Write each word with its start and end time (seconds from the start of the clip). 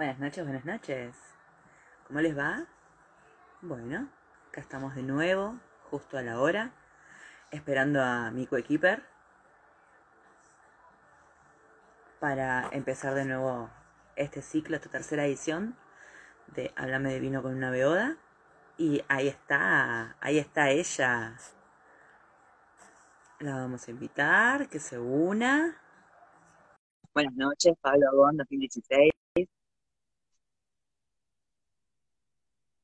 Buenas 0.00 0.18
noches, 0.18 0.44
buenas 0.44 0.64
noches. 0.64 1.14
¿Cómo 2.06 2.22
les 2.22 2.34
va? 2.34 2.64
Bueno, 3.60 4.08
acá 4.48 4.62
estamos 4.62 4.94
de 4.94 5.02
nuevo, 5.02 5.60
justo 5.90 6.16
a 6.16 6.22
la 6.22 6.40
hora, 6.40 6.72
esperando 7.50 8.02
a 8.02 8.30
mi 8.30 8.46
coequiper 8.46 9.02
para 12.18 12.70
empezar 12.72 13.12
de 13.12 13.26
nuevo 13.26 13.68
este 14.16 14.40
ciclo, 14.40 14.76
esta 14.76 14.88
tercera 14.88 15.26
edición 15.26 15.76
de 16.46 16.72
Háblame 16.76 17.12
de 17.12 17.20
vino 17.20 17.42
con 17.42 17.54
una 17.54 17.70
beoda. 17.70 18.16
Y 18.78 19.04
ahí 19.06 19.28
está, 19.28 20.16
ahí 20.22 20.38
está 20.38 20.70
ella. 20.70 21.36
La 23.38 23.54
vamos 23.54 23.86
a 23.86 23.90
invitar, 23.90 24.66
que 24.70 24.80
se 24.80 24.98
una. 24.98 25.76
Buenas 27.12 27.34
noches, 27.34 27.74
Pablo 27.82 28.08
Agón, 28.08 28.38
2016. 28.38 29.12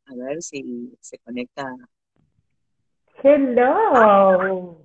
A 0.08 0.14
ver 0.36 0.42
si 0.42 0.96
se 1.00 1.18
conecta. 1.18 1.74
Hello. 3.22 4.78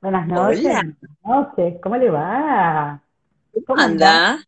Buenas 0.00 0.26
noches. 0.26 0.60
Hola. 0.64 0.82
Buenas 1.22 1.46
noches. 1.56 1.80
¿Cómo 1.82 1.96
le 1.96 2.10
va? 2.10 3.00
¿Cómo 3.66 3.80
anda? 3.80 4.38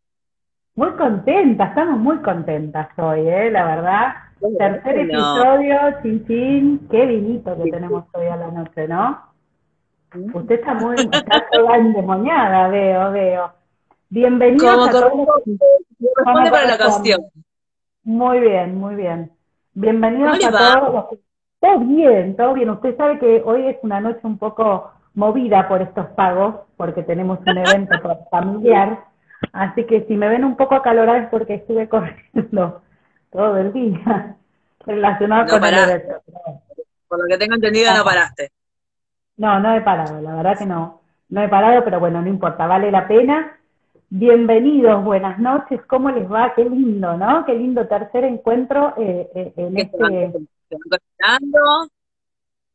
Muy 0.74 0.92
contenta, 0.92 1.64
estamos 1.64 1.98
muy 1.98 2.18
contentas 2.18 2.88
hoy, 2.96 3.28
¿eh? 3.28 3.50
La 3.50 3.64
verdad. 3.64 4.14
Tercer 4.56 4.98
episodio, 4.98 5.76
chin 6.02 6.26
chin. 6.26 6.88
Qué 6.88 7.06
vinito 7.06 7.56
que 7.56 7.70
tenemos 7.70 8.04
hoy 8.12 8.26
a 8.26 8.36
la 8.36 8.50
noche, 8.50 8.86
¿no? 8.86 9.20
Usted 10.32 10.60
está 10.60 10.74
muy, 10.74 10.94
está 10.94 11.46
toda 11.50 11.76
endemoniada, 11.76 12.68
veo, 12.68 13.10
veo. 13.10 13.52
Bienvenidos 14.08 14.88
a 14.88 14.90
todos. 14.90 15.10
corresponde, 15.10 15.58
corresponde 16.14 16.50
para 16.50 16.66
la 16.66 16.74
ocasión. 16.76 17.20
Muy 18.04 18.40
bien, 18.40 18.76
muy 18.76 18.94
bien. 18.94 19.37
Bienvenidos 19.80 20.38
¿Cómo 20.38 20.40
le 20.40 20.46
a 20.46 20.50
va? 20.50 20.80
todos. 20.80 21.18
Todo 21.60 21.78
bien, 21.80 22.36
todo 22.36 22.54
bien. 22.54 22.70
Usted 22.70 22.96
sabe 22.96 23.18
que 23.20 23.42
hoy 23.44 23.68
es 23.68 23.76
una 23.82 24.00
noche 24.00 24.18
un 24.24 24.36
poco 24.36 24.90
movida 25.14 25.68
por 25.68 25.82
estos 25.82 26.06
pagos, 26.16 26.56
porque 26.76 27.04
tenemos 27.04 27.38
un 27.46 27.58
evento 27.58 27.94
familiar. 28.30 29.04
Así 29.52 29.84
que 29.86 30.04
si 30.08 30.16
me 30.16 30.28
ven 30.28 30.44
un 30.44 30.56
poco 30.56 30.74
acalorada 30.74 31.18
es 31.18 31.28
porque 31.28 31.54
estuve 31.54 31.88
corriendo 31.88 32.82
todo 33.30 33.56
el 33.56 33.72
día 33.72 34.36
relacionado 34.84 35.44
No 35.44 35.60
con 35.60 35.64
el 35.64 35.74
evento. 35.74 36.22
Por 37.06 37.20
lo 37.20 37.26
que 37.28 37.38
tengo 37.38 37.54
entendido, 37.54 37.94
no 37.94 38.04
paraste. 38.04 38.50
No, 39.36 39.60
no 39.60 39.74
he 39.74 39.80
parado, 39.82 40.20
la 40.20 40.34
verdad 40.34 40.58
que 40.58 40.66
no, 40.66 41.00
no 41.28 41.42
he 41.42 41.48
parado, 41.48 41.84
pero 41.84 42.00
bueno, 42.00 42.20
no 42.20 42.28
importa, 42.28 42.66
vale 42.66 42.90
la 42.90 43.06
pena. 43.06 43.57
Bienvenidos, 44.10 45.04
buenas 45.04 45.38
noches, 45.38 45.80
¿cómo 45.86 46.10
les 46.10 46.30
va? 46.30 46.54
Qué 46.54 46.64
lindo, 46.64 47.14
¿no? 47.18 47.44
Qué 47.44 47.52
lindo 47.52 47.86
tercer 47.86 48.24
encuentro 48.24 48.94
eh, 48.96 49.28
eh, 49.34 49.52
en 49.56 49.74
Que 49.74 49.82
este... 49.82 50.32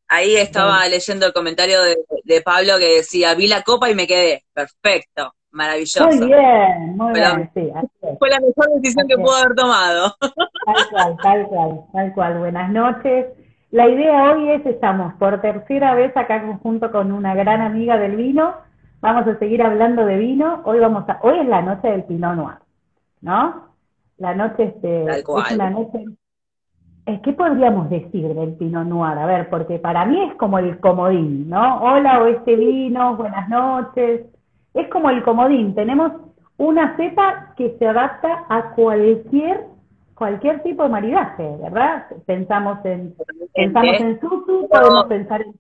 Ahí 0.08 0.36
estaba 0.36 0.88
leyendo 0.88 1.26
el 1.26 1.34
comentario 1.34 1.82
de, 1.82 1.96
de 2.24 2.42
Pablo 2.42 2.74
que 2.78 2.98
decía, 2.98 3.34
vi 3.34 3.48
la 3.48 3.64
copa 3.64 3.90
y 3.90 3.96
me 3.96 4.06
quedé. 4.06 4.44
Perfecto, 4.54 5.34
maravilloso. 5.50 6.06
Muy 6.06 6.28
bien, 6.28 6.96
muy 6.98 7.14
Pero- 7.14 7.36
bien, 7.36 7.52
sí, 7.56 7.72
así 7.76 7.88
es, 8.04 8.20
Fue 8.20 8.30
la 8.30 8.40
mejor 8.40 8.68
decisión 8.76 9.08
que 9.08 9.16
pudo 9.18 9.36
haber 9.36 9.56
tomado. 9.56 10.16
tal 10.20 10.90
cual, 10.92 11.18
tal 11.24 11.48
cual, 11.48 11.82
tal 11.94 12.14
cual. 12.14 12.38
Buenas 12.38 12.70
noches. 12.72 13.26
La 13.72 13.90
idea 13.90 14.34
hoy 14.34 14.52
es, 14.52 14.64
estamos 14.68 15.16
por 15.16 15.42
tercera 15.42 15.96
vez 15.96 16.16
acá 16.16 16.46
junto 16.62 16.92
con 16.92 17.12
una 17.12 17.34
gran 17.34 17.62
amiga 17.62 17.98
del 17.98 18.18
vino. 18.18 18.54
Vamos 19.04 19.28
a 19.28 19.38
seguir 19.38 19.62
hablando 19.62 20.06
de 20.06 20.16
vino. 20.18 20.62
Hoy 20.64 20.80
vamos 20.80 21.04
a, 21.10 21.20
hoy 21.24 21.38
es 21.40 21.46
la 21.46 21.62
noche 21.62 21.90
del 21.90 22.06
Pinot 22.06 22.38
Noir, 22.38 22.56
¿no? 23.20 23.68
La 24.18 24.34
noche 24.34 24.64
este, 24.64 25.04
es 25.20 25.26
una 25.28 25.70
noche. 25.70 26.06
Eh, 27.08 27.20
¿Qué 27.22 27.34
podríamos 27.34 27.90
decir 27.90 28.34
del 28.34 28.54
Pinot 28.54 28.88
Noir? 28.88 29.18
A 29.18 29.26
ver, 29.26 29.50
porque 29.50 29.78
para 29.78 30.06
mí 30.06 30.24
es 30.24 30.34
como 30.36 30.58
el 30.58 30.80
comodín, 30.80 31.50
¿no? 31.50 31.82
Hola, 31.82 32.24
o 32.24 32.28
este 32.28 32.56
vino, 32.56 33.18
buenas 33.18 33.50
noches. 33.50 34.22
Es 34.74 34.88
como 34.88 35.10
el 35.10 35.22
comodín. 35.22 35.76
Tenemos 35.76 36.14
una 36.56 36.96
cepa 36.96 37.56
que 37.58 37.76
se 37.78 37.86
adapta 37.86 38.46
a 38.48 38.72
cualquier 38.74 39.66
cualquier 40.16 40.64
tipo 40.64 40.82
de 40.84 40.90
maridaje, 40.90 41.58
¿verdad? 41.62 42.06
Pensamos 42.26 42.80
en 42.86 43.14
pensamos 43.54 44.00
en 44.00 44.22
sushi, 44.22 44.68
podemos 44.70 45.06
pensar 45.08 45.42
en 45.42 45.60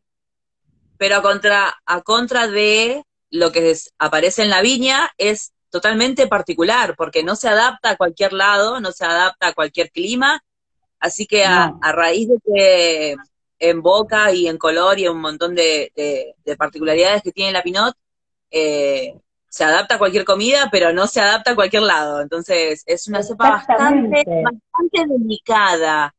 Pero 0.97 1.21
contra, 1.21 1.73
a 1.85 2.01
contra 2.03 2.47
de 2.47 3.03
lo 3.33 3.51
que 3.51 3.71
es- 3.71 3.91
aparece 3.97 4.43
en 4.43 4.49
la 4.51 4.61
viña 4.61 5.09
es 5.17 5.53
totalmente 5.71 6.27
particular, 6.27 6.93
porque 6.95 7.23
no 7.23 7.35
se 7.35 7.49
adapta 7.49 7.89
a 7.91 7.95
cualquier 7.97 8.31
lado, 8.31 8.79
no 8.79 8.91
se 8.91 9.05
adapta 9.05 9.47
a 9.47 9.53
cualquier 9.53 9.89
clima. 9.89 10.39
Así 10.99 11.25
que 11.25 11.43
a, 11.43 11.69
No. 11.69 11.79
a 11.81 11.91
raíz 11.91 12.29
de 12.29 12.37
que 12.45 13.15
en 13.57 13.81
boca 13.81 14.31
y 14.31 14.47
en 14.47 14.57
color 14.59 14.99
y 14.99 15.05
en 15.05 15.13
un 15.13 15.21
montón 15.21 15.55
de, 15.55 15.91
de- 15.95 16.35
de 16.45 16.55
particularidades 16.57 17.23
que 17.23 17.31
tiene 17.31 17.51
la 17.51 17.63
Pinot, 17.63 17.95
eh, 18.51 19.15
se 19.49 19.63
adapta 19.63 19.95
a 19.95 19.97
cualquier 19.97 20.25
comida, 20.25 20.69
pero 20.71 20.93
no 20.93 21.07
se 21.07 21.19
adapta 21.21 21.51
a 21.51 21.55
cualquier 21.55 21.83
lado. 21.83 22.21
Entonces, 22.21 22.83
es 22.85 23.07
una 23.07 23.23
cepa 23.23 23.49
bastante, 23.49 24.23
bastante 24.43 25.05
delicada. 25.13 26.13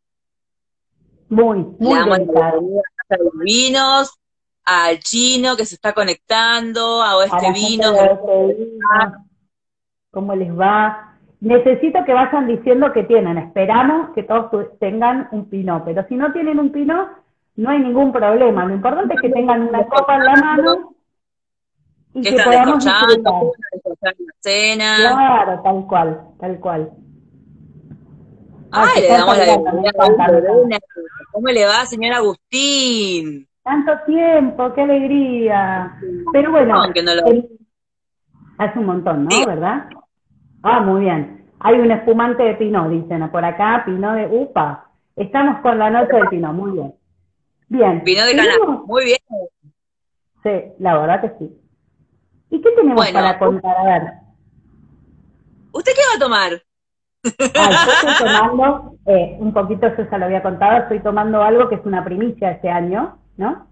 muy, 1.28 1.58
muy 1.78 1.94
damos 1.94 2.08
la 2.08 2.18
delicado. 2.18 2.60
bienvenida 2.60 2.80
a 2.80 2.96
Casa 2.96 3.18
de 3.18 3.24
los 3.24 3.32
Vinos, 3.44 4.10
al 4.64 4.98
chino 5.00 5.56
que 5.56 5.66
se 5.66 5.74
está 5.74 5.92
conectando, 5.92 7.02
a 7.02 7.10
a 7.10 7.10
de 7.10 7.16
Oeste 7.16 7.52
Vino, 7.52 7.92
¿cómo 10.10 10.34
les 10.34 10.50
va? 10.58 11.16
Necesito 11.40 12.04
que 12.06 12.14
vayan 12.14 12.46
diciendo 12.46 12.92
que 12.92 13.02
tienen. 13.02 13.36
Esperamos 13.36 14.14
que 14.14 14.22
todos 14.22 14.78
tengan 14.78 15.28
un 15.32 15.50
pinot, 15.50 15.84
pero 15.84 16.06
si 16.08 16.14
no 16.14 16.32
tienen 16.32 16.58
un 16.58 16.72
pinot, 16.72 17.08
no 17.56 17.70
hay 17.70 17.80
ningún 17.80 18.12
problema. 18.12 18.64
Lo 18.64 18.74
importante 18.74 19.14
es 19.14 19.20
que 19.20 19.28
tengan 19.28 19.68
una 19.68 19.84
copa 19.86 20.16
en 20.16 20.24
la 20.24 20.36
mano 20.36 20.94
y 22.14 22.22
que 22.22 22.36
que 22.36 22.42
podamos 22.42 22.84
disfrutar. 22.84 23.34
la 24.00 24.14
cena. 24.40 24.96
Claro, 24.96 25.62
tal 25.62 25.86
cual, 25.86 26.20
tal 26.40 26.60
cual. 26.60 26.90
Ay, 28.70 29.02
le 29.02 29.08
damos 29.08 29.38
la 29.38 29.44
bienvenida 29.44 29.90
a. 29.98 30.42
¿Cómo 31.32 31.48
le 31.48 31.66
va, 31.66 31.86
señor 31.86 32.14
Agustín? 32.14 33.48
Tanto 33.64 33.92
tiempo, 34.06 34.72
qué 34.74 34.82
alegría. 34.82 35.98
Pero 36.32 36.50
bueno, 36.52 36.86
No, 36.86 36.92
que 36.92 37.02
no 37.02 37.14
lo- 37.14 37.26
el- 37.26 37.48
hace 38.58 38.78
un 38.78 38.86
montón, 38.86 39.24
¿no? 39.24 39.30
Sí. 39.30 39.42
¿Verdad? 39.46 39.88
Ah, 40.62 40.80
muy 40.80 41.00
bien. 41.02 41.50
Hay 41.60 41.80
un 41.80 41.90
espumante 41.90 42.42
de 42.42 42.54
Pinot, 42.56 42.90
dicen 42.90 43.28
por 43.30 43.44
acá, 43.44 43.82
Pinot 43.86 44.16
de 44.16 44.26
UPA. 44.26 44.84
Estamos 45.16 45.60
con 45.62 45.78
la 45.78 45.88
noche 45.90 46.14
del 46.14 46.28
Pinot, 46.28 46.52
muy 46.52 46.72
bien. 46.72 46.94
Bien. 47.68 48.02
Vino 48.04 48.24
de 48.26 48.36
Cana. 48.36 48.52
Muy 48.86 49.04
bien. 49.06 49.18
Sí, 50.42 50.72
la 50.78 50.98
verdad 50.98 51.20
que 51.22 51.38
sí. 51.38 51.58
¿Y 52.50 52.60
qué 52.60 52.70
tenemos 52.72 52.96
Bueno. 52.96 53.18
para 53.18 53.38
contar? 53.38 53.76
A 53.78 53.84
ver. 53.84 54.02
¿Usted 55.72 55.92
qué 55.92 56.02
va 56.10 56.16
a 56.16 56.18
tomar? 56.18 56.62
Ah, 57.56 57.86
yo 57.86 58.10
estoy 58.10 58.26
tomando, 58.26 58.96
eh, 59.06 59.36
un 59.40 59.54
poquito, 59.54 59.88
yo 59.96 60.04
ya 60.10 60.18
lo 60.18 60.26
había 60.26 60.42
contado, 60.42 60.82
estoy 60.82 61.00
tomando 61.00 61.42
algo 61.42 61.70
que 61.70 61.76
es 61.76 61.86
una 61.86 62.04
primicia 62.04 62.50
este 62.50 62.68
año, 62.68 63.18
¿no? 63.36 63.66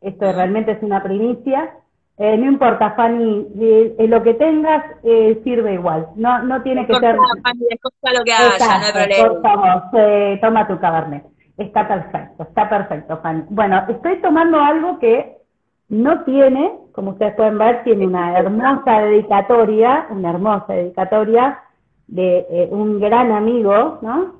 Esto 0.00 0.32
realmente 0.32 0.72
es 0.72 0.82
una 0.82 1.02
primicia. 1.02 1.70
Eh, 2.16 2.36
no 2.36 2.46
importa, 2.46 2.92
Fanny, 2.92 3.48
eh, 3.58 3.96
eh, 3.98 4.06
lo 4.08 4.22
que 4.22 4.34
tengas 4.34 4.84
eh, 5.02 5.40
sirve 5.42 5.74
igual. 5.74 6.08
No, 6.16 6.42
no 6.42 6.62
tiene 6.62 6.86
que 6.86 6.94
ser. 6.94 7.16
Fanny, 7.42 7.66
lo 8.14 8.24
que 8.24 8.32
haya, 8.32 8.44
no 8.44 8.50
hay 8.50 8.52
Exacto, 8.52 8.92
problema. 8.92 9.28
por 9.28 9.42
favor, 9.42 10.40
toma 10.40 10.68
tu 10.68 10.78
cabernet. 10.78 11.24
Está 11.56 11.86
perfecto, 11.88 12.42
está 12.44 12.68
perfecto, 12.68 13.18
Fanny. 13.22 13.44
Bueno, 13.48 13.82
estoy 13.88 14.20
tomando 14.20 14.60
algo 14.60 14.98
que 14.98 15.38
no 15.88 16.24
tiene, 16.24 16.72
como 16.92 17.12
ustedes 17.12 17.34
pueden 17.34 17.58
ver, 17.58 17.84
tiene 17.84 18.06
una 18.06 18.38
hermosa 18.38 19.00
dedicatoria, 19.00 20.06
una 20.10 20.30
hermosa 20.30 20.72
dedicatoria 20.72 21.58
de 22.06 22.46
eh, 22.50 22.68
un 22.70 23.00
gran 23.00 23.32
amigo, 23.32 23.98
¿no? 24.02 24.36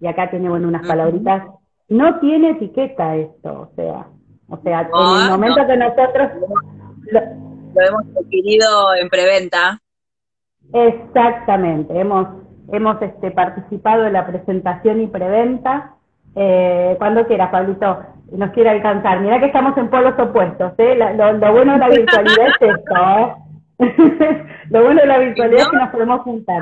Y 0.00 0.06
acá 0.06 0.30
tiene, 0.30 0.48
bueno, 0.48 0.68
unas 0.68 0.86
palabritas. 0.86 1.44
No 1.92 2.18
tiene 2.20 2.50
etiqueta 2.50 3.16
esto, 3.16 3.70
o 3.70 3.72
sea, 3.76 4.06
o 4.48 4.56
sea, 4.62 4.82
No, 4.84 5.16
en 5.18 5.24
el 5.24 5.30
momento 5.30 5.60
no. 5.60 5.66
que 5.66 5.76
nosotros 5.76 6.30
lo- 7.10 7.20
Lo 7.74 7.80
hemos 7.88 8.02
adquirido 8.18 8.94
en 8.94 9.08
preventa. 9.08 9.80
Exactamente, 10.72 11.98
hemos, 11.98 12.28
hemos 12.72 13.00
este, 13.02 13.30
participado 13.30 14.06
en 14.06 14.12
la 14.14 14.26
presentación 14.26 15.00
y 15.02 15.06
preventa. 15.06 15.94
Eh, 16.34 16.94
cuando 16.98 17.26
quieras, 17.26 17.50
Pablito, 17.50 17.98
nos 18.32 18.50
quiere 18.52 18.70
alcanzar. 18.70 19.20
Mira 19.20 19.38
que 19.38 19.46
estamos 19.46 19.76
en 19.76 19.90
polos 19.90 20.14
opuestos, 20.18 20.72
¿eh? 20.78 20.94
La- 20.96 21.12
lo, 21.12 21.32
lo 21.34 21.52
bueno 21.52 21.72
de 21.74 21.78
la 21.78 21.88
virtualidad 21.90 22.46
es 22.48 22.54
esto, 22.60 22.94
¿eh? 23.18 23.34
lo 24.70 24.82
bueno 24.84 25.00
de 25.00 25.06
la 25.06 25.18
virtualidad 25.18 25.62
es 25.62 25.68
que 25.68 25.76
nos 25.76 25.90
podemos 25.90 26.20
juntar. 26.22 26.60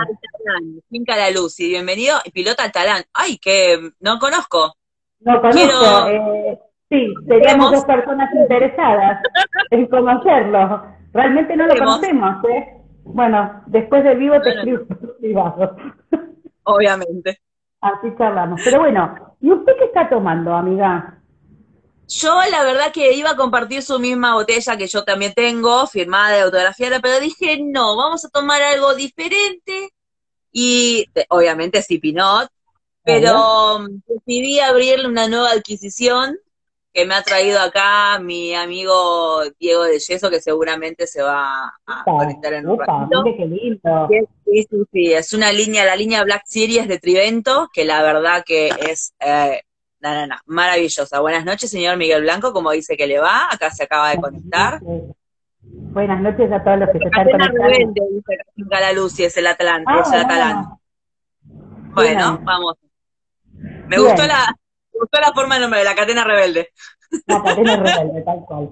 Finca 0.88 1.16
La 1.16 1.30
Luz, 1.30 1.60
y 1.60 1.68
bienvenido, 1.68 2.16
piloto 2.32 2.62
Altalán. 2.62 3.02
Ay, 3.12 3.38
que 3.38 3.78
no 4.00 4.18
conozco. 4.18 4.74
No 5.20 5.40
conozco, 5.40 6.08
eh, 6.08 6.58
sí, 6.88 7.14
seríamos 7.26 7.72
dos 7.72 7.84
personas 7.84 8.30
interesadas 8.34 9.22
en 9.70 9.86
conocerlo. 9.86 10.82
Realmente 11.12 11.56
no 11.56 11.66
lo 11.66 11.76
conocemos, 11.76 12.44
¿eh? 12.44 12.76
Bueno, 13.04 13.62
después 13.66 14.04
del 14.04 14.18
vivo 14.18 14.40
te 14.40 14.50
escribo 14.50 14.84
privado. 15.18 15.76
obviamente. 16.64 17.40
Así 17.80 18.08
charlamos. 18.16 18.60
Pero 18.64 18.80
bueno, 18.80 19.36
¿y 19.40 19.50
usted 19.50 19.72
qué 19.78 19.84
está 19.86 20.08
tomando, 20.08 20.54
amiga? 20.54 21.18
Yo 22.08 22.40
la 22.50 22.64
verdad 22.64 22.92
que 22.92 23.12
iba 23.14 23.30
a 23.30 23.36
compartir 23.36 23.82
su 23.82 23.98
misma 24.00 24.34
botella 24.34 24.76
que 24.76 24.88
yo 24.88 25.04
también 25.04 25.32
tengo, 25.32 25.86
firmada 25.86 26.34
de 26.34 26.40
autografiada, 26.42 27.00
pero 27.00 27.20
dije, 27.20 27.58
no, 27.62 27.96
vamos 27.96 28.24
a 28.24 28.28
tomar 28.28 28.60
algo 28.62 28.94
diferente. 28.94 29.90
Y 30.52 31.06
obviamente 31.28 31.80
sí, 31.82 31.98
Pinot, 31.98 32.50
pero 33.02 33.76
um, 33.76 34.00
decidí 34.06 34.60
abrirle 34.60 35.08
una 35.08 35.28
nueva 35.28 35.50
adquisición 35.50 36.38
que 36.92 37.04
me 37.06 37.14
ha 37.14 37.22
traído 37.22 37.60
acá 37.60 38.18
mi 38.20 38.54
amigo 38.54 39.42
Diego 39.58 39.84
de 39.84 39.98
Yeso, 40.00 40.28
que 40.28 40.40
seguramente 40.40 41.06
se 41.06 41.22
va 41.22 41.72
a 41.86 42.04
conectar 42.04 42.52
en 42.54 42.68
un 42.68 42.78
ratito. 42.78 43.24
qué 43.24 43.46
lindo. 43.46 44.08
Sí, 44.44 44.66
sí, 44.68 44.82
sí, 44.92 45.12
es 45.12 45.32
una 45.32 45.52
línea, 45.52 45.84
la 45.84 45.94
línea 45.94 46.24
Black 46.24 46.42
Series 46.46 46.88
de 46.88 46.98
Trivento, 46.98 47.68
que 47.72 47.84
la 47.84 48.02
verdad 48.02 48.42
que 48.44 48.68
es 48.68 49.14
eh, 49.20 49.62
no, 50.00 50.36
maravillosa. 50.46 51.20
Buenas 51.20 51.44
noches, 51.44 51.70
señor 51.70 51.96
Miguel 51.96 52.22
Blanco, 52.22 52.52
como 52.52 52.72
dice 52.72 52.96
que 52.96 53.06
le 53.06 53.20
va, 53.20 53.48
acá 53.50 53.70
se 53.70 53.84
acaba 53.84 54.10
de 54.10 54.20
conectar. 54.20 54.80
Buenas 55.62 56.20
noches 56.20 56.50
a 56.50 56.64
todos 56.64 56.78
los 56.80 56.88
que 56.90 56.98
se 56.98 57.04
están 57.04 57.30
conectando. 57.30 57.62
Rebelde, 57.62 58.00
dice 58.10 59.26
es 59.26 59.36
el 59.36 59.46
Atlante, 59.46 59.92
Ah, 59.92 60.02
es 60.04 60.12
el 60.12 60.20
Atalante. 60.20 60.68
ah. 60.72 60.76
Bueno, 61.94 62.32
Bien. 62.32 62.44
vamos. 62.44 62.76
Me 63.90 63.96
Bien. 63.96 64.08
gustó 64.08 64.24
la, 64.24 64.46
me 64.92 65.00
gustó 65.00 65.20
la 65.20 65.32
forma 65.32 65.56
de 65.56 65.60
nombre, 65.62 65.82
la 65.82 65.96
cadena 65.96 66.22
rebelde. 66.22 66.68
La 67.26 67.42
cadena 67.42 67.76
rebelde, 67.76 68.22
tal 68.24 68.44
cual. 68.46 68.68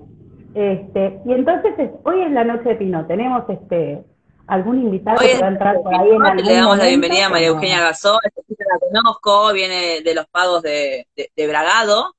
Este, 0.55 1.20
y 1.26 1.32
entonces, 1.32 1.75
es- 1.76 1.91
hoy 2.05 2.23
es 2.23 2.31
la 2.31 2.44
noche 2.44 2.69
de 2.69 2.75
Pino. 2.76 3.05
¿Tenemos 3.06 3.43
este 3.50 4.05
algún 4.47 4.81
invitado 4.81 5.19
Hoy 5.20 5.26
que 5.26 5.38
va 5.41 5.47
a 5.47 5.50
entrar 5.50 5.76
por 5.82 5.93
ahí 5.94 6.11
en 6.11 6.25
algún 6.25 6.44
le 6.47 6.55
damos 6.55 6.79
la 6.79 6.87
bienvenida 6.87 7.26
a 7.26 7.31
María. 7.31 7.49
Eugenia 7.49 7.81
Gasó, 7.81 8.19
esta 8.23 8.41
chica 8.49 8.65
la 8.73 8.79
conozco, 8.79 9.53
viene 9.53 10.00
de 10.03 10.15
los 10.15 10.26
pagos 10.29 10.62
de, 10.62 11.06
de, 11.17 11.31
de 11.37 11.47
Bragado. 11.49 12.14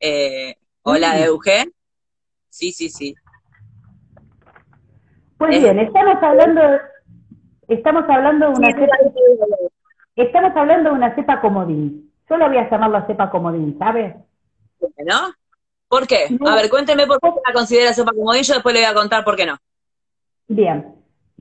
Eh, 0.00 0.54
hola, 0.82 1.14
Mm. 1.14 1.22
Eugen. 1.24 1.72
Sí, 2.48 2.70
sí, 2.72 2.88
sí. 2.88 3.14
Pues 5.36 5.60
bien, 5.60 5.78
estamos 5.80 6.16
hablando, 6.22 6.60
estamos 7.68 8.04
hablando 8.08 8.46
de 8.46 8.52
una 8.54 8.72
cepa, 8.72 8.96
estamos 10.16 10.56
hablando 10.56 10.90
de 10.90 10.96
una 10.96 11.14
cepa 11.14 11.40
comodín. 11.42 12.05
Yo 12.28 12.36
la 12.36 12.48
voy 12.48 12.56
a 12.56 12.68
llamar 12.68 12.90
la 12.90 13.06
cepa 13.06 13.30
comodín, 13.30 13.78
¿sabes? 13.78 14.16
¿No? 14.80 15.32
¿Por 15.88 16.06
qué? 16.06 16.26
No. 16.30 16.50
A 16.50 16.56
ver, 16.56 16.68
cuénteme 16.68 17.06
por 17.06 17.20
qué 17.20 17.28
la 17.46 17.52
considera 17.52 17.92
sopa 17.92 18.12
comodín, 18.12 18.42
yo 18.42 18.54
después 18.54 18.74
le 18.74 18.80
voy 18.80 18.90
a 18.90 18.94
contar 18.94 19.24
por 19.24 19.36
qué 19.36 19.46
no. 19.46 19.56
Bien, 20.48 20.94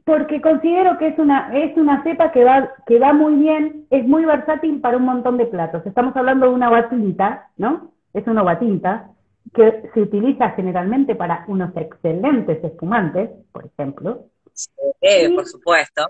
porque 0.03 0.39
considero 0.39 0.97
que 0.97 1.07
es 1.07 1.19
una, 1.19 1.57
es 1.57 1.75
una 1.77 2.03
cepa 2.03 2.31
que 2.31 2.43
va, 2.43 2.71
que 2.85 2.99
va 2.99 3.11
muy 3.13 3.35
bien, 3.35 3.87
es 3.89 4.05
muy 4.05 4.23
versátil 4.23 4.79
para 4.79 4.97
un 4.97 5.05
montón 5.05 5.37
de 5.37 5.47
platos. 5.47 5.85
Estamos 5.85 6.15
hablando 6.15 6.47
de 6.47 6.53
una 6.53 6.69
uva 6.69 6.89
tinta, 6.89 7.49
¿no? 7.57 7.91
Es 8.13 8.27
una 8.27 8.43
uva 8.43 8.59
tinta 8.59 9.09
que 9.53 9.89
se 9.93 10.01
utiliza 10.01 10.51
generalmente 10.51 11.15
para 11.15 11.45
unos 11.47 11.75
excelentes 11.75 12.63
espumantes, 12.63 13.31
por 13.51 13.65
ejemplo. 13.65 14.25
Sí. 14.53 14.69
por 15.35 15.45
supuesto. 15.45 16.07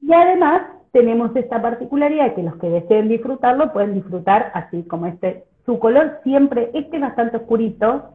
Y 0.00 0.12
además 0.12 0.62
tenemos 0.96 1.36
esta 1.36 1.60
particularidad 1.60 2.34
que 2.34 2.42
los 2.42 2.56
que 2.56 2.70
deseen 2.70 3.08
disfrutarlo 3.08 3.70
pueden 3.70 3.92
disfrutar 3.92 4.50
así 4.54 4.82
como 4.84 5.04
este. 5.04 5.44
Su 5.66 5.78
color 5.78 6.20
siempre, 6.24 6.70
este 6.72 6.96
es 6.96 7.02
bastante 7.02 7.36
oscurito. 7.36 8.14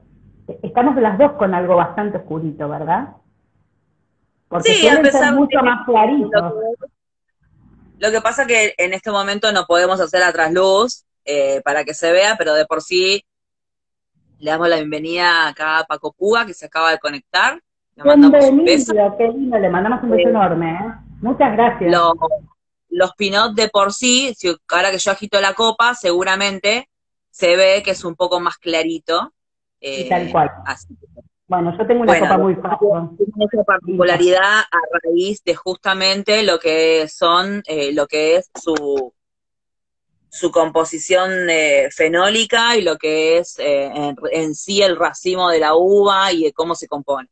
Estamos 0.64 0.96
las 0.96 1.16
dos 1.20 1.34
con 1.34 1.54
algo 1.54 1.76
bastante 1.76 2.18
oscurito, 2.18 2.68
¿verdad? 2.68 3.10
Porque 4.48 4.70
Sí, 4.72 4.88
a 4.88 4.94
suelen 4.96 5.12
ser 5.12 5.34
mucho 5.34 5.60
de- 5.60 5.64
más 5.64 5.86
claritos. 5.86 6.54
Lo 8.00 8.10
que, 8.10 8.20
pasa 8.20 8.48
que 8.48 8.74
en 8.80 8.94
este 8.96 9.12
momento 9.12 9.52
no 9.52 9.66
podemos 9.68 10.02
hacer 10.02 10.22
la 10.22 10.34
trasluz 10.34 11.06
eh, 11.24 11.62
para 11.64 11.84
que 11.84 11.94
se 11.94 12.12
vea, 12.12 12.34
pero 12.36 12.56
de 12.56 12.66
por 12.66 12.82
sí 12.82 13.24
le 14.40 14.50
damos 14.50 14.68
la 14.70 14.78
bienvenida 14.78 15.50
acá 15.50 15.78
a 15.78 15.84
Paco 15.84 16.14
Puga, 16.18 16.48
que 16.48 16.56
se 16.56 16.66
acaba 16.66 16.90
de 16.90 16.98
conectar. 16.98 17.60
Le 17.96 18.04
mandamos 18.04 18.44
un 18.50 18.66
beso. 18.66 18.92
Qué 19.20 19.28
lindo, 19.28 19.60
le 19.60 19.70
mandamos 19.70 20.02
un 20.02 20.10
beso 20.10 20.24
Sí. 20.24 20.30
enorme, 20.30 20.72
¿eh? 20.72 20.94
Muchas 21.22 21.52
gracias. 21.54 21.92
Lo- 21.92 22.16
los 22.92 23.14
pinot 23.16 23.56
de 23.56 23.70
por 23.70 23.94
sí, 23.94 24.34
si 24.38 24.56
ahora 24.70 24.92
que 24.92 25.00
yo 25.00 25.12
agito 25.12 25.42
la 25.42 25.54
copa, 25.54 25.96
seguramente 25.96 26.90
se 27.32 27.56
ve 27.56 27.82
que 27.84 27.92
es 27.92 28.04
un 28.04 28.16
poco 28.16 28.40
más 28.40 28.58
clarito. 28.58 29.34
Y 29.80 29.88
eh, 30.04 30.10
tal 30.10 30.32
cual. 30.32 30.52
así 30.66 30.88
Bueno, 31.48 31.76
yo 31.78 31.88
tengo 31.88 32.02
una 32.04 32.12
Bueno, 32.12 32.26
copa 32.28 32.38
muy 32.38 32.56
fácil. 32.56 32.88
tiene 33.18 33.46
esa 33.52 33.64
particularidad 33.64 34.60
a 34.60 34.80
raíz 35.04 35.44
de 35.44 35.56
justamente 35.56 36.44
lo 36.44 36.60
que 36.60 37.08
son, 37.08 37.64
eh, 37.66 37.94
lo 37.94 38.08
que 38.08 38.36
es 38.38 38.50
su, 38.62 39.14
su 40.30 40.52
composición 40.52 41.50
eh, 41.50 41.90
fenólica 41.92 42.78
y 42.78 42.82
lo 42.82 42.98
que 42.98 43.38
es 43.40 43.60
eh, 43.60 43.86
en, 43.94 44.16
en 44.32 44.56
sí 44.56 44.82
el 44.82 44.98
racimo 44.98 45.50
de 45.50 45.60
la 45.60 45.76
uva 45.76 46.32
y 46.32 46.44
de 46.44 46.54
cómo 46.54 46.76
se 46.76 46.88
compone. 46.88 47.28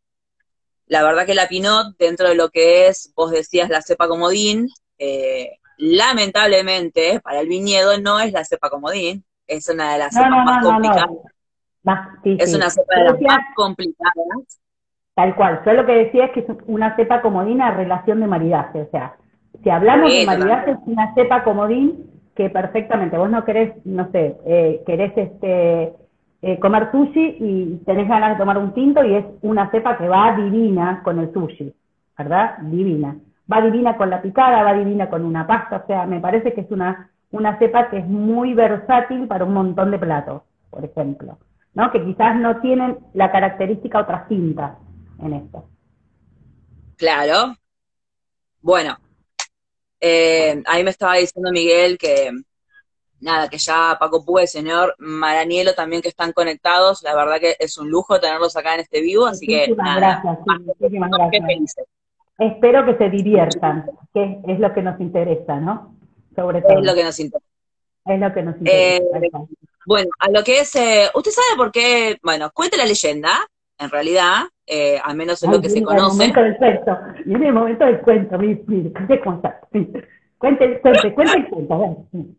La 0.88 1.04
verdad 1.04 1.26
que 1.26 1.36
la 1.36 1.48
Pinot, 1.48 1.96
dentro 1.98 2.28
de 2.30 2.36
lo 2.36 2.50
que 2.50 2.88
es, 2.88 3.14
vos 3.16 3.32
decías, 3.32 3.70
la 3.70 3.82
cepa 3.82 4.08
comodín, 4.08 4.68
eh, 5.00 5.58
lamentablemente 5.78 7.20
para 7.22 7.40
el 7.42 7.48
viñedo 7.48 7.98
no 8.00 8.20
es 8.20 8.32
la 8.34 8.46
cepa 8.46 8.70
comodín, 8.70 9.24
es 9.48 9.68
una 9.70 9.94
de 9.94 10.00
las 10.00 10.14
No, 10.14 10.24
cepas 10.24 10.32
no, 10.32 10.46
más 10.46 10.64
no, 10.64 10.70
complicadas. 10.72 11.10
no. 11.10 11.24
Más- 11.84 12.10
sí, 12.24 12.38
Es 12.38 12.50
sí. 12.52 12.56
una 12.58 12.70
cepa 12.70 12.96
de 12.96 13.04
las 13.06 13.22
más 13.22 13.40
complicadas. 13.56 14.14
Tal 15.16 15.36
cual. 15.36 15.62
Yo 15.66 15.74
lo 15.74 15.86
que 15.86 15.92
decía 15.94 16.26
es 16.26 16.32
que 16.32 16.40
es 16.42 16.46
una 16.68 16.96
cepa 16.96 17.22
comodín 17.22 17.62
a 17.62 17.72
relación 17.72 18.20
de 18.22 18.28
maridaje. 18.28 18.82
O 18.84 18.90
sea, 18.92 19.16
si 19.64 19.70
hablamos 19.70 20.12
Sí, 20.12 20.20
de 20.20 20.26
maridaje, 20.26 20.72
es 20.72 20.78
una 20.86 21.14
cepa 21.14 21.44
comodín 21.44 22.06
que 22.36 22.50
perfectamente, 22.50 23.18
vos 23.18 23.30
no 23.30 23.44
querés, 23.44 23.74
no 23.86 24.10
sé, 24.12 24.38
eh, 24.46 24.82
querés 24.86 25.12
este, 25.18 25.94
eh, 26.42 26.60
comer 26.60 26.90
sushi 26.92 27.36
y 27.40 27.82
tenés 27.86 28.08
ganas 28.08 28.32
de 28.32 28.38
tomar 28.38 28.58
un 28.58 28.74
tinto 28.74 29.04
y 29.04 29.16
es 29.16 29.26
una 29.42 29.70
cepa 29.72 29.98
que 29.98 30.08
va 30.08 30.36
divina 30.38 31.02
con 31.04 31.20
el 31.20 31.34
sushi, 31.34 31.74
¿verdad? 32.18 32.58
Divina. 32.62 33.18
Va 33.52 33.62
divina 33.62 33.98
con 33.98 34.10
la 34.10 34.22
picada, 34.22 34.64
va 34.64 34.74
divina 34.74 35.10
con 35.10 35.26
una 35.26 35.48
pasta. 35.48 35.78
O 35.84 35.88
sea, 35.88 36.06
me 36.06 36.20
parece 36.20 36.54
que 36.54 36.62
es 36.62 36.72
una, 36.72 37.12
una 37.32 37.58
cepa 37.58 37.90
que 37.90 37.98
es 38.00 38.08
muy 38.08 38.54
versátil 38.54 39.28
para 39.28 39.46
un 39.46 39.54
montón 39.54 39.92
de 39.92 40.00
platos, 40.00 40.44
por 40.70 40.86
ejemplo. 40.86 41.38
¿no? 41.74 41.92
Que 41.92 42.04
quizás 42.04 42.36
no 42.36 42.60
tienen 42.62 42.98
la 43.14 43.32
característica 43.32 44.02
otras 44.02 44.28
tintas 44.28 44.78
en 45.20 45.34
esto. 45.34 45.70
Claro. 46.98 47.56
Bueno, 48.62 48.98
eh, 50.00 50.62
ahí 50.66 50.84
me 50.84 50.90
estaba 50.90 51.16
diciendo 51.16 51.52
Miguel 51.52 51.98
que 51.98 52.32
nada, 53.22 53.50
que 53.50 53.58
ya 53.58 53.96
Paco 54.00 54.24
Púa 54.26 54.42
y 54.42 54.44
el 54.44 54.50
señor 54.50 54.96
Maranielo 54.98 55.74
también 55.74 56.02
que 56.02 56.10
están 56.10 56.34
conectados, 56.34 57.02
la 57.04 57.16
verdad 57.16 57.40
que 57.40 57.56
es 57.60 57.78
un 57.78 57.90
lujo 57.90 58.20
tenerlos 58.20 58.56
acá 58.56 58.74
en 58.76 58.82
este 58.82 59.02
vivo, 59.02 59.26
así 59.26 59.46
que 59.46 59.74
nada, 59.76 60.22
gracias, 60.22 60.38
sí, 60.46 60.64
muchísimas 60.66 61.10
felices. 61.32 61.86
Espero 62.40 62.86
que 62.86 62.96
se 62.98 63.10
diviertan, 63.10 63.86
que 64.14 64.40
es 64.48 64.60
lo 64.60 64.74
que 64.74 64.82
nos 64.82 65.00
interesa, 65.00 65.60
¿no? 65.60 65.96
Sobre 66.36 66.62
todo. 66.62 66.80
Es 66.80 66.86
lo 66.86 66.96
que 66.96 67.04
nos 67.04 67.20
interesa. 67.20 67.46
Es 68.06 68.20
lo 68.20 68.34
que 68.34 68.44
nos 68.44 68.56
interesa. 68.58 69.04
Eh. 69.22 69.30
Bueno, 69.86 70.10
a 70.20 70.30
lo 70.30 70.44
que 70.44 70.60
es, 70.60 70.76
eh, 70.76 71.10
¿usted 71.14 71.32
sabe 71.32 71.58
por 71.58 71.72
qué? 71.72 72.18
Bueno, 72.24 72.52
cuente 72.54 72.78
la 72.78 72.86
leyenda, 72.86 73.32
en 73.78 73.90
realidad, 73.90 74.44
eh, 74.66 75.00
al 75.04 75.16
menos 75.16 75.42
en 75.44 75.52
lo 75.52 75.62
que 75.62 75.70
se 75.70 75.80
el 75.80 75.86
conoce. 75.86 76.12
momento 76.16 76.42
del 76.42 76.58
cuento. 76.58 76.98
Viene 77.26 77.48
el 77.48 77.54
momento 77.54 77.86
del 77.86 78.00
cuento, 78.02 78.38
mire, 78.38 78.64
mire, 78.68 78.92
cuente. 78.92 79.50
Cuente, 80.38 80.80
cuente, 80.80 81.14
cuente 81.14 81.38
el 81.38 81.50
cuento, 81.50 81.74
a 81.74 81.78
ver. 81.78 81.98
sí. 82.12 82.36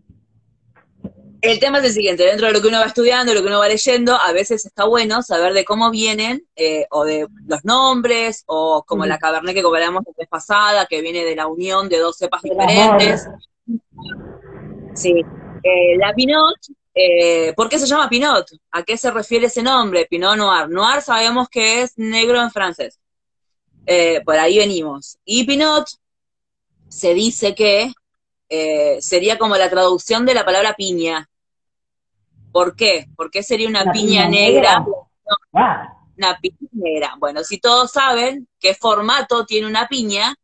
El 1.42 1.58
tema 1.58 1.78
es 1.78 1.84
el 1.84 1.92
siguiente, 1.92 2.24
dentro 2.24 2.46
de 2.46 2.52
lo 2.52 2.60
que 2.60 2.68
uno 2.68 2.80
va 2.80 2.86
estudiando, 2.86 3.32
lo 3.32 3.40
que 3.40 3.48
uno 3.48 3.58
va 3.58 3.68
leyendo, 3.68 4.14
a 4.14 4.32
veces 4.32 4.66
está 4.66 4.84
bueno 4.84 5.22
saber 5.22 5.54
de 5.54 5.64
cómo 5.64 5.90
vienen, 5.90 6.46
eh, 6.56 6.86
o 6.90 7.04
de 7.04 7.26
los 7.46 7.64
nombres, 7.64 8.44
o 8.46 8.84
como 8.86 9.06
la 9.06 9.18
Cabernet 9.18 9.54
que 9.54 9.62
cobramos 9.62 10.02
la 10.06 10.12
vez 10.16 10.28
pasada, 10.28 10.86
que 10.86 11.00
viene 11.00 11.24
de 11.24 11.36
la 11.36 11.46
unión 11.46 11.88
de 11.88 11.98
dos 11.98 12.16
cepas 12.18 12.42
diferentes. 12.42 13.26
Sí. 14.94 15.24
Eh, 15.62 15.96
la 15.96 16.12
Pinot, 16.12 16.56
eh, 16.94 17.52
¿por 17.54 17.68
qué 17.68 17.78
se 17.78 17.86
llama 17.86 18.08
Pinot? 18.08 18.46
¿A 18.72 18.82
qué 18.82 18.96
se 18.96 19.10
refiere 19.10 19.46
ese 19.46 19.62
nombre? 19.62 20.06
Pinot 20.08 20.36
Noir. 20.36 20.68
Noir 20.68 21.02
sabemos 21.02 21.48
que 21.48 21.82
es 21.82 21.96
negro 21.96 22.42
en 22.42 22.50
francés. 22.50 22.98
Eh, 23.86 24.20
por 24.24 24.36
ahí 24.36 24.58
venimos. 24.58 25.18
Y 25.24 25.44
Pinot 25.44 25.86
se 26.88 27.14
dice 27.14 27.54
que 27.54 27.92
eh, 28.48 28.98
sería 29.00 29.38
como 29.38 29.56
la 29.56 29.70
traducción 29.70 30.26
de 30.26 30.34
la 30.34 30.44
palabra 30.44 30.74
piña. 30.74 31.29
¿Por 32.52 32.74
qué? 32.76 33.06
¿Por 33.16 33.30
qué 33.30 33.42
sería 33.42 33.68
una 33.68 33.82
¿Una 33.82 33.92
piña, 33.92 34.26
piña 34.26 34.28
negra? 34.28 34.78
negra? 34.80 34.84
Ah, 35.54 35.96
Una 36.18 36.38
piña 36.40 36.56
negra. 36.72 37.14
Bueno, 37.18 37.42
si 37.44 37.58
todos 37.58 37.92
saben 37.92 38.48
qué 38.58 38.74
formato 38.74 39.44
tiene 39.46 39.66
una 39.66 39.86
piña 39.88 40.34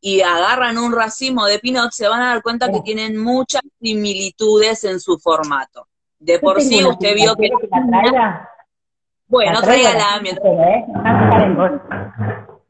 y 0.00 0.20
agarran 0.20 0.76
un 0.78 0.92
racimo 0.92 1.46
de 1.46 1.58
pinot, 1.58 1.90
se 1.92 2.08
van 2.08 2.20
a 2.20 2.26
dar 2.28 2.42
cuenta 2.42 2.68
que 2.68 2.78
Sí. 2.78 2.82
tienen 2.84 3.16
muchas 3.16 3.62
similitudes 3.80 4.84
en 4.84 5.00
su 5.00 5.18
formato. 5.18 5.86
De 6.18 6.38
por 6.38 6.60
sí 6.60 6.84
usted 6.84 7.14
vio 7.14 7.34
que 7.36 7.48
¿quiere 7.48 7.56
que 7.60 7.68
la 7.68 7.86
traiga? 8.00 8.50
bueno, 9.26 9.60
tráigala 9.62 9.98
la 10.16 10.20
mientras 10.20 10.46
¿eh? 10.46 10.84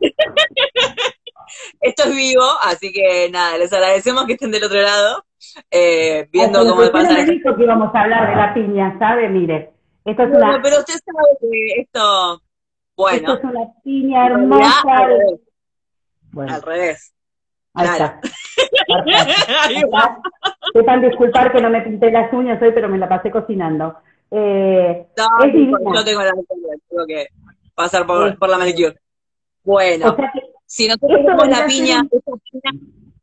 No, 1.45 1.51
no, 1.51 1.51
no, 1.51 1.51
no. 1.51 1.79
esto 1.81 2.03
es 2.05 2.17
vivo, 2.17 2.45
así 2.63 2.93
que 2.93 3.29
nada, 3.31 3.59
les 3.59 3.73
agradecemos 3.73 4.27
que 4.27 4.35
estén 4.35 4.51
del 4.51 4.65
otro 4.65 4.81
lado, 4.81 5.25
eh, 5.71 6.29
viendo 6.33 6.61
cómo 6.61 6.91
pasa. 6.91 7.13
No 7.13 7.19
me 7.19 7.25
dijo 7.25 7.57
que 7.57 7.63
íbamos 7.63 7.95
a 7.95 8.01
hablar 8.01 8.31
de 8.31 8.37
la 8.37 8.55
piña, 8.55 8.99
¿sabe? 8.99 9.29
Mire, 9.29 9.73
esto 10.05 10.23
es 10.23 10.37
una... 10.37 10.61
pero 10.63 10.79
usted 10.79 10.95
sabe 10.95 11.39
que 11.41 11.81
esto, 11.81 12.43
bueno. 12.97 13.35
Esto 13.35 13.35
es 13.35 13.45
una 13.45 13.73
piña 13.83 14.27
hermosa. 14.27 14.83
Al 14.87 15.09
revés. 15.09 15.41
Bueno. 16.33 16.55
Al 16.55 16.63
revés. 16.63 17.15
Ahí 17.75 17.87
está. 17.87 18.21
Sepan 20.73 21.03
disculpar 21.03 21.53
que 21.53 21.61
no 21.61 21.71
me 21.71 21.83
pinté 21.83 22.11
las 22.11 22.33
uñas 22.33 22.61
hoy, 22.63 22.73
pero 22.73 22.89
me 22.89 22.99
la 22.99 23.09
pasé 23.09 23.31
cocinando. 23.31 23.97
Eh, 24.31 25.07
no, 25.17 25.29
es 25.45 25.55
yo 25.55 26.05
tengo 26.05 26.23
la 26.23 26.33
tengo 26.33 27.07
que 27.07 27.27
pasar 27.75 28.07
por, 28.07 28.39
por 28.39 28.49
la 28.49 28.59
manicure. 28.59 28.97
Bueno, 29.63 30.17
si 30.75 30.89
nosotros 30.89 31.21
tenemos 31.25 31.47
la 31.47 31.67
piña, 31.67 32.03
piña, 32.03 32.81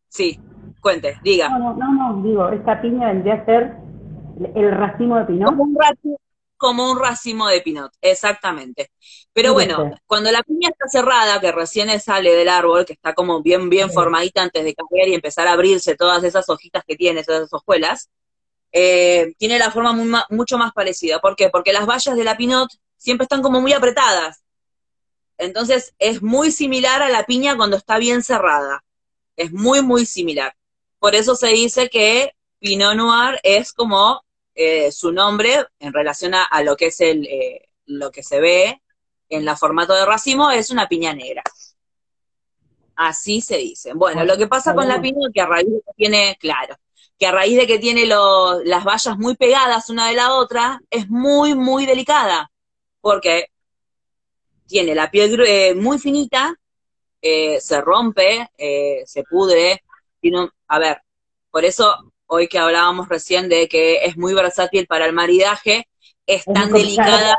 sí, 0.08 0.40
cuente, 0.80 1.18
diga. 1.22 1.50
No, 1.50 1.74
no, 1.74 1.94
no, 1.94 2.24
digo, 2.24 2.48
esta 2.48 2.82
piña 2.82 3.08
vendría 3.08 3.34
a 3.34 3.46
ser 3.46 3.76
el 4.56 4.72
racimo 4.72 5.18
de 5.18 5.26
pinot. 5.26 5.50
Como 5.50 5.64
un 5.64 5.76
racimo, 5.76 6.18
como 6.56 6.92
un 6.92 6.98
racimo 6.98 7.50
de 7.50 7.60
pinot, 7.60 7.92
exactamente. 8.00 8.92
Pero 9.34 9.52
bueno, 9.52 9.92
cuando 10.08 10.32
la 10.32 10.44
piña 10.44 10.70
está 10.70 10.88
cerrada, 10.88 11.42
que 11.42 11.52
recién 11.52 12.00
sale 12.00 12.34
del 12.34 12.48
árbol, 12.48 12.86
que 12.86 12.94
está 12.94 13.14
como 13.14 13.42
bien, 13.42 13.70
bien 13.70 13.92
formadita 13.92 14.42
antes 14.42 14.64
de 14.64 14.74
caer 14.74 15.10
y 15.10 15.16
empezar 15.16 15.46
a 15.48 15.52
abrirse 15.52 15.98
todas 15.98 16.24
esas 16.24 16.48
hojitas 16.48 16.86
que 16.88 16.96
tiene, 16.96 17.20
esas 17.20 17.52
hojuelas, 17.52 18.10
eh, 18.72 19.34
tiene 19.38 19.60
la 19.60 19.72
forma 19.72 19.92
mucho 20.30 20.58
más 20.58 20.72
parecida. 20.72 21.20
¿Por 21.20 21.36
qué? 21.36 21.50
Porque 21.50 21.74
las 21.74 21.86
vallas 21.86 22.16
de 22.16 22.24
la 22.24 22.38
pinot 22.38 22.70
siempre 22.96 23.26
están 23.26 23.42
como 23.42 23.60
muy 23.60 23.74
apretadas. 23.74 24.42
Entonces 25.42 25.96
es 25.98 26.22
muy 26.22 26.52
similar 26.52 27.02
a 27.02 27.10
la 27.10 27.26
piña 27.26 27.58
cuando 27.58 27.76
está 27.76 27.98
bien 27.98 28.22
cerrada. 28.22 28.84
Es 29.36 29.52
muy, 29.52 29.82
muy 29.82 30.06
similar. 30.06 30.56
Por 31.00 31.16
eso 31.16 31.36
se 31.36 31.48
dice 31.48 31.90
que 31.90 32.36
Pinot 32.60 32.96
Noir 32.96 33.40
es 33.42 33.74
como 33.74 34.24
eh, 34.54 34.92
su 34.92 35.12
nombre 35.12 35.66
en 35.80 35.94
relación 35.94 36.36
a, 36.36 36.48
lo 36.64 36.78
que 36.78 36.88
es 36.88 37.02
el, 37.02 37.26
eh, 37.26 37.70
lo 37.88 38.12
que 38.12 38.22
se 38.22 38.40
ve 38.40 38.84
en 39.30 39.44
la 39.44 39.58
formato 39.58 39.96
de 39.96 40.06
racimo, 40.06 40.52
es 40.52 40.70
una 40.70 40.88
piña 40.88 41.12
negra. 41.16 41.42
Así 42.96 43.42
se 43.42 43.58
dice. 43.58 43.94
Bueno, 43.94 44.24
lo 44.26 44.38
que 44.38 44.46
pasa 44.46 44.76
con 44.76 44.88
la 44.88 45.02
piña 45.02 45.28
es 45.28 45.34
que 45.34 45.42
a 45.42 45.48
raíz 45.48 45.72
de 45.72 45.80
que 45.80 45.94
tiene, 45.96 46.38
claro, 46.40 46.76
que 47.18 47.26
a 47.26 47.32
raíz 47.32 47.58
de 47.58 47.66
que 47.66 47.80
tiene 47.80 48.06
las 48.06 48.84
vallas 48.84 49.18
muy 49.18 49.36
pegadas 49.36 49.90
una 49.90 50.08
de 50.08 50.16
la 50.16 50.36
otra, 50.36 50.82
es 50.92 51.10
muy, 51.10 51.56
muy 51.56 51.88
delicada. 51.88 52.52
Porque 53.00 53.51
tiene 54.72 54.96
la 54.96 55.12
piel 55.12 55.38
eh, 55.46 55.76
muy 55.76 56.00
finita, 56.00 56.56
eh, 57.22 57.60
se 57.60 57.82
rompe, 57.82 58.50
eh, 58.58 59.04
se 59.06 59.24
pudre. 59.24 59.84
Tiene 60.22 60.48
a 60.70 60.80
ver, 60.80 61.02
por 61.52 61.66
eso 61.66 61.94
hoy 62.28 62.48
que 62.48 62.58
hablábamos 62.58 63.10
recién 63.10 63.50
de 63.50 63.68
que 63.68 64.06
es 64.06 64.16
muy 64.16 64.34
versátil 64.34 64.88
para 64.88 65.06
el 65.06 65.12
maridaje, 65.12 65.90
es 66.26 66.46
tan 66.46 66.72
delicada 66.72 67.36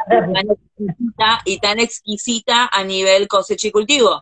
y 1.47 1.59
tan, 1.59 1.81
exquisita, 1.81 2.69
a 2.71 2.85
nivel 2.85 3.29
cosecha 3.29 3.69
y 3.69 3.71
cultivo. 3.71 4.21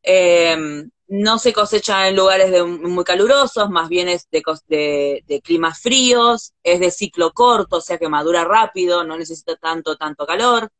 Em, 0.00 0.88
no 1.08 1.38
se 1.40 1.52
cosecha 1.52 2.08
en 2.08 2.14
lugares 2.14 2.64
muy 2.64 3.02
calurosos, 3.02 3.68
más 3.70 3.88
bien 3.88 4.08
es 4.08 4.28
de, 4.30 5.24
de, 5.26 5.40
climas 5.40 5.80
fríos, 5.80 6.52
es 6.62 6.78
de 6.78 6.92
ciclo 6.92 7.32
corto, 7.32 7.78
o 7.78 7.80
sea 7.80 7.98
que 7.98 8.08
madura 8.08 8.44
rápido, 8.44 9.02
no 9.02 9.18
necesita 9.18 9.56
tanto, 9.56 9.96
tanto 9.96 10.24
calor 10.26 10.70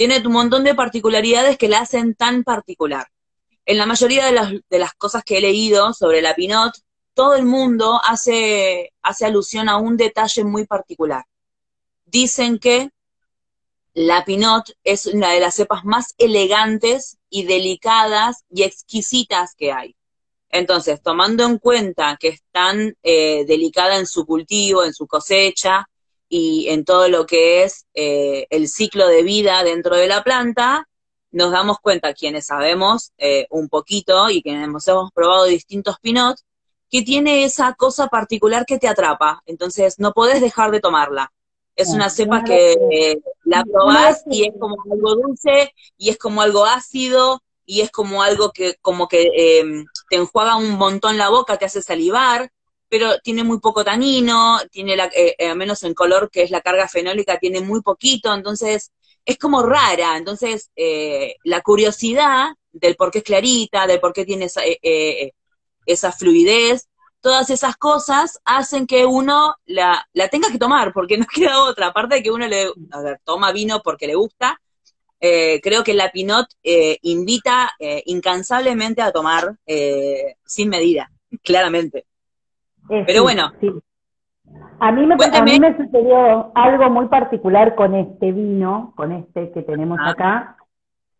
tiene 0.00 0.26
un 0.26 0.32
montón 0.32 0.64
de 0.64 0.74
particularidades 0.74 1.58
que 1.58 1.68
la 1.68 1.80
hacen 1.80 2.14
tan 2.14 2.42
particular. 2.42 3.08
En 3.66 3.76
la 3.76 3.84
mayoría 3.84 4.24
de 4.24 4.78
las, 4.78 4.94
cosas 4.94 5.22
que 5.22 5.36
he 5.36 5.40
leído 5.42 5.92
sobre 5.92 6.22
la 6.22 6.34
Pinot, 6.34 6.72
todo 7.12 7.34
el 7.34 7.44
mundo 7.44 8.00
hace, 8.02 8.94
hace 9.02 9.26
alusión 9.26 9.68
a 9.68 9.76
un 9.76 9.98
detalle 9.98 10.42
muy 10.42 10.64
particular. 10.64 11.26
Dicen 12.06 12.58
que 12.58 12.88
la 13.92 14.24
Pinot 14.24 14.74
es 14.84 15.04
una 15.04 15.32
de 15.32 15.40
las 15.40 15.56
cepas 15.56 15.84
más 15.84 16.14
elegantes 16.16 17.18
y 17.28 17.44
delicadas 17.44 18.46
y 18.48 18.62
exquisitas 18.62 19.54
que 19.54 19.70
hay. 19.70 19.96
Entonces, 20.48 21.02
tomando 21.02 21.44
en 21.44 21.58
cuenta 21.58 22.16
que 22.18 22.28
es 22.28 22.42
tan 22.52 22.96
eh, 23.02 23.44
delicada 23.44 23.98
en 23.98 24.06
su 24.06 24.24
cultivo, 24.24 24.82
en 24.82 24.94
su 24.94 25.06
cosecha, 25.06 25.89
y 26.32 26.68
en 26.68 26.84
todo 26.84 27.08
lo 27.08 27.26
que 27.26 27.64
es 27.64 27.86
eh, 27.92 28.46
el 28.50 28.68
ciclo 28.68 29.08
de 29.08 29.24
vida 29.24 29.64
dentro 29.64 29.96
de 29.96 30.06
la 30.06 30.22
planta, 30.22 30.88
nos 31.32 31.50
damos 31.50 31.78
cuenta, 31.80 32.14
quienes 32.14 32.46
sabemos 32.46 33.12
eh, 33.18 33.46
un 33.50 33.68
poquito 33.68 34.30
y 34.30 34.40
quienes 34.40 34.64
hemos, 34.86 35.10
probado 35.12 35.44
distintos 35.44 35.96
pinot, 36.00 36.38
que 36.88 37.02
tiene 37.02 37.44
esa 37.44 37.74
cosa 37.74 38.06
particular 38.06 38.64
que 38.64 38.78
te 38.78 38.86
atrapa. 38.86 39.42
Entonces, 39.44 39.98
no 39.98 40.12
podés 40.12 40.40
dejar 40.40 40.70
de 40.70 40.80
tomarla. 40.80 41.32
Es 41.74 41.88
una 41.90 42.10
cepa 42.10 42.44
que 42.44 42.76
eh, 42.92 43.20
la 43.44 43.64
probás 43.64 44.22
y 44.30 44.44
es 44.44 44.52
como 44.58 44.76
algo 44.92 45.14
dulce 45.16 45.72
y 45.96 46.10
es 46.10 46.18
como 46.18 46.42
algo 46.42 46.64
ácido 46.64 47.42
y 47.64 47.80
es 47.80 47.90
como 47.90 48.22
algo 48.22 48.52
que 48.52 48.74
como 48.82 49.08
que 49.08 49.30
em, 49.34 49.86
te 50.10 50.16
enjuaga 50.16 50.56
un 50.56 50.72
montón 50.72 51.16
la 51.16 51.30
boca, 51.30 51.56
te 51.56 51.64
hace 51.64 51.80
salivar 51.80 52.50
pero 52.90 53.20
tiene 53.20 53.44
muy 53.44 53.60
poco 53.60 53.84
tanino, 53.84 54.58
tiene 54.70 54.96
la, 54.96 55.06
eh, 55.06 55.36
eh, 55.38 55.54
menos 55.54 55.84
en 55.84 55.94
color 55.94 56.28
que 56.28 56.42
es 56.42 56.50
la 56.50 56.60
carga 56.60 56.88
fenólica, 56.88 57.38
tiene 57.38 57.60
muy 57.60 57.82
poquito, 57.82 58.34
entonces 58.34 58.92
es 59.24 59.38
como 59.38 59.62
rara, 59.62 60.16
entonces 60.16 60.70
eh, 60.74 61.36
la 61.44 61.60
curiosidad 61.62 62.48
del 62.72 62.96
por 62.96 63.12
qué 63.12 63.18
es 63.18 63.24
clarita, 63.24 63.86
del 63.86 64.00
por 64.00 64.12
qué 64.12 64.24
tiene 64.24 64.46
esa, 64.46 64.62
esa 65.86 66.12
fluidez, 66.12 66.88
todas 67.20 67.50
esas 67.50 67.76
cosas 67.76 68.40
hacen 68.44 68.88
que 68.88 69.06
uno 69.06 69.54
la, 69.66 70.04
la, 70.12 70.28
tenga 70.28 70.50
que 70.50 70.58
tomar, 70.58 70.92
porque 70.92 71.16
no 71.18 71.26
queda 71.32 71.62
otra, 71.62 71.88
aparte 71.88 72.16
de 72.16 72.22
que 72.24 72.32
uno 72.32 72.48
le, 72.48 72.72
toma 73.24 73.52
vino 73.52 73.82
porque 73.84 74.08
le 74.08 74.16
gusta, 74.16 74.60
creo 75.20 75.84
que 75.84 75.94
la 75.94 76.10
Pinot 76.10 76.46
invita 77.02 77.72
incansablemente 78.06 79.02
a 79.02 79.12
tomar 79.12 79.54
sin 80.44 80.68
medida, 80.70 81.12
claramente. 81.44 82.09
Eh, 82.90 83.04
Pero 83.06 83.22
bueno. 83.22 83.52
A 84.80 84.92
mí, 84.92 85.06
me, 85.06 85.14
a 85.14 85.42
mí 85.44 85.60
me 85.60 85.76
sucedió 85.76 86.50
algo 86.54 86.90
muy 86.90 87.06
particular 87.06 87.74
con 87.74 87.94
este 87.94 88.32
vino, 88.32 88.92
con 88.96 89.12
este 89.12 89.52
que 89.52 89.62
tenemos 89.62 89.98
ah. 90.02 90.10
acá, 90.10 90.56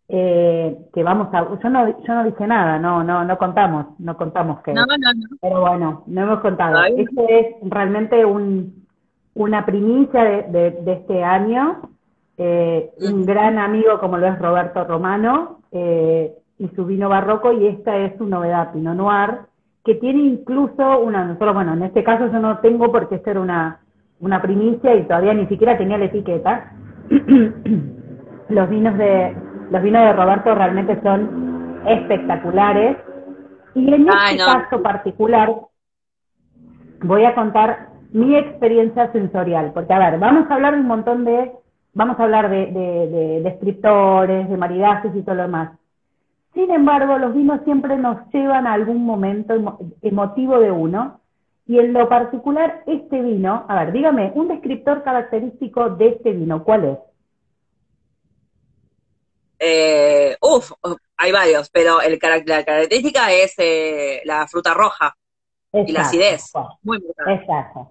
eh, 0.09 0.77
que 0.93 1.03
vamos 1.03 1.29
a, 1.33 1.47
yo 1.63 1.69
no, 1.69 1.87
yo 2.03 2.15
no 2.15 2.25
dije 2.25 2.47
nada, 2.47 2.79
no, 2.79 3.05
no, 3.05 3.23
no 3.25 3.39
contamos, 3.39 3.87
no 3.99 4.17
contamos 4.17 4.63
que, 4.63 4.73
no, 4.73 4.85
no, 4.87 4.97
no. 4.97 5.37
pero 5.41 5.61
bueno, 5.61 6.03
no 6.07 6.23
hemos 6.23 6.41
contado. 6.41 6.83
Este 6.85 7.39
es 7.41 7.47
realmente 7.63 8.25
un, 8.25 8.87
una 9.35 9.65
primicia 9.65 10.25
de, 10.25 10.71
de, 10.73 10.93
este 10.93 11.23
año, 11.23 11.83
eh, 12.39 12.91
un 13.01 13.27
gran 13.27 13.59
amigo 13.59 14.01
como 14.01 14.17
lo 14.17 14.27
es 14.27 14.39
Roberto 14.39 14.85
Romano 14.85 15.61
y 15.71 16.69
su 16.75 16.85
vino 16.85 17.09
barroco 17.09 17.53
y 17.53 17.67
esta 17.67 17.97
es 17.99 18.17
su 18.19 18.27
novedad, 18.27 18.73
Pinot 18.73 18.97
Noir, 18.97 19.50
que 19.85 19.95
tiene 19.95 20.21
incluso 20.21 21.01
una, 21.01 21.25
nosotros, 21.25 21.55
bueno, 21.55 21.73
en 21.73 21.83
este 21.83 22.05
caso 22.05 22.31
yo 22.31 22.39
no 22.39 22.59
tengo 22.59 22.93
porque 22.93 23.17
esto 23.17 23.31
era 23.31 23.41
una, 23.41 23.81
una 24.21 24.43
primicia 24.43 24.95
y 24.95 25.05
todavía 25.05 25.35
ni 25.35 25.47
siquiera 25.47 25.79
tenía 25.79 25.99
la 25.99 26.07
etiqueta. 26.07 26.73
los 28.49 28.69
vinos 28.69 28.99
de 28.99 29.37
los 29.71 29.83
vinos 29.83 30.03
de 30.03 30.13
Roberto 30.13 30.55
realmente 30.55 31.01
son 31.03 31.81
espectaculares 31.87 32.97
y 33.75 33.93
en 33.93 34.09
este 34.09 34.39
caso 34.39 34.83
particular 34.83 35.55
voy 37.03 37.25
a 37.25 37.35
contar 37.35 37.91
mi 38.13 38.35
experiencia 38.35 39.11
sensorial, 39.13 39.71
porque 39.73 39.93
a 39.93 39.99
ver, 39.99 40.19
vamos 40.19 40.51
a 40.51 40.55
hablar 40.55 40.75
de 40.75 40.81
un 40.81 40.89
montón 40.89 41.25
de, 41.25 41.53
vamos 41.95 42.19
a 42.19 42.25
hablar 42.25 42.51
de, 42.51 42.67
de, 42.67 43.07
de 43.09 43.41
descriptores, 43.43 44.51
de 44.51 44.57
maridajes 44.57 45.15
y 45.15 45.23
todo 45.23 45.37
lo 45.37 45.43
demás. 45.43 45.80
Sin 46.55 46.71
embargo, 46.71 47.19
los 47.19 47.35
vinos 47.35 47.61
siempre 47.65 47.97
nos 47.97 48.29
llevan 48.33 48.67
a 48.67 48.73
algún 48.73 49.05
momento 49.05 49.55
emotivo 50.03 50.59
de 50.59 50.71
uno. 50.71 51.21
Y 51.67 51.79
en 51.79 51.93
lo 51.93 52.09
particular, 52.09 52.83
este 52.87 53.23
vino, 53.23 53.65
a 53.69 53.85
ver, 53.85 53.93
dígame, 53.93 54.33
un 54.35 54.49
descriptor 54.49 55.05
característico 55.05 55.91
de 55.91 56.09
este 56.09 56.33
vino, 56.33 56.65
¿cuál 56.65 56.85
es? 56.85 56.99
Eh, 59.61 60.37
uf, 60.41 60.73
hay 61.17 61.33
varios, 61.33 61.71
pero 61.71 62.01
el, 62.01 62.19
la 62.47 62.65
característica 62.65 63.31
es 63.31 63.55
eh, 63.59 64.23
la 64.25 64.49
fruta 64.49 64.75
roja 64.75 65.15
y 65.73 65.93
la 65.93 66.01
acidez. 66.01 66.51
Muy, 66.83 66.99
muy 66.99 67.35
Exacto. 67.35 67.91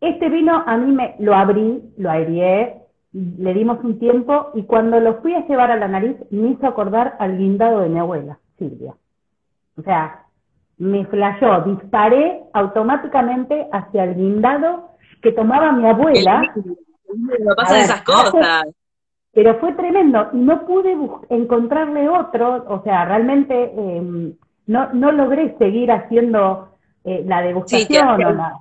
Este 0.00 0.28
vino 0.28 0.62
a 0.66 0.76
mí 0.76 0.92
me 0.92 1.16
lo 1.18 1.34
abrí, 1.34 1.82
lo 1.96 2.10
aireé, 2.10 2.81
le 3.12 3.54
dimos 3.54 3.78
un 3.84 3.98
tiempo 3.98 4.50
y 4.54 4.62
cuando 4.62 4.98
lo 4.98 5.20
fui 5.20 5.34
a 5.34 5.46
llevar 5.46 5.70
a 5.70 5.76
la 5.76 5.88
nariz 5.88 6.16
me 6.30 6.50
hizo 6.50 6.66
acordar 6.66 7.16
al 7.18 7.36
guindado 7.36 7.80
de 7.80 7.88
mi 7.88 7.98
abuela, 7.98 8.38
Silvia. 8.58 8.94
O 9.76 9.82
sea, 9.82 10.26
me 10.78 11.04
flashó, 11.06 11.60
disparé 11.62 12.42
automáticamente 12.52 13.68
hacia 13.70 14.04
el 14.04 14.14
guindado 14.14 14.90
que 15.22 15.32
tomaba 15.32 15.72
mi 15.72 15.88
abuela. 15.88 16.42
No 17.14 17.54
pasan 17.54 17.80
esas 17.80 18.00
cosas. 18.04 18.64
Pero 19.34 19.58
fue 19.60 19.74
tremendo 19.74 20.30
y 20.32 20.38
no 20.38 20.64
pude 20.64 20.96
encontrarle 21.28 22.08
otro, 22.08 22.64
o 22.66 22.82
sea, 22.84 23.04
realmente 23.04 23.70
em, 23.76 24.32
no, 24.66 24.90
no 24.94 25.12
logré 25.12 25.54
seguir 25.58 25.92
haciendo 25.92 26.70
eh, 27.04 27.22
la 27.26 27.42
degustación 27.42 28.08
o 28.08 28.16
nada. 28.16 28.60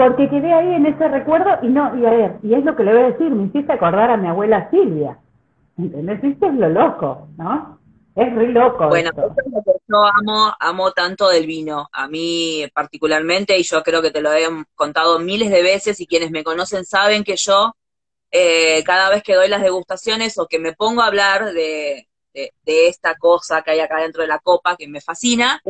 Porque 0.00 0.30
quedé 0.30 0.50
ahí 0.50 0.76
en 0.76 0.86
ese 0.86 1.08
recuerdo 1.08 1.58
y 1.60 1.68
no, 1.68 1.94
y 1.94 2.06
a 2.06 2.10
ver, 2.10 2.38
y 2.42 2.54
es 2.54 2.64
lo 2.64 2.74
que 2.74 2.84
le 2.84 2.94
voy 2.94 3.02
a 3.02 3.10
decir, 3.10 3.30
me 3.30 3.48
hiciste 3.48 3.70
acordar 3.70 4.10
a 4.10 4.16
mi 4.16 4.28
abuela 4.28 4.70
Silvia. 4.70 5.18
¿Entendés? 5.76 6.24
Esto 6.24 6.46
es 6.46 6.54
lo 6.54 6.70
loco, 6.70 7.28
¿no? 7.36 7.78
Es 8.16 8.34
re 8.34 8.48
loco. 8.48 8.88
Bueno, 8.88 9.10
yo 9.14 9.96
amo, 9.98 10.54
amo 10.58 10.92
tanto 10.92 11.28
del 11.28 11.46
vino, 11.46 11.90
a 11.92 12.08
mí 12.08 12.64
particularmente, 12.72 13.58
y 13.58 13.62
yo 13.62 13.82
creo 13.82 14.00
que 14.00 14.10
te 14.10 14.22
lo 14.22 14.32
he 14.32 14.46
contado 14.74 15.18
miles 15.18 15.50
de 15.50 15.62
veces, 15.62 16.00
y 16.00 16.06
quienes 16.06 16.30
me 16.30 16.44
conocen 16.44 16.86
saben 16.86 17.22
que 17.22 17.36
yo, 17.36 17.74
eh, 18.30 18.82
cada 18.84 19.10
vez 19.10 19.22
que 19.22 19.34
doy 19.34 19.48
las 19.48 19.60
degustaciones 19.60 20.38
o 20.38 20.46
que 20.46 20.58
me 20.58 20.72
pongo 20.72 21.02
a 21.02 21.08
hablar 21.08 21.52
de, 21.52 22.08
de, 22.32 22.88
esta 22.88 23.16
cosa 23.16 23.60
que 23.60 23.72
hay 23.72 23.80
acá 23.80 24.00
dentro 24.00 24.22
de 24.22 24.28
la 24.28 24.38
copa, 24.38 24.76
que 24.78 24.88
me 24.88 25.02
fascina, 25.02 25.60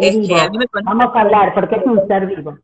es 0.00 0.28
que 0.28 0.40
a 0.40 0.48
mí 0.48 0.58
me 0.58 0.66
Vamos 0.84 1.12
a 1.12 1.20
hablar, 1.22 1.54
porque 1.54 1.74
es 1.74 1.84
un 1.84 2.06
ser 2.06 2.26
vivo. 2.26 2.56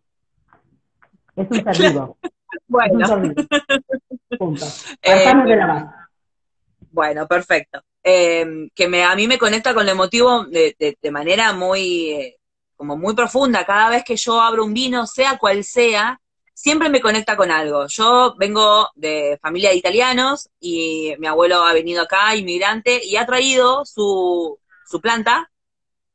Es 1.37 1.47
un 1.51 1.65
ser 1.75 1.93
vivo. 1.93 2.19
bueno. 2.67 3.07
Punto. 4.39 4.67
Eh, 5.03 5.33
de 5.47 5.57
la 5.57 6.09
Bueno, 6.91 7.27
perfecto. 7.29 7.83
Em, 8.03 8.69
que 8.75 8.89
me, 8.89 9.05
a 9.05 9.15
mí 9.15 9.29
me 9.29 9.39
conecta 9.39 9.75
con 9.75 9.83
el 9.83 9.91
emotivo 9.91 10.45
de, 10.45 10.77
de, 10.79 11.11
manera 11.11 11.53
muy, 11.53 12.11
eh, 12.11 12.37
como 12.77 12.97
muy 12.97 13.15
profunda. 13.15 13.65
Cada 13.65 13.91
vez 13.91 14.05
que 14.05 14.17
yo 14.17 14.41
abro 14.41 14.65
un 14.65 14.75
vino, 14.75 15.07
sea 15.07 15.39
cual 15.39 15.65
sea, 15.65 16.21
siempre 16.55 16.89
me 16.89 17.01
conecta 17.01 17.37
con 17.37 17.51
algo. 17.51 17.87
Yo 17.89 18.35
vengo 18.39 18.89
de 18.95 19.39
familia 19.43 19.71
de 19.71 19.77
italianos 19.77 20.49
y 20.59 21.15
mi 21.19 21.27
abuelo 21.27 21.63
ha 21.63 21.73
venido 21.73 22.03
acá, 22.03 22.35
inmigrante, 22.35 23.05
y 23.05 23.17
ha 23.17 23.27
traído 23.27 23.85
su, 23.85 24.59
su 24.87 25.01
planta, 25.01 25.51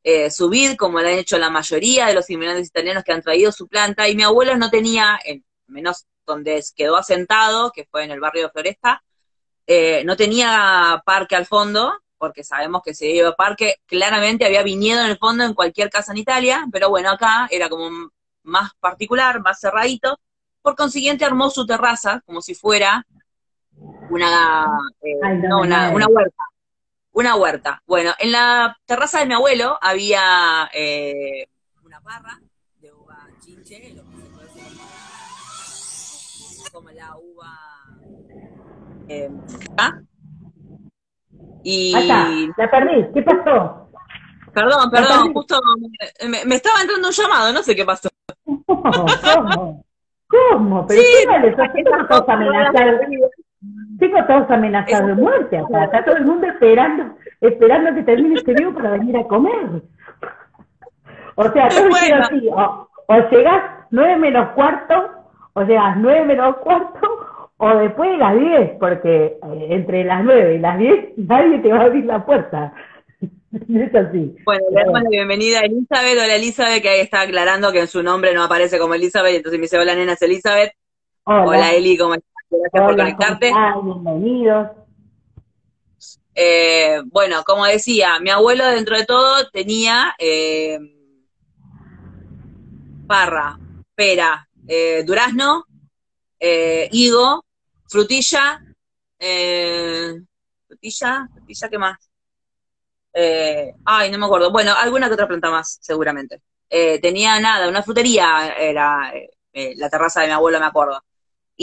eh, 0.04 0.30
su 0.30 0.48
vid, 0.48 0.76
como 0.76 1.00
lo 1.00 1.08
han 1.08 1.14
hecho 1.14 1.38
la 1.38 1.50
mayoría 1.50 2.06
de 2.06 2.14
los 2.14 2.28
inmigrantes 2.30 2.68
italianos 2.68 3.04
que 3.04 3.12
han 3.12 3.22
traído 3.22 3.52
su 3.52 3.68
planta, 3.68 4.08
y 4.08 4.16
mi 4.16 4.22
abuelo 4.22 4.56
no 4.56 4.70
tenía, 4.70 5.18
en, 5.24 5.44
menos 5.66 6.06
donde 6.26 6.62
quedó 6.76 6.96
asentado, 6.96 7.72
que 7.72 7.86
fue 7.90 8.04
en 8.04 8.10
el 8.10 8.20
barrio 8.20 8.44
de 8.44 8.50
Floresta, 8.50 9.02
eh, 9.66 10.02
no 10.04 10.16
tenía 10.16 11.02
parque 11.04 11.36
al 11.36 11.46
fondo, 11.46 11.92
porque 12.18 12.44
sabemos 12.44 12.82
que 12.84 12.94
si 12.94 13.06
iba 13.06 13.34
parque, 13.34 13.76
claramente 13.86 14.44
había 14.44 14.62
viñedo 14.62 15.00
en 15.00 15.10
el 15.10 15.18
fondo 15.18 15.44
en 15.44 15.54
cualquier 15.54 15.90
casa 15.90 16.12
en 16.12 16.18
Italia, 16.18 16.66
pero 16.70 16.88
bueno, 16.88 17.10
acá 17.10 17.48
era 17.50 17.68
como 17.68 18.10
más 18.44 18.72
particular, 18.80 19.40
más 19.40 19.60
cerradito. 19.60 20.18
Por 20.62 20.76
consiguiente 20.76 21.24
armó 21.24 21.50
su 21.50 21.66
terraza 21.66 22.22
como 22.24 22.40
si 22.40 22.54
fuera 22.54 23.04
una, 24.10 24.66
eh, 25.02 25.18
una, 25.50 25.90
huerta. 25.90 26.44
Una 27.12 27.36
huerta. 27.36 27.82
Bueno, 27.86 28.12
en 28.18 28.32
la 28.32 28.76
terraza 28.86 29.20
de 29.20 29.26
mi 29.26 29.34
abuelo 29.34 29.78
había 29.80 30.70
eh, 30.72 31.46
una 31.84 32.00
parra 32.00 32.40
de 32.80 32.92
uva 32.92 33.28
chinche, 33.44 33.94
lo 33.94 34.02
que 34.08 34.16
se 34.16 34.30
conoce 34.30 34.62
como 36.72 36.90
la 36.90 37.14
uva 37.16 37.72
eh, 39.08 39.30
¿ah? 39.76 40.00
Y... 41.64 41.92
la 41.92 42.70
perdí, 42.70 43.12
¿qué 43.14 43.22
pasó? 43.22 43.90
Perdón, 44.52 44.90
perdón, 44.90 45.32
justo 45.32 45.60
me, 46.28 46.54
estaba 46.54 46.80
entrando 46.82 47.08
un 47.08 47.14
llamado, 47.14 47.52
no 47.52 47.62
sé 47.62 47.74
qué 47.74 47.84
pasó. 47.84 48.08
¿Cómo? 48.44 49.84
¿Cómo? 50.28 50.86
Pero 50.86 51.02
sí, 51.02 51.26
vale, 51.26 51.52
tengo 51.52 52.06
todos 52.08 52.28
amenazados. 52.28 53.00
Tengo 53.98 54.24
todos 54.26 54.50
amenazados 54.50 55.06
de 55.06 55.14
muerte 55.14 55.58
acá. 55.58 55.84
Está 55.84 56.04
todo 56.04 56.16
el 56.16 56.24
mundo 56.24 56.46
esperando, 56.46 57.14
esperando 57.40 57.94
que 57.94 58.02
termine 58.02 58.34
este 58.34 58.52
video 58.52 58.74
para 58.74 58.90
venir 58.92 59.16
a 59.16 59.24
comer. 59.24 59.82
O 61.36 61.50
sea, 61.50 61.68
todo 61.68 61.88
bueno. 61.88 62.16
así. 62.22 62.48
O, 62.48 62.88
o 63.06 63.30
llegás 63.30 63.62
nueve 63.90 64.16
menos 64.16 64.48
cuarto, 64.50 65.10
o 65.52 65.62
llegas 65.62 65.96
nueve 65.98 66.24
menos 66.26 66.56
cuarto, 66.58 67.22
o 67.64 67.76
después 67.76 68.10
de 68.10 68.16
las 68.16 68.34
10, 68.36 68.70
porque 68.80 69.24
eh, 69.24 69.66
entre 69.70 70.02
las 70.02 70.24
9 70.24 70.56
y 70.56 70.58
las 70.58 70.78
10 70.78 71.10
nadie 71.18 71.60
te 71.60 71.72
va 71.72 71.78
a 71.78 71.84
abrir 71.84 72.04
la 72.06 72.26
puerta. 72.26 72.74
es 73.20 73.94
así. 73.94 74.34
Bueno, 74.44 74.64
le 74.72 74.82
damos 74.82 75.00
la 75.00 75.08
bienvenida 75.08 75.60
a 75.60 75.66
Elizabeth. 75.66 76.18
Hola 76.18 76.34
Elizabeth, 76.34 76.82
que 76.82 76.88
ahí 76.88 77.00
está 77.00 77.20
aclarando 77.20 77.70
que 77.70 77.78
en 77.78 77.86
su 77.86 78.02
nombre 78.02 78.34
no 78.34 78.42
aparece 78.42 78.80
como 78.80 78.94
Elizabeth, 78.94 79.36
entonces 79.36 79.60
me 79.60 79.66
dice, 79.66 79.78
hola 79.78 79.94
nena, 79.94 80.14
es 80.14 80.22
Elizabeth. 80.22 80.72
Hola, 81.24 81.72
Eli, 81.72 81.96
¿cómo 81.96 82.14
estás? 82.14 82.31
Gracias 82.52 82.82
por 82.84 82.96
conectarte. 82.96 83.52
bienvenidos. 83.82 84.68
Eh, 86.34 87.00
bueno, 87.06 87.42
como 87.44 87.64
decía, 87.64 88.20
mi 88.20 88.28
abuelo 88.28 88.66
dentro 88.66 88.96
de 88.96 89.06
todo 89.06 89.48
tenía 89.50 90.14
eh, 90.18 90.78
parra, 93.06 93.58
pera, 93.94 94.48
eh, 94.68 95.02
durazno, 95.04 95.64
eh, 96.38 96.88
higo, 96.92 97.44
frutilla, 97.88 98.62
eh, 99.18 100.14
frutilla, 100.66 101.28
frutilla, 101.32 101.68
¿qué 101.70 101.78
más? 101.78 102.10
Ay, 103.84 104.10
no 104.10 104.18
me 104.18 104.26
acuerdo. 104.26 104.52
Bueno, 104.52 104.74
alguna 104.76 105.08
que 105.08 105.14
otra 105.14 105.28
planta 105.28 105.50
más, 105.50 105.78
seguramente. 105.80 106.42
Eh, 106.68 107.00
tenía 107.00 107.38
nada, 107.40 107.68
una 107.68 107.82
frutería 107.82 108.54
era 108.58 109.12
la 109.52 109.90
terraza 109.90 110.20
de 110.20 110.26
mi 110.26 110.32
abuelo, 110.32 110.60
me 110.60 110.66
acuerdo. 110.66 111.02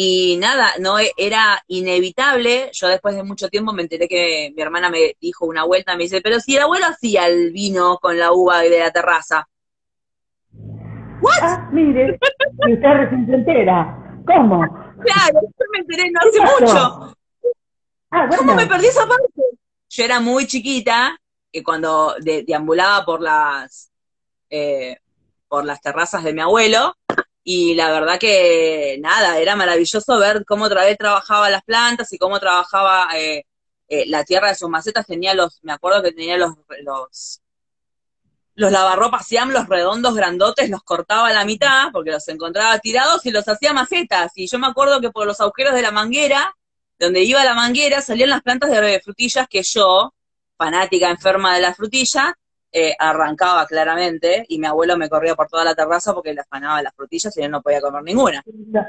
Y 0.01 0.37
nada, 0.37 0.71
no 0.79 0.97
e, 0.97 1.11
era 1.17 1.61
inevitable. 1.67 2.69
Yo 2.71 2.87
después 2.87 3.17
de 3.17 3.23
mucho 3.23 3.49
tiempo 3.49 3.73
me 3.73 3.81
enteré 3.81 4.07
que 4.07 4.53
mi 4.55 4.61
hermana 4.61 4.89
me 4.89 5.17
dijo 5.19 5.45
una 5.45 5.65
vuelta, 5.65 5.97
me 5.97 6.03
dice, 6.03 6.21
pero 6.21 6.39
si 6.39 6.55
el 6.55 6.61
abuelo 6.61 6.85
hacía 6.85 7.27
el 7.27 7.51
vino 7.51 7.97
con 7.97 8.17
la 8.17 8.31
uva 8.31 8.61
de 8.61 8.79
la 8.79 8.91
terraza. 8.91 9.45
¿What? 10.53 11.39
Ah, 11.41 11.69
mire, 11.73 12.13
usted 12.13 12.79
recién 12.81 13.27
entera. 13.29 14.21
¿Cómo? 14.25 14.61
Claro, 15.01 15.41
yo 15.41 15.65
me 15.73 15.79
enteré 15.79 16.09
no 16.11 16.19
hace 16.21 16.63
mucho. 16.63 17.15
Ah, 18.09 18.29
¿Cómo 18.37 18.55
me 18.55 18.67
perdí 18.67 18.85
esa 18.85 19.05
parte? 19.05 19.27
Yo 19.89 20.03
era 20.05 20.21
muy 20.21 20.47
chiquita, 20.47 21.19
y 21.51 21.61
cuando 21.61 22.15
deambulaba 22.21 23.03
por 23.03 23.19
las 23.19 23.91
eh, 24.49 24.97
por 25.49 25.65
las 25.65 25.81
terrazas 25.81 26.23
de 26.23 26.31
mi 26.31 26.39
abuelo, 26.39 26.95
y 27.43 27.75
la 27.75 27.91
verdad 27.91 28.19
que 28.19 28.97
nada, 29.01 29.39
era 29.39 29.55
maravilloso 29.55 30.19
ver 30.19 30.45
cómo 30.45 30.65
otra 30.65 30.85
vez 30.85 30.97
trabajaba 30.97 31.49
las 31.49 31.63
plantas 31.63 32.11
y 32.13 32.17
cómo 32.17 32.39
trabajaba 32.39 33.09
eh, 33.15 33.45
eh, 33.87 34.05
la 34.07 34.23
tierra 34.23 34.49
de 34.49 34.55
sus 34.55 34.69
macetas, 34.69 35.07
tenía 35.07 35.33
los, 35.33 35.59
me 35.63 35.73
acuerdo 35.73 36.03
que 36.03 36.11
tenía 36.11 36.37
los, 36.37 36.53
los 36.83 37.41
los 38.59 38.73
lavarropas 38.73 39.25
Siam, 39.25 39.51
los 39.51 39.69
redondos 39.69 40.13
grandotes, 40.15 40.69
los 40.69 40.83
cortaba 40.83 41.29
a 41.29 41.33
la 41.33 41.45
mitad 41.45 41.91
porque 41.93 42.11
los 42.11 42.27
encontraba 42.27 42.77
tirados 42.79 43.25
y 43.25 43.31
los 43.31 43.47
hacía 43.47 43.71
macetas. 43.71 44.33
Y 44.35 44.47
yo 44.47 44.59
me 44.59 44.67
acuerdo 44.67 44.99
que 44.99 45.11
por 45.11 45.25
los 45.25 45.39
agujeros 45.39 45.73
de 45.73 45.81
la 45.81 45.91
manguera, 45.91 46.53
donde 46.99 47.23
iba 47.23 47.45
la 47.45 47.53
manguera, 47.53 48.01
salían 48.01 48.29
las 48.29 48.41
plantas 48.41 48.69
de 48.69 48.99
frutillas 48.99 49.47
que 49.47 49.63
yo, 49.63 50.13
fanática 50.57 51.09
enferma 51.09 51.55
de 51.55 51.61
la 51.61 51.73
frutilla, 51.73 52.37
eh, 52.71 52.93
arrancaba 52.99 53.65
claramente 53.65 54.45
y 54.47 54.59
mi 54.59 54.67
abuelo 54.67 54.95
me 54.95 55.09
corría 55.09 55.35
por 55.35 55.47
toda 55.47 55.63
la 55.63 55.73
terraza 55.73 56.13
porque 56.13 56.33
le 56.33 56.41
afanaba 56.41 56.83
las 56.83 56.93
frutillas 56.93 57.35
y 57.35 57.41
él 57.41 57.49
no 57.49 57.61
podía 57.61 57.81
comer 57.81 58.03
ninguna. 58.03 58.43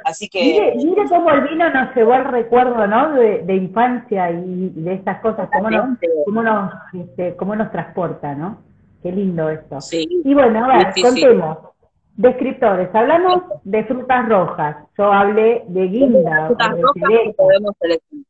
Así 0.04 0.28
que... 0.28 0.74
Mire, 0.76 1.08
cómo 1.08 1.30
el 1.30 1.48
vino 1.48 1.70
nos 1.70 1.94
llevó 1.94 2.12
al 2.12 2.26
recuerdo, 2.26 2.86
¿no? 2.86 3.14
De, 3.14 3.56
infancia 3.56 4.30
y 4.30 4.70
de 4.74 4.94
estas 4.94 5.20
cosas, 5.20 5.48
cómo 5.52 5.70
nos, 5.70 5.98
cómo 6.26 6.42
nos, 6.42 6.72
este, 6.92 7.36
cómo 7.36 7.56
nos 7.56 7.70
transporta, 7.70 8.34
¿no? 8.34 8.62
Qué 9.02 9.12
lindo 9.12 9.48
esto. 9.48 9.78
Y 9.92 10.34
bueno, 10.34 10.64
a 10.64 10.76
ver, 10.76 10.92
contemos. 11.00 11.58
Descriptores, 12.16 12.94
hablamos 12.94 13.44
de 13.64 13.82
frutas 13.84 14.28
rojas. 14.28 14.76
Yo 14.98 15.10
hablé 15.10 15.64
de 15.68 15.86
guinda. 15.86 16.48
Frutas 16.48 16.70
rojas 16.78 17.34
podemos 17.34 17.74
elegir. 17.80 18.24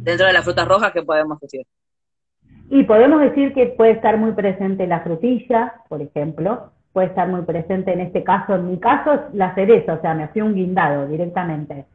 Dentro 0.00 0.26
de 0.26 0.32
las 0.32 0.42
frutas 0.42 0.66
rojas, 0.66 0.92
¿qué 0.92 1.02
podemos 1.02 1.38
decir? 1.38 1.66
Y 2.70 2.84
podemos 2.84 3.20
decir 3.20 3.54
que 3.54 3.66
puede 3.66 3.92
estar 3.92 4.18
muy 4.18 4.32
presente 4.32 4.86
la 4.86 5.00
frutilla, 5.00 5.74
por 5.88 6.02
ejemplo, 6.02 6.70
puede 6.92 7.08
estar 7.08 7.28
muy 7.28 7.42
presente 7.42 7.92
en 7.92 8.00
este 8.00 8.22
caso, 8.22 8.56
en 8.56 8.70
mi 8.70 8.78
caso, 8.78 9.22
la 9.32 9.54
cereza, 9.54 9.94
o 9.94 10.00
sea, 10.00 10.14
me 10.14 10.28
fui 10.28 10.42
un 10.42 10.54
guindado 10.54 11.06
directamente. 11.06 11.86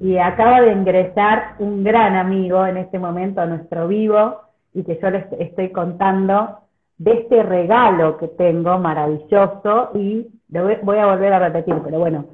Y 0.00 0.16
acaba 0.16 0.60
de 0.60 0.72
ingresar 0.72 1.54
un 1.58 1.82
gran 1.82 2.14
amigo 2.14 2.64
en 2.64 2.76
este 2.76 2.98
momento 2.98 3.40
a 3.40 3.46
nuestro 3.46 3.88
vivo, 3.88 4.40
y 4.72 4.84
que 4.84 4.98
yo 5.02 5.10
les 5.10 5.26
estoy 5.38 5.70
contando 5.70 6.58
de 6.98 7.12
este 7.12 7.42
regalo 7.42 8.16
que 8.16 8.28
tengo 8.28 8.78
maravilloso 8.78 9.90
y 9.94 10.26
lo 10.50 10.68
voy 10.82 10.98
a 10.98 11.06
volver 11.06 11.32
a 11.32 11.38
repetir, 11.38 11.74
pero 11.84 11.98
bueno, 11.98 12.24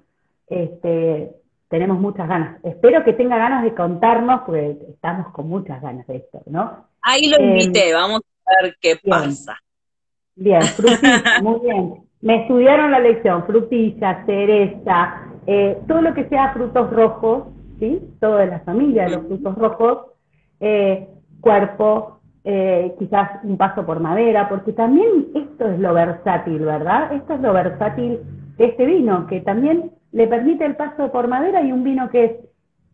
este, 0.49 1.33
tenemos 1.69 1.99
muchas 1.99 2.29
ganas. 2.29 2.65
Espero 2.65 3.03
que 3.05 3.15
tenga 3.15 3.37
ganas 3.37 3.63
de 3.63 3.75
contarnos, 3.75 4.43
porque 4.43 4.79
estamos 4.91 5.29
con 5.33 5.49
muchas 5.49 5.81
ganas 5.83 6.07
de 6.07 6.17
esto, 6.17 6.43
¿no? 6.47 6.85
Ahí 7.05 7.29
lo 7.29 7.38
invité, 7.38 7.90
em, 7.90 7.95
vamos 7.95 8.23
a 8.47 8.62
ver 8.62 8.77
qué 8.81 8.97
pasa. 9.09 9.59
Bien, 10.35 10.62
frutilla, 10.77 11.40
muy 11.43 11.61
bien. 11.61 11.95
Me 12.23 12.43
estudiaron 12.43 12.90
la 12.90 13.01
lección, 13.01 13.45
frutilla, 13.45 14.25
cereza, 14.25 15.29
eh, 15.47 15.79
todo 15.87 16.01
lo 16.01 16.14
que 16.14 16.27
sea 16.31 16.55
frutos 16.55 16.90
rojos, 16.90 17.49
¿sí? 17.79 18.01
Toda 18.19 18.47
la 18.47 18.61
familia 18.61 19.05
de 19.05 19.11
los 19.17 19.27
frutos 19.27 19.55
rojos, 19.57 19.99
eh, 20.61 21.07
cuerpo, 21.40 22.21
eh, 22.45 22.95
quizás 22.99 23.45
un 23.45 23.59
paso 23.59 23.85
por 23.85 24.01
madera, 24.01 24.49
porque 24.49 24.73
también 24.73 25.27
esto 25.35 25.69
es 25.69 25.79
lo 25.79 25.93
versátil, 25.93 26.61
¿verdad? 26.61 27.12
Esto 27.12 27.35
es 27.35 27.40
lo 27.40 27.53
versátil 27.53 28.21
de 28.57 28.64
este 28.64 28.87
vino, 28.87 29.27
que 29.27 29.43
también 29.43 29.90
le 30.12 30.27
permite 30.27 30.64
el 30.64 30.77
paso 30.77 31.12
por 31.12 31.29
madera 31.29 31.61
y 31.62 31.73
un 31.73 31.85
vino 31.85 32.09
que 32.09 32.25
es 32.25 32.33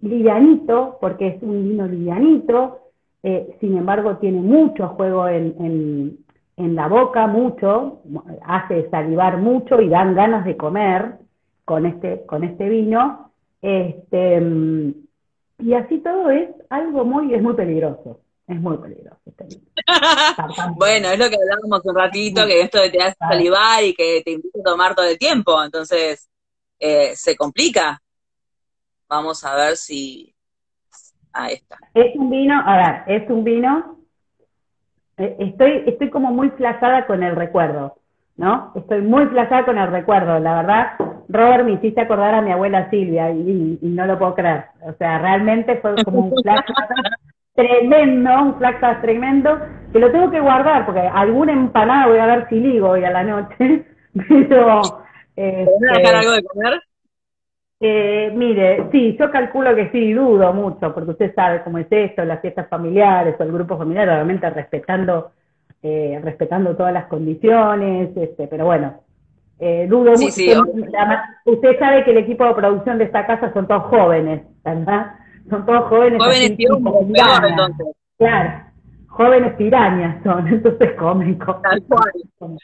livianito, 0.01 0.99
porque 1.01 1.29
es 1.29 1.43
un 1.43 1.69
vino 1.69 1.87
livianito, 1.87 2.90
eh, 3.23 3.57
sin 3.61 3.77
embargo 3.77 4.17
tiene 4.17 4.41
mucho 4.41 4.89
juego 4.89 5.29
en, 5.29 6.17
en, 6.57 6.75
la 6.75 6.89
boca, 6.89 7.27
mucho, 7.27 8.03
hace 8.45 8.89
salivar 8.91 9.39
mucho 9.39 9.81
y 9.81 9.89
dan 9.89 10.15
ganas 10.15 10.45
de 10.45 10.57
comer 10.59 11.17
con 11.65 11.87
este, 11.87 12.27
con 12.27 12.45
este 12.45 12.69
vino. 12.69 13.33
Este, 13.63 14.43
y 15.59 15.75
así 15.75 15.99
todo 15.99 16.31
es 16.31 16.51
algo 16.69 17.05
muy, 17.05 17.35
es 17.35 17.43
muy 17.43 17.55
peligroso. 17.55 18.21
Es 18.47 18.61
muy 18.61 18.77
peligroso. 18.79 19.21
Este 19.27 19.47
bueno, 20.77 21.09
es 21.09 21.19
lo 21.19 21.31
que 21.31 21.37
hablábamos 21.37 21.85
un 21.85 21.95
ratito, 21.95 22.45
que 22.47 22.63
esto 22.63 22.79
te 22.91 23.01
hace 23.01 23.17
salivar 23.17 23.85
y 23.85 23.95
que 23.95 24.23
te 24.25 24.33
invita 24.33 24.59
a 24.61 24.71
tomar 24.71 24.95
todo 24.95 25.07
el 25.07 25.19
tiempo, 25.19 25.63
entonces 25.63 26.29
eh, 26.81 27.15
se 27.15 27.37
complica. 27.37 28.03
Vamos 29.09 29.45
a 29.45 29.55
ver 29.55 29.77
si... 29.77 30.35
Ahí 31.33 31.55
está. 31.55 31.79
Es 31.95 32.15
un 32.17 32.31
vino, 32.31 32.61
a 32.65 32.77
ver, 32.77 33.23
es 33.23 33.31
un 33.31 33.45
vino, 33.45 33.97
eh, 35.17 35.37
estoy, 35.39 35.85
estoy 35.87 36.11
como 36.11 36.33
muy 36.33 36.51
flashada 36.51 37.07
con 37.07 37.23
el 37.23 37.37
recuerdo, 37.37 37.97
¿no? 38.37 38.73
Estoy 38.75 39.03
muy 39.03 39.27
flashada 39.27 39.65
con 39.65 39.79
el 39.79 39.91
recuerdo, 39.91 40.39
la 40.39 40.57
verdad, 40.57 40.93
Robert 41.31 41.65
me 41.65 41.73
hiciste 41.73 42.01
acordar 42.01 42.35
a 42.35 42.43
mi 42.43 42.51
abuela 42.51 42.91
Silvia 42.91 43.31
y, 43.31 43.79
no 43.83 44.07
lo 44.07 44.19
puedo 44.19 44.35
creer. 44.35 44.65
O 44.83 44.93
sea, 44.95 45.19
realmente 45.19 45.77
fue 45.77 45.95
como 46.05 46.27
un 46.27 46.35
flashback 46.43 46.91
tremendo, 47.55 48.43
un 48.43 48.59
flashback 48.59 49.01
tremendo, 49.01 49.59
que 49.93 49.99
lo 50.01 50.11
tengo 50.11 50.31
que 50.31 50.41
guardar 50.41 50.87
porque 50.87 51.01
alguna 51.01 51.53
empanada 51.53 52.09
voy 52.09 52.19
a 52.19 52.27
ver 52.27 52.49
si 52.49 52.59
ligo 52.59 52.91
hoy 52.91 53.05
a 53.05 53.11
la 53.11 53.23
noche. 53.23 53.87
Pero. 54.29 54.83
Este, 55.37 56.09
algo 56.09 56.33
de 56.33 56.43
comer? 56.43 56.81
Eh, 57.83 58.31
mire, 58.35 58.91
sí, 58.93 59.17
yo 59.19 59.31
calculo 59.31 59.75
que 59.75 59.91
sí, 59.91 60.13
dudo 60.13 60.53
mucho, 60.53 60.93
porque 60.93 61.13
usted 61.13 61.35
sabe 61.35 61.63
cómo 61.63 61.79
es 61.79 61.87
esto, 61.91 62.23
las 62.27 62.43
fiestas 62.43 62.69
familiares 62.69 63.37
o 63.39 63.43
el 63.43 63.53
grupo 63.53 63.79
familiar, 63.79 64.07
obviamente 64.11 64.51
respetando, 64.51 65.31
eh, 65.83 66.21
respetando 66.23 66.77
todas 66.77 66.93
las 66.93 67.07
condiciones, 67.07 68.15
este, 68.15 68.49
pero 68.49 68.67
bueno, 68.67 69.01
eh, 69.59 69.87
dudo 69.89 70.13
mucho. 70.13 70.27
usted 71.47 71.79
sabe 71.79 72.05
que 72.05 72.11
el 72.11 72.19
equipo 72.19 72.45
de 72.45 72.55
producción 72.55 72.99
de 72.99 73.05
esta 73.05 73.27
casa 73.27 73.51
son 73.55 73.67
todos 73.67 73.85
jóvenes, 73.85 74.43
¿verdad? 74.63 75.15
Son 75.49 75.65
todos 75.65 75.89
jóvenes. 75.89 76.23
Jóvenes 76.23 76.51
entonces. 77.49 77.87
Claro, 78.19 78.61
jóvenes 79.11 79.55
pirañas 79.57 80.23
son, 80.23 80.47
entonces 80.49 80.93
cómico. 80.97 81.61
Tal 81.63 81.83
cual. 81.83 82.13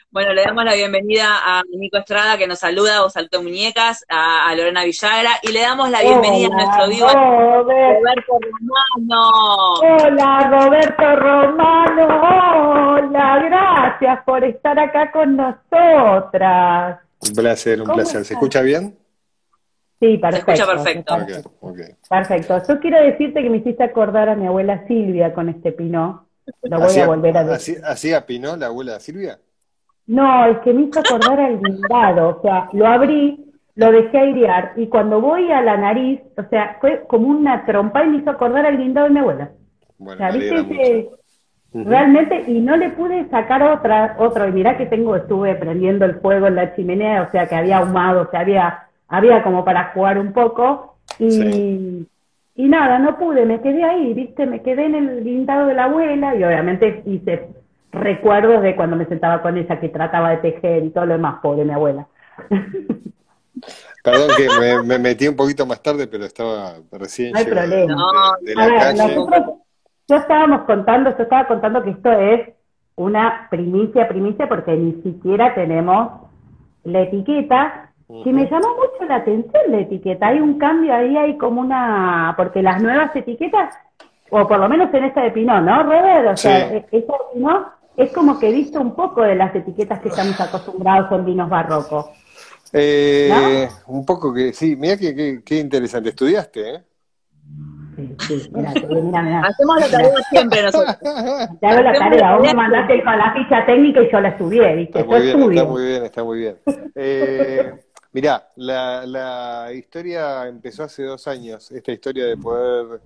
Bueno, 0.09 0.33
le 0.33 0.43
damos 0.43 0.63
la 0.63 0.73
bienvenida 0.73 1.25
a 1.45 1.61
Nico 1.69 1.97
Estrada 1.97 2.37
que 2.37 2.47
nos 2.47 2.59
saluda, 2.59 3.03
o 3.03 3.09
Salto 3.09 3.43
Muñecas, 3.43 4.05
a, 4.09 4.53
Lorena 4.55 4.83
Villagra, 4.83 5.31
y 5.43 5.51
le 5.51 5.61
damos 5.61 5.89
la 5.91 6.01
bienvenida 6.01 6.47
a 6.47 6.55
nuestro 6.55 6.87
vivo 6.87 7.07
Roberto 7.07 8.39
Romano. 8.41 9.73
Hola, 9.81 10.49
Roberto 10.49 11.15
Romano, 11.15 12.95
hola, 12.95 13.39
gracias 13.45 14.23
por 14.25 14.43
estar 14.43 14.79
acá 14.79 15.11
con 15.11 15.37
nosotras. 15.37 16.99
Un 17.19 17.35
placer, 17.35 17.81
un 17.81 17.87
placer. 17.89 18.25
¿Se 18.25 18.33
escucha 18.33 18.61
bien? 18.61 18.97
Sí, 19.99 20.17
perfecto. 20.17 20.55
Se 20.55 20.61
escucha 20.61 20.73
perfecto. 20.73 21.17
Perfecto. 22.09 22.61
Yo 22.67 22.79
quiero 22.79 23.01
decirte 23.01 23.41
que 23.41 23.49
me 23.49 23.57
hiciste 23.57 23.83
acordar 23.83 24.29
a 24.29 24.35
mi 24.35 24.45
abuela 24.45 24.85
Silvia 24.87 25.33
con 25.33 25.49
este 25.49 25.71
pinó. 25.71 26.26
Lo 26.63 26.79
voy 26.79 26.97
a 26.97 27.07
volver 27.07 27.37
a 27.37 27.43
decir. 27.43 27.81
¿Hacía 27.83 28.25
Pinó 28.25 28.55
la 28.55 28.67
abuela 28.67 28.99
Silvia? 28.99 29.39
No, 30.05 30.45
es 30.45 30.59
que 30.59 30.73
me 30.73 30.83
hizo 30.83 30.99
acordar 30.99 31.39
al 31.39 31.59
guindado. 31.59 32.37
O 32.37 32.41
sea, 32.41 32.69
lo 32.73 32.87
abrí, 32.87 33.53
lo 33.75 33.91
dejé 33.91 34.17
airear 34.17 34.73
y 34.75 34.87
cuando 34.87 35.21
voy 35.21 35.51
a 35.51 35.61
la 35.61 35.77
nariz, 35.77 36.21
o 36.37 36.43
sea, 36.49 36.77
fue 36.79 37.03
como 37.07 37.27
una 37.27 37.65
trompa 37.65 38.03
y 38.03 38.09
me 38.09 38.17
hizo 38.17 38.29
acordar 38.29 38.65
al 38.65 38.77
guindado 38.77 39.07
de 39.07 39.13
mi 39.13 39.19
abuela. 39.19 39.51
Bueno, 39.97 40.15
o 40.15 40.17
sea, 40.17 40.31
¿viste 40.31 41.09
Realmente, 41.73 42.43
y 42.47 42.59
no 42.59 42.77
le 42.77 42.89
pude 42.91 43.29
sacar 43.29 43.61
otra, 43.61 44.15
otro, 44.19 44.47
y 44.47 44.51
mirá 44.51 44.77
que 44.77 44.85
tengo, 44.85 45.15
estuve 45.15 45.53
prendiendo 45.55 46.05
el 46.05 46.15
fuego 46.21 46.47
en 46.47 46.55
la 46.55 46.75
chimenea, 46.75 47.23
o 47.23 47.31
sea 47.31 47.47
que 47.47 47.55
había 47.55 47.79
ahumado, 47.79 48.21
o 48.21 48.31
sea, 48.31 48.39
había, 48.39 48.87
había 49.07 49.43
como 49.43 49.65
para 49.65 49.91
jugar 49.91 50.17
un 50.17 50.31
poco, 50.33 50.97
y, 51.19 52.07
y 52.57 52.67
nada, 52.67 52.97
no 52.97 53.17
pude, 53.19 53.45
me 53.45 53.61
quedé 53.61 53.83
ahí, 53.83 54.15
viste, 54.15 54.47
me 54.47 54.63
quedé 54.63 54.87
en 54.87 54.95
el 54.95 55.23
guindado 55.23 55.67
de 55.67 55.75
la 55.75 55.83
abuela 55.83 56.35
y 56.35 56.43
obviamente 56.43 57.03
hice 57.05 57.49
recuerdos 57.91 58.63
de 58.63 58.75
cuando 58.75 58.95
me 58.95 59.05
sentaba 59.05 59.43
con 59.43 59.57
ella 59.57 59.79
que 59.79 59.89
trataba 59.89 60.31
de 60.31 60.37
tejer 60.37 60.83
y 60.83 60.89
todo 60.89 61.05
lo 61.05 61.13
demás, 61.13 61.39
pobre 61.41 61.63
mi 61.63 61.73
abuela. 61.73 62.07
Perdón 64.03 64.29
que 64.35 64.47
me, 64.83 64.97
metí 64.97 65.27
un 65.27 65.35
poquito 65.35 65.67
más 65.67 65.83
tarde, 65.83 66.07
pero 66.07 66.25
estaba 66.25 66.73
recién 66.93 67.31
no 67.33 67.39
hay 67.39 67.45
problema. 67.45 67.95
De, 68.41 68.55
la 68.55 68.67
calle. 68.79 69.15
yo 70.07 70.15
estábamos 70.15 70.61
contando, 70.61 71.15
yo 71.15 71.23
estaba 71.23 71.47
contando 71.47 71.83
que 71.83 71.91
esto 71.91 72.11
es 72.11 72.55
una 72.95 73.47
primicia, 73.51 74.07
primicia, 74.07 74.49
porque 74.49 74.71
ni 74.75 74.99
siquiera 75.03 75.53
tenemos 75.53 76.21
la 76.83 77.01
etiqueta 77.01 77.86
Sí, 78.07 78.31
me 78.31 78.45
llamó 78.49 78.69
mucho 78.75 79.05
la 79.07 79.15
atención 79.17 79.63
la 79.69 79.79
etiqueta. 79.79 80.27
Hay 80.27 80.39
un 80.39 80.57
cambio 80.57 80.93
ahí, 80.93 81.17
hay 81.17 81.37
como 81.37 81.61
una. 81.61 82.33
Porque 82.37 82.61
las 82.61 82.81
nuevas 82.81 83.13
etiquetas, 83.15 83.75
o 84.29 84.47
por 84.47 84.59
lo 84.59 84.69
menos 84.69 84.93
en 84.93 85.03
esta 85.03 85.21
de 85.23 85.31
Pinot, 85.31 85.61
¿no, 85.61 85.83
Robert? 85.83 86.27
O 86.31 86.37
sea, 86.37 86.73
e-, 86.73 86.85
esta 86.91 87.13
de 87.13 87.19
Pinot 87.33 87.67
es 87.97 88.13
como 88.13 88.39
que 88.39 88.51
visto 88.51 88.79
un 88.79 88.95
poco 88.95 89.23
de 89.23 89.35
las 89.35 89.53
etiquetas 89.53 89.99
que 89.99 90.09
estamos 90.09 90.39
acostumbrados 90.39 91.07
con 91.07 91.25
vinos 91.25 91.49
barrocos. 91.49 92.05
Eh, 92.73 93.67
Un 93.87 94.05
poco 94.05 94.33
que 94.33 94.53
sí, 94.53 94.75
mira 94.75 94.97
qué 94.97 95.41
que, 95.43 95.59
interesante. 95.59 96.09
¿Estudiaste, 96.09 96.75
eh? 96.75 96.83
Sí, 98.19 98.39
sí, 98.39 98.51
mira, 98.53 98.71
mira, 98.89 99.21
mira. 99.23 99.41
Hacemos 99.41 99.79
la 99.79 99.87
tarea 99.89 100.09
siempre 100.29 100.61
nosotros. 100.61 100.97
Te 101.59 101.67
hago 101.67 101.81
la 101.81 101.93
tarea, 101.93 102.35
vos 102.35 102.45
me 102.45 102.53
mandaste 102.53 103.03
con 103.03 103.17
la 103.17 103.33
ficha 103.33 103.65
técnica 103.65 104.01
y 104.01 104.11
yo 104.11 104.21
la 104.21 104.29
estudié, 104.29 104.75
¿viste? 104.75 104.99
Está 104.99 105.09
muy 105.09 105.21
bien, 105.21 105.41
está 105.41 105.65
muy 105.65 105.85
bien, 105.85 106.03
está 106.03 106.23
muy 106.23 106.39
bien. 106.39 106.57
Eh, 106.93 107.73
Mirá, 108.17 108.49
la, 108.55 109.71
historia 109.75 110.47
empezó 110.47 110.85
hace 110.85 111.03
dos 111.03 111.27
años, 111.27 111.69
esta 111.69 111.91
historia 111.91 112.25
de 112.25 112.35
poder 112.35 112.99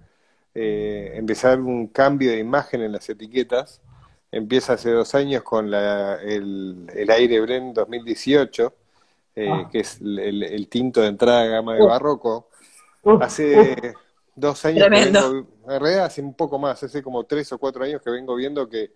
eh, 0.56 1.12
empezar 1.16 1.60
un 1.60 1.88
cambio 1.88 2.32
de 2.32 2.40
imagen 2.40 2.82
en 2.82 2.94
las 2.94 3.10
etiquetas. 3.10 3.82
Empieza 4.32 4.72
hace 4.72 4.90
dos 4.92 5.14
años 5.14 5.44
con 5.44 5.66
el, 5.66 7.10
Aire 7.10 7.42
Blend 7.42 7.74
2018, 7.74 8.74
eh, 9.36 9.50
ah. 9.52 9.70
que 9.70 9.82
es 9.82 10.00
el, 10.00 10.70
tinto 10.70 11.02
de 11.02 11.08
entrada 11.08 11.44
de 11.44 11.50
gama 11.50 11.76
de 11.76 11.86
barroco. 11.86 12.48
hace 13.20 13.94
dos 14.34 14.64
años, 14.64 14.88
en 14.90 15.46
realidad 15.66 16.06
hace 16.06 16.22
un 16.22 16.36
poco 16.36 16.58
más, 16.58 16.82
hace 16.84 17.04
como 17.04 17.26
tres 17.26 17.52
o 17.52 17.58
cuatro 17.58 17.84
años 17.84 18.02
que 18.02 18.12
vengo 18.12 18.34
viendo 18.34 18.70
que 18.70 18.94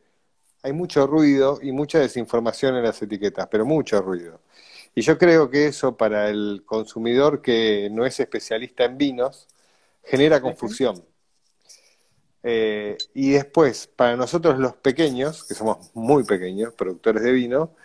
hay 0.63 0.71
mucho 0.71 1.08
ruido 1.08 1.60
y 1.62 1.73
mucha 1.73 1.99
desinformación 1.99 2.73
en 2.78 2.84
las 2.84 3.01
etiquetas, 3.01 3.49
pero 3.51 3.65
mucho 3.65 4.01
ruido. 4.01 4.39
Y 4.95 5.01
yo 5.01 5.17
creo 5.17 5.49
que 5.49 5.67
eso 5.67 5.97
para 5.97 6.29
el 6.29 6.63
consumidor 6.65 7.41
que 7.41 7.89
no 7.91 8.05
es 8.05 8.17
especialista 8.19 8.86
en 8.86 8.97
vinos 8.97 9.47
genera 10.03 10.41
confusión. 10.41 11.03
Eh, 12.41 12.97
y 13.13 13.31
después, 13.31 13.88
para 13.88 14.15
nosotros 14.15 14.58
los 14.58 14.75
pequeños, 14.77 15.43
que 15.43 15.53
somos 15.53 15.91
muy 15.93 16.23
pequeños, 16.23 16.73
productores 16.73 17.23
de 17.23 17.31
vino, 17.34 17.75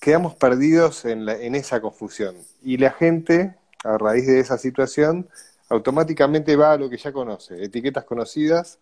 quedamos 0.00 0.36
perdidos 0.36 1.04
en, 1.04 1.28
esa 1.54 1.80
confusión. 1.80 2.36
Y 2.62 2.78
la 2.78 2.92
gente, 2.92 3.56
a 3.82 3.98
raíz 3.98 4.26
de 4.26 4.40
esa 4.40 4.56
situación, 4.56 5.28
automáticamente 5.68 6.56
va 6.56 6.72
a 6.72 6.76
lo 6.76 6.88
que 6.88 6.96
ya 6.96 7.12
conoce, 7.12 7.62
etiquetas 7.62 8.04
conocidas, 8.04 8.78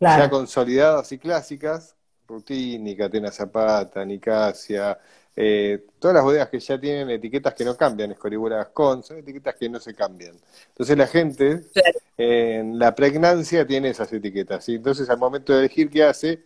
ya 0.00 0.28
consolidadas 0.30 1.12
y 1.12 1.18
clásicas, 1.18 1.94
Rutini, 2.26 2.96
Catena 2.96 3.30
Zapata, 3.30 4.04
Nicasia, 4.04 4.98
eh, 5.34 5.84
todas 5.98 6.14
las 6.14 6.24
bodegas 6.24 6.48
que 6.48 6.60
ya 6.60 6.78
tienen 6.78 7.10
etiquetas 7.10 7.54
que 7.54 7.64
no 7.64 7.76
cambian, 7.76 8.12
Escoriburas 8.12 8.68
con, 8.68 9.02
son 9.02 9.18
etiquetas 9.18 9.54
que 9.54 9.68
no 9.68 9.80
se 9.80 9.94
cambian. 9.94 10.34
Entonces 10.68 10.96
la 10.96 11.06
gente 11.06 11.62
en 12.18 12.78
la 12.78 12.94
pregnancia 12.94 13.66
tiene 13.66 13.88
esas 13.88 14.12
etiquetas, 14.12 14.68
y 14.68 14.76
entonces 14.76 15.08
al 15.08 15.18
momento 15.18 15.52
de 15.52 15.60
elegir 15.60 15.88
qué 15.88 16.04
hace, 16.04 16.40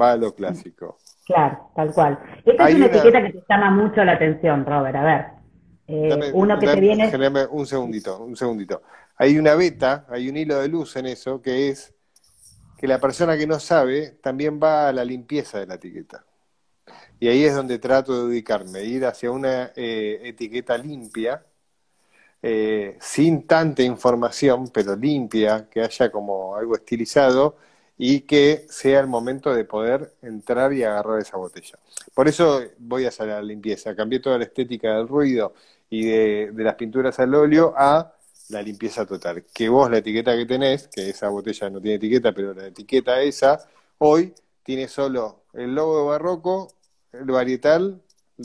va 0.00 0.12
a 0.12 0.16
lo 0.16 0.34
clásico. 0.34 0.98
Claro, 1.24 1.70
tal 1.74 1.92
cual. 1.92 2.18
Esta 2.44 2.68
es 2.68 2.74
una, 2.74 2.86
etiqueta 2.86 3.22
que 3.22 3.32
te 3.32 3.44
llama 3.48 3.70
mucho 3.70 4.04
la 4.04 4.12
atención, 4.12 4.66
Robert. 4.66 4.96
A 4.96 5.04
ver, 5.04 5.26
eh, 5.86 6.30
uno 6.34 6.58
que 6.58 6.66
te 6.66 6.80
viene... 6.80 7.10
Un 7.50 7.66
segundito, 7.66 8.22
un 8.22 8.36
segundito. 8.36 8.82
Hay 9.16 9.38
una 9.38 9.54
beta, 9.54 10.06
hay 10.08 10.28
un 10.28 10.36
hilo 10.36 10.60
de 10.60 10.68
luz 10.68 10.96
en 10.96 11.06
eso, 11.06 11.40
que 11.40 11.68
es 11.68 11.94
que 12.76 12.88
la 12.88 12.98
persona 12.98 13.36
que 13.36 13.46
no 13.46 13.58
sabe 13.60 14.18
también 14.22 14.60
va 14.62 14.88
a 14.88 14.92
la 14.92 15.04
limpieza 15.04 15.60
de 15.60 15.66
la 15.66 15.74
etiqueta. 15.74 16.24
Y 17.24 17.28
ahí 17.28 17.44
es 17.44 17.54
donde 17.54 17.78
trato 17.78 18.12
de 18.12 18.24
ubicarme, 18.26 18.84
ir 18.84 19.06
hacia 19.06 19.30
una 19.30 19.72
eh, 19.76 20.20
etiqueta 20.24 20.76
limpia, 20.76 21.42
eh, 22.42 22.98
sin 23.00 23.46
tanta 23.46 23.82
información, 23.82 24.68
pero 24.68 24.94
limpia, 24.94 25.66
que 25.70 25.80
haya 25.80 26.10
como 26.10 26.54
algo 26.54 26.74
estilizado 26.76 27.56
y 27.96 28.20
que 28.20 28.66
sea 28.68 29.00
el 29.00 29.06
momento 29.06 29.54
de 29.54 29.64
poder 29.64 30.12
entrar 30.20 30.74
y 30.74 30.82
agarrar 30.82 31.18
esa 31.18 31.38
botella. 31.38 31.78
Por 32.12 32.28
eso 32.28 32.60
voy 32.76 33.06
a 33.06 33.08
hacer 33.08 33.28
la 33.28 33.40
limpieza. 33.40 33.96
Cambié 33.96 34.20
toda 34.20 34.36
la 34.36 34.44
estética 34.44 34.94
del 34.94 35.08
ruido 35.08 35.54
y 35.88 36.04
de, 36.04 36.50
de 36.52 36.62
las 36.62 36.74
pinturas 36.74 37.18
al 37.20 37.34
óleo 37.34 37.72
a 37.74 38.12
la 38.50 38.60
limpieza 38.60 39.06
total. 39.06 39.44
Que 39.50 39.70
vos 39.70 39.90
la 39.90 39.96
etiqueta 39.96 40.36
que 40.36 40.44
tenés, 40.44 40.88
que 40.88 41.08
esa 41.08 41.30
botella 41.30 41.70
no 41.70 41.80
tiene 41.80 41.96
etiqueta, 41.96 42.32
pero 42.34 42.52
la 42.52 42.66
etiqueta 42.66 43.22
esa, 43.22 43.66
hoy 43.96 44.34
tiene 44.62 44.88
solo 44.88 45.44
el 45.54 45.74
logo 45.74 46.00
de 46.00 46.08
barroco, 46.10 46.74
el 47.20 47.26
varietal, 47.26 48.00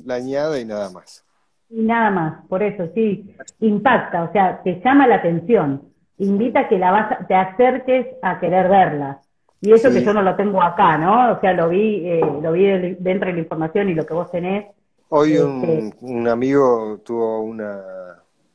la 0.05 0.15
añada 0.15 0.59
y 0.59 0.65
nada 0.65 0.89
más. 0.89 1.25
Y 1.69 1.83
nada 1.83 2.09
más, 2.09 2.45
por 2.47 2.63
eso 2.63 2.89
sí, 2.95 3.35
impacta, 3.59 4.23
o 4.23 4.31
sea, 4.31 4.61
te 4.63 4.81
llama 4.83 5.07
la 5.07 5.15
atención, 5.15 5.83
invita 6.17 6.61
a 6.61 6.67
que 6.67 6.79
la 6.79 6.91
vas, 6.91 7.27
te 7.27 7.35
acerques 7.35 8.07
a 8.21 8.39
querer 8.39 8.69
verla. 8.69 9.21
Y 9.61 9.73
eso 9.73 9.91
que 9.91 10.03
yo 10.03 10.13
no 10.13 10.21
lo 10.21 10.35
tengo 10.35 10.61
acá, 10.61 10.97
¿no? 10.97 11.33
O 11.33 11.39
sea, 11.41 11.53
lo 11.53 11.67
vi, 11.67 12.07
eh, 12.07 12.21
lo 12.41 12.53
vi 12.53 12.95
dentro 12.99 13.27
de 13.27 13.33
la 13.33 13.39
información 13.39 13.89
y 13.89 13.93
lo 13.93 14.05
que 14.05 14.13
vos 14.13 14.31
tenés. 14.31 14.67
Hoy 15.09 15.37
un, 15.37 15.63
este 15.63 15.97
un 16.01 16.27
amigo 16.27 17.01
tuvo 17.03 17.41
una 17.41 17.81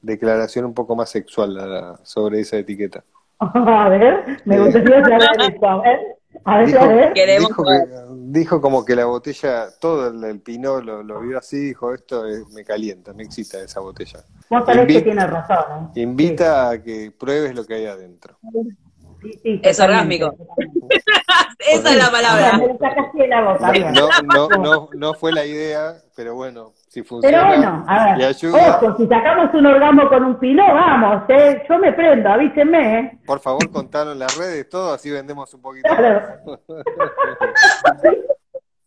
declaración 0.01 0.65
un 0.65 0.73
poco 0.73 0.97
más 0.97 1.11
sexual 1.11 1.99
sobre 2.03 2.41
esa 2.41 2.57
etiqueta. 2.57 3.05
a 3.39 3.89
ver, 3.91 4.39
me 4.45 4.59
gustaría 4.61 5.05
saber 5.05 5.31
esto, 5.53 5.69
a 5.69 5.83
ver. 5.83 6.01
A 6.45 6.59
ver, 6.59 6.67
dijo, 6.67 6.79
a 6.79 6.89
ver. 6.89 7.15
Dijo, 7.15 7.65
dijo, 8.11 8.61
como 8.61 8.85
que 8.85 8.95
la 8.95 9.07
botella, 9.07 9.69
todo 9.81 10.09
el, 10.09 10.23
el 10.25 10.41
pinot 10.41 10.85
lo, 10.85 11.03
lo, 11.03 11.21
vio 11.21 11.39
así, 11.39 11.57
dijo, 11.57 11.95
esto 11.95 12.27
es, 12.27 12.47
me 12.51 12.65
calienta, 12.65 13.15
me 13.15 13.23
excita 13.23 13.61
esa 13.61 13.81
botella. 13.81 14.25
Vos 14.51 14.65
sabés 14.67 14.87
que 14.87 15.03
tiene 15.03 15.27
razón. 15.27 15.91
¿eh? 15.95 16.01
Invita 16.01 16.71
sí. 16.71 16.77
a 16.77 16.83
que 16.83 17.13
pruebes 17.19 17.55
lo 17.55 17.65
que 17.65 17.75
hay 17.75 17.87
adentro. 17.87 18.37
Sí, 19.23 19.41
sí, 19.43 19.61
es 19.63 19.81
orgásmico. 19.81 20.35
Esa 21.67 21.91
es 21.93 21.97
la 21.97 22.11
palabra. 22.11 22.61
No, 23.95 24.09
no, 24.23 24.49
no, 24.49 24.89
no 24.93 25.15
fue 25.15 25.33
la 25.33 25.47
idea, 25.47 25.97
pero 26.15 26.35
bueno, 26.35 26.73
si 26.95 27.03
funciona. 27.03 27.37
Pero 27.37 27.49
bueno, 27.49 27.85
a 27.89 28.17
ver, 28.17 28.37
ojo, 28.53 28.97
si 28.97 29.09
sacamos 29.09 29.53
un 29.53 29.67
orgasmo 29.67 30.09
con 30.09 30.25
un 30.25 30.39
pino, 30.39 30.63
vamos, 30.73 31.25
eh, 31.29 31.61
yo 31.69 31.79
me 31.81 31.93
prendo, 31.93 32.29
avísenme. 32.29 33.01
Eh. 33.01 33.19
Por 33.27 33.41
favor, 33.41 33.69
contalo 33.73 34.13
en 34.13 34.21
las 34.21 34.37
redes, 34.37 34.69
todo, 34.69 34.95
así 34.95 35.11
vendemos 35.11 35.53
un 35.55 35.61
poquito. 35.61 35.89
Claro. 35.89 36.23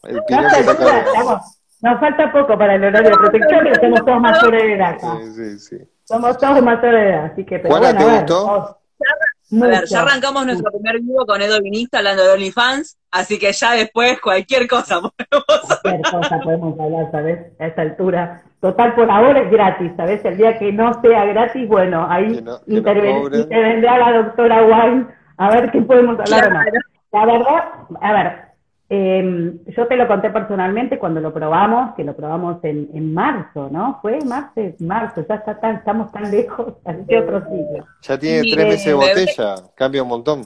el 0.04 0.24
pino 0.24 0.41
que 0.43 0.63
saca 0.63 1.41
nos 1.80 2.00
falta 2.00 2.32
poco 2.32 2.58
para 2.58 2.76
el 2.76 2.86
horario 2.86 3.10
de 3.10 3.17
protección, 3.17 3.60
pero 3.63 3.76
somos 3.76 4.06
todos 4.06 4.22
mayores 4.22 4.63
de 4.63 4.74
edad. 4.74 4.98
Sí, 5.00 5.34
sí, 5.34 5.60
sí. 5.60 5.78
Somos 6.06 6.38
todos 6.38 6.63
mayores 6.63 6.91
de 6.91 7.10
edad, 7.10 7.26
así 7.26 7.46
que... 7.46 7.60
Pero 7.60 7.76
Juana, 7.76 7.91
bueno, 7.91 8.26
¿te 8.26 8.34
a 8.34 8.38
ver, 8.38 9.27
A 9.50 9.66
ver, 9.68 9.86
ya 9.86 10.02
arrancamos 10.02 10.46
nuestro 10.46 10.72
primer 10.72 11.00
vivo 11.02 11.26
con 11.26 11.42
Edo 11.42 11.62
Vinista 11.62 12.00
hablando 12.00 12.24
de 12.24 12.32
OnlyFans, 12.34 12.98
así 13.12 13.40
que 13.40 13.52
ya 13.54 13.74
después 13.74 14.20
cualquier 14.20 14.68
cosa 14.68 15.00
podemos 15.02 15.80
cualquier 15.82 16.02
cosa 16.12 16.40
podemos 16.42 16.80
hablar, 16.80 17.12
¿sabes? 17.12 17.40
A 17.60 17.68
esa 17.68 17.82
altura. 17.82 18.42
Total, 18.60 18.96
por 18.96 19.10
ahora 19.10 19.40
es 19.42 19.52
gratis, 19.52 19.92
¿sabes? 19.96 20.26
El 20.26 20.36
día 20.38 20.58
que 20.58 20.74
no 20.74 21.00
sea 21.02 21.26
gratis, 21.26 21.68
bueno, 21.68 22.08
ahí 22.10 22.36
Que 22.36 22.42
no- 22.42 22.60
que 22.66 22.72
no 22.72 22.78
interven- 22.80 23.22
cobren. 23.22 23.42
intervendrá 23.42 23.98
la 24.00 24.18
doctora 24.24 24.64
Wine 24.66 25.08
a 25.38 25.50
ver 25.52 25.72
qué 25.72 25.82
podemos 25.82 26.20
hablar 26.20 26.48
o 26.48 26.54
no. 26.54 26.60
Claro. 26.64 26.80
La 27.14 27.26
verdad, 27.26 27.64
a 28.02 28.14
ver, 28.14 28.47
eh, 28.89 29.54
yo 29.76 29.88
te 29.88 29.97
lo 29.97 30.08
conté 30.08 30.30
personalmente 30.30 30.97
cuando 30.97 31.19
lo 31.19 31.34
probamos, 31.34 31.93
que 31.95 32.06
lo 32.06 32.15
probamos 32.15 32.63
en, 32.63 32.89
en 32.93 33.13
marzo, 33.13 33.69
¿no? 33.69 34.00
Fue 34.02 34.19
marzo, 34.26 34.62
marzo, 34.80 35.26
ya 35.28 35.36
está 35.36 35.60
tan, 35.60 35.76
estamos 35.76 36.12
tan 36.12 36.32
lejos, 36.32 36.76
así 36.86 37.06
que 37.06 37.19
otro 37.19 37.41
siglo. 37.41 37.86
Ya 38.02 38.17
tiene 38.17 38.50
tres 38.50 38.65
meses 38.65 38.86
de 38.86 38.93
botella, 38.93 39.56
cambia 39.76 40.04
un 40.04 40.10
montón. 40.10 40.41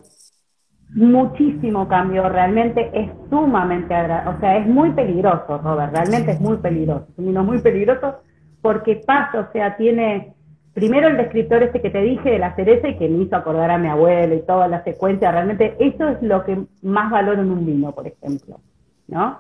Muchísimo 0.93 1.87
cambio, 1.87 2.27
realmente 2.29 2.89
es 2.93 3.09
sumamente 3.29 3.93
agradable, 3.93 4.37
o 4.37 4.39
sea, 4.39 4.57
es 4.57 4.67
muy 4.67 4.91
peligroso, 4.91 5.59
Robert, 5.59 5.93
realmente 5.93 6.31
es 6.31 6.41
muy 6.41 6.57
peligroso, 6.57 7.05
es 7.11 7.17
un 7.19 7.27
vino 7.27 7.43
muy 7.43 7.61
peligroso 7.61 8.17
porque 8.61 9.01
pasa, 9.05 9.39
o 9.39 9.51
sea, 9.53 9.77
tiene 9.77 10.33
primero 10.73 11.07
el 11.07 11.17
descriptor 11.17 11.63
este 11.63 11.81
que 11.81 11.89
te 11.89 12.01
dije 12.01 12.29
de 12.31 12.39
la 12.39 12.55
cereza 12.55 12.87
y 12.87 12.97
que 12.97 13.09
me 13.09 13.23
hizo 13.23 13.35
acordar 13.35 13.71
a 13.71 13.77
mi 13.77 13.87
abuelo 13.87 14.35
y 14.35 14.41
toda 14.45 14.67
la 14.67 14.83
secuencia, 14.83 15.31
realmente 15.31 15.75
eso 15.79 16.07
es 16.09 16.21
lo 16.21 16.43
que 16.45 16.57
más 16.81 17.11
valoro 17.11 17.41
en 17.41 17.51
un 17.51 17.65
vino, 17.65 17.91
por 17.93 18.07
ejemplo, 18.07 18.59
¿no? 19.07 19.39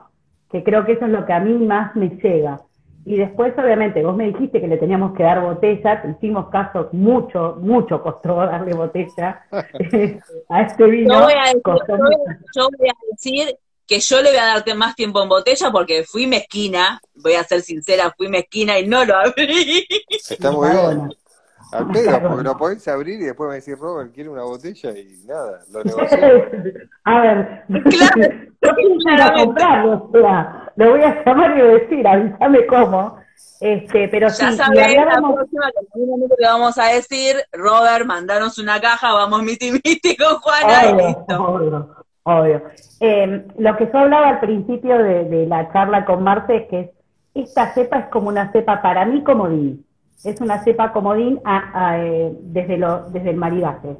Que 0.51 0.63
creo 0.63 0.85
que 0.85 0.93
eso 0.93 1.05
es 1.05 1.11
lo 1.11 1.25
que 1.25 1.33
a 1.33 1.39
mí 1.39 1.53
más 1.53 1.95
me 1.95 2.09
llega. 2.09 2.61
Y 3.03 3.15
después, 3.15 3.53
obviamente, 3.57 4.03
vos 4.03 4.15
me 4.15 4.27
dijiste 4.27 4.61
que 4.61 4.67
le 4.67 4.77
teníamos 4.77 5.15
que 5.17 5.23
dar 5.23 5.41
botella, 5.41 6.01
te 6.03 6.09
hicimos 6.11 6.49
caso, 6.49 6.89
mucho, 6.91 7.57
mucho 7.59 8.01
costó 8.03 8.35
darle 8.35 8.73
botella 8.73 9.41
a 10.49 10.61
este 10.61 10.85
vino. 10.85 11.15
Yo 11.15 11.23
voy, 11.23 11.33
a 11.33 11.45
decir, 11.45 11.61
costó 11.63 11.97
yo 11.97 12.03
voy 12.03 12.15
mucho. 12.17 12.29
a- 12.29 12.51
yo 12.53 12.69
voy 12.77 12.89
a 12.89 12.93
decir 13.09 13.55
que 13.87 13.99
yo 13.99 14.21
le 14.21 14.29
voy 14.29 14.37
a 14.37 14.45
darte 14.45 14.75
más 14.75 14.95
tiempo 14.95 15.21
en 15.23 15.29
botella 15.29 15.71
porque 15.71 16.03
fui 16.03 16.27
mezquina, 16.27 17.01
voy 17.15 17.33
a 17.33 17.43
ser 17.43 17.61
sincera, 17.61 18.13
fui 18.15 18.27
mezquina 18.29 18.77
y 18.77 18.87
no 18.87 19.03
lo 19.03 19.15
abrí. 19.17 19.85
Está 20.09 20.51
muy 20.51 20.69
bueno. 20.69 21.09
Al 21.71 21.87
pedo, 21.87 22.21
porque 22.21 22.43
lo 22.43 22.57
podés 22.57 22.87
abrir 22.87 23.21
y 23.21 23.25
después 23.25 23.49
me 23.49 23.55
decís, 23.55 23.77
Robert, 23.79 24.13
quiere 24.13 24.29
una 24.29 24.43
botella 24.43 24.91
y 24.97 25.25
nada, 25.25 25.59
lo 25.71 25.83
negoció. 25.83 26.17
a 27.05 27.21
ver, 27.21 27.63
Claro, 27.69 28.21
yo 28.61 28.75
quiero 28.75 28.95
ir 29.15 29.21
a 29.21 29.33
comprarlo, 29.33 30.09
o 30.11 30.19
sea, 30.19 30.71
lo 30.75 30.89
voy 30.91 31.01
a 31.03 31.23
llamar 31.25 31.57
y 31.57 31.61
a 31.61 31.65
decir, 31.65 32.07
avísame 32.07 32.65
cómo. 32.67 33.21
Este, 33.59 34.07
pero 34.09 34.29
sí, 34.29 34.43
Ya 34.43 34.51
y 34.51 34.55
sabés, 34.55 34.95
la 34.97 35.21
próxima 35.21 35.71
que 35.71 36.45
vamos 36.45 36.77
a 36.79 36.85
decir, 36.87 37.35
Robert, 37.53 38.05
mandanos 38.05 38.57
una 38.57 38.81
caja, 38.81 39.13
vamos 39.13 39.43
miti 39.43 39.71
miti 39.71 40.17
con 40.17 40.39
Juana 40.39 40.85
y 40.89 40.93
obvio, 40.93 41.07
listo. 41.07 41.43
obvio, 41.43 41.95
obvio. 42.23 42.63
Eh, 42.99 43.45
lo 43.59 43.77
que 43.77 43.85
yo 43.91 43.99
hablaba 43.99 44.29
al 44.29 44.39
principio 44.39 44.97
de, 44.97 45.25
de 45.25 45.45
la 45.45 45.71
charla 45.71 46.05
con 46.05 46.23
Marce 46.23 46.55
es 46.55 46.67
que 46.69 46.93
esta 47.35 47.71
cepa 47.73 47.99
es 47.99 48.05
como 48.07 48.29
una 48.29 48.51
cepa 48.51 48.81
para 48.81 49.05
mí 49.05 49.23
comodín. 49.23 49.85
Es 50.23 50.39
una 50.41 50.63
cepa 50.63 50.91
comodín 50.91 51.39
a- 51.45 51.71
a, 51.89 51.99
eh, 52.05 52.31
desde, 52.43 52.77
lo, 52.77 53.09
desde 53.09 53.31
el 53.31 53.37
maridaje. 53.37 53.97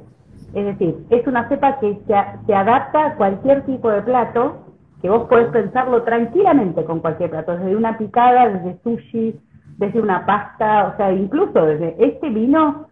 Es 0.54 0.64
decir, 0.66 0.96
es 1.10 1.26
una 1.26 1.48
cepa 1.48 1.78
que 1.80 1.94
se, 2.06 2.14
se 2.46 2.54
adapta 2.54 3.06
a 3.06 3.14
cualquier 3.16 3.62
tipo 3.62 3.90
de 3.90 4.02
plato, 4.02 4.66
que 5.00 5.08
vos 5.10 5.26
podés 5.28 5.48
pensarlo 5.48 6.02
tranquilamente 6.02 6.84
con 6.84 7.00
cualquier 7.00 7.30
plato, 7.30 7.56
desde 7.56 7.74
una 7.74 7.98
picada, 7.98 8.48
desde 8.48 8.78
sushi, 8.82 9.40
desde 9.78 10.00
una 10.00 10.24
pasta, 10.26 10.92
o 10.92 10.96
sea, 10.96 11.12
incluso 11.12 11.64
desde 11.64 11.96
este 11.98 12.28
vino, 12.30 12.86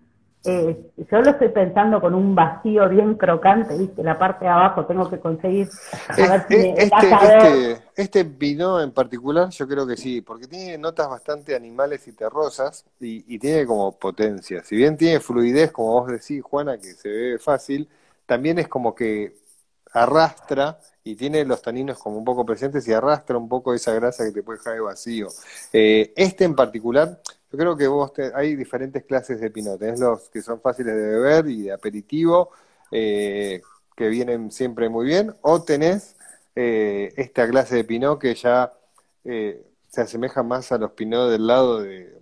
eh, 0.44 0.92
yo 1.11 1.20
lo 1.22 1.31
estoy 1.31 1.48
pensando 1.50 2.00
con 2.00 2.14
un 2.14 2.35
vacío 2.35 2.88
bien 2.88 3.14
crocante, 3.16 3.76
¿viste? 3.76 4.03
La 4.03 4.18
parte 4.18 4.44
de 4.46 4.50
abajo 4.50 4.87
tengo 4.87 5.11
que 5.11 5.20
conseguir, 5.20 5.72
a 6.18 6.26
ver 6.29 6.46
si 6.48 6.55
es- 6.55 6.68
vas 6.90 6.90
este, 6.90 7.12
a 7.12 7.24
ver. 7.24 7.70
este, 7.70 7.83
este 7.96 8.24
vino 8.24 8.81
en 8.81 8.92
particular, 8.92 9.48
yo 9.50 9.66
creo 9.68 9.87
que 9.87 9.96
sí, 9.96 10.20
porque 10.20 10.46
tiene 10.46 10.79
notas 10.79 11.09
bastante 11.09 11.55
animales 11.55 12.07
y 12.09 12.12
terrosas 12.12 12.85
y, 13.00 13.24
y 13.35 13.38
tiene 13.38 13.66
como 13.66 13.92
potencia. 13.98 14.62
Si 14.64 14.76
bien 14.76 14.96
tiene 14.96 15.20
fluidez, 15.20 15.72
como 15.72 16.00
vos 16.00 16.09
decís, 16.11 16.42
Juana, 16.42 16.79
que 16.79 16.92
se 16.94 17.09
ve 17.09 17.38
fácil, 17.38 17.88
también 18.26 18.59
es 18.59 18.68
como 18.68 18.94
que 18.94 19.35
arrastra 19.92 20.79
y 21.03 21.16
tiene 21.16 21.44
los 21.44 21.62
taninos 21.62 21.98
como 21.98 22.18
un 22.18 22.24
poco 22.24 22.44
presentes 22.46 22.87
y 22.88 22.92
arrastra 22.92 23.37
un 23.38 23.48
poco 23.48 23.74
esa 23.74 23.92
grasa 23.94 24.24
que 24.24 24.33
te 24.33 24.42
puede 24.42 24.59
dejar 24.59 24.74
de 24.74 24.81
vacío. 24.81 25.29
Eh, 25.72 26.12
este 26.16 26.44
en 26.44 26.55
particular, 26.55 27.20
yo 27.52 27.58
creo 27.58 27.76
que 27.76 27.86
vos 27.88 28.12
te- 28.12 28.32
hay 28.34 28.54
diferentes 28.56 29.04
clases 29.04 29.40
de 29.40 29.50
pinot. 29.50 29.78
Tenés 29.78 29.98
los 30.00 30.28
que 30.30 30.42
son 30.42 30.60
fáciles 30.60 30.94
de 30.94 31.02
beber 31.02 31.48
y 31.48 31.62
de 31.62 31.72
aperitivo, 31.72 32.50
eh, 32.90 33.62
que 33.96 34.08
vienen 34.08 34.50
siempre 34.50 34.88
muy 34.88 35.06
bien, 35.06 35.34
o 35.42 35.62
tenés 35.62 36.16
eh, 36.54 37.12
esta 37.16 37.48
clase 37.48 37.76
de 37.76 37.84
pinot 37.84 38.18
que 38.20 38.34
ya 38.34 38.72
eh, 39.24 39.64
se 39.88 40.00
asemeja 40.02 40.42
más 40.42 40.70
a 40.72 40.78
los 40.78 40.92
pinot 40.92 41.30
del 41.30 41.46
lado 41.46 41.80
de, 41.82 42.18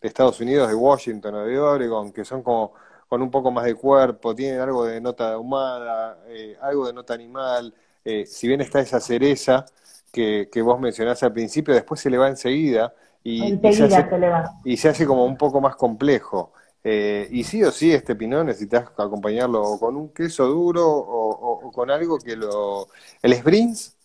Estados 0.00 0.40
Unidos, 0.40 0.68
de 0.68 0.74
Washington 0.74 1.34
o 1.34 1.44
de 1.46 1.58
Oregon, 1.58 2.12
que 2.12 2.24
son 2.24 2.42
como 2.42 2.74
con 3.08 3.22
un 3.22 3.30
poco 3.30 3.50
más 3.50 3.64
de 3.64 3.74
cuerpo, 3.74 4.34
tienen 4.34 4.60
algo 4.60 4.84
de 4.84 5.00
nota 5.00 5.32
ahumada, 5.34 6.18
eh, 6.28 6.56
algo 6.60 6.86
de 6.86 6.92
nota 6.92 7.14
animal. 7.14 7.72
eh, 8.04 8.26
si 8.26 8.46
bien 8.48 8.60
está 8.60 8.80
esa 8.80 9.00
cereza 9.00 9.64
que, 10.12 10.48
que 10.52 10.60
vos 10.62 10.78
mencionás 10.80 11.22
al 11.22 11.32
principio, 11.32 11.72
después 11.74 12.00
se 12.00 12.10
le 12.10 12.18
va 12.18 12.28
enseguida 12.28 12.94
y, 13.24 13.54
y 13.54 13.72
se 13.72 13.84
hace, 13.84 14.08
se 14.08 14.18
le 14.18 14.28
va. 14.28 14.52
y 14.64 14.76
se 14.76 14.88
hace 14.90 15.06
como 15.06 15.24
un 15.24 15.36
poco 15.36 15.60
más 15.60 15.74
complejo. 15.76 16.52
Eh, 16.86 17.26
y 17.30 17.42
sí 17.44 17.64
o 17.64 17.72
sí, 17.72 17.90
este 17.92 18.14
pinot 18.14 18.44
necesitas 18.44 18.90
acompañarlo 18.98 19.62
o 19.62 19.80
con 19.80 19.96
un 19.96 20.10
queso 20.12 20.46
duro 20.46 20.86
o, 20.86 21.30
o- 21.30 21.66
o 21.68 21.72
con 21.72 21.90
algo 21.90 22.18
que 22.18 22.36
lo... 22.36 22.88
El 23.22 23.32
Sbrins, 23.34 23.96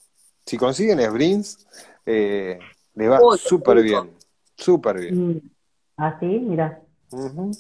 si 0.46 0.58
consiguen 0.58 1.00
Sbrins, 1.02 1.68
eh, 2.06 2.58
les 2.96 3.12
va 3.12 3.20
súper 3.38 3.82
bien, 3.84 4.18
súper 4.56 5.00
bien. 5.02 5.30
Mm, 5.32 5.40
Así, 5.98 6.26
mira. 6.26 6.82
Ujú. 7.12 7.52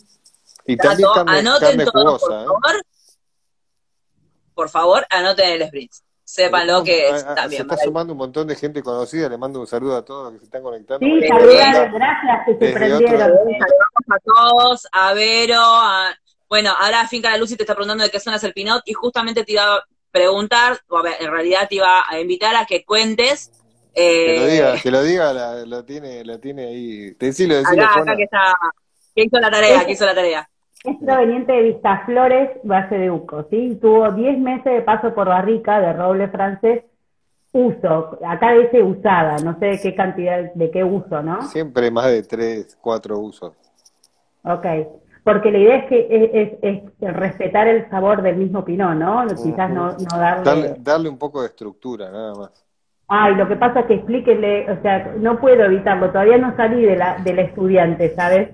Y 0.65 0.77
también 0.77 1.09
carne, 1.13 1.43
carne 1.59 1.85
todo, 1.85 2.17
por 2.17 2.19
jugosa, 2.19 2.41
¿eh? 2.41 2.45
favor. 2.45 2.81
Por 4.53 4.69
favor, 4.69 5.05
anoten 5.09 5.49
el 5.51 5.61
sprint. 5.63 5.91
Sépanlo 6.33 6.83
que 6.83 7.07
Ah, 7.07 7.11
ah, 7.13 7.17
está 7.17 7.41
se 7.43 7.49
bien. 7.49 7.61
está 7.63 7.77
sumando 7.77 8.13
un 8.13 8.19
montón 8.19 8.45
de 8.47 8.55
gente 8.55 8.83
conocida, 8.83 9.27
le 9.29 9.37
mando 9.39 9.59
un 9.61 9.65
saludo 9.65 9.97
a 9.97 10.05
todos 10.05 10.25
los 10.25 10.33
que 10.33 10.39
se 10.39 10.45
están 10.45 10.61
conectando. 10.61 11.03
Sí, 11.03 11.19
está- 11.23 11.85
gracias 11.87 12.39
que 12.45 12.51
se 12.53 12.73
prendieron. 12.73 13.15
otro- 13.15 13.37
Saludamos 13.39 14.05
a 14.09 14.19
todos, 14.23 14.87
a 14.91 15.13
Vero, 15.15 15.59
a... 15.59 16.15
Bueno, 16.47 16.71
ahora 16.79 17.07
Finca 17.07 17.31
La 17.31 17.37
Luz 17.37 17.49
y 17.51 17.55
te 17.57 17.63
está 17.63 17.73
preguntando 17.73 18.03
de 18.03 18.11
qué 18.11 18.19
zona 18.19 18.35
es 18.37 18.43
el 18.43 18.53
Pinot 18.53 18.83
y 18.85 18.93
justamente 18.93 19.43
te 19.43 19.53
iba, 19.53 19.83
preguntar, 20.11 20.79
o 20.87 20.97
a 20.97 21.01
ver, 21.01 21.15
en 21.19 21.31
realidad 21.31 21.67
te 21.67 21.75
iba 21.75 22.03
a 22.07 22.19
invitar 22.19 22.55
a 22.55 22.65
que 22.65 22.83
cuentes. 22.85 23.51
Que 23.95 24.35
lo 24.39 24.45
Eh, 24.45 24.51
diga, 24.51 24.81
que 24.81 24.91
lo 24.91 25.01
diga, 25.03 25.33
la- 25.33 25.65
lo 25.65 25.83
tiene, 25.83 26.23
lo 26.25 26.39
tiene 26.39 26.65
ahí. 26.67 27.11
Decilo, 27.19 27.55
decilo, 27.55 27.83
acá, 27.85 28.01
acá 28.01 28.15
que 28.15 28.23
está, 28.23 28.53
que 29.15 29.23
hizo 29.23 29.39
la 29.39 29.49
tarea, 29.49 29.83
que 29.83 29.91
hizo 29.93 30.05
la 30.05 30.13
tarea. 30.13 30.49
Es 30.83 30.95
proveniente 30.97 31.51
de 31.51 31.61
Vistaflores, 31.63 32.51
base 32.63 32.95
de 32.97 33.11
Uco, 33.11 33.43
¿sí? 33.49 33.77
Tuvo 33.81 34.11
10 34.11 34.39
meses 34.39 34.63
de 34.73 34.81
paso 34.81 35.13
por 35.13 35.27
barrica 35.27 35.79
de 35.79 35.93
roble 35.93 36.29
francés, 36.29 36.83
uso. 37.51 38.17
Acá 38.25 38.53
dice 38.53 38.81
usada, 38.83 39.37
no 39.39 39.57
sé 39.59 39.65
de 39.67 39.81
qué 39.81 39.95
cantidad, 39.95 40.53
de 40.53 40.71
qué 40.71 40.83
uso, 40.83 41.21
¿no? 41.21 41.41
Siempre 41.43 41.91
más 41.91 42.05
de 42.05 42.23
tres, 42.23 42.77
cuatro 42.81 43.19
usos. 43.19 43.53
Ok. 44.43 44.65
Porque 45.23 45.51
la 45.51 45.57
idea 45.59 45.75
es 45.79 45.85
que 45.89 46.07
es, 46.09 46.53
es- 46.61 46.83
es 47.01 47.13
respetar 47.13 47.67
el 47.67 47.89
sabor 47.89 48.21
del 48.21 48.37
mismo 48.37 48.63
pinot, 48.63 48.95
¿no? 48.95 49.25
Quizás 49.27 49.69
no, 49.69 49.91
no 49.91 50.17
Darle, 50.17 50.43
darle... 50.45 50.75
darle 50.79 51.09
un 51.09 51.17
poco 51.17 51.41
de 51.41 51.47
estructura, 51.47 52.09
nada 52.09 52.33
más. 52.35 52.65
Ay, 53.07 53.35
lo 53.35 53.47
que 53.47 53.55
pasa 53.55 53.81
es 53.81 53.85
que 53.87 53.93
explíquenle, 53.95 54.71
o 54.71 54.81
sea, 54.81 55.13
no 55.17 55.39
puedo 55.39 55.63
evitarlo, 55.65 56.07
todavía 56.11 56.37
no 56.37 56.55
salí 56.55 56.83
de 56.85 56.95
la, 56.95 57.17
de 57.17 57.33
la 57.33 57.41
estudiante, 57.41 58.13
¿sabes? 58.15 58.49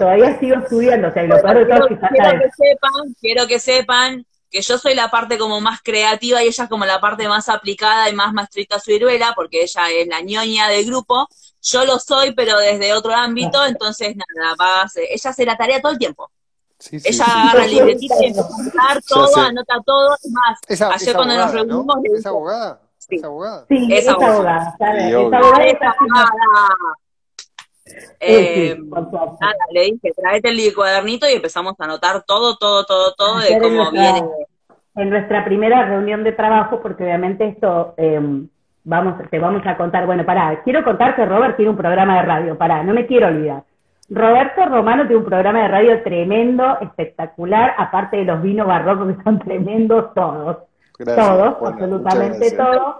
Todavía 0.00 0.38
sigo 0.40 0.56
estudiando, 0.56 1.08
o 1.08 1.12
sea, 1.12 1.24
y 1.24 1.26
lo 1.28 1.42
peor 1.42 1.58
de 1.58 1.66
todo 1.66 1.88
Quiero, 1.88 1.94
es 1.94 2.00
que 2.00 2.08
quiero 2.08 2.50
sepan, 2.56 3.14
quiero 3.20 3.46
que 3.46 3.58
sepan 3.60 4.26
que 4.50 4.62
yo 4.62 4.78
soy 4.78 4.94
la 4.94 5.10
parte 5.10 5.36
como 5.36 5.60
más 5.60 5.80
creativa 5.82 6.42
y 6.42 6.46
ella 6.48 6.64
es 6.64 6.70
como 6.70 6.86
la 6.86 7.00
parte 7.02 7.28
más 7.28 7.50
aplicada 7.50 8.08
y 8.08 8.14
más 8.14 8.32
maestrita 8.32 8.80
ciruela, 8.80 9.34
porque 9.36 9.62
ella 9.62 9.90
es 9.90 10.08
la 10.08 10.22
ñoña 10.22 10.68
del 10.68 10.86
grupo. 10.86 11.28
Yo 11.62 11.84
lo 11.84 11.98
soy, 11.98 12.32
pero 12.32 12.58
desde 12.58 12.94
otro 12.94 13.12
ámbito, 13.12 13.62
entonces 13.66 14.16
nada, 14.16 14.54
va 14.58 14.80
a 14.80 14.82
hacer- 14.84 15.04
ella 15.10 15.30
hace 15.30 15.44
la 15.44 15.56
tarea 15.58 15.82
todo 15.82 15.92
el 15.92 15.98
tiempo. 15.98 16.30
Sí, 16.78 16.98
sí, 16.98 17.08
Ella 17.10 17.24
sí. 17.26 17.30
agarra 17.30 17.64
el 17.66 17.70
libretito 17.72 18.14
y 18.22 18.26
empieza 18.28 18.48
a 18.48 18.60
anotar 18.90 19.02
todo, 19.06 19.36
anota 19.36 19.74
todo. 19.84 20.14
Es 20.14 20.30
más, 20.32 20.58
Es, 20.66 20.80
a- 20.80 20.94
ayer 20.94 21.08
es 21.10 21.14
cuando 21.14 21.36
nos 21.36 21.52
reunimos 21.52 21.84
¿no? 21.86 22.02
¿Es 22.16 22.24
abogada? 22.26 22.80
Sí. 22.96 23.16
¿Es 23.16 23.24
abogada? 23.24 23.66
Sí, 23.68 23.88
Es 23.92 23.98
es 24.04 24.08
abogada. 24.08 24.32
abogada, 24.34 24.76
¿sabes? 24.78 25.02
Sí, 25.02 25.08
Es 25.10 25.14
abogada 25.14 25.64
"Esa 25.66 25.90
haciendo- 25.90 26.16
abogada". 26.18 26.68
Eh, 28.20 28.74
sí, 28.76 28.82
nada, 28.90 29.54
le 29.72 29.80
dije, 29.82 30.12
tráete 30.16 30.48
el 30.50 30.74
cuadernito 30.74 31.28
y 31.28 31.32
empezamos 31.34 31.74
a 31.78 31.84
anotar 31.84 32.22
todo, 32.22 32.56
todo, 32.56 32.84
todo, 32.84 33.14
todo 33.16 33.38
de 33.38 33.46
Ayer 33.46 33.56
en 33.56 33.62
cómo 33.62 33.76
nuestra- 33.90 34.12
viene. 34.12 34.28
En 34.96 35.10
nuestra 35.10 35.44
primera 35.44 35.84
reunión 35.86 36.24
de 36.24 36.32
trabajo, 36.32 36.80
porque 36.82 37.04
obviamente 37.04 37.46
esto 37.46 37.94
eh, 37.96 38.20
vamos, 38.84 39.14
te 39.30 39.38
vamos 39.38 39.62
a 39.64 39.76
contar. 39.76 40.04
Bueno, 40.04 40.26
pará, 40.26 40.60
quiero 40.64 40.82
contar 40.84 41.14
que 41.14 41.24
Robert 41.24 41.56
tiene 41.56 41.70
un 41.70 41.76
programa 41.76 42.16
de 42.16 42.22
radio, 42.22 42.58
pará, 42.58 42.82
no 42.82 42.92
me 42.92 43.06
quiero 43.06 43.28
olvidar. 43.28 43.62
Roberto 44.10 44.66
Romano 44.66 45.04
tiene 45.04 45.18
un 45.18 45.24
programa 45.24 45.62
de 45.62 45.68
radio 45.68 46.02
tremendo, 46.02 46.78
espectacular, 46.80 47.74
aparte 47.78 48.16
de 48.16 48.24
los 48.24 48.42
vinos 48.42 48.66
barrocos 48.66 49.14
que 49.16 49.22
son 49.22 49.38
tremendos 49.38 50.12
todos. 50.14 50.56
Gracias, 50.98 51.26
todos, 51.28 51.54
Juana, 51.54 51.76
absolutamente 51.76 52.50
todos. 52.56 52.94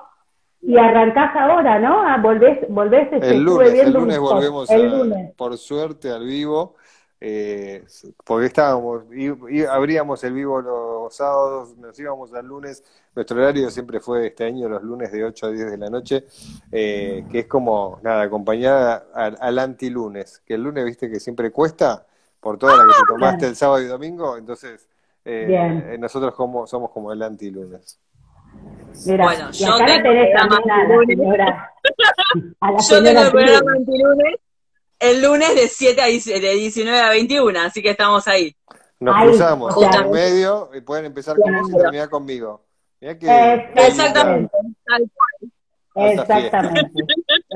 Y 0.63 0.77
arrancás 0.77 1.35
ahora, 1.37 1.79
¿no? 1.79 2.03
Ah, 2.03 2.19
volvés, 2.23 2.59
volvés, 2.69 3.09
este, 3.13 3.31
El 3.31 3.43
lunes, 3.43 3.73
el 3.75 3.89
un 3.89 4.03
lunes 4.03 4.19
volvemos 4.19 4.71
el 4.71 4.83
a- 4.83 4.99
lunes. 4.99 5.35
por 5.35 5.57
suerte 5.57 6.11
al 6.11 6.25
vivo, 6.27 6.77
eh, 7.19 7.85
porque 8.25 8.47
estábamos, 8.47 9.05
y, 9.13 9.31
y 9.57 9.65
abríamos 9.65 10.23
el 10.25 10.35
vivo 10.35 10.61
los 10.61 11.15
sábados, 11.15 11.77
nos 11.79 11.99
íbamos 11.99 12.33
al 12.35 12.47
lunes, 12.47 12.85
nuestro 13.15 13.39
horario 13.41 13.71
siempre 13.71 14.01
fue 14.01 14.27
este 14.29 14.45
año 14.45 14.69
los 14.69 14.83
lunes 14.83 15.11
de 15.13 15.25
8 15.25 15.47
a 15.47 15.51
10 15.51 15.71
de 15.71 15.79
la 15.79 15.89
noche, 15.91 16.25
eh, 16.73 17.25
que 17.31 17.41
es 17.41 17.47
como, 17.47 17.99
nada, 18.03 18.23
acompañada 18.23 19.07
al, 19.15 19.37
al 19.41 19.59
antilunes, 19.59 20.43
que 20.47 20.55
el 20.55 20.63
lunes, 20.63 20.85
viste, 20.85 21.11
que 21.11 21.21
siempre 21.21 21.51
cuesta, 21.51 22.07
por 22.39 22.59
toda 22.59 22.77
la 22.77 22.85
que 22.85 22.93
te 23.01 23.07
tomaste 23.13 23.47
el 23.49 23.57
sábado 23.57 23.83
y 23.83 23.87
domingo, 23.87 24.37
entonces 24.37 24.89
eh, 25.25 25.93
eh, 25.95 25.99
nosotros 25.99 26.35
como, 26.35 26.67
somos 26.67 26.91
como 26.91 27.13
el 27.13 27.23
antilunes. 27.23 27.99
Mira, 29.07 29.25
Bueno, 29.25 29.51
yo 29.53 29.75
acá 29.75 29.87
tengo 29.87 30.03
tenés 30.03 30.29
programa 30.31 30.57
también 30.57 30.71
a 30.71 30.77
la 30.89 30.95
lunes. 30.95 31.17
señora. 31.17 31.73
A 32.61 32.71
la 32.73 32.79
Yo 32.79 32.89
tengo 32.89 33.07
señora 33.09 33.23
el 33.23 33.31
programa 33.31 33.73
antilunes 33.77 34.35
el 34.99 35.23
lunes 35.23 35.55
de 35.55 35.67
7 35.69 36.03
a 36.03 36.07
10 36.07 36.25
de 36.27 36.41
19 36.55 37.01
a 37.01 37.09
21, 37.09 37.59
así 37.61 37.81
que 37.83 37.89
estamos 37.91 38.29
ahí. 38.29 38.55
Nos 38.99 39.17
Ahí, 39.17 39.29
cruzamos 39.29 39.75
o 39.75 39.81
sea, 39.81 39.91
en 40.01 40.05
el 40.05 40.11
medio 40.11 40.71
y 40.75 40.83
pueden 40.83 41.07
empezar 41.07 41.37
con 41.41 41.55
vos 41.55 41.69
y 41.69 41.71
Claro. 41.71 41.85
terminar 41.85 42.11
conmigo. 42.11 42.67
Mirá 43.01 43.19
que, 43.19 43.73
Exactamente. 43.77 44.53
tal 44.85 45.11
cual. 45.15 46.11
Exactamente, 46.13 47.03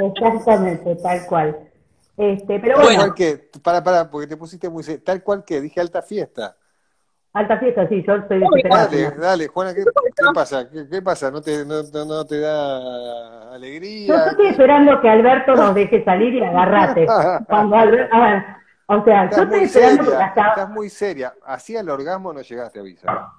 exactamente, 0.06 0.96
tal 0.96 1.26
cual. 1.26 1.70
Este, 2.16 2.60
pero 2.60 2.76
Tal 2.76 2.84
bueno, 2.84 2.98
cual 3.00 3.14
que, 3.14 3.50
para, 3.62 3.84
para, 3.84 4.10
porque 4.10 4.26
te 4.26 4.36
pusiste 4.38 4.70
muy 4.70 4.82
tal 5.04 5.22
cual 5.22 5.44
que 5.44 5.60
dije 5.60 5.80
alta 5.80 6.00
fiesta. 6.00 6.56
Alta 7.34 7.58
fiesta, 7.58 7.88
sí, 7.88 8.02
yo 8.06 8.14
estoy 8.16 8.38
Uy, 8.38 8.62
desesperada. 8.62 8.84
Dale, 8.86 9.10
dale, 9.10 9.46
Juana, 9.48 9.74
¿qué, 9.74 9.84
qué 9.84 10.24
pasa? 10.34 10.70
¿Qué, 10.70 10.88
qué 10.88 11.02
pasa? 11.02 11.30
¿No 11.30 11.40
te, 11.42 11.64
no, 11.64 11.82
no- 11.82 12.04
no 12.04 12.24
te 12.24 12.40
da 12.40 13.48
Yo 13.48 13.54
alegría? 13.54 14.26
estoy 14.30 14.46
esperando 14.46 15.00
que 15.00 15.08
Alberto 15.10 15.54
nos 15.56 15.74
deje 15.74 16.04
salir 16.04 16.34
y 16.34 16.44
agarrate. 16.44 17.06
Cuando 17.48 17.76
Alberto, 17.76 18.14
a 18.14 18.20
ver, 18.20 18.44
o 18.86 19.04
sea, 19.04 19.24
yo 19.24 19.30
Estás 19.30 19.42
estoy 19.44 19.56
muy 19.58 19.64
esperando 19.64 19.96
porque 20.04 20.10
seria, 20.12 20.26
hasta, 20.26 20.48
estás 20.48 20.70
muy 20.70 20.88
seria. 20.90 21.34
Así 21.44 21.76
al 21.76 21.88
orgasmo 21.90 22.32
no 22.32 22.40
llegaste 22.42 22.78
a 22.78 22.82
visa. 22.82 23.32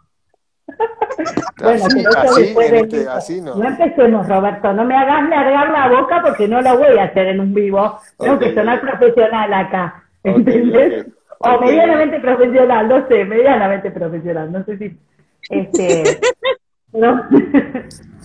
bueno, 1.58 1.86
así, 1.86 1.96
pero 2.04 2.12
eso 2.12 2.32
así, 2.32 2.42
después 2.44 2.68
en 2.70 2.76
este- 2.76 3.08
así 3.10 3.42
no. 3.42 3.56
No 3.56 3.68
empecemos, 3.68 4.28
Roberto, 4.28 4.74
no 4.74 4.84
me 4.86 4.98
hagas 4.98 5.30
largar 5.30 5.70
la 5.70 5.88
boca 6.02 6.22
porque 6.22 6.48
no 6.48 6.62
la 6.62 6.74
voy 6.74 6.98
a 6.98 7.04
hacer 7.06 7.28
en 7.28 7.40
un 7.40 7.54
vivo. 7.54 8.00
Tengo 8.20 8.36
Ok, 8.36 8.42
que 8.42 8.54
sonar 8.56 8.82
profesional 8.82 9.54
acá, 9.54 10.04
¿entendés? 10.24 11.06
ok, 11.06 11.14
O 11.40 11.60
medianamente 11.60 12.20
profesional, 12.20 12.88
no 12.88 13.08
sé, 13.08 13.26
medianamente 13.26 13.90
profesional, 13.92 14.52
no 14.52 14.64
sé 14.66 14.78
si... 14.78 14.98
Este, 15.50 16.20
no. 16.94 17.24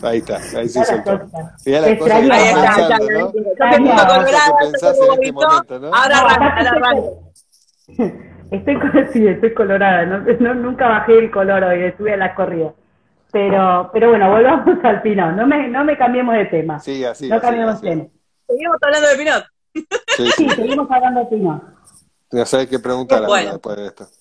Ahí 0.02 0.18
está, 0.18 0.36
ahí 0.58 0.68
la 0.74 0.84
soltó. 0.84 1.20
cosa. 1.20 1.54
Mirá 1.66 1.80
Te 1.82 1.90
las 1.90 1.98
cosas 1.98 2.20
que. 2.20 2.32
Ahí 2.32 2.48
está, 2.48 2.76
pensando, 2.76 3.20
¿no? 3.20 3.30
Te 3.32 3.38
este. 3.38 3.50
Ahora 5.92 6.18
arranca, 6.18 6.46
ahora 6.46 6.62
estoy- 6.62 6.78
arranca. 6.78 7.02
Estoy, 8.50 8.76
con- 8.80 9.08
sí, 9.12 9.28
estoy 9.28 9.54
colorada, 9.54 10.06
no, 10.06 10.18
no- 10.40 10.54
nunca 10.54 10.88
bajé 10.88 11.18
el 11.18 11.30
color 11.30 11.62
hoy, 11.62 11.84
estuve 11.84 12.14
a 12.14 12.16
la 12.16 12.34
corrida. 12.34 12.72
Pero, 13.30 13.90
pero 13.92 14.08
bueno, 14.08 14.28
volvamos 14.28 14.76
al 14.84 15.02
pinot, 15.02 15.34
no 15.36 15.46
me, 15.46 15.68
no 15.68 15.84
me 15.84 15.96
cambiemos 15.96 16.34
de 16.34 16.46
tema. 16.46 16.80
Sí, 16.80 17.04
así. 17.04 17.28
no 17.28 17.36
así, 17.36 17.42
cambiemos 17.46 17.80
de 17.80 17.90
tema. 17.90 18.04
Seguimos 18.48 18.76
hablando 18.82 19.08
de 19.08 19.16
Pinot. 19.16 19.44
Sí, 19.72 19.86
Sí, 20.16 20.26
sí. 20.36 20.48
seguimos 20.50 20.90
hablando 20.90 21.20
de 21.20 21.26
pinot. 21.26 21.62
No 22.32 22.46
sabes 22.46 22.68
qué 22.68 22.78
preguntar 22.78 23.18
ahora 23.18 23.28
Bueno. 23.28 23.52
después 23.52 23.76
de 23.76 23.86
esto. 23.86 24.04
No, 24.04 24.10
sí, 24.10 24.20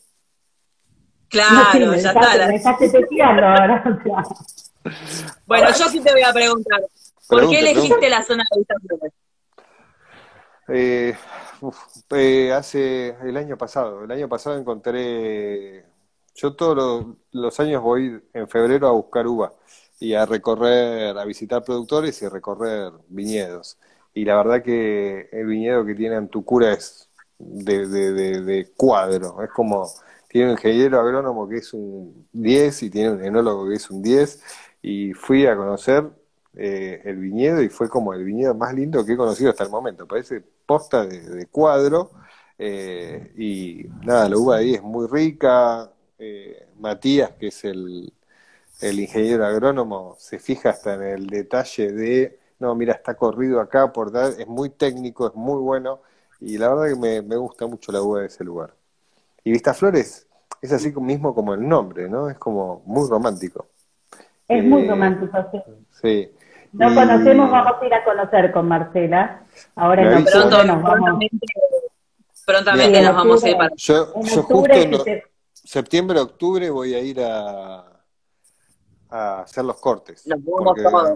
Claro, 1.29 1.95
ya 1.95 2.09
está. 2.11 2.47
me 2.47 3.21
ahora. 3.23 3.83
Bueno, 5.45 5.67
yo 5.77 5.89
sí 5.89 5.99
te 6.01 6.11
voy 6.11 6.23
a 6.23 6.33
preguntar. 6.33 6.81
¿Por 7.27 7.49
qué 7.49 7.59
elegiste 7.59 8.09
la 8.09 8.23
zona 8.23 8.43
de 8.51 8.57
Vistaflores? 8.57 9.13
Eh, 10.71 11.15
uf, 11.61 11.77
eh, 12.11 12.51
hace 12.53 13.09
el 13.23 13.37
año 13.37 13.57
pasado, 13.57 14.03
el 14.03 14.11
año 14.11 14.29
pasado 14.29 14.57
encontré, 14.57 15.83
yo 16.35 16.55
todos 16.55 16.75
los, 16.75 17.05
los 17.31 17.59
años 17.59 17.81
voy 17.81 18.21
en 18.33 18.47
febrero 18.47 18.87
a 18.87 18.91
buscar 18.91 19.25
uva 19.27 19.51
y 19.99 20.13
a 20.13 20.25
recorrer, 20.25 21.17
a 21.17 21.25
visitar 21.25 21.63
productores 21.63 22.21
y 22.21 22.25
a 22.25 22.29
recorrer 22.29 22.91
viñedos. 23.07 23.77
Y 24.13 24.25
la 24.25 24.35
verdad 24.35 24.63
que 24.63 25.27
el 25.31 25.45
viñedo 25.47 25.85
que 25.85 25.95
tiene 25.95 26.15
Antucura 26.15 26.71
es 26.73 27.08
de, 27.39 27.87
de, 27.87 28.41
de, 28.41 28.71
cuadro, 28.75 29.41
es 29.43 29.49
como, 29.51 29.87
tiene 30.27 30.47
un 30.47 30.51
ingeniero 30.53 30.99
agrónomo 30.99 31.47
que 31.49 31.57
es 31.57 31.73
un 31.73 32.27
10 32.33 32.83
y 32.83 32.89
tiene 32.91 33.11
un 33.11 33.23
enólogo 33.25 33.67
que 33.69 33.75
es 33.75 33.89
un 33.89 34.01
10 34.01 34.41
y 34.81 35.13
fui 35.13 35.45
a 35.47 35.55
conocer 35.55 36.09
eh, 36.55 37.01
el 37.05 37.17
viñedo 37.17 37.61
y 37.61 37.69
fue 37.69 37.89
como 37.89 38.13
el 38.13 38.23
viñedo 38.23 38.55
más 38.55 38.73
lindo 38.73 39.05
que 39.05 39.13
he 39.13 39.17
conocido 39.17 39.51
hasta 39.51 39.63
el 39.63 39.69
momento. 39.69 40.07
Parece 40.07 40.41
posta 40.65 41.05
de, 41.05 41.21
de 41.21 41.47
cuadro 41.47 42.11
eh, 42.57 43.33
y 43.37 43.85
nada, 44.05 44.29
la 44.29 44.37
uva 44.37 44.57
ahí 44.57 44.75
es 44.75 44.81
muy 44.83 45.07
rica. 45.07 45.91
eh, 46.17 46.67
Matías, 46.79 47.31
que 47.39 47.47
es 47.47 47.63
el, 47.65 48.13
el 48.79 48.99
ingeniero 48.99 49.45
agrónomo, 49.45 50.15
se 50.19 50.39
fija 50.39 50.69
hasta 50.71 50.95
en 50.95 51.03
el 51.03 51.27
detalle 51.27 51.91
de, 51.91 52.39
no, 52.59 52.75
mira, 52.75 52.93
está 52.93 53.15
corrido 53.15 53.59
acá 53.61 53.91
por 53.93 54.11
dar, 54.11 54.33
es 54.39 54.47
muy 54.47 54.69
técnico, 54.69 55.27
es 55.27 55.35
muy 55.35 55.61
bueno 55.61 56.01
y 56.39 56.57
la 56.57 56.69
verdad 56.73 56.93
que 56.93 56.99
me, 56.99 57.21
me 57.21 57.35
gusta 57.35 57.67
mucho 57.67 57.91
la 57.91 58.01
uva 58.01 58.21
de 58.21 58.27
ese 58.27 58.43
lugar. 58.43 58.73
Y 59.43 59.51
Vistaflores 59.51 60.27
es 60.61 60.71
así 60.71 60.91
mismo 60.99 61.33
como 61.33 61.53
el 61.53 61.67
nombre, 61.67 62.09
¿no? 62.09 62.29
Es 62.29 62.37
como 62.37 62.81
muy 62.85 63.09
romántico. 63.09 63.67
Es 64.47 64.63
muy 64.63 64.83
Eh, 64.83 64.87
romántico, 64.89 65.37
sí. 65.51 65.61
Sí. 66.01 66.31
No 66.73 66.91
Y- 66.91 66.95
conocemos, 66.95 67.49
vamos 67.51 67.73
a 67.81 67.85
ir 67.85 67.93
a 67.93 68.03
conocer 68.03 68.51
con 68.51 68.67
Marcela. 68.67 69.43
Ahora 69.75 70.17
en 70.17 70.25
Pronto, 70.25 70.63
nos 70.63 70.81
vamos. 70.83 71.19
prontamente, 72.45 73.01
nos 73.01 73.15
vamos 73.15 73.43
a 73.43 73.49
ir 73.49 73.57
para. 73.57 73.75
Yo, 73.75 74.05
justo 74.07 74.65
en 74.71 75.21
septiembre, 75.53 76.19
octubre 76.19 76.69
voy 76.69 76.93
a 76.93 76.99
ir 76.99 77.19
a, 77.21 77.98
a 79.09 79.41
hacer 79.41 79.65
los 79.65 79.77
cortes. 79.77 80.23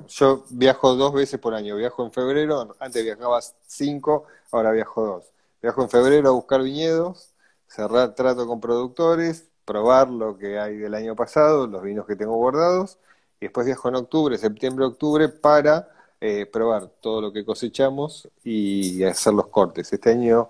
Yo 0.07 0.43
viajo 0.49 0.95
dos 0.95 1.13
veces 1.13 1.39
por 1.39 1.53
año. 1.53 1.75
Viajo 1.75 2.03
en 2.03 2.11
febrero, 2.11 2.75
antes 2.79 3.03
viajaba 3.03 3.39
cinco, 3.67 4.25
ahora 4.51 4.71
viajo 4.71 5.05
dos. 5.05 5.31
Viajo 5.61 5.83
en 5.83 5.89
febrero 5.89 6.29
a 6.29 6.31
buscar 6.33 6.61
viñedos, 6.61 7.33
cerrar 7.67 8.15
trato 8.15 8.45
con 8.47 8.59
productores, 8.59 9.49
probar 9.65 10.09
lo 10.09 10.37
que 10.37 10.59
hay 10.59 10.77
del 10.77 10.93
año 10.93 11.15
pasado, 11.15 11.67
los 11.67 11.81
vinos 11.81 12.05
que 12.05 12.15
tengo 12.15 12.35
guardados, 12.35 12.97
y 13.39 13.45
después 13.45 13.65
viajo 13.65 13.89
en 13.89 13.95
octubre, 13.95 14.37
septiembre, 14.37 14.85
octubre, 14.85 15.29
para 15.29 15.89
eh, 16.19 16.45
probar 16.45 16.87
todo 16.99 17.21
lo 17.21 17.31
que 17.31 17.45
cosechamos 17.45 18.29
y 18.43 19.03
hacer 19.03 19.33
los 19.33 19.47
cortes. 19.47 19.91
Este 19.93 20.11
año 20.11 20.49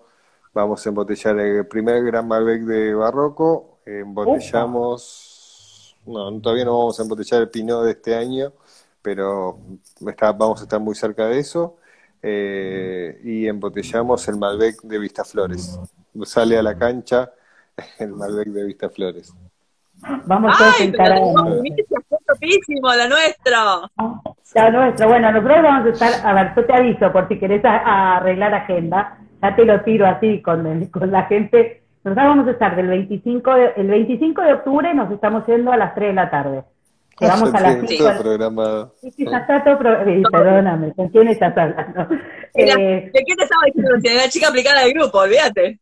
vamos 0.54 0.86
a 0.86 0.90
embotellar 0.90 1.40
el 1.40 1.68
primer 1.68 2.04
Gran 2.04 2.28
Malbec 2.28 2.62
de 2.64 2.94
Barroco, 2.94 3.80
embotellamos, 3.86 5.33
no, 6.06 6.42
todavía 6.42 6.66
no 6.66 6.78
vamos 6.78 7.00
a 7.00 7.04
embotellar 7.04 7.42
el 7.42 7.50
Pinot 7.50 7.86
de 7.86 7.92
este 7.92 8.16
año, 8.16 8.54
pero 9.02 9.60
vamos 10.00 10.62
a 10.62 10.64
estar 10.64 10.80
muy 10.80 10.96
cerca 10.96 11.28
de 11.28 11.40
eso. 11.40 11.78
Eh, 12.26 13.20
y 13.24 13.48
embotellamos 13.48 14.26
el 14.30 14.38
Malbec 14.38 14.82
de 14.84 14.98
Vistaflores. 14.98 15.78
Sale 16.24 16.58
a 16.58 16.64
la 16.64 16.78
cancha 16.78 17.32
el 18.00 18.14
Malbec 18.14 18.48
de 18.48 18.64
Vistaflores. 18.64 19.34
Vamos 20.26 20.56
a 20.60 20.72
sentar 20.74 21.12
a 21.12 21.20
la 21.20 23.08
nuestra. 23.08 23.92
La 24.54 24.70
nuestra. 24.70 25.08
Bueno, 25.08 25.32
nosotros 25.32 25.64
vamos 25.64 25.86
a 25.86 25.90
estar, 25.90 26.26
a 26.26 26.34
ver, 26.34 26.54
yo 26.56 26.66
te 26.66 26.74
aviso 26.74 27.12
por 27.12 27.28
si 27.28 27.40
querés 27.40 27.64
arreglar 27.64 28.54
agenda, 28.54 29.20
ya 29.42 29.56
te 29.56 29.66
lo 29.66 29.82
tiro 29.82 30.06
así 30.08 30.42
con, 30.42 30.86
con 30.88 31.12
la 31.12 31.24
gente. 31.24 31.83
Nosotros 32.04 32.28
vamos 32.28 32.48
a 32.48 32.52
estar 32.52 32.76
del 32.76 32.88
25 32.88 33.56
de, 33.56 33.74
el 33.78 33.88
25 33.88 34.42
de 34.42 34.54
octubre 34.54 34.94
nos 34.94 35.10
estamos 35.12 35.46
yendo 35.48 35.72
a 35.72 35.78
las 35.78 35.96
3 35.96 36.10
de 36.10 36.14
la 36.14 36.30
tarde. 36.30 36.64
Llegamos 37.20 37.54
a 37.54 37.62
las 37.62 37.78
5. 37.88 38.04
Todo 38.04 38.22
programado. 38.22 38.94
Sí, 39.00 39.12
sí, 39.12 39.26
ya 39.26 39.38
está 39.38 39.64
todo 39.64 39.78
programado. 39.78 40.22
Perdóname, 40.30 40.94
¿con 40.94 41.08
quién 41.10 41.28
estás 41.30 41.58
hablando? 41.58 42.08
Eh, 42.56 43.10
¿De 43.12 43.24
qué 43.26 43.36
te 43.36 43.44
estaba 43.44 43.64
diciendo? 43.66 43.92
De 44.00 44.16
la 44.16 44.30
chica 44.30 44.50
aplicada 44.50 44.82
del 44.82 44.94
grupo, 44.94 45.20
olvídate. 45.20 45.80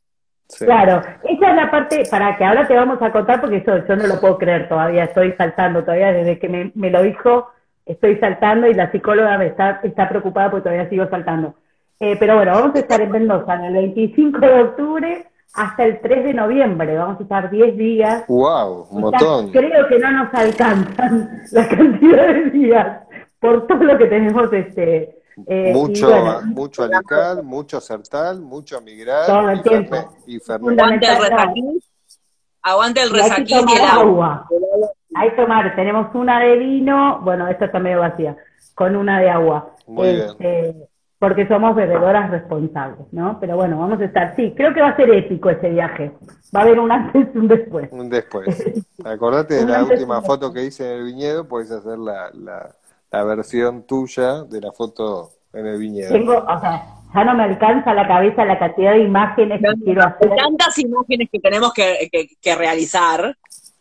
Claro, 0.59 1.01
esa 1.23 1.49
es 1.49 1.55
la 1.55 1.71
parte 1.71 2.03
para 2.09 2.37
que 2.37 2.43
ahora 2.43 2.67
te 2.67 2.75
vamos 2.75 3.01
a 3.01 3.11
contar 3.11 3.41
porque 3.41 3.57
eso 3.57 3.85
yo 3.87 3.95
no 3.95 4.07
lo 4.07 4.19
puedo 4.19 4.37
creer 4.37 4.67
todavía, 4.67 5.05
estoy 5.05 5.33
saltando 5.37 5.81
todavía 5.81 6.11
desde 6.11 6.39
que 6.39 6.49
me, 6.49 6.71
me 6.75 6.89
lo 6.89 7.01
dijo, 7.03 7.49
estoy 7.85 8.17
saltando 8.17 8.67
y 8.67 8.73
la 8.73 8.91
psicóloga 8.91 9.37
me 9.37 9.47
está, 9.47 9.79
está 9.83 10.09
preocupada 10.09 10.51
porque 10.51 10.63
todavía 10.63 10.89
sigo 10.89 11.07
saltando. 11.09 11.55
Eh, 11.99 12.15
pero 12.19 12.35
bueno, 12.35 12.51
vamos 12.53 12.75
a 12.75 12.79
estar 12.79 12.99
en 12.99 13.11
Mendoza 13.11 13.55
en 13.55 13.63
el 13.65 13.73
25 13.73 14.39
de 14.39 14.61
octubre 14.61 15.25
hasta 15.53 15.83
el 15.83 15.99
3 15.99 16.23
de 16.23 16.33
noviembre, 16.33 16.97
vamos 16.97 17.19
a 17.19 17.23
estar 17.23 17.49
10 17.49 17.77
días. 17.77 18.23
¡Wow! 18.27 18.87
Un 18.89 19.01
montón. 19.01 19.51
Creo 19.51 19.87
que 19.87 19.99
no 19.99 20.11
nos 20.11 20.33
alcanzan 20.33 21.43
la 21.51 21.67
cantidad 21.67 22.27
de 22.27 22.49
días 22.51 22.99
por 23.39 23.67
todo 23.67 23.83
lo 23.83 23.97
que 23.97 24.05
tenemos 24.05 24.51
este 24.53 25.21
eh, 25.47 25.71
mucho, 25.73 26.09
mucho 26.45 26.83
alical, 26.83 27.43
mucho 27.43 27.81
sertal, 27.81 28.41
mucho 28.41 28.81
migral 28.81 29.25
todo 29.25 29.49
el 29.49 29.61
tiempo. 29.61 30.13
y 30.27 30.39
Aguante 30.49 31.07
el 31.07 31.19
resaquín, 31.19 31.79
aguante 32.61 33.01
el 33.01 33.09
resaquín 33.09 33.69
y 33.69 33.73
el 33.73 33.81
agua. 33.81 34.47
Hay 35.15 35.29
que 35.31 35.35
tomar, 35.35 35.75
tenemos 35.75 36.13
una 36.13 36.39
de 36.39 36.57
vino, 36.57 37.19
bueno, 37.21 37.47
esta 37.47 37.65
está 37.65 37.79
medio 37.79 37.99
vacía, 37.99 38.37
con 38.75 38.95
una 38.95 39.19
de 39.19 39.29
agua. 39.29 39.75
Este, 40.03 40.75
porque 41.21 41.47
somos 41.47 41.73
bebedoras 41.73 42.29
responsables, 42.29 43.07
¿no? 43.13 43.39
Pero 43.39 43.55
bueno, 43.55 43.79
vamos 43.79 44.01
a 44.01 44.03
estar, 44.05 44.35
sí, 44.35 44.53
creo 44.57 44.73
que 44.73 44.81
va 44.81 44.89
a 44.89 44.95
ser 44.97 45.09
épico 45.09 45.49
ese 45.49 45.69
viaje. 45.69 46.11
Va 46.53 46.59
a 46.59 46.63
haber 46.63 46.81
un 46.81 46.91
antes 46.91 47.29
y 47.33 47.37
un 47.37 47.47
después. 47.47 47.87
Un 47.93 48.09
después. 48.09 48.47
Acordate 49.05 49.53
de 49.53 49.65
la 49.65 49.85
última 49.85 50.21
foto 50.21 50.51
que 50.51 50.65
hice 50.65 50.83
en 50.83 50.99
el 50.99 51.05
viñedo, 51.05 51.47
puedes 51.47 51.71
hacer 51.71 51.97
la, 51.97 52.29
la 52.33 52.75
la 53.11 53.23
versión 53.23 53.83
tuya 53.83 54.43
de 54.43 54.61
la 54.61 54.71
foto 54.71 55.31
en 55.53 55.67
el 55.67 55.77
viñedo. 55.77 56.13
Tengo, 56.13 56.37
o 56.37 56.59
sea, 56.59 56.85
ya 57.13 57.23
no 57.25 57.35
me 57.35 57.43
alcanza 57.43 57.93
la 57.93 58.07
cabeza 58.07 58.45
la 58.45 58.57
cantidad 58.57 58.93
de 58.93 59.03
imágenes 59.03 59.59
que 59.59 59.83
quiero 59.83 60.03
hacer. 60.03 60.29
Tantas 60.29 60.77
imágenes 60.79 61.29
que 61.29 61.39
tenemos 61.39 61.73
que, 61.73 62.09
que, 62.41 62.55
realizar. 62.55 63.35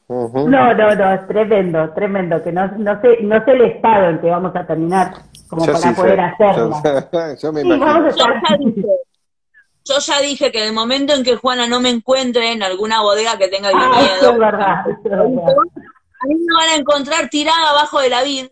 No, 0.08 0.28
no, 0.28 0.74
no, 0.74 1.12
es 1.12 1.26
tremendo, 1.28 1.90
tremendo, 1.90 2.42
que 2.42 2.50
no, 2.50 2.66
no, 2.78 3.00
sé, 3.00 3.18
no 3.22 3.44
sé 3.44 3.52
el 3.52 3.60
estado 3.62 4.10
en 4.10 4.20
que 4.20 4.28
vamos 4.28 4.56
a 4.56 4.66
terminar 4.66 5.12
como 5.50 5.66
para 5.66 5.94
poder 5.94 6.20
hacerlo. 6.20 6.82
Yo, 7.42 7.52
me 7.52 7.60
imagino. 7.62 8.10
Yo 9.82 9.98
ya, 9.98 10.20
dije, 10.20 10.52
que 10.52 10.60
en 10.62 10.68
el 10.68 10.72
momento 10.72 11.14
en 11.14 11.24
que 11.24 11.36
Juana 11.36 11.66
no 11.66 11.80
me 11.80 11.90
encuentre 11.90 12.52
en 12.52 12.62
alguna 12.62 13.02
bodega 13.02 13.36
que 13.36 13.48
tenga 13.48 13.70
ah, 13.74 13.98
viñedo, 13.98 14.32
es 14.32 14.38
verdad, 14.38 14.84
a 16.22 16.26
mí 16.26 16.34
me 16.34 16.54
van 16.54 16.68
a 16.68 16.76
encontrar 16.76 17.28
tirada 17.30 17.70
abajo 17.70 17.98
de 17.98 18.10
la 18.10 18.22
vid 18.22 18.46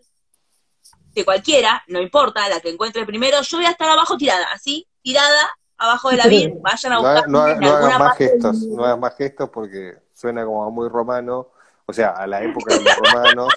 que 1.13 1.23
cualquiera, 1.23 1.83
no 1.87 2.01
importa, 2.01 2.49
la 2.49 2.59
que 2.59 2.69
encuentre 2.69 3.05
primero, 3.05 3.41
yo 3.41 3.57
voy 3.57 3.65
a 3.65 3.71
estar 3.71 3.89
abajo 3.89 4.17
tirada, 4.17 4.45
así, 4.53 4.87
tirada 5.01 5.49
abajo 5.77 6.09
de 6.09 6.17
la 6.17 6.27
vid, 6.27 6.51
vayan 6.61 6.93
a 6.93 6.97
buscar. 6.97 7.29
No, 7.29 7.41
hagas 7.41 7.99
más 7.99 8.17
gestos, 8.17 8.57
no 8.63 8.83
hagas 8.83 8.99
más 8.99 9.15
gestos 9.15 9.49
porque 9.49 9.97
suena 10.13 10.43
como 10.45 10.69
muy 10.71 10.89
romano, 10.89 11.49
o 11.85 11.93
sea, 11.93 12.09
a 12.09 12.27
la 12.27 12.41
época 12.43 12.75
de 12.75 12.81
los 12.81 12.95
romanos, 12.97 13.53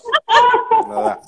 no 0.88 1.02
da. 1.02 1.20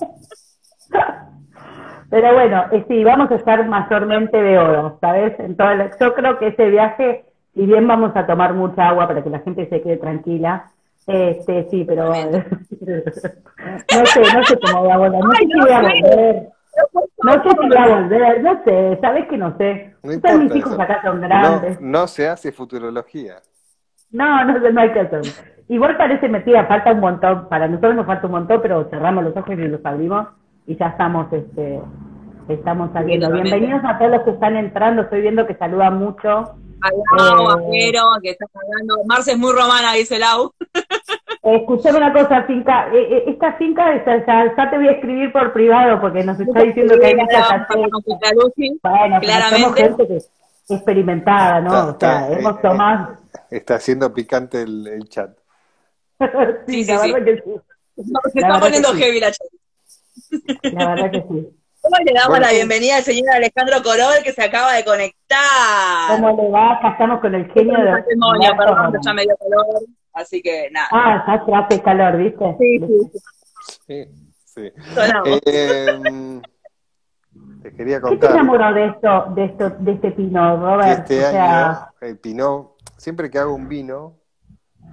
Pero 2.11 2.35
bueno, 2.35 2.65
eh, 2.73 2.85
sí, 2.89 3.03
vamos 3.05 3.31
a 3.31 3.37
estar 3.37 3.67
mayormente 3.67 4.41
de 4.41 4.59
oro, 4.59 4.99
¿sabes? 5.01 5.39
Entonces, 5.39 5.97
yo 6.01 6.15
creo 6.15 6.39
que 6.39 6.49
ese 6.49 6.71
viaje, 6.71 7.25
si 7.55 7.67
bien 7.67 7.87
vamos 7.87 8.13
a 8.15 8.27
tomar 8.27 8.55
mucha 8.55 8.89
agua 8.89 9.09
para 9.09 9.23
que 9.23 9.31
la 9.31 9.41
gente 9.41 9.69
se 9.69 9.83
quede 9.83 9.97
tranquila, 9.97 10.71
este, 11.07 11.69
sí, 11.71 11.85
pero 11.85 12.09
no 12.15 12.15
sé, 14.07 14.23
no 14.35 14.45
sé 14.45 14.59
cómo 14.59 14.83
voy 14.83 14.91
a 14.91 14.97
volver, 14.97 15.21
no 15.21 15.33
sé 15.33 15.39
si 15.39 15.61
voy 15.61 15.71
a 15.71 15.81
volver. 15.81 16.49
No 17.23 17.33
sé 17.33 17.51
si 17.51 17.69
voy 17.69 17.77
a 17.77 17.87
volver, 17.89 18.43
no 18.43 18.65
sé, 18.65 18.99
sabes 19.01 19.29
que 19.29 19.39
no 19.39 19.57
sé. 19.57 19.95
No 20.03 20.13
importa, 20.13 20.39
mis 20.39 20.57
hijos 20.57 20.79
acá 20.79 21.03
son 21.03 21.21
grandes. 21.21 21.81
No, 21.81 22.07
se 22.07 22.29
hace 22.29 22.53
futurología. 22.53 23.37
No, 24.11 24.45
no, 24.45 24.59
no 24.59 24.81
hay 24.81 24.93
que 24.93 25.01
hacerlo. 25.01 25.31
Igual 25.69 25.97
parece 25.97 26.29
mentira, 26.29 26.67
falta 26.67 26.93
un 26.93 27.01
montón, 27.01 27.49
para 27.49 27.67
nosotros 27.69 27.97
nos 27.97 28.07
falta 28.07 28.27
un 28.27 28.33
montón, 28.33 28.61
pero 28.63 28.85
cerramos 28.91 29.25
los 29.25 29.37
ojos 29.37 29.51
y 29.51 29.57
los 29.57 29.85
abrimos 29.85 30.29
y 30.67 30.77
ya 30.77 30.87
estamos, 30.87 31.33
este, 31.33 31.81
estamos 32.49 32.91
saliendo. 32.93 33.31
Bienvenidos 33.31 33.83
a 33.85 33.99
todos 33.99 34.13
los 34.13 34.23
que 34.23 34.31
están 34.31 34.57
entrando, 34.57 35.03
estoy 35.03 35.21
viendo 35.21 35.47
que 35.47 35.55
saludan 35.55 35.99
mucho. 35.99 36.57
Lau, 37.17 37.73
eh, 37.73 37.93
que 38.23 38.31
está 38.31 38.47
hablando. 38.55 39.05
Marce 39.07 39.33
es 39.33 39.39
muy 39.39 39.53
romana, 39.53 39.95
dice 39.95 40.19
Lau. 40.19 40.53
Escuchame 41.43 41.99
una 41.99 42.13
cosa, 42.13 42.45
finca. 42.45 42.89
Eh, 42.93 43.17
eh, 43.17 43.25
esta 43.29 43.53
finca, 43.55 43.85
ya, 44.05 44.71
te 44.71 44.77
voy 44.77 44.89
a 44.89 44.93
escribir 44.93 45.33
por 45.33 45.53
privado 45.53 46.01
porque 46.01 46.25
nos 46.25 46.41
está 46.41 46.63
diciendo 46.63 46.99
que 46.99 47.07
hay 47.07 47.15
muchas 47.15 47.67
Bueno, 47.69 49.21
claramente. 49.21 49.61
somos 49.61 49.75
gente 49.77 50.07
que 50.07 50.19
experimentada, 50.75 51.61
¿no? 51.61 51.89
o 51.89 51.99
sea, 51.99 52.33
hemos 52.33 52.61
tomado. 52.63 53.17
Está 53.51 53.75
haciendo 53.75 54.13
picante 54.13 54.63
el, 54.63 54.87
el 54.87 55.09
chat. 55.09 55.31
sí, 56.67 56.85
sí, 56.85 56.93
la 56.93 57.03
verdad 57.03 57.25
que 57.25 57.43
sí. 57.43 58.03
se 58.33 58.41
está 58.41 58.61
poniendo 58.61 58.89
heavy 58.95 59.21
la 59.21 59.31
chat. 59.31 59.47
La 60.63 60.95
verdad 60.95 61.11
que 61.11 61.21
sí. 61.29 61.61
¿Cómo 61.83 61.97
le 62.03 62.13
damos 62.15 62.39
la 62.41 62.51
bienvenida 62.51 62.97
al 62.97 63.03
señor 63.03 63.35
Alejandro 63.35 63.83
Corol 63.83 64.23
que 64.25 64.33
se 64.33 64.43
acaba 64.43 64.73
de 64.73 64.85
conectar? 64.85 66.09
¿Cómo 66.09 66.43
le 66.43 66.51
va? 66.51 66.77
Acá 66.77 66.93
estamos 66.93 67.21
con 67.21 67.35
el 67.35 67.51
genio 67.53 67.79
de... 67.79 67.91
Matrimonio, 67.91 68.53
perdón, 68.57 68.95
ya 69.05 69.13
me 69.13 69.23
dio 69.23 69.37
calor, 69.37 69.67
así 70.15 70.41
que 70.41 70.71
nada. 70.73 70.89
Ah, 70.91 71.45
ya 71.47 71.59
hace 71.59 71.83
calor, 71.83 72.17
¿viste? 72.17 72.57
Sí, 72.59 72.79
sí. 72.79 73.11
Sí, 73.87 74.05
sí. 74.47 74.73
Eh, 75.45 76.41
te 77.63 77.75
quería 77.75 78.01
contar. 78.01 78.19
¿Qué 78.19 78.27
te 78.29 78.33
enamoró 78.33 78.73
de 78.73 78.87
esto, 78.87 79.27
de 79.35 79.45
esto, 79.45 79.71
de 79.79 79.93
este 79.93 80.11
Pinot, 80.13 80.61
Robert? 80.61 81.01
Este 81.01 81.27
año, 81.27 81.87
el 82.01 82.19
Pinot, 82.19 82.77
siempre 82.97 83.31
que 83.31 83.39
hago 83.39 83.55
un 83.55 83.69
vino, 83.69 84.17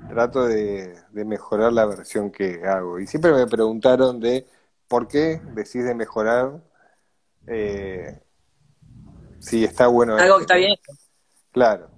trato 0.09 0.45
de, 0.45 0.93
de 1.09 1.25
mejorar 1.25 1.71
la 1.71 1.85
versión 1.85 2.31
que 2.31 2.61
hago. 2.65 2.99
Y 2.99 3.07
siempre 3.07 3.31
me 3.31 3.47
preguntaron 3.47 4.19
de 4.19 4.45
por 4.91 5.07
qué 5.07 5.39
decís 5.53 5.83
mejorar 5.95 6.61
eh, 7.47 8.19
si 9.39 9.63
está 9.63 9.87
bueno. 9.87 10.17
Algo 10.17 10.35
que 10.35 10.41
está 10.41 10.57
bien. 10.57 10.75
Claro, 11.53 11.89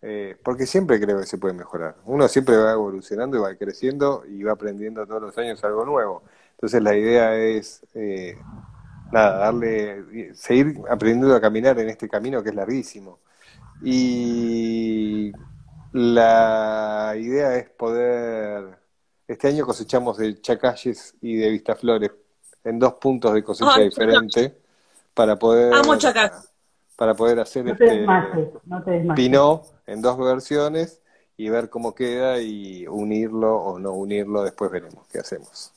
eh, 0.00 0.36
porque 0.44 0.64
siempre 0.64 1.00
creo 1.00 1.18
que 1.18 1.26
se 1.26 1.38
puede 1.38 1.54
mejorar. 1.54 1.96
Uno 2.04 2.28
siempre 2.28 2.56
va 2.56 2.70
evolucionando 2.70 3.36
y 3.36 3.40
va 3.40 3.52
creciendo 3.56 4.22
y 4.28 4.44
va 4.44 4.52
aprendiendo 4.52 5.04
todos 5.08 5.22
los 5.22 5.38
años 5.38 5.62
algo 5.64 5.84
nuevo. 5.84 6.22
Entonces 6.52 6.80
la 6.80 6.96
idea 6.96 7.36
es, 7.36 7.84
eh, 7.94 8.38
nada, 9.10 9.38
darle, 9.38 10.32
seguir 10.36 10.82
aprendiendo 10.88 11.34
a 11.34 11.40
caminar 11.40 11.76
en 11.80 11.88
este 11.88 12.08
camino 12.08 12.44
que 12.44 12.50
es 12.50 12.54
larguísimo. 12.54 13.18
Y 13.82 15.32
la 15.90 17.12
idea 17.18 17.56
es 17.56 17.70
poder, 17.70 18.78
este 19.26 19.48
año 19.48 19.66
cosechamos 19.66 20.18
de 20.18 20.40
Chacalles 20.40 21.16
y 21.20 21.34
de 21.38 21.50
Vistaflores 21.50 22.12
en 22.66 22.78
dos 22.78 22.94
puntos 22.94 23.32
de 23.32 23.44
cosecha 23.44 23.80
diferentes 23.80 24.52
para 25.14 25.36
poder 25.36 25.72
para 26.96 27.14
poder 27.14 27.40
hacer 27.40 27.68
este 27.68 28.06
Pinot 29.14 29.64
en 29.86 30.02
dos 30.02 30.18
versiones 30.18 31.00
y 31.36 31.48
ver 31.48 31.68
cómo 31.68 31.94
queda 31.94 32.40
y 32.40 32.86
unirlo 32.86 33.56
o 33.56 33.78
no 33.78 33.92
unirlo, 33.92 34.42
después 34.42 34.70
veremos 34.70 35.06
qué 35.12 35.18
hacemos. 35.18 35.72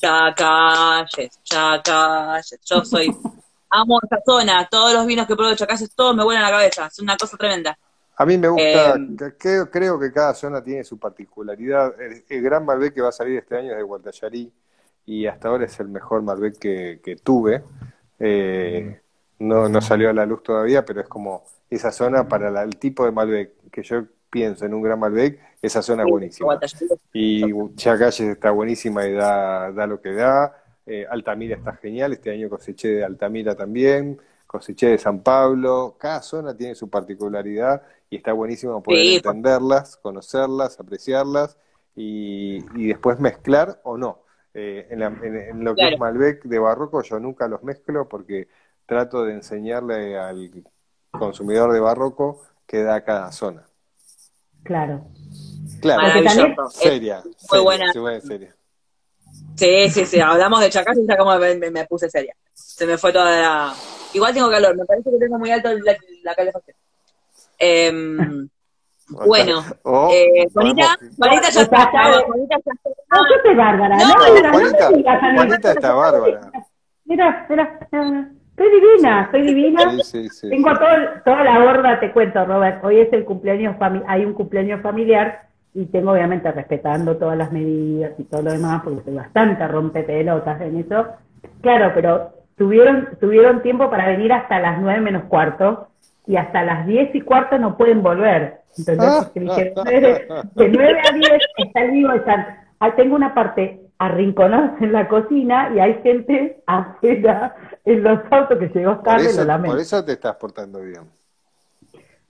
Chacalles, 0.00 1.40
Chacalles, 1.44 2.60
yo 2.64 2.84
soy 2.84 3.08
amo 3.70 4.00
esta 4.02 4.20
zona, 4.24 4.68
todos 4.68 4.94
los 4.94 5.06
vinos 5.06 5.26
que 5.26 5.34
pruebo 5.34 5.50
de 5.50 5.56
Chacalles, 5.56 5.94
todos 5.94 6.14
me 6.14 6.24
vuelan 6.24 6.44
a 6.44 6.50
la 6.50 6.56
cabeza, 6.58 6.86
es 6.86 6.98
una 6.98 7.16
cosa 7.16 7.36
tremenda. 7.36 7.78
A 8.16 8.26
mí 8.26 8.36
me 8.36 8.48
gusta, 8.48 8.96
eh, 8.96 9.66
creo, 9.70 9.98
que 10.00 10.12
cada 10.12 10.34
zona 10.34 10.60
tiene 10.62 10.82
su 10.82 10.98
particularidad. 10.98 11.94
El, 12.00 12.42
gran 12.42 12.64
Malbec 12.64 12.92
que 12.92 13.00
va 13.00 13.10
a 13.10 13.12
salir 13.12 13.38
este 13.38 13.56
año 13.56 13.70
es 13.70 13.76
de 13.76 13.82
Guatallarí, 13.84 14.52
y 15.08 15.26
hasta 15.26 15.48
ahora 15.48 15.64
es 15.64 15.80
el 15.80 15.88
mejor 15.88 16.20
Malbec 16.20 16.58
que, 16.58 17.00
que 17.02 17.16
tuve. 17.16 17.62
Eh, 18.18 19.00
no, 19.38 19.66
no 19.66 19.80
salió 19.80 20.10
a 20.10 20.12
la 20.12 20.26
luz 20.26 20.42
todavía, 20.42 20.84
pero 20.84 21.00
es 21.00 21.08
como 21.08 21.44
esa 21.70 21.90
zona 21.92 22.28
para 22.28 22.62
el 22.62 22.76
tipo 22.76 23.06
de 23.06 23.12
Malbec 23.12 23.70
que 23.72 23.82
yo 23.82 24.04
pienso 24.28 24.66
en 24.66 24.74
un 24.74 24.82
gran 24.82 25.00
Malbec, 25.00 25.40
esa 25.62 25.80
zona 25.80 26.02
es 26.02 26.10
buenísima. 26.10 26.60
Y 27.14 27.42
Chacalles 27.76 28.20
está 28.20 28.50
buenísima 28.50 29.06
y 29.06 29.14
da, 29.14 29.72
da 29.72 29.86
lo 29.86 29.98
que 29.98 30.12
da. 30.12 30.54
Eh, 30.84 31.06
Altamira 31.08 31.56
está 31.56 31.72
genial, 31.72 32.12
este 32.12 32.30
año 32.30 32.50
coseché 32.50 32.88
de 32.88 33.04
Altamira 33.04 33.54
también, 33.54 34.20
coseché 34.46 34.88
de 34.88 34.98
San 34.98 35.22
Pablo. 35.22 35.96
Cada 35.98 36.20
zona 36.20 36.54
tiene 36.54 36.74
su 36.74 36.90
particularidad 36.90 37.80
y 38.10 38.16
está 38.16 38.34
buenísimo 38.34 38.82
poder 38.82 39.16
entenderlas, 39.16 39.96
conocerlas, 39.96 40.78
apreciarlas 40.78 41.56
y, 41.96 42.58
y 42.78 42.88
después 42.88 43.18
mezclar 43.18 43.80
o 43.84 43.96
no. 43.96 44.27
Eh, 44.54 44.88
en, 44.90 45.64
lo 45.64 45.74
que 45.74 45.88
es 45.88 45.98
Malbec 45.98 46.42
de 46.44 46.58
Barroco 46.58 47.02
yo 47.02 47.20
nunca 47.20 47.46
los 47.46 47.62
mezclo 47.62 48.08
porque 48.08 48.48
trato 48.86 49.24
de 49.24 49.34
enseñarle 49.34 50.18
al 50.18 50.64
consumidor 51.10 51.72
de 51.72 51.80
Barroco 51.80 52.42
qué 52.66 52.82
da 52.82 53.04
cada 53.04 53.30
zona. 53.32 53.64
Claro. 54.62 55.06
Claro, 55.80 56.70
seria. 56.70 57.22
Muy 57.50 57.60
buena. 57.60 57.92
seria. 58.20 58.54
Sí, 59.54 59.90
sí, 59.90 60.06
sí, 60.06 60.20
hablamos 60.20 60.60
de 60.60 60.70
chacas 60.70 60.96
y 60.98 61.06
ya 61.06 61.16
como 61.16 61.36
me, 61.38 61.84
puse 61.86 62.08
seria. 62.08 62.34
Se 62.52 62.86
me 62.86 62.96
fue 62.96 63.12
toda 63.12 63.40
la... 63.40 63.74
Igual 64.14 64.32
tengo 64.32 64.50
calor, 64.50 64.76
me 64.76 64.84
parece 64.84 65.10
que 65.10 65.18
tengo 65.18 65.38
muy 65.38 65.50
alto 65.50 65.68
la, 65.72 65.96
la 66.22 66.34
calefacción. 66.34 66.76
Em, 67.58 68.48
bueno, 69.08 69.64
oh, 69.82 70.10
eh, 70.12 70.48
Juanita, 70.52 70.96
Juanita 71.16 71.50
ya 71.50 71.62
está. 71.62 71.90
Juanita 71.90 72.56
ya 72.64 72.72
está. 72.74 72.97
No, 73.10 73.18
yo 73.18 73.42
soy 73.42 73.54
bárbara. 73.54 73.96
No, 73.96 74.08
no, 74.08 74.52
Juanita, 74.52 75.20
Juanita 75.34 75.70
está 75.72 75.94
bárbara. 75.94 76.50
Mira, 77.04 77.46
mira, 77.48 77.78
estoy 77.90 78.70
divina, 78.70 79.22
estoy 79.22 79.42
divina. 79.42 79.90
Sí, 79.90 80.02
sí, 80.02 80.28
sí, 80.28 80.50
Tengo 80.50 80.76
todo, 80.76 80.88
toda 81.24 81.44
la 81.44 81.58
borda, 81.60 82.00
te 82.00 82.12
cuento, 82.12 82.44
Robert. 82.44 82.84
Hoy 82.84 83.00
es 83.00 83.12
el 83.12 83.24
cumpleaños, 83.24 83.76
hay 84.06 84.24
un 84.24 84.34
cumpleaños 84.34 84.82
familiar 84.82 85.48
y 85.72 85.86
tengo 85.86 86.12
obviamente 86.12 86.50
respetando 86.52 87.16
todas 87.16 87.38
las 87.38 87.50
medidas 87.52 88.12
y 88.18 88.24
todo 88.24 88.42
lo 88.42 88.52
demás, 88.52 88.82
porque 88.82 89.04
soy 89.04 89.14
bastante 89.14 89.66
rompepelotas 89.66 90.60
en 90.60 90.80
eso. 90.80 91.06
Claro, 91.62 91.92
pero 91.94 92.32
tuvieron, 92.56 93.16
tuvieron 93.20 93.62
tiempo 93.62 93.88
para 93.88 94.06
venir 94.06 94.32
hasta 94.32 94.58
las 94.58 94.80
nueve 94.80 95.00
menos 95.00 95.24
cuarto 95.24 95.88
y 96.26 96.36
hasta 96.36 96.62
las 96.62 96.86
diez 96.86 97.14
y 97.14 97.22
cuarto 97.22 97.58
no 97.58 97.76
pueden 97.78 98.02
volver. 98.02 98.60
Entonces, 98.76 99.32
dije, 99.34 99.72
de 100.54 100.68
9 100.68 101.00
a 101.08 101.14
10 101.14 101.30
está 101.56 101.80
el 101.80 101.90
vivo, 101.90 102.12
están, 102.12 102.46
ah, 102.80 102.94
tengo 102.94 103.16
una 103.16 103.34
parte 103.34 103.80
arrinconada 103.98 104.76
en 104.80 104.92
la 104.92 105.08
cocina 105.08 105.72
y 105.74 105.80
hay 105.80 106.00
gente 106.02 106.62
afuera 106.66 107.54
en 107.84 108.02
los 108.02 108.20
autos 108.30 108.58
que 108.58 108.68
llegó 108.68 108.98
tarde, 108.98 109.24
por 109.24 109.30
eso, 109.30 109.40
lo 109.40 109.46
lamento. 109.46 109.74
Por 109.74 109.80
eso 109.80 110.04
te 110.04 110.12
estás 110.12 110.36
portando 110.36 110.80
bien. 110.80 111.02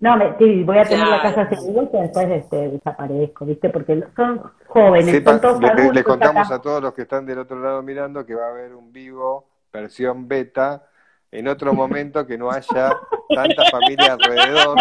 No, 0.00 0.16
me, 0.16 0.36
sí, 0.38 0.62
voy 0.62 0.78
a 0.78 0.84
tener 0.84 1.06
la 1.06 1.20
casa 1.20 1.48
segura 1.48 1.88
y 1.92 2.00
después 2.02 2.30
este, 2.30 2.68
desaparezco, 2.68 3.44
¿viste? 3.44 3.68
Porque 3.68 4.04
son 4.14 4.42
jóvenes, 4.68 5.24
son 5.24 5.40
todos 5.40 5.60
le, 5.60 5.92
le 5.92 6.04
contamos 6.04 6.50
a 6.52 6.60
todos 6.60 6.80
los 6.80 6.94
que 6.94 7.02
están 7.02 7.26
del 7.26 7.40
otro 7.40 7.60
lado 7.60 7.82
mirando 7.82 8.24
que 8.24 8.34
va 8.34 8.46
a 8.46 8.50
haber 8.50 8.74
un 8.74 8.92
vivo 8.92 9.46
versión 9.72 10.28
beta 10.28 10.84
en 11.30 11.48
otro 11.48 11.72
momento 11.74 12.26
que 12.26 12.38
no 12.38 12.50
haya 12.50 12.90
tanta 13.34 13.64
familia 13.70 14.14
alrededor. 14.14 14.78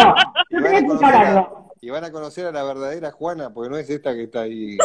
y, 1.80 1.90
van 1.90 2.04
a 2.04 2.12
conocer 2.12 2.46
a 2.46 2.52
la 2.52 2.62
verdadera 2.62 3.10
Juana, 3.10 3.52
porque 3.52 3.70
no 3.70 3.76
es 3.76 3.90
esta 3.90 4.14
que 4.14 4.24
está 4.24 4.42
ahí. 4.42 4.78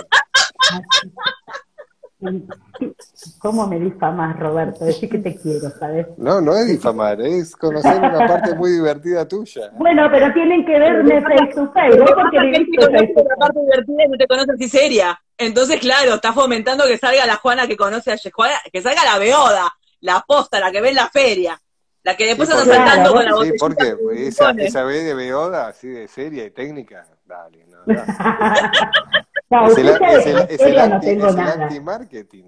¿Cómo 3.40 3.68
me 3.68 3.80
difamas, 3.80 4.40
Roberto? 4.40 4.86
Decir 4.86 5.10
que 5.10 5.18
te 5.18 5.36
quiero, 5.36 5.70
¿sabes? 5.72 6.08
No, 6.18 6.40
no 6.40 6.56
es 6.56 6.68
difamar, 6.68 7.20
es 7.20 7.54
conocer 7.54 7.98
una 7.98 8.26
parte 8.26 8.56
muy 8.56 8.72
divertida 8.72 9.28
tuya. 9.28 9.72
Bueno, 9.74 10.08
pero 10.10 10.32
tienen 10.34 10.66
que 10.66 10.80
verme 10.80 11.22
face 11.22 11.54
to 11.54 11.70
face, 11.74 11.98
¿no? 11.98 12.06
Porque 12.06 12.38
la 12.38 13.36
parte 13.38 13.60
divertida 13.60 14.06
y 14.06 14.10
no 14.10 14.18
te 14.18 14.28
conoces 14.28 14.56
si 14.58 14.70
seria. 14.70 15.20
Entonces, 15.38 15.82
claro, 15.82 16.14
está 16.14 16.32
fomentando 16.32 16.86
que 16.86 16.98
salga 16.98 17.26
la 17.26 17.36
Juana 17.36 17.68
que 17.68 17.76
conoce 17.76 18.14
a 18.14 18.18
Juana, 18.34 18.56
que 18.72 18.82
salga 18.82 19.04
la 19.04 19.20
Beoda 19.20 19.74
la 20.04 20.24
posta, 20.28 20.60
la 20.60 20.72
que 20.72 20.82
ve 20.82 20.90
en 20.90 20.96
la 20.96 21.10
feria, 21.10 21.60
la 22.04 22.16
que 22.16 22.26
después 22.26 22.50
anda 22.50 22.66
saltando 22.66 23.14
con 23.14 23.26
la 23.26 23.32
Sí, 23.42 23.54
porque 23.58 23.96
esa, 24.28 24.52
esa 24.52 24.84
B 24.84 25.02
de 25.02 25.14
Beoda, 25.14 25.68
así 25.68 25.88
de 25.88 26.08
seria 26.08 26.46
y 26.46 26.52
técnica, 26.52 27.08
dale, 27.26 27.66
no, 27.68 27.78
no. 27.86 28.04
es 29.50 29.78
el, 29.78 30.38
es 30.50 30.62
el, 30.62 30.80
anti-marketing. 30.80 32.46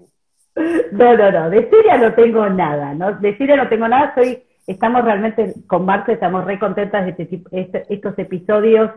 No, 0.92 1.16
no, 1.16 1.30
no, 1.30 1.50
de 1.50 1.68
seria 1.68 1.98
no 1.98 2.14
tengo 2.14 2.48
nada, 2.48 2.94
¿no? 2.94 3.12
De 3.12 3.36
seria 3.36 3.56
no 3.56 3.68
tengo 3.68 3.86
nada, 3.88 4.14
soy, 4.14 4.42
estamos 4.66 5.04
realmente 5.04 5.54
con 5.66 5.84
Marta, 5.84 6.12
estamos 6.12 6.44
re 6.44 6.58
contentas 6.58 7.04
de 7.04 7.10
este, 7.10 7.42
este, 7.50 7.86
estos 7.90 8.18
episodios 8.18 8.90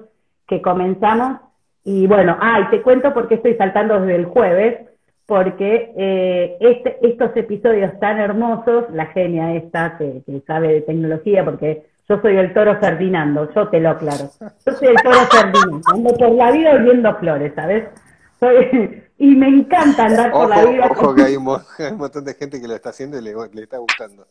que 0.48 0.62
comenzamos. 0.62 1.42
Y 1.84 2.08
bueno, 2.08 2.38
ah, 2.40 2.62
y 2.62 2.70
te 2.70 2.82
cuento 2.82 3.14
porque 3.14 3.36
estoy 3.36 3.56
saltando 3.56 4.00
desde 4.00 4.16
el 4.16 4.26
jueves, 4.26 4.90
porque 5.26 5.94
eh, 5.96 6.58
este, 6.60 6.98
estos 7.02 7.36
episodios 7.36 8.00
tan 8.00 8.20
hermosos, 8.20 8.86
la 8.92 9.08
genia 9.08 9.54
esta 9.54 9.98
que, 9.98 10.24
sabe 10.48 10.70
de 10.70 10.82
tecnología, 10.82 11.46
porque 11.46 11.86
yo 12.10 12.20
soy 12.22 12.38
el 12.38 12.54
toro 12.54 12.80
Ferdinando, 12.80 13.54
yo 13.54 13.68
te 13.70 13.80
lo 13.80 13.92
aclaro. 13.92 14.32
Yo 14.66 14.74
soy 14.74 14.88
el 14.88 14.96
toro 14.96 15.20
Ferdinando, 15.32 15.82
ando 15.94 16.14
por 16.16 16.32
la 16.32 16.52
vida 16.52 16.72
oliendo 16.74 17.16
flores, 17.18 17.54
¿sabes? 17.56 17.88
y 19.20 19.36
me 19.36 19.48
encanta 19.48 20.06
andar 20.06 20.32
por 20.32 20.50
la 20.50 20.66
vida. 20.66 20.88
Ojo 20.90 21.14
que 21.14 21.22
hay 21.26 21.36
un, 21.36 21.44
montón 21.44 22.26
de 22.26 22.34
gente 22.34 22.60
que 22.60 22.68
lo 22.68 22.74
está 22.74 22.90
haciendo 22.90 23.20
y 23.20 23.22
le, 23.22 23.62
está 23.62 23.78
gustando. 23.78 24.28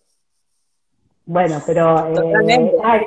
Bueno, 1.24 1.62
pero... 1.64 2.08
Eh, 2.08 3.06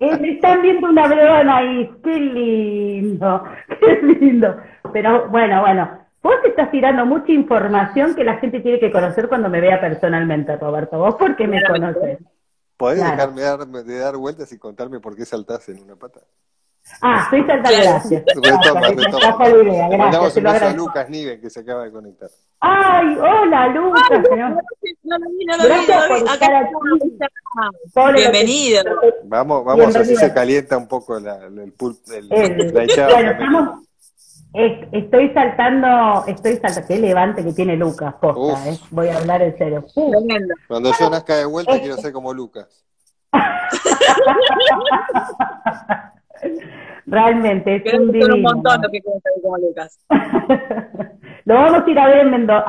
eh, 0.00 0.18
están 0.22 0.62
viendo 0.62 0.88
una 0.88 1.06
broma 1.06 1.56
ahí, 1.56 1.90
qué 2.04 2.16
lindo, 2.18 3.44
qué 3.80 4.00
lindo. 4.02 4.56
Pero 4.92 5.28
bueno, 5.28 5.62
bueno, 5.62 6.00
Vos 6.22 6.34
estás 6.44 6.70
tirando 6.70 7.06
mucha 7.06 7.32
información 7.32 8.14
que 8.14 8.24
la 8.24 8.36
gente 8.36 8.60
tiene 8.60 8.78
que 8.78 8.90
conocer 8.90 9.26
cuando 9.26 9.48
me 9.48 9.60
vea 9.60 9.80
personalmente, 9.80 10.54
Roberto. 10.56 10.98
Vos 10.98 11.16
porque 11.18 11.46
me 11.46 11.62
conoces. 11.64 12.18
¿Podés 12.80 13.04
dejarme 13.04 13.42
de 13.82 13.98
dar 13.98 14.16
vueltas 14.16 14.50
y 14.52 14.58
contarme 14.58 15.00
por 15.00 15.14
qué 15.14 15.26
saltás 15.26 15.68
en 15.68 15.82
una 15.82 15.96
pata? 15.96 16.20
Ah, 17.02 17.24
estoy 17.24 17.44
saltando, 17.46 17.78
gracias. 17.78 18.24
Retoma, 18.34 18.88
retoma. 18.88 19.98
Mandamos 19.98 20.34
un 20.34 20.42
beso 20.42 20.64
a 20.64 20.72
Lucas 20.72 21.10
Niven, 21.10 21.42
que 21.42 21.50
se 21.50 21.60
acaba 21.60 21.84
de 21.84 21.92
conectar. 21.92 22.30
Ay, 22.60 23.18
hola, 23.18 23.68
Lucas. 23.68 24.08
no, 25.02 25.18
gracias 25.62 26.08
por 26.08 26.16
estar 26.16 26.54
aquí. 26.54 26.72
Bienvenido. 28.14 28.82
Vamos, 29.24 29.62
vamos, 29.62 29.96
así 29.96 30.16
se 30.16 30.32
calienta 30.32 30.78
un 30.78 30.88
poco 30.88 31.20
la, 31.20 31.36
el, 31.36 31.58
el, 31.58 32.32
el, 32.32 32.74
la 32.74 32.84
hinchada. 32.84 33.12
Bueno, 33.12 33.30
estamos 33.32 33.89
Estoy 34.52 35.32
saltando, 35.32 36.24
estoy 36.26 36.56
saltando, 36.56 36.88
qué 36.88 36.98
levante 36.98 37.44
que 37.44 37.52
tiene 37.52 37.76
Lucas, 37.76 38.14
posta, 38.20 38.68
eh. 38.68 38.76
voy 38.90 39.06
a 39.08 39.18
hablar 39.18 39.42
en 39.42 39.56
serio. 39.56 39.86
Cuando 40.66 40.90
yo 40.98 41.08
nazca 41.08 41.36
de 41.36 41.44
vuelta 41.44 41.78
quiero 41.78 41.96
ser 41.96 42.12
como 42.12 42.34
Lucas. 42.34 42.84
Realmente 47.06 47.80
es 47.84 47.94
un 47.94 48.10
divino. 48.10 48.34
un 48.34 48.42
montón 48.42 48.82
lo 48.82 48.90
que 48.90 49.00
quiero 49.00 49.20
ser 49.20 49.32
como 49.40 49.56
Lucas. 49.58 50.00
lo 51.44 51.54
vamos 51.54 51.84
a 51.86 51.90
ir 51.90 51.98
a 51.98 52.08
ver 52.08 52.20
a 52.20 52.24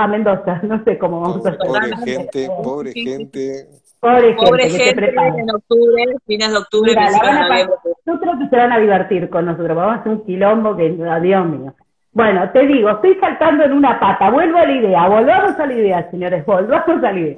Mendoza, 0.08 0.62
no 0.64 0.84
sé 0.84 1.00
cómo 1.00 1.22
vamos 1.22 1.38
a 1.38 1.40
hacer. 1.50 1.58
Pobre 1.58 1.98
gente, 2.06 2.48
pobre 2.64 2.94
gente. 2.94 3.68
Pobre, 4.02 4.34
pobre 4.34 4.68
gente, 4.68 5.14
en 5.14 5.52
octubre, 5.52 6.04
fines 6.26 6.50
de 6.50 6.58
octubre, 6.58 6.92
Mira, 6.92 7.68
Yo 8.04 8.20
creo 8.20 8.40
que 8.40 8.50
se 8.50 8.56
van 8.56 8.72
a 8.72 8.80
divertir 8.80 9.30
con 9.30 9.46
nosotros, 9.46 9.78
vamos 9.78 9.98
a 9.98 10.00
hacer 10.00 10.12
un 10.12 10.26
quilombo 10.26 10.76
que, 10.76 10.90
Dios 10.90 11.46
mío. 11.46 11.76
Bueno, 12.12 12.50
te 12.50 12.66
digo, 12.66 12.90
estoy 12.90 13.16
saltando 13.20 13.64
en 13.64 13.74
una 13.74 14.00
pata, 14.00 14.32
vuelvo 14.32 14.58
a 14.58 14.66
la 14.66 14.72
idea, 14.72 15.08
volvamos 15.08 15.60
a 15.60 15.68
la 15.68 15.74
idea, 15.74 16.10
señores, 16.10 16.44
volvamos 16.48 17.04
a 17.04 17.12
la 17.12 17.20
idea. 17.20 17.38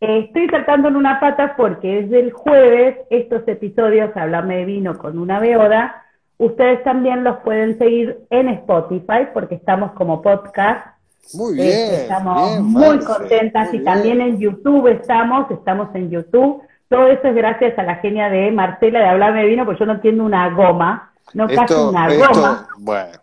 Eh, 0.00 0.18
estoy 0.26 0.48
saltando 0.48 0.88
en 0.88 0.96
una 0.96 1.20
pata 1.20 1.54
porque 1.58 2.02
desde 2.02 2.20
el 2.20 2.32
jueves 2.32 2.96
estos 3.10 3.46
episodios, 3.46 4.16
Hablame 4.16 4.56
de 4.56 4.64
Vino 4.64 4.96
con 4.96 5.18
una 5.18 5.38
beoda, 5.40 6.06
ustedes 6.38 6.82
también 6.84 7.22
los 7.22 7.36
pueden 7.40 7.76
seguir 7.76 8.20
en 8.30 8.48
Spotify 8.48 9.28
porque 9.34 9.56
estamos 9.56 9.92
como 9.92 10.22
podcast 10.22 10.97
muy 11.34 11.60
este, 11.60 11.90
bien. 11.90 12.00
estamos 12.02 12.60
muy 12.60 12.98
contentas 13.00 13.74
y 13.74 13.84
también 13.84 14.20
en 14.20 14.38
YouTube 14.38 14.86
estamos, 14.88 15.50
estamos 15.50 15.94
en 15.94 16.10
YouTube. 16.10 16.62
Todo 16.88 17.08
eso 17.08 17.28
es 17.28 17.34
gracias 17.34 17.78
a 17.78 17.82
la 17.82 17.96
genia 17.96 18.30
de 18.30 18.50
Marcela 18.50 19.00
de 19.00 19.08
Hablarme 19.08 19.42
de 19.42 19.48
Vino, 19.48 19.66
porque 19.66 19.80
yo 19.80 19.86
no 19.86 19.94
entiendo 19.94 20.24
una 20.24 20.48
goma, 20.50 21.12
no 21.34 21.46
casi 21.46 21.74
una 21.74 22.08
goma. 22.08 22.68
Bueno, 22.78 23.18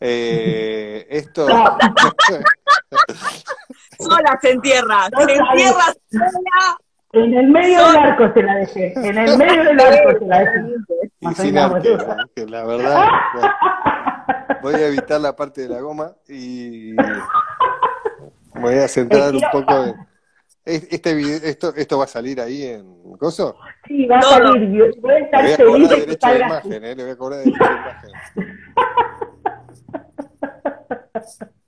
eh, 0.00 1.06
esto... 1.10 1.46
sola 3.98 4.38
se 4.40 4.50
entierra, 4.50 5.08
se 5.14 5.22
entierra 5.22 5.92
sola. 6.10 6.78
En 7.12 7.34
el 7.34 7.48
medio 7.48 7.86
del 7.86 7.96
arco 7.96 8.32
se 8.32 8.42
la 8.42 8.54
dejé, 8.54 8.94
en 8.96 9.18
el 9.18 9.36
medio 9.36 9.64
del 9.64 9.78
arco 9.78 10.18
se 10.18 10.24
la 10.24 10.38
dejé. 10.38 10.60
Y 11.20 11.34
sin 11.34 11.54
que 12.34 12.46
la 12.46 12.64
verdad... 12.64 13.06
Voy 14.62 14.74
a 14.74 14.88
evitar 14.88 15.20
la 15.20 15.34
parte 15.34 15.62
de 15.62 15.68
la 15.68 15.80
goma 15.80 16.12
y 16.28 16.94
voy 18.54 18.74
a 18.74 18.88
centrar 18.88 19.34
un 19.34 19.42
poco 19.52 19.72
en... 19.84 19.94
Este 20.64 21.14
video, 21.14 21.38
esto, 21.42 21.74
¿Esto 21.74 21.98
va 21.98 22.04
a 22.04 22.06
salir 22.06 22.40
ahí 22.40 22.62
en 22.62 23.16
Coso? 23.18 23.56
Sí, 23.88 24.06
va 24.06 24.18
a 24.18 24.22
salir. 24.22 24.94
Voy 25.00 25.12
a 25.12 25.18
estar 25.18 25.44
Le 25.44 25.56
voy 25.64 25.84
a 25.84 25.88
cobrar 25.88 25.98
derecho 25.98 26.28
de 26.28 26.38
imagen, 26.38 26.84
¿eh? 26.84 26.94
Le 26.94 27.02
voy 27.02 27.12
a 27.12 27.16
cobrar 27.16 27.38
derecho 27.40 27.64
de 27.64 27.70
imagen. 27.72 28.58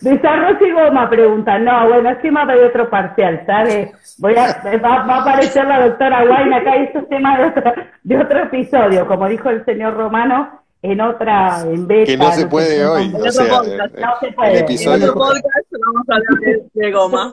Desarrollo 0.00 0.66
y 0.66 0.72
goma 0.72 1.10
pregunta, 1.10 1.58
no, 1.58 1.88
bueno, 1.88 2.10
es 2.10 2.22
tema 2.22 2.46
de 2.46 2.64
otro 2.64 2.88
parcial, 2.88 3.42
¿sabes? 3.46 4.16
Voy 4.18 4.34
a, 4.34 4.60
va, 4.78 5.04
va, 5.04 5.16
a 5.16 5.20
aparecer 5.20 5.66
la 5.66 5.86
doctora 5.86 6.24
Wayne 6.24 6.56
acá 6.56 6.76
y 6.78 6.84
esto 6.84 7.00
es 7.00 7.08
tema 7.08 7.38
de 7.38 7.44
otro, 7.44 7.72
de 8.02 8.18
otro 8.18 8.38
episodio, 8.44 9.06
como 9.06 9.28
dijo 9.28 9.50
el 9.50 9.64
señor 9.66 9.94
Romano, 9.94 10.62
en 10.82 11.00
otra, 11.00 11.62
en 11.62 11.86
beta. 11.86 12.06
Que 12.06 12.16
no 12.16 12.32
se 12.32 12.46
puede 12.46 12.86
hoy, 12.86 13.12
o 13.14 13.30
sea, 13.30 13.58
podcast, 13.58 13.94
no 13.94 14.08
se 14.20 14.32
puede. 14.32 14.52
el 14.52 14.58
episodio... 14.58 14.96
En 14.96 15.02
otro 15.10 15.14
podcast 15.14 15.70
vamos 15.86 16.08
a 16.08 16.14
hablar 16.14 16.40
de, 16.40 16.64
de 16.80 16.92
goma. 16.92 17.32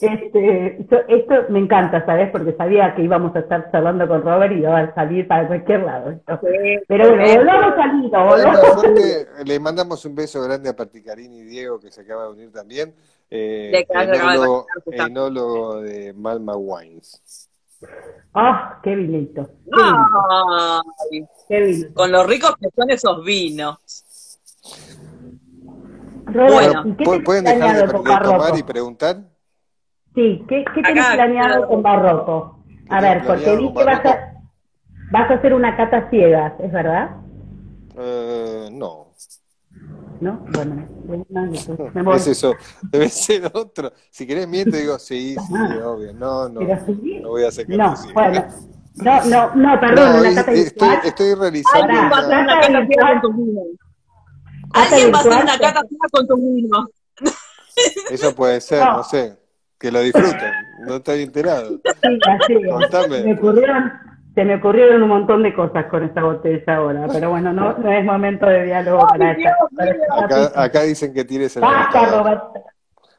Este, 0.00 0.80
esto, 0.80 0.96
esto 1.08 1.34
me 1.50 1.58
encanta, 1.60 2.04
¿sabes? 2.06 2.30
Porque 2.30 2.52
sabía 2.52 2.94
que 2.94 3.02
íbamos 3.02 3.34
a 3.36 3.40
estar 3.40 3.70
charlando 3.70 4.08
con 4.08 4.22
Robert 4.22 4.52
y 4.52 4.60
iba 4.60 4.78
a 4.78 4.94
salir 4.94 5.26
para 5.28 5.46
cualquier 5.46 5.82
lado. 5.82 6.10
Esto. 6.10 6.40
Pero 6.88 7.10
bueno, 7.10 7.44
volvamos 7.44 7.78
al 7.78 8.04
hilo, 8.04 8.26
Bueno, 8.26 9.44
le 9.44 9.60
mandamos 9.60 10.04
un 10.04 10.14
beso 10.14 10.42
grande 10.42 10.70
a 10.70 10.76
Particarini 10.76 11.40
y 11.40 11.44
Diego, 11.44 11.78
que 11.78 11.90
se 11.90 12.02
acaba 12.02 12.24
de 12.24 12.30
unir 12.30 12.52
también. 12.52 12.94
Eh, 13.30 13.84
enólogo, 13.90 14.66
enólogo 14.86 15.80
de 15.80 16.12
Malma 16.12 16.56
Wines. 16.56 17.50
Ah, 18.32 18.80
qué 18.82 18.94
vinito, 18.94 19.46
qué 19.64 19.82
vinito, 19.82 20.26
Ay, 21.10 21.26
qué 21.48 21.90
con 21.94 22.10
lo 22.12 22.24
ricos 22.24 22.54
que 22.60 22.68
son 22.74 22.90
esos 22.90 23.24
vinos. 23.24 23.78
Robert, 26.26 26.52
Bueno, 26.52 26.82
¿y 26.84 26.92
qué 26.96 27.04
¿pu- 27.04 27.10
tenés 27.10 27.24
¿Pueden 27.24 27.44
dejar 27.44 27.70
de, 27.72 27.82
planeado 27.82 27.92
de 27.92 27.92
con 27.92 28.22
tomar 28.22 28.54
Barroco? 28.54 28.56
y 28.56 28.62
preguntar? 28.62 29.30
Sí, 30.14 30.44
¿qué, 30.48 30.64
qué 30.74 30.82
tenés 30.84 31.06
Acá, 31.06 31.12
planeado 31.12 31.54
claro. 31.54 31.68
con 31.68 31.82
Barroco? 31.82 32.58
A 32.88 33.00
¿Qué 33.00 33.06
ver, 33.06 33.26
porque 33.26 33.56
vi 33.56 33.72
que 33.74 33.84
vas 33.84 34.04
a, 34.06 34.18
vas 35.10 35.30
a 35.30 35.34
hacer 35.34 35.54
una 35.54 35.76
cata 35.76 36.08
ciegas, 36.10 36.54
¿es 36.60 36.72
verdad? 36.72 37.10
Eh, 37.96 38.68
no. 38.72 39.14
¿No? 40.20 40.38
Bueno, 40.54 40.86
bueno, 41.06 41.24
me 41.94 42.02
voy. 42.02 42.16
Es 42.16 42.26
eso, 42.26 42.56
debe 42.92 43.08
ser 43.08 43.50
otro. 43.54 43.92
Si 44.10 44.26
querés 44.26 44.46
miento, 44.48 44.76
digo, 44.76 44.98
sí, 44.98 45.38
sí, 45.40 45.78
obvio. 45.78 46.12
No, 46.14 46.48
no, 46.48 46.60
Pero 46.66 46.84
sí. 46.86 47.22
no 47.22 47.30
voy 47.30 47.44
a 47.44 47.50
sacar 47.50 47.78
No, 47.78 47.90
decir. 47.90 48.14
bueno. 48.14 48.46
No, 48.96 49.24
no, 49.24 49.54
no, 49.54 49.80
perdón, 49.80 50.12
No, 50.12 50.20
una 50.20 50.28
es- 50.30 50.36
estoy, 50.38 50.54
virtual. 50.54 50.98
estoy 51.04 51.34
realizando 51.34 51.84
Alguien 51.84 52.12
va 52.12 52.16
a 52.16 52.20
hacer 52.20 52.38
una- 52.38 52.60
cata 52.60 52.86
fría 52.86 53.02
con 53.10 53.20
tus 53.22 53.36
vinos. 53.36 53.64
Alguien 54.72 55.12
va 55.12 55.16
a 55.16 55.20
hacer 55.20 55.32
una 55.32 55.58
cata 55.58 55.80
fría 55.80 55.98
con 56.12 56.26
tus 56.28 56.38
vinos. 56.38 56.84
Eso 58.10 58.34
puede 58.34 58.60
ser, 58.60 58.84
No. 58.84 58.96
no 58.98 59.02
sé. 59.04 59.36
Que 59.78 59.90
lo 59.90 60.00
disfruten. 60.00 60.52
No 60.86 60.96
estoy 60.96 61.22
enterado. 61.22 61.70
Sí, 61.70 61.80
así 62.40 62.52
es. 62.54 62.70
Contame. 62.72 63.16
Se 63.18 63.24
me 63.24 63.34
ocurrieron, 63.34 63.92
se 64.34 64.44
me 64.44 64.54
ocurrieron 64.56 65.02
un 65.02 65.08
montón 65.08 65.42
de 65.42 65.54
cosas 65.54 65.86
con 65.86 66.04
esta 66.04 66.22
botella 66.22 66.76
ahora, 66.76 67.06
pero 67.12 67.30
bueno, 67.30 67.52
no, 67.52 67.76
no 67.76 67.92
es 67.92 68.04
momento 68.04 68.46
de 68.46 68.64
diálogo 68.64 69.06
para 69.08 69.32
esta. 69.32 69.50
Esta 70.28 70.62
Acá, 70.62 70.82
dicen 70.82 71.12
que 71.12 71.24
tires 71.24 71.56
el 71.56 71.62
Basta. 71.62 72.52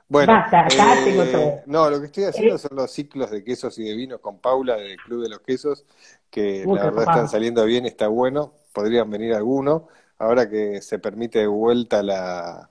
Bueno, 0.08 0.34
Basta, 0.34 0.66
acá 0.66 1.00
eh, 1.00 1.04
tengo 1.06 1.24
todo. 1.26 1.62
no, 1.66 1.90
lo 1.90 2.00
que 2.00 2.06
estoy 2.06 2.24
haciendo 2.26 2.56
Eh. 2.56 2.60
son 2.60 2.76
los 2.76 2.92
ciclos 2.92 3.32
de 3.32 3.44
quesos 3.44 3.78
y 3.80 3.86
de 3.90 3.96
vinos 3.96 4.20
con 4.20 4.38
Paula 4.40 4.76
del 4.76 4.98
Club 4.98 5.24
de 5.24 5.30
los 5.30 5.40
Quesos, 5.40 5.84
que 6.30 6.64
la 6.68 6.84
verdad 6.86 7.04
están 7.10 7.28
saliendo 7.30 7.66
bien, 7.66 7.86
está 7.88 8.08
bueno. 8.08 8.54
Podrían 8.74 9.10
venir 9.10 9.34
algunos. 9.34 9.84
Ahora 10.20 10.48
que 10.50 10.82
se 10.82 11.00
permite 11.00 11.40
de 11.40 11.48
vuelta 11.48 12.04
la 12.04 12.70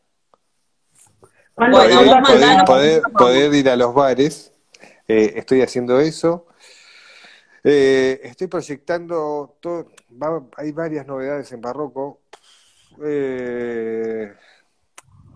¿Cuándo- 1.55 1.79
Bueno, 1.79 3.03
poder, 3.17 3.55
ir 3.55 3.69
a 3.69 3.77
los 3.77 3.95
bares. 3.95 4.53
Eh, 5.07 5.33
estoy 5.37 5.63
haciendo 5.63 6.01
eso. 6.01 6.47
Eh, 7.63 8.21
estoy 8.25 8.47
proyectando 8.49 9.57
todo. 9.61 9.89
va- 10.23 10.45
hay 10.57 10.73
varias 10.73 11.07
novedades 11.07 11.51
en 11.53 11.61
Barroco. 11.61 12.21
Eh, 13.05 14.33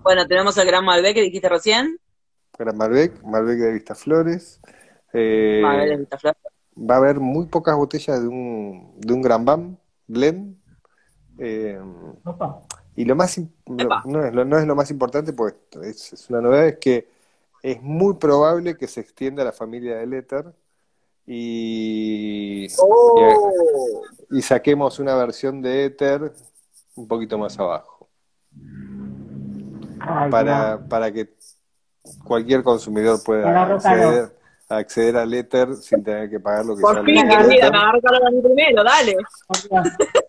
Bueno, 0.03 0.27
tenemos 0.27 0.57
el 0.59 0.67
Gran 0.67 0.85
Malbec 0.85 1.15
que 1.15 1.23
dijiste 1.23 1.49
recién. 1.49 1.99
Gran 2.59 2.77
Malbec, 2.77 3.23
Malbec 3.23 3.59
de 3.59 3.73
Vistaflores. 3.73 4.61
Eh, 5.13 5.61
Malbec 5.63 5.89
de 5.91 5.97
Vistaflor. 5.99 6.37
va 6.77 6.95
a 6.95 6.99
haber 6.99 7.21
muy 7.21 7.47
pocas 7.47 7.77
botellas 7.77 8.21
de 8.21 8.29
un, 8.29 8.95
de 8.99 9.13
un 9.13 9.23
Gran 9.23 9.45
Bam 9.45 9.77
Blend. 10.07 10.57
Eh, 11.39 11.79
y 12.97 13.05
lo 13.05 13.15
más 13.15 13.39
Epa. 13.39 14.03
no, 14.07 14.25
es 14.25 14.35
lo, 14.35 14.45
no 14.45 14.59
es 14.59 14.67
lo 14.67 14.75
más 14.75 14.91
importante, 14.91 15.33
pues 15.33 15.55
es, 15.83 16.13
es 16.13 16.31
una 16.31 16.41
novedad, 16.41 16.67
es 16.67 16.79
que 16.79 17.09
es 17.63 17.81
muy 17.81 18.15
probable 18.15 18.77
que 18.77 18.89
se 18.89 19.01
extienda 19.01 19.43
a 19.43 19.47
la 19.47 19.53
familia 19.53 19.97
del 19.99 20.15
éter 20.15 20.53
y, 21.27 22.67
Oh. 22.81 24.03
y 24.31 24.43
saquemos 24.43 24.99
una 24.99 25.15
versión 25.15 25.63
de 25.63 25.85
éter 25.85 26.33
un 26.97 27.07
poquito 27.07 27.39
más 27.39 27.57
abajo, 27.61 28.09
Ay, 30.09 30.31
para, 30.31 30.79
para 30.89 31.13
que 31.13 31.29
cualquier 32.25 32.63
consumidor 32.63 33.19
pueda 33.25 33.63
acceder, 33.65 34.37
acceder 34.69 35.17
al 35.17 35.33
éter 35.35 35.75
sin 35.77 36.03
tener 36.03 36.29
que 36.31 36.41
pagar 36.41 36.65
lo 36.67 36.77
que 36.77 36.81
Por 36.83 36.95
sale 36.95 37.05
fin, 37.07 37.31
el 37.31 37.53
éter. 37.53 37.71
me 37.73 37.79
agarro 37.79 38.27
a 38.27 38.31
mí 38.31 38.41
primero, 38.43 38.85
dale. 38.85 39.13
Dios. 39.13 39.25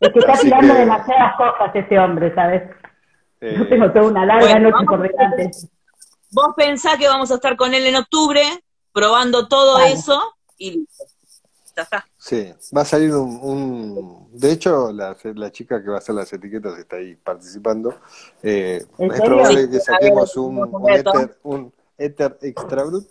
Es 0.01 0.09
que 0.13 0.19
está 0.19 0.33
Así 0.33 0.43
tirando 0.45 0.73
que- 0.73 0.79
demasiadas 0.79 1.35
cosas 1.37 1.75
ese 1.75 1.99
hombre, 1.99 2.33
¿sabes? 2.35 2.63
Eh, 3.41 3.55
Yo 3.57 3.67
tengo 3.69 3.89
toda 3.91 4.05
una 4.05 4.25
larga 4.25 4.45
bueno, 4.49 4.69
noche 4.71 4.85
por 4.85 5.01
delante. 5.01 5.51
Vos 6.31 6.53
pensá 6.57 6.97
que 6.97 7.07
vamos 7.07 7.31
a 7.31 7.35
estar 7.35 7.55
con 7.55 7.73
él 7.73 7.85
en 7.87 7.95
octubre, 7.95 8.41
probando 8.91 9.47
todo 9.47 9.75
Vale. 9.79 9.93
eso 9.93 10.21
y 10.57 10.71
listo. 10.79 11.05
Ya 11.75 11.83
está. 11.83 12.05
Sí, 12.21 12.53
va 12.75 12.81
a 12.81 12.85
salir 12.85 13.15
un, 13.15 13.39
un- 13.41 14.27
de 14.37 14.51
hecho 14.51 14.91
la, 14.91 15.15
la 15.35 15.51
chica 15.53 15.81
que 15.81 15.87
va 15.89 15.95
a 15.95 15.99
hacer 15.99 16.15
las 16.15 16.31
etiquetas 16.33 16.77
está 16.77 16.97
ahí 16.97 17.15
participando. 17.15 17.95
Eh, 18.43 18.85
¿En 18.97 19.11
es 19.13 19.21
probable 19.21 19.63
Sí, 19.63 19.69
que 19.71 19.79
saquemos 19.79 20.35
ver, 20.35 20.43
un, 20.43 20.75
un 20.75 20.89
éter, 20.89 21.37
un 21.43 21.73
éter 21.97 22.37
extra 22.41 22.83
brut, 22.83 23.07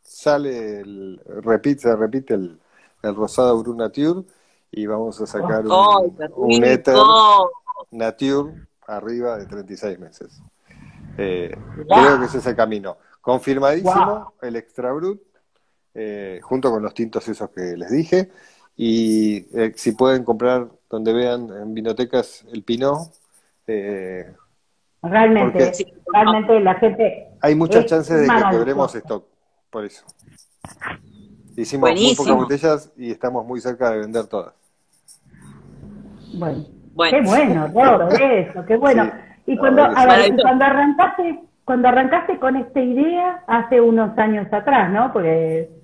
sale 0.00 0.78
el, 0.80 1.20
repite, 1.42 1.82
se 1.82 1.96
repite 1.96 2.34
el, 2.34 2.60
el 3.02 3.14
rosado 3.16 3.58
Brut 3.60 3.76
Nature 3.76 4.22
y 4.70 4.86
vamos 4.86 5.20
a 5.20 5.26
sacar 5.26 5.64
¡Ay, 5.68 6.06
un, 6.06 6.16
qué 6.16 6.24
un 6.36 6.64
éter! 6.64 6.94
Nature 7.90 8.54
arriba 8.86 9.38
de 9.38 9.46
36 9.46 9.98
meses. 9.98 10.40
Eh, 11.18 11.54
Wow. 11.76 11.86
Creo 11.86 12.18
que 12.20 12.26
ese 12.26 12.38
es 12.38 12.46
el 12.46 12.54
camino. 12.56 12.96
Confirmadísimo 13.20 14.06
Wow. 14.06 14.32
el 14.42 14.56
extra 14.56 14.92
brut, 14.92 15.20
eh, 15.94 16.40
junto 16.42 16.70
con 16.70 16.82
los 16.82 16.94
tintos 16.94 17.26
esos 17.28 17.50
que 17.50 17.76
les 17.76 17.90
dije. 17.90 18.30
Y 18.76 19.46
eh, 19.58 19.72
si 19.76 19.92
pueden 19.92 20.24
comprar 20.24 20.68
donde 20.90 21.12
vean 21.12 21.48
en 21.50 21.74
vinotecas 21.74 22.44
el 22.52 22.62
Pinot, 22.62 22.98
eh, 23.66 24.32
Realmente, 25.02 25.72
realmente 26.12 26.60
la 26.60 26.74
gente. 26.74 27.28
hay 27.40 27.54
muchas 27.56 27.84
Es 27.84 27.90
chances 27.90 28.20
de 28.20 28.28
que 28.28 28.50
quebremos 28.50 28.94
stock. 28.94 29.26
Por 29.70 29.84
eso. 29.84 30.04
Hicimos 31.56 31.90
muy 31.90 31.98
Buenísimo. 32.00 32.24
pocas 32.24 32.36
botellas 32.36 32.92
y 32.96 33.10
estamos 33.10 33.44
muy 33.44 33.60
cerca 33.60 33.90
de 33.90 33.98
vender 33.98 34.26
todas. 34.26 34.54
Bueno, 36.34 36.64
Bueno. 36.94 37.18
qué 37.18 37.22
bueno, 37.26 37.66
Robert, 37.74 38.12
eso, 38.20 38.64
qué 38.66 38.76
bueno. 38.76 39.04
Sí, 39.04 39.52
y 39.52 39.56
cuando, 39.58 39.82
a 39.82 40.06
ver, 40.06 40.34
cuando 40.40 40.64
arrancaste, 40.64 41.40
cuando 41.64 41.88
arrancaste 41.88 42.38
con 42.38 42.56
esta 42.56 42.80
idea 42.80 43.42
hace 43.48 43.80
unos 43.80 44.16
años 44.18 44.46
atrás, 44.52 44.90
¿no? 44.92 45.12
Porque 45.12 45.68
¿te 45.68 45.81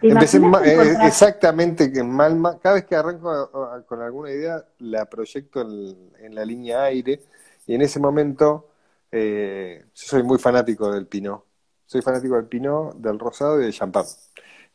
Empecé 0.00 0.36
eh, 0.36 0.40
encontrar- 0.40 1.06
exactamente 1.06 1.92
que 1.92 2.00
en 2.00 2.10
Malma, 2.10 2.58
cada 2.58 2.76
vez 2.76 2.84
que 2.84 2.94
arranco 2.94 3.30
a- 3.30 3.76
a- 3.76 3.82
con 3.82 4.00
alguna 4.00 4.30
idea, 4.30 4.64
la 4.78 5.06
proyecto 5.06 5.60
en, 5.62 6.12
en 6.20 6.34
la 6.34 6.44
línea 6.44 6.84
aire, 6.84 7.20
y 7.66 7.74
en 7.74 7.82
ese 7.82 7.98
momento 8.00 8.68
eh, 9.10 9.84
yo 9.94 10.06
soy 10.06 10.22
muy 10.22 10.38
fanático 10.38 10.92
del 10.92 11.06
Pinot. 11.06 11.44
Soy 11.86 12.02
fanático 12.02 12.36
del 12.36 12.46
Pinot, 12.46 12.96
del 12.96 13.18
rosado 13.18 13.58
y 13.60 13.64
del 13.64 13.72
champán. 13.72 14.04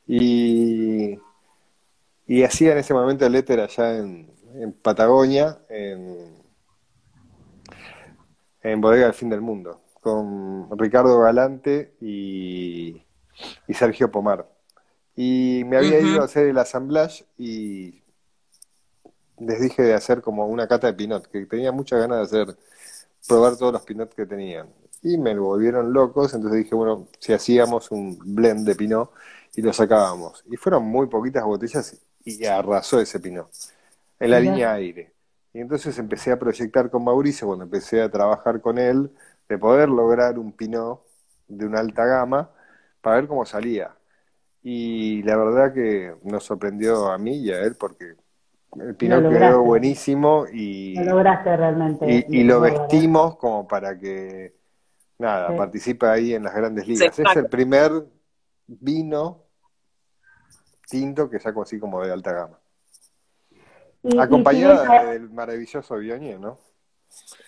Y, 0.07 1.17
y 2.27 2.43
hacía 2.43 2.73
en 2.73 2.79
ese 2.79 2.93
momento 2.93 3.25
el 3.25 3.35
éter 3.35 3.59
allá 3.61 3.97
en, 3.97 4.29
en 4.55 4.73
Patagonia, 4.73 5.59
en, 5.69 6.33
en 8.61 8.81
Bodega 8.81 9.05
del 9.05 9.13
Fin 9.13 9.29
del 9.29 9.41
Mundo, 9.41 9.81
con 10.01 10.67
Ricardo 10.77 11.19
Galante 11.21 11.93
y, 12.01 13.01
y 13.67 13.73
Sergio 13.73 14.11
Pomar. 14.11 14.47
Y 15.15 15.63
me 15.65 15.77
había 15.77 15.99
ido 15.99 16.21
a 16.21 16.25
hacer 16.25 16.47
el 16.47 16.57
assemblage 16.57 17.25
y 17.37 18.01
les 19.39 19.61
dije 19.61 19.83
de 19.83 19.93
hacer 19.93 20.21
como 20.21 20.47
una 20.47 20.67
cata 20.67 20.87
de 20.87 20.93
pinot, 20.93 21.27
que 21.27 21.45
tenía 21.45 21.71
muchas 21.71 21.99
ganas 21.99 22.31
de 22.31 22.41
hacer, 22.41 22.57
probar 23.27 23.57
todos 23.57 23.73
los 23.73 23.83
pinot 23.83 24.13
que 24.13 24.25
tenían. 24.25 24.69
Y 25.01 25.17
me 25.17 25.37
volvieron 25.37 25.93
locos, 25.93 26.33
entonces 26.33 26.63
dije, 26.63 26.75
bueno, 26.75 27.07
si 27.19 27.33
hacíamos 27.33 27.91
un 27.91 28.17
blend 28.19 28.65
de 28.67 28.75
pinot 28.75 29.11
y 29.55 29.61
lo 29.61 29.73
sacábamos. 29.73 30.43
Y 30.49 30.57
fueron 30.57 30.85
muy 30.85 31.07
poquitas 31.07 31.43
botellas 31.43 31.97
y 32.23 32.45
arrasó 32.45 32.99
ese 32.99 33.19
pinot 33.19 33.49
en 34.19 34.31
la 34.31 34.39
Mirá. 34.39 34.51
línea 34.51 34.73
aire. 34.73 35.13
Y 35.53 35.59
entonces 35.59 35.97
empecé 35.99 36.31
a 36.31 36.39
proyectar 36.39 36.89
con 36.89 37.03
Mauricio, 37.03 37.47
cuando 37.47 37.65
empecé 37.65 38.01
a 38.01 38.09
trabajar 38.09 38.61
con 38.61 38.77
él, 38.79 39.11
de 39.47 39.57
poder 39.57 39.89
lograr 39.89 40.39
un 40.39 40.51
Pinot 40.53 41.01
de 41.47 41.65
una 41.65 41.79
alta 41.79 42.05
gama 42.05 42.51
para 43.01 43.17
ver 43.17 43.27
cómo 43.27 43.45
salía. 43.45 43.95
Y 44.63 45.21
la 45.23 45.35
verdad 45.35 45.73
que 45.73 46.15
nos 46.23 46.45
sorprendió 46.45 47.11
a 47.11 47.17
mí 47.17 47.37
y 47.37 47.51
a 47.51 47.59
él 47.59 47.75
porque 47.77 48.15
el 48.79 48.95
Pinot 48.95 49.29
quedó 49.29 49.61
buenísimo 49.61 50.45
y 50.51 50.95
lo 50.95 51.15
lograste 51.15 51.55
realmente. 51.55 52.25
Y, 52.29 52.43
lo 52.43 52.61
vestimos 52.61 53.35
como 53.35 53.67
para 53.67 53.99
que 53.99 54.55
nada, 55.19 55.55
participe 55.55 56.07
ahí 56.07 56.33
en 56.33 56.43
las 56.43 56.55
grandes 56.55 56.87
ligas. 56.87 57.19
es 57.19 57.35
el 57.35 57.47
primer 57.47 57.91
vino 58.67 59.43
tinto 60.89 61.29
que 61.29 61.39
saco 61.39 61.63
así 61.63 61.79
como 61.79 62.01
de 62.03 62.11
alta 62.11 62.31
gama. 62.31 62.59
Acompañada 64.19 65.11
del 65.11 65.29
maravilloso 65.29 65.97
Bionier, 65.97 66.39
¿no? 66.39 66.57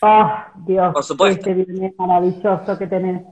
Oh, 0.02 0.32
Dios, 0.66 0.94
Por 0.94 1.04
supuesto. 1.04 1.50
este 1.50 1.94
maravilloso 1.98 2.78
que 2.78 2.88
tenés. 2.88 3.24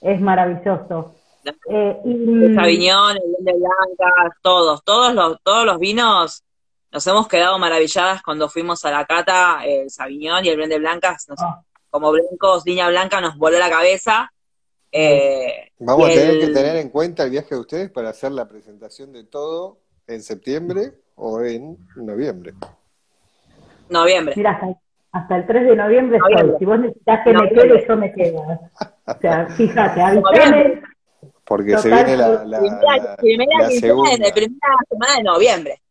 Es 0.00 0.20
maravilloso. 0.20 1.14
Eh, 1.44 1.96
el 2.04 2.54
Sauvignon, 2.54 3.16
el 3.16 3.22
vino 3.22 3.52
de 3.52 3.58
Blanca, 3.58 4.36
todos, 4.42 4.84
todos 4.84 5.14
los, 5.14 5.38
todos 5.42 5.64
los 5.64 5.78
vinos 5.78 6.44
nos 6.92 7.06
hemos 7.06 7.28
quedado 7.28 7.58
maravilladas 7.58 8.22
cuando 8.22 8.48
fuimos 8.48 8.84
a 8.84 8.90
la 8.90 9.04
cata, 9.04 9.60
el 9.64 9.90
Sauvignon 9.90 10.44
y 10.44 10.48
el 10.48 10.68
de 10.68 10.78
Blancas, 10.78 11.26
ah. 11.38 11.62
como 11.88 12.10
blancos, 12.10 12.64
línea 12.66 12.88
blanca, 12.88 13.20
nos 13.20 13.36
voló 13.38 13.58
la 13.58 13.70
cabeza. 13.70 14.32
Eh, 14.90 15.70
Vamos 15.78 16.08
a 16.08 16.12
tener 16.12 16.40
que 16.40 16.48
tener 16.48 16.76
en 16.76 16.90
cuenta 16.90 17.22
el 17.22 17.30
viaje 17.30 17.54
de 17.54 17.60
ustedes 17.60 17.90
para 17.90 18.10
hacer 18.10 18.32
la 18.32 18.48
presentación 18.48 19.12
de 19.12 19.22
todo 19.24 19.78
en 20.08 20.20
septiembre 20.22 20.94
o 21.14 21.40
en 21.42 21.78
noviembre. 21.94 22.54
Noviembre. 23.88 24.34
Mira, 24.36 24.60
hasta, 25.12 25.36
el 25.36 25.46
3 25.46 25.66
de 25.68 25.76
noviembre, 25.76 26.18
estoy. 26.18 26.58
Si 26.58 26.64
vos 26.64 26.80
necesitas 26.80 27.20
que 27.24 27.32
me 27.32 27.48
quede, 27.50 27.86
yo 27.86 27.96
me 27.96 28.12
quedo. 28.12 28.40
O 29.06 29.18
sea, 29.20 29.46
fíjate, 29.50 30.02
avísame. 30.02 30.82
Porque 31.50 31.76
se 31.78 31.88
viene 31.88 32.16
la, 32.16 32.44
la, 32.44 32.60
primera, 33.16 33.68
segunda. 33.70 34.16
la 34.18 34.32
primera 34.32 34.76
semana 34.88 35.16
de 35.16 35.22
noviembre. 35.24 35.82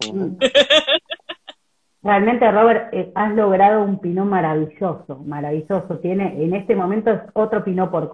Realmente, 2.02 2.50
Robert, 2.50 2.92
eh, 2.92 3.12
has 3.14 3.32
logrado 3.32 3.84
un 3.84 4.00
pinot 4.00 4.26
maravilloso, 4.26 5.20
maravilloso. 5.24 6.00
Tiene, 6.00 6.42
en 6.42 6.56
este 6.56 6.74
momento 6.74 7.12
es 7.12 7.20
otro 7.34 7.62
pinot 7.62 7.92
por, 7.92 8.10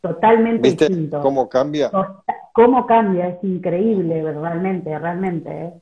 totalmente 0.00 0.68
¿Viste 0.68 0.86
distinto. 0.86 1.20
¿Cómo 1.22 1.48
cambia? 1.48 1.90
Cómo 2.52 2.86
cambia, 2.86 3.26
es 3.26 3.42
increíble, 3.42 4.22
realmente, 4.22 4.96
realmente. 4.96 5.50
¿eh? 5.50 5.72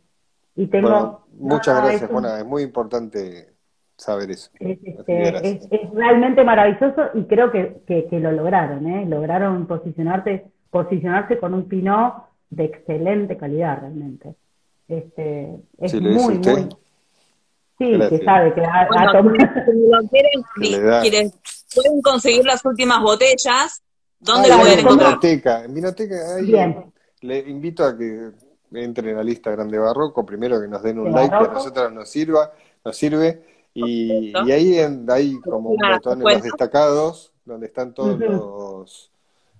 Y 0.56 0.68
tengo. 0.68 1.26
muchas 1.34 1.82
gracias, 1.82 2.10
Juana. 2.10 2.38
Es 2.38 2.46
muy 2.46 2.62
importante 2.62 3.56
saber 4.00 4.30
eso. 4.30 4.50
Este, 4.58 5.68
es, 5.70 5.90
realmente 5.92 6.42
maravilloso 6.42 7.10
y 7.14 7.24
creo 7.24 7.50
que, 7.52 7.82
que, 7.86 8.18
lo 8.18 8.32
lograron, 8.32 8.86
¿eh? 8.86 9.06
Lograron 9.06 9.66
posicionarte, 9.66 10.46
posicionarse 10.70 11.38
con 11.38 11.54
un 11.54 11.68
pinot 11.68 12.14
de 12.48 12.64
excelente 12.64 13.36
calidad, 13.36 13.80
realmente. 13.80 14.34
Este, 14.88 15.54
es 15.78 15.94
muy, 16.00 16.38
muy. 16.38 16.68
Sí, 17.78 17.98
que 18.08 18.18
sabe 18.24 18.52
que 18.54 18.62
ha, 18.62 18.88
tomado. 19.12 19.30
quieren, 21.02 21.32
pueden 21.74 22.02
conseguir 22.02 22.44
las 22.44 22.64
últimas 22.64 23.00
botellas. 23.00 23.82
¿Dónde 24.18 24.48
lo 24.48 24.58
pueden 24.58 24.78
encontrar? 24.80 25.18
En 25.22 25.74
Vinoteca. 25.74 26.38
En 26.38 26.46
Bien. 26.46 26.92
Le 27.22 27.38
invito 27.38 27.84
a 27.84 27.96
que 27.96 28.32
entren 28.72 29.16
a 29.16 29.22
lista 29.22 29.50
Grande 29.50 29.78
Barroco. 29.78 30.26
Primero 30.26 30.60
que 30.60 30.68
nos 30.68 30.82
den 30.82 30.98
un 30.98 31.12
like, 31.12 31.30
que 31.30 31.44
a 31.44 31.52
nosotros 31.52 31.92
nos 31.92 32.08
sirva, 32.08 32.52
nos 32.84 32.96
sirve. 32.96 33.59
Y, 33.86 34.32
y 34.46 34.52
ahí 34.52 34.78
hay 35.08 35.40
como 35.40 35.70
un 35.70 35.78
botón 35.78 36.18
en 36.20 36.34
los 36.34 36.42
destacados 36.42 37.32
donde 37.44 37.66
están 37.66 37.94
todos 37.94 38.18
los 38.18 39.10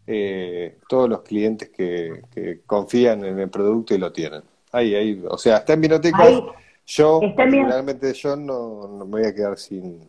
eh, 0.07 0.79
todos 0.89 1.09
los 1.09 1.23
clientes 1.23 1.69
que, 1.69 2.23
que 2.35 2.63
confían 2.67 3.25
en 3.25 3.39
el 3.39 3.49
producto 3.49 3.95
y 3.95 3.99
lo 3.99 4.13
tienen. 4.13 4.43
Ahí, 4.73 4.95
ahí, 4.95 5.23
o 5.29 5.39
sea, 5.39 5.59
está 5.59 5.75
en 5.75 5.81
Vinotecas. 5.83 6.29
Yo, 6.87 7.21
particularmente 7.37 8.13
yo, 8.15 8.35
no, 8.35 8.89
no, 8.89 9.05
me 9.05 9.21
voy 9.21 9.25
a 9.25 9.35
quedar 9.35 9.57
sin, 9.57 10.01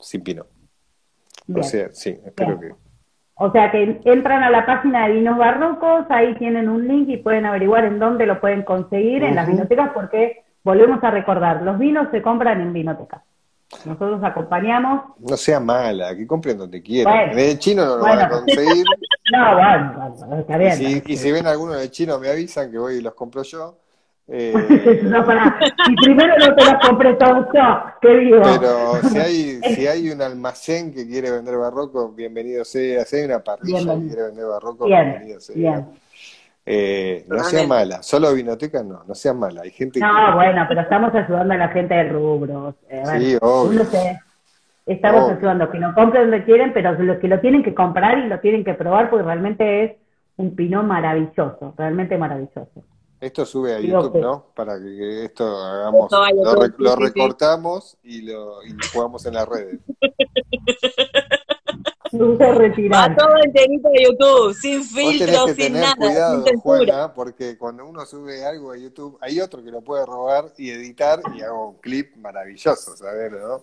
sin 0.00 0.22
Pino. 0.22 0.44
O 1.54 1.62
sea, 1.62 1.90
sí, 1.92 2.18
espero 2.24 2.58
que... 2.58 2.74
O 3.36 3.50
sea 3.50 3.70
que 3.70 4.00
entran 4.04 4.42
a 4.42 4.50
la 4.50 4.64
página 4.64 5.06
de 5.06 5.14
Vinos 5.14 5.38
Barrocos, 5.38 6.06
ahí 6.08 6.34
tienen 6.36 6.68
un 6.68 6.86
link 6.86 7.08
y 7.08 7.16
pueden 7.16 7.46
averiguar 7.46 7.84
en 7.84 7.98
dónde 7.98 8.26
lo 8.26 8.40
pueden 8.40 8.62
conseguir, 8.62 9.24
en 9.24 9.34
las 9.34 9.48
vinotecas, 9.48 9.90
porque 9.92 10.44
volvemos 10.62 11.02
a 11.02 11.10
recordar, 11.10 11.62
los 11.62 11.78
vinos 11.78 12.08
se 12.10 12.22
compran 12.22 12.60
en 12.60 12.72
vinotecas. 12.72 13.22
Nosotros 13.84 14.22
acompañamos. 14.22 15.02
No 15.18 15.36
sea 15.36 15.60
mala, 15.60 16.14
que 16.16 16.26
compren 16.26 16.58
donde 16.58 16.82
quieran. 16.82 17.38
el 17.38 17.58
chino 17.58 17.84
no 17.84 17.96
lo 17.96 18.02
van 18.02 18.20
a 18.20 18.28
conseguir. 18.28 18.84
no, 19.32 19.54
bueno, 19.54 20.38
está 20.38 20.58
bien. 20.58 20.72
Y 20.72 20.76
si, 20.76 21.02
y 21.06 21.16
si 21.16 21.32
ven 21.32 21.46
alguno 21.46 21.74
de 21.74 21.90
chino, 21.90 22.18
me 22.18 22.28
avisan 22.28 22.70
que 22.70 22.78
voy 22.78 22.96
y 22.96 23.00
los 23.00 23.14
compro 23.14 23.42
yo. 23.42 23.76
Eh, 24.26 24.54
no, 25.04 25.24
para. 25.24 25.58
Y 25.86 25.96
primero 25.96 26.34
no 26.38 26.54
te 26.54 26.64
las 26.64 26.88
compré 26.88 27.14
todo 27.14 27.46
yo, 27.52 27.82
¿qué 28.00 28.08
digo? 28.16 28.40
Pero 28.42 29.08
si 29.10 29.18
hay, 29.18 29.60
si 29.74 29.86
hay 29.86 30.10
un 30.10 30.22
almacén 30.22 30.94
que 30.94 31.06
quiere 31.06 31.30
vender 31.30 31.58
barroco, 31.58 32.10
bienvenido 32.10 32.64
sea. 32.64 33.04
Si 33.04 33.16
hay 33.16 33.24
una 33.24 33.44
parrilla 33.44 33.80
que 33.80 34.06
quiere 34.06 34.22
vender 34.22 34.46
barroco, 34.46 34.86
bienvenido 34.86 35.40
sea. 35.40 35.86
Eh, 36.66 37.26
no 37.28 37.44
sea 37.44 37.66
mala, 37.66 38.02
solo 38.02 38.32
vinoteca 38.32 38.82
no, 38.82 39.04
no 39.04 39.14
sea 39.14 39.34
mala. 39.34 39.62
Hay 39.62 39.70
gente 39.70 40.00
No, 40.00 40.34
bueno, 40.34 40.64
pero 40.66 40.80
estamos 40.80 41.14
ayudando 41.14 41.54
a 41.54 41.58
la 41.58 41.68
gente 41.68 41.94
de 41.94 42.08
rubros. 42.08 42.74
Eh, 42.88 43.02
sí, 43.18 43.36
obvio. 43.40 43.82
Estamos 44.86 45.30
ayudando 45.30 45.70
que 45.70 45.78
lo 45.78 45.94
compren 45.94 46.30
donde 46.30 46.44
quieren, 46.44 46.72
pero 46.74 46.92
los 46.92 47.18
que 47.18 47.28
lo 47.28 47.40
tienen 47.40 47.62
que 47.62 47.74
comprar 47.74 48.18
y 48.18 48.28
lo 48.28 48.40
tienen 48.40 48.64
que 48.64 48.74
probar 48.74 49.08
porque 49.08 49.24
realmente 49.24 49.84
es 49.84 49.92
un 50.36 50.54
pinot 50.54 50.84
maravilloso, 50.84 51.74
realmente 51.76 52.18
maravilloso. 52.18 52.84
Esto 53.20 53.46
sube 53.46 53.74
a 53.74 53.80
YouTube, 53.80 54.20
¿no? 54.20 54.46
Para 54.54 54.78
que 54.78 55.24
esto 55.24 55.44
hagamos, 55.56 56.10
lo, 56.76 56.96
recortamos 56.96 57.96
y 58.02 58.22
lo, 58.22 58.62
y 58.62 58.74
jugamos 58.92 59.24
en 59.24 59.34
las 59.34 59.48
redes. 59.48 59.80
Va 62.14 63.14
todo 63.14 63.36
enterito 63.44 63.88
de 63.90 64.04
YouTube, 64.04 64.54
sin 64.54 64.84
filtro, 64.84 65.48
sin 65.48 65.72
nada, 65.74 65.94
cuidado, 65.96 66.44
Juana, 66.62 67.12
porque 67.12 67.58
cuando 67.58 67.86
uno 67.86 68.04
sube 68.06 68.44
algo 68.44 68.72
a 68.72 68.76
YouTube, 68.76 69.18
hay 69.20 69.40
otro 69.40 69.62
que 69.62 69.70
lo 69.70 69.80
puede 69.80 70.06
robar 70.06 70.46
y 70.56 70.70
editar 70.70 71.20
y 71.34 71.42
hago 71.42 71.70
un 71.70 71.76
clip 71.78 72.16
maravilloso, 72.16 72.96
¿sabes? 72.96 73.32
¿no? 73.32 73.62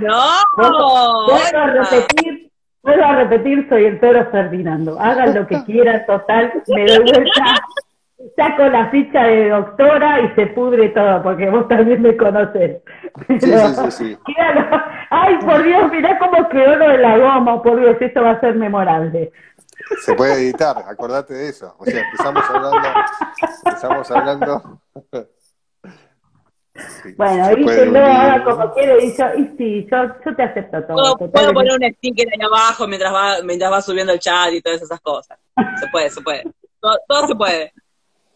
No, 0.00 1.26
vuelvo 1.26 1.58
a 1.58 1.66
repetir, 1.66 2.50
vuelvo 2.82 3.04
a 3.04 3.16
repetir, 3.16 3.66
soy 3.68 3.84
el 3.84 4.00
toro 4.00 4.30
Ferdinando. 4.30 4.98
Hagan 4.98 5.34
lo 5.34 5.46
que 5.46 5.62
quieran, 5.64 6.04
total, 6.06 6.62
me 6.66 6.86
doy 6.86 6.98
vuelta 6.98 7.60
saco 8.36 8.64
la 8.64 8.90
ficha 8.90 9.22
de 9.24 9.48
doctora 9.48 10.20
y 10.20 10.34
se 10.34 10.46
pudre 10.48 10.90
todo, 10.90 11.22
porque 11.22 11.48
vos 11.48 11.66
también 11.68 12.02
me 12.02 12.16
conocés. 12.16 12.82
Sí, 13.28 13.38
sí, 13.40 13.90
sí, 13.90 14.18
Ay, 15.10 15.38
por 15.38 15.62
Dios, 15.62 15.90
mirá 15.90 16.18
cómo 16.18 16.48
quedó 16.48 16.76
lo 16.76 16.88
de 16.88 16.98
la 16.98 17.18
goma, 17.18 17.62
por 17.62 17.80
Dios, 17.80 17.96
esto 18.00 18.22
va 18.22 18.32
a 18.32 18.40
ser 18.40 18.54
memorable. 18.56 19.32
Se 20.02 20.14
puede 20.14 20.34
editar, 20.34 20.76
acordate 20.86 21.34
de 21.34 21.48
eso. 21.48 21.74
O 21.78 21.84
sea, 21.84 22.00
empezamos 22.00 22.44
hablando, 22.48 22.88
empezamos 23.64 24.10
hablando. 24.10 24.80
bueno, 27.16 27.48
díselo, 27.56 27.98
haga 27.98 28.44
como 28.44 28.72
quiere, 28.72 29.04
y, 29.04 29.16
yo, 29.16 29.24
y 29.36 29.56
sí, 29.56 29.88
yo, 29.90 29.98
yo 30.24 30.36
te 30.36 30.42
acepto 30.42 30.84
todo. 30.84 31.16
Puedo, 31.16 31.52
poner 31.52 31.72
un 31.72 31.94
sticker 31.94 32.28
ahí 32.28 32.46
abajo 32.46 32.86
mientras 32.86 33.12
va, 33.12 33.42
mientras 33.42 33.72
va 33.72 33.82
subiendo 33.82 34.12
el 34.12 34.20
chat 34.20 34.52
y 34.52 34.60
todas 34.60 34.80
esas 34.80 35.00
cosas. 35.00 35.38
Se 35.80 35.88
puede, 35.88 36.10
se 36.10 36.20
puede. 36.20 36.44
todo 36.80 37.26
se 37.26 37.34
puede. 37.34 37.72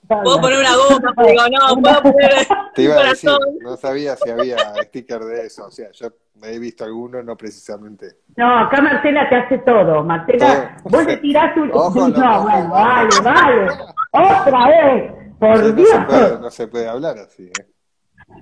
Puedo 0.06 0.40
poner 0.40 0.58
una 0.58 0.76
goma, 0.76 1.14
digo, 1.26 1.42
no, 1.48 1.76
puedo 1.82 2.02
poner. 2.02 2.30
Te 2.74 2.82
iba 2.82 2.96
a 2.96 3.08
decir, 3.08 3.30
no 3.62 3.76
sabía 3.76 4.16
si 4.16 4.30
había 4.30 4.56
sticker 4.84 5.20
de 5.20 5.46
eso. 5.46 5.66
O 5.66 5.70
sea, 5.70 5.90
yo 5.92 6.08
he 6.42 6.58
visto 6.58 6.84
alguno, 6.84 7.22
no 7.22 7.36
precisamente. 7.36 8.16
No, 8.36 8.58
acá 8.58 8.82
Marcela 8.82 9.28
te 9.28 9.36
hace 9.36 9.58
todo. 9.58 10.02
Marcela, 10.04 10.76
vos 10.84 11.06
te 11.06 11.16
tirás 11.18 11.56
un. 11.56 11.68
no, 11.68 11.90
bueno, 11.90 12.70
vale, 12.70 13.10
vale. 13.22 13.68
Otra 14.12 14.68
vez, 14.68 15.12
por 15.38 15.74
Dios. 15.74 15.88
No 15.88 16.00
se, 16.00 16.06
puede, 16.06 16.38
no 16.40 16.50
se 16.50 16.66
puede 16.68 16.88
hablar 16.88 17.18
así, 17.18 17.44
¿eh? 17.44 17.66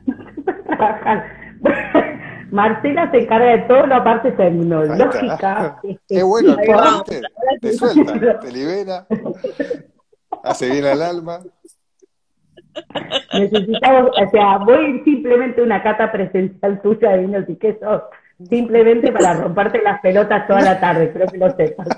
Marcela 2.51 3.11
se 3.11 3.19
encarga 3.21 3.47
de 3.47 3.59
todo 3.61 3.87
la 3.87 4.05
parte 4.05 4.33
tecnológica. 4.33 5.81
Qué 6.07 6.23
bueno, 6.23 6.55
te, 7.05 7.23
te 7.61 7.73
suelta, 7.73 8.41
te 8.41 8.53
libera 8.53 9.07
hace 10.45 10.71
bien 10.71 10.85
al 10.85 11.03
alma. 11.03 11.41
Necesitamos, 13.35 14.11
o 14.11 14.31
sea, 14.31 14.59
voy 14.59 15.03
simplemente 15.05 15.61
una 15.61 15.83
cata 15.83 16.11
presencial 16.11 16.81
tuya 16.81 17.11
de 17.11 17.19
vinos 17.19 17.45
y 17.49 17.57
quesos, 17.57 18.03
simplemente 18.49 19.13
para 19.13 19.35
romperte 19.35 19.83
las 19.83 20.01
pelotas 20.01 20.47
toda 20.47 20.63
la 20.63 20.81
tarde, 20.81 21.13
creo 21.13 21.27
que 21.27 21.39
lo 21.39 21.51
sepas. 21.51 21.89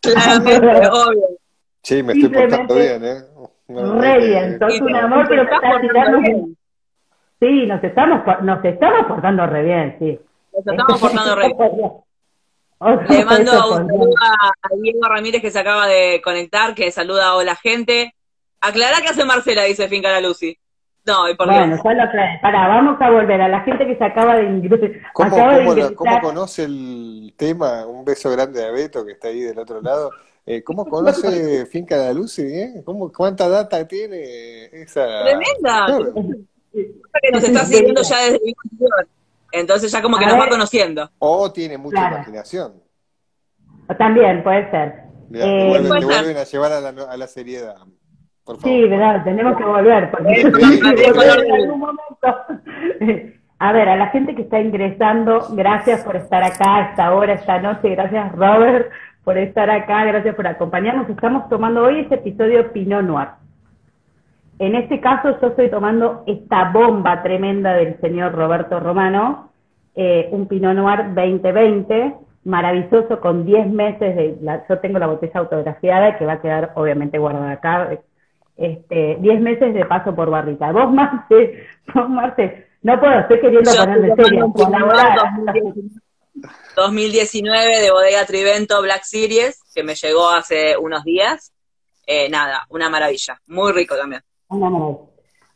Claramente, 0.00 0.88
obvio. 0.90 1.28
Sí, 1.82 2.02
me 2.02 2.12
estoy 2.12 2.28
portando 2.28 2.74
bien, 2.74 3.04
¿eh? 3.04 3.22
re 3.68 4.18
bien, 4.18 4.58
sos 4.58 4.80
un 4.80 4.96
amor, 4.96 5.26
pero 5.28 5.42
estás 5.42 5.60
tirando... 5.80 6.18
Sí, 7.40 7.66
nos 7.66 7.82
estamos, 7.82 8.22
nos 8.42 8.64
estamos 8.64 9.06
portando 9.06 9.46
re 9.46 9.62
bien, 9.62 9.96
sí. 9.98 10.20
Nos 10.52 10.66
estamos 10.66 11.00
portando 11.00 11.34
re 11.36 11.54
bien. 11.54 11.92
Le 13.08 13.24
mando 13.24 13.52
un 13.52 13.88
saludo 13.88 14.14
a 14.20 14.74
Diego 14.80 15.08
Ramírez 15.08 15.40
que 15.40 15.50
se 15.50 15.58
acaba 15.58 15.86
de 15.86 16.20
conectar, 16.22 16.74
que 16.74 16.90
saluda 16.90 17.38
a 17.38 17.44
la 17.44 17.56
gente. 17.56 18.14
Aclará 18.60 19.00
que 19.00 19.08
hace 19.08 19.24
Marcela, 19.24 19.64
dice 19.64 19.88
Finca 19.88 20.10
la 20.10 20.20
Lucy. 20.20 20.56
No, 21.04 21.28
y 21.28 21.34
por 21.34 21.48
Bueno, 21.48 21.76
solo 21.82 22.02
Pará, 22.40 22.68
vamos 22.68 23.00
a 23.00 23.10
volver 23.10 23.40
a 23.40 23.48
la 23.48 23.60
gente 23.62 23.86
que 23.86 23.96
se 23.96 24.04
acaba 24.04 24.36
de 24.36 24.44
ingresar. 24.44 24.90
¿Cómo, 25.12 25.36
cómo, 25.96 26.20
conoce 26.20 26.64
el 26.64 27.34
tema? 27.36 27.86
Un 27.86 28.04
beso 28.04 28.30
grande 28.30 28.64
a 28.64 28.70
Beto 28.70 29.04
que 29.04 29.12
está 29.12 29.28
ahí 29.28 29.40
del 29.40 29.58
otro 29.58 29.80
lado. 29.80 30.10
Eh, 30.46 30.62
¿Cómo 30.62 30.86
conoce 30.86 31.66
Finca 31.66 31.96
la 31.96 32.12
Lucy? 32.12 32.42
Eh? 32.42 32.82
¿Cómo, 32.84 33.12
¿Cuánta 33.12 33.48
data 33.48 33.86
tiene 33.86 34.64
esa? 34.72 35.24
Tremenda. 35.24 35.86
Que 36.72 37.30
nos 37.32 37.44
está 37.44 37.64
siguiendo 37.64 38.02
ya 38.02 38.18
desde 38.22 38.36
el 38.36 38.54
entonces 39.52 39.92
ya 39.92 40.02
como 40.02 40.18
que 40.18 40.26
nos 40.26 40.38
va 40.38 40.48
conociendo. 40.48 41.10
O 41.18 41.52
tiene 41.52 41.78
mucha 41.78 42.08
imaginación. 42.08 42.82
También, 43.98 44.42
puede 44.42 44.70
ser. 44.70 45.02
eh, 45.34 45.68
vuelven, 45.68 46.02
vuelven, 46.02 46.36
a 46.36 46.44
llevar 46.44 46.72
a 46.72 46.80
la, 46.80 46.88
a 46.88 47.16
la 47.16 47.26
seriedad. 47.26 47.76
Por 48.44 48.58
favor. 48.58 48.76
Sí, 48.76 48.88
verdad, 48.88 49.22
tenemos 49.24 49.56
que 49.56 49.64
volver. 49.64 50.10
Porque 50.10 50.42
a 53.58 53.72
ver, 53.72 53.88
a 53.88 53.96
la 53.96 54.08
gente 54.08 54.34
que 54.34 54.42
está 54.42 54.60
ingresando, 54.60 55.46
gracias 55.50 56.04
por 56.04 56.16
estar 56.16 56.42
acá 56.42 56.76
a 56.76 56.90
esta 56.90 57.14
hora, 57.14 57.34
esta 57.34 57.60
noche. 57.60 57.90
Gracias, 57.90 58.32
Robert, 58.32 58.90
por 59.24 59.38
estar 59.38 59.70
acá. 59.70 60.04
Gracias 60.04 60.34
por 60.34 60.46
acompañarnos. 60.46 61.08
Estamos 61.08 61.48
tomando 61.48 61.84
hoy 61.84 62.00
este 62.00 62.16
episodio 62.16 62.72
Pinot 62.72 63.04
Noir. 63.04 63.28
En 64.58 64.74
este 64.74 65.00
caso 65.00 65.38
yo 65.40 65.48
estoy 65.48 65.70
tomando 65.70 66.22
esta 66.26 66.70
bomba 66.70 67.22
tremenda 67.22 67.74
del 67.74 67.98
señor 68.00 68.32
Roberto 68.32 68.78
Romano, 68.80 69.50
eh, 69.94 70.28
un 70.30 70.46
Pinot 70.46 70.74
Noir 70.74 71.14
2020, 71.14 72.14
maravilloso 72.44 73.20
con 73.20 73.44
10 73.44 73.68
meses 73.68 74.16
de, 74.16 74.38
yo 74.68 74.78
tengo 74.78 74.98
la 74.98 75.06
botella 75.06 75.40
autografiada 75.40 76.18
que 76.18 76.26
va 76.26 76.34
a 76.34 76.40
quedar 76.40 76.72
obviamente 76.76 77.18
guardada 77.18 77.52
acá, 77.52 77.98
este, 78.56 79.16
10 79.20 79.40
meses 79.40 79.74
de 79.74 79.84
paso 79.84 80.14
por 80.14 80.30
barrita. 80.30 80.72
Vos, 80.72 80.92
Marce, 80.92 81.66
vos, 81.94 82.08
Marce, 82.08 82.66
no 82.82 82.98
puedo, 83.00 83.18
estoy 83.20 83.40
queriendo 83.40 83.70
ponerme 83.70 84.14
serio, 84.16 84.52
2019 86.76 87.80
de 87.80 87.90
Bodega 87.90 88.24
Trivento 88.26 88.80
Black 88.82 89.02
Series, 89.02 89.62
que 89.74 89.84
me 89.84 89.94
llegó 89.94 90.30
hace 90.30 90.76
unos 90.76 91.04
días. 91.04 91.52
Eh, 92.06 92.28
nada, 92.28 92.66
una 92.70 92.88
maravilla. 92.88 93.40
Muy 93.46 93.72
rico 93.72 93.96
también. 93.96 94.22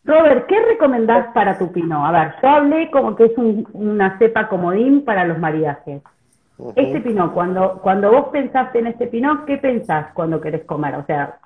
Robert, 0.04 0.46
¿qué 0.46 0.60
recomendás 0.64 1.32
para 1.34 1.58
tu 1.58 1.72
pinot? 1.72 2.04
A 2.04 2.12
ver, 2.12 2.34
yo 2.42 2.48
hablé 2.48 2.90
como 2.90 3.16
que 3.16 3.24
es 3.24 3.32
una 3.72 4.18
cepa 4.18 4.48
comodín 4.48 5.04
para 5.04 5.24
los 5.24 5.38
maridajes. 5.38 6.02
Este 6.74 7.00
pinot, 7.00 7.34
cuando, 7.34 7.80
cuando 7.82 8.10
vos 8.10 8.28
pensaste 8.32 8.78
en 8.78 8.86
este 8.86 9.08
pinot, 9.08 9.44
¿qué 9.44 9.58
pensás 9.58 10.12
cuando 10.14 10.40
querés 10.40 10.64
comer? 10.64 10.94
O 10.94 11.04
sea, 11.04 11.38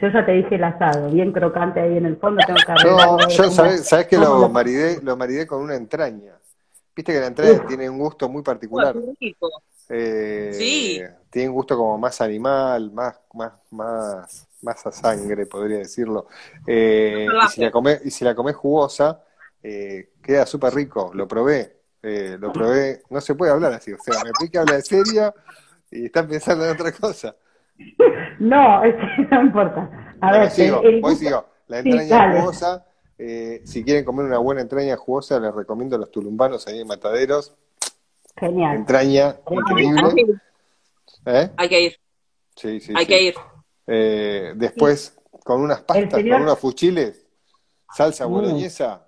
yo 0.00 0.08
ya 0.08 0.24
te 0.24 0.32
dije 0.32 0.54
el 0.54 0.64
asado, 0.64 1.10
bien 1.10 1.32
crocante 1.32 1.80
ahí 1.80 1.96
en 1.98 2.06
el 2.06 2.16
fondo. 2.16 2.40
Tengo 2.46 2.58
que 2.58 2.88
no, 2.88 3.28
yo 3.28 3.50
sabes, 3.50 3.86
sabes 3.86 4.06
que 4.06 4.16
lo 4.16 4.48
maridé, 4.48 5.02
lo 5.02 5.16
maridé 5.16 5.46
con 5.46 5.62
una 5.62 5.76
entraña. 5.76 6.32
Viste 6.94 7.12
que 7.12 7.20
la 7.20 7.26
entraña 7.26 7.66
tiene 7.66 7.90
un 7.90 7.98
gusto 7.98 8.28
muy 8.28 8.42
particular. 8.42 8.96
Eh, 9.88 10.50
sí. 10.52 11.02
Tiene 11.30 11.50
un 11.50 11.54
gusto 11.54 11.76
como 11.76 11.98
más 11.98 12.20
animal, 12.20 12.90
más, 12.90 13.20
más, 13.34 13.52
más, 13.70 14.45
más 14.66 14.86
a 14.86 14.92
sangre, 14.92 15.46
podría 15.46 15.78
decirlo. 15.78 16.26
Eh, 16.66 17.26
y, 17.26 17.48
si 17.48 17.60
la 17.62 17.70
comés, 17.70 18.02
y 18.04 18.10
si 18.10 18.24
la 18.24 18.34
comés 18.34 18.56
jugosa, 18.56 19.22
eh, 19.62 20.10
queda 20.22 20.44
súper 20.44 20.74
rico. 20.74 21.12
Lo 21.14 21.26
probé, 21.26 21.78
eh, 22.02 22.36
lo 22.38 22.52
probé. 22.52 23.02
No 23.08 23.20
se 23.20 23.34
puede 23.34 23.52
hablar 23.52 23.72
así, 23.72 23.92
o 23.92 23.98
sea, 23.98 24.22
me 24.22 24.32
pique 24.38 24.58
habla 24.58 24.74
de 24.74 24.82
serio 24.82 25.32
y 25.90 26.06
están 26.06 26.28
pensando 26.28 26.64
en 26.64 26.72
otra 26.72 26.92
cosa. 26.92 27.34
No, 28.38 28.82
no 29.30 29.42
importa. 29.42 30.14
A 30.20 30.32
ver, 30.32 30.50
sigo, 30.50 30.82
voy 31.00 31.14
sigo. 31.14 31.46
La 31.68 31.78
entraña 31.78 32.40
jugosa, 32.40 32.86
si 33.16 33.84
quieren 33.84 34.04
comer 34.04 34.26
una 34.26 34.38
buena 34.38 34.60
entraña 34.60 34.96
jugosa, 34.96 35.40
les 35.40 35.54
recomiendo 35.54 35.96
los 35.96 36.10
tulumbanos 36.10 36.66
ahí 36.66 36.80
en 36.80 36.86
Mataderos. 36.86 37.54
Genial. 38.36 38.76
Entraña 38.76 39.36
increíble. 39.48 40.40
Hay 41.56 41.68
que 41.68 41.80
ir. 41.80 41.96
Sí, 42.54 42.80
sí. 42.80 42.92
Hay 42.96 43.06
que 43.06 43.22
ir. 43.22 43.34
Eh, 43.86 44.52
después, 44.56 45.16
con 45.44 45.60
unas 45.60 45.82
pastas, 45.82 46.22
con 46.22 46.42
unos 46.42 46.58
fuchiles, 46.58 47.24
salsa 47.94 48.26
mm. 48.26 48.30
boloñesa, 48.30 49.06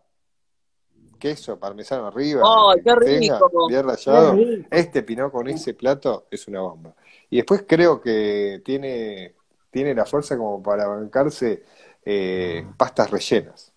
queso 1.18 1.58
parmesano 1.58 2.06
arriba, 2.06 2.42
oh, 2.44 2.74
qué 2.82 2.94
rico. 2.94 3.68
bien 3.68 3.84
rallado. 3.84 4.36
Este 4.70 5.02
pinó 5.02 5.32
con 5.32 5.48
ese 5.48 5.74
plato 5.74 6.26
es 6.30 6.46
una 6.46 6.60
bomba. 6.60 6.94
Y 7.28 7.36
después 7.36 7.64
creo 7.66 8.00
que 8.00 8.62
tiene, 8.64 9.34
tiene 9.70 9.94
la 9.94 10.06
fuerza 10.06 10.36
como 10.36 10.62
para 10.62 10.86
bancarse 10.86 11.64
eh, 12.04 12.66
pastas 12.76 13.10
rellenas. 13.10 13.72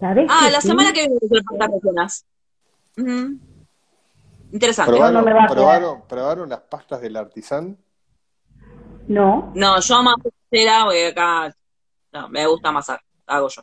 Ah, 0.00 0.50
la 0.50 0.60
semana 0.60 0.92
que 0.92 1.08
viene 1.08 1.42
pastas 1.44 1.70
rellenas. 1.82 2.26
Interesante. 4.52 4.92
¿Probaron, 4.92 6.02
¿Probaron 6.06 6.48
las 6.48 6.60
pastas 6.60 7.00
del 7.00 7.16
artisán? 7.16 7.76
No. 9.08 9.52
No, 9.54 9.80
yo 9.80 10.02
más 10.02 10.16
cera 10.50 10.84
porque 10.84 11.08
acá 11.08 11.54
no, 12.12 12.28
me 12.28 12.46
gusta 12.46 12.68
amasar, 12.68 13.00
hago 13.26 13.48
yo. 13.48 13.62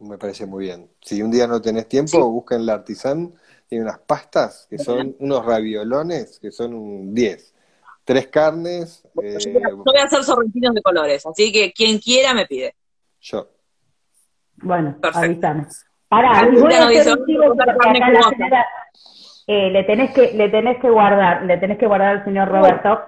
Me 0.00 0.18
parece 0.18 0.46
muy 0.46 0.64
bien. 0.64 0.90
Si 1.00 1.22
un 1.22 1.30
día 1.30 1.46
no 1.46 1.60
tenés 1.60 1.88
tiempo, 1.88 2.28
busquen 2.30 2.66
la 2.66 2.74
artisán, 2.74 3.32
tiene 3.68 3.84
unas 3.84 3.98
pastas 4.00 4.66
que 4.68 4.78
son 4.78 5.14
unos 5.20 5.44
raviolones 5.44 6.38
que 6.40 6.50
son 6.50 6.74
un 6.74 7.14
10. 7.14 7.54
Tres 8.04 8.26
carnes. 8.26 9.04
Eh, 9.22 9.38
yo, 9.38 9.76
voy 9.76 9.96
a 9.96 10.04
hacer 10.04 10.24
sorrentinos 10.24 10.74
de 10.74 10.82
colores, 10.82 11.24
así 11.24 11.52
que 11.52 11.72
quien 11.72 11.98
quiera 11.98 12.34
me 12.34 12.46
pide. 12.46 12.74
Yo. 13.20 13.48
Bueno, 14.56 14.96
avísame. 15.00 15.66
Pará, 16.08 16.48
voy 16.50 16.72
a 16.74 16.86
hacer 17.00 17.16
un 17.16 17.60
acá 17.60 18.66
eh, 19.46 19.70
le 19.70 19.82
tenés 19.84 20.12
que 20.12 20.32
le 20.34 20.48
tenés 20.50 20.80
que 20.80 20.88
guardar, 20.88 21.42
le 21.42 21.58
tenés 21.58 21.78
que 21.78 21.86
guardar 21.86 22.16
al 22.18 22.24
señor 22.24 22.48
Roberto. 22.48 23.00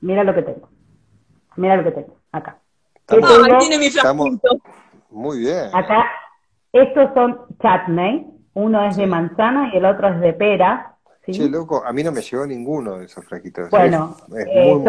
Mira 0.00 0.24
lo 0.24 0.34
que 0.34 0.42
tengo. 0.42 0.68
Mira 1.60 1.76
lo 1.76 1.84
que 1.84 1.90
tengo, 1.92 2.16
acá. 2.32 2.56
Ah, 3.08 3.58
tiene 3.58 3.78
mi 3.78 3.90
Muy 5.10 5.40
bien. 5.40 5.68
Acá, 5.74 6.06
estos 6.72 7.12
son 7.12 7.38
chutney. 7.60 8.26
Uno 8.54 8.82
es 8.86 8.96
de 8.96 9.06
manzana 9.06 9.70
y 9.72 9.76
el 9.76 9.84
otro 9.84 10.08
es 10.08 10.20
de 10.20 10.32
pera. 10.32 10.96
¿sí? 11.26 11.32
Che, 11.32 11.50
loco, 11.50 11.84
a 11.84 11.92
mí 11.92 12.02
no 12.02 12.12
me 12.12 12.22
llegó 12.22 12.46
ninguno 12.46 12.96
de 12.96 13.04
esos 13.04 13.26
flaquitos. 13.26 13.68
Bueno, 13.68 14.16
es, 14.28 14.46
eh, 14.46 14.74
muy 14.74 14.82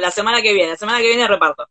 La 0.00 0.10
semana 0.10 0.42
que 0.42 0.52
viene, 0.52 0.70
la 0.70 0.76
semana 0.76 0.98
que 0.98 1.06
viene 1.06 1.26
reparto. 1.26 1.66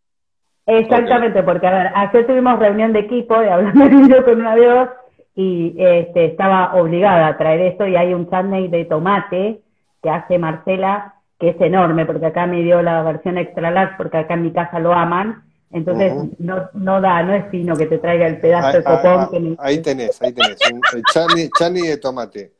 Exactamente, 0.65 1.43
porque 1.43 1.67
a 1.67 1.71
ver, 1.71 1.91
ayer 1.93 2.25
tuvimos 2.25 2.57
reunión 2.57 2.93
de 2.93 3.01
equipo 3.01 3.39
de 3.39 3.51
hablando 3.51 3.85
yo 4.09 4.25
con 4.25 4.39
una 4.39 4.55
de 4.55 4.65
dos 4.65 4.89
y 5.35 5.75
este, 5.77 6.25
estaba 6.25 6.73
obligada 6.73 7.27
a 7.27 7.37
traer 7.37 7.61
esto 7.61 7.85
y 7.85 7.95
hay 7.95 8.15
un 8.15 8.27
chutney 8.27 8.69
de 8.69 8.85
tomate 8.85 9.61
que 10.01 10.09
hace 10.09 10.39
Marcela 10.39 11.14
que 11.45 11.51
es 11.51 11.61
enorme, 11.61 12.05
porque 12.05 12.25
acá 12.25 12.47
me 12.47 12.63
dio 12.63 12.81
la 12.81 13.03
versión 13.03 13.37
extra 13.37 13.69
large, 13.69 13.95
porque 13.97 14.17
acá 14.17 14.33
en 14.33 14.43
mi 14.43 14.51
casa 14.51 14.79
lo 14.79 14.93
aman, 14.93 15.43
entonces 15.71 16.13
no, 16.39 16.69
no 16.73 17.01
da, 17.01 17.21
no 17.21 17.35
es 17.35 17.49
fino 17.51 17.75
que 17.75 17.85
te 17.85 17.99
traiga 17.99 18.27
el 18.27 18.39
pedazo 18.39 18.77
de 18.77 18.83
copón. 18.83 19.55
ahí 19.59 19.81
tenés, 19.81 20.21
ahí 20.21 20.33
tenés, 20.33 20.57
el 20.93 21.51
chani, 21.53 21.81
de 21.81 21.97
tomate, 21.97 22.53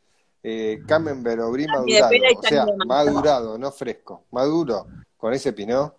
eh, 0.44 0.82
camembert 0.88 1.42
o 1.42 1.52
brie 1.52 1.68
madurado, 1.68 2.12
o 2.38 2.44
sea, 2.44 2.66
madurado, 2.86 3.58
no 3.58 3.72
fresco, 3.72 4.26
maduro, 4.32 4.86
con 5.18 5.34
ese 5.34 5.54
pinó. 5.54 5.96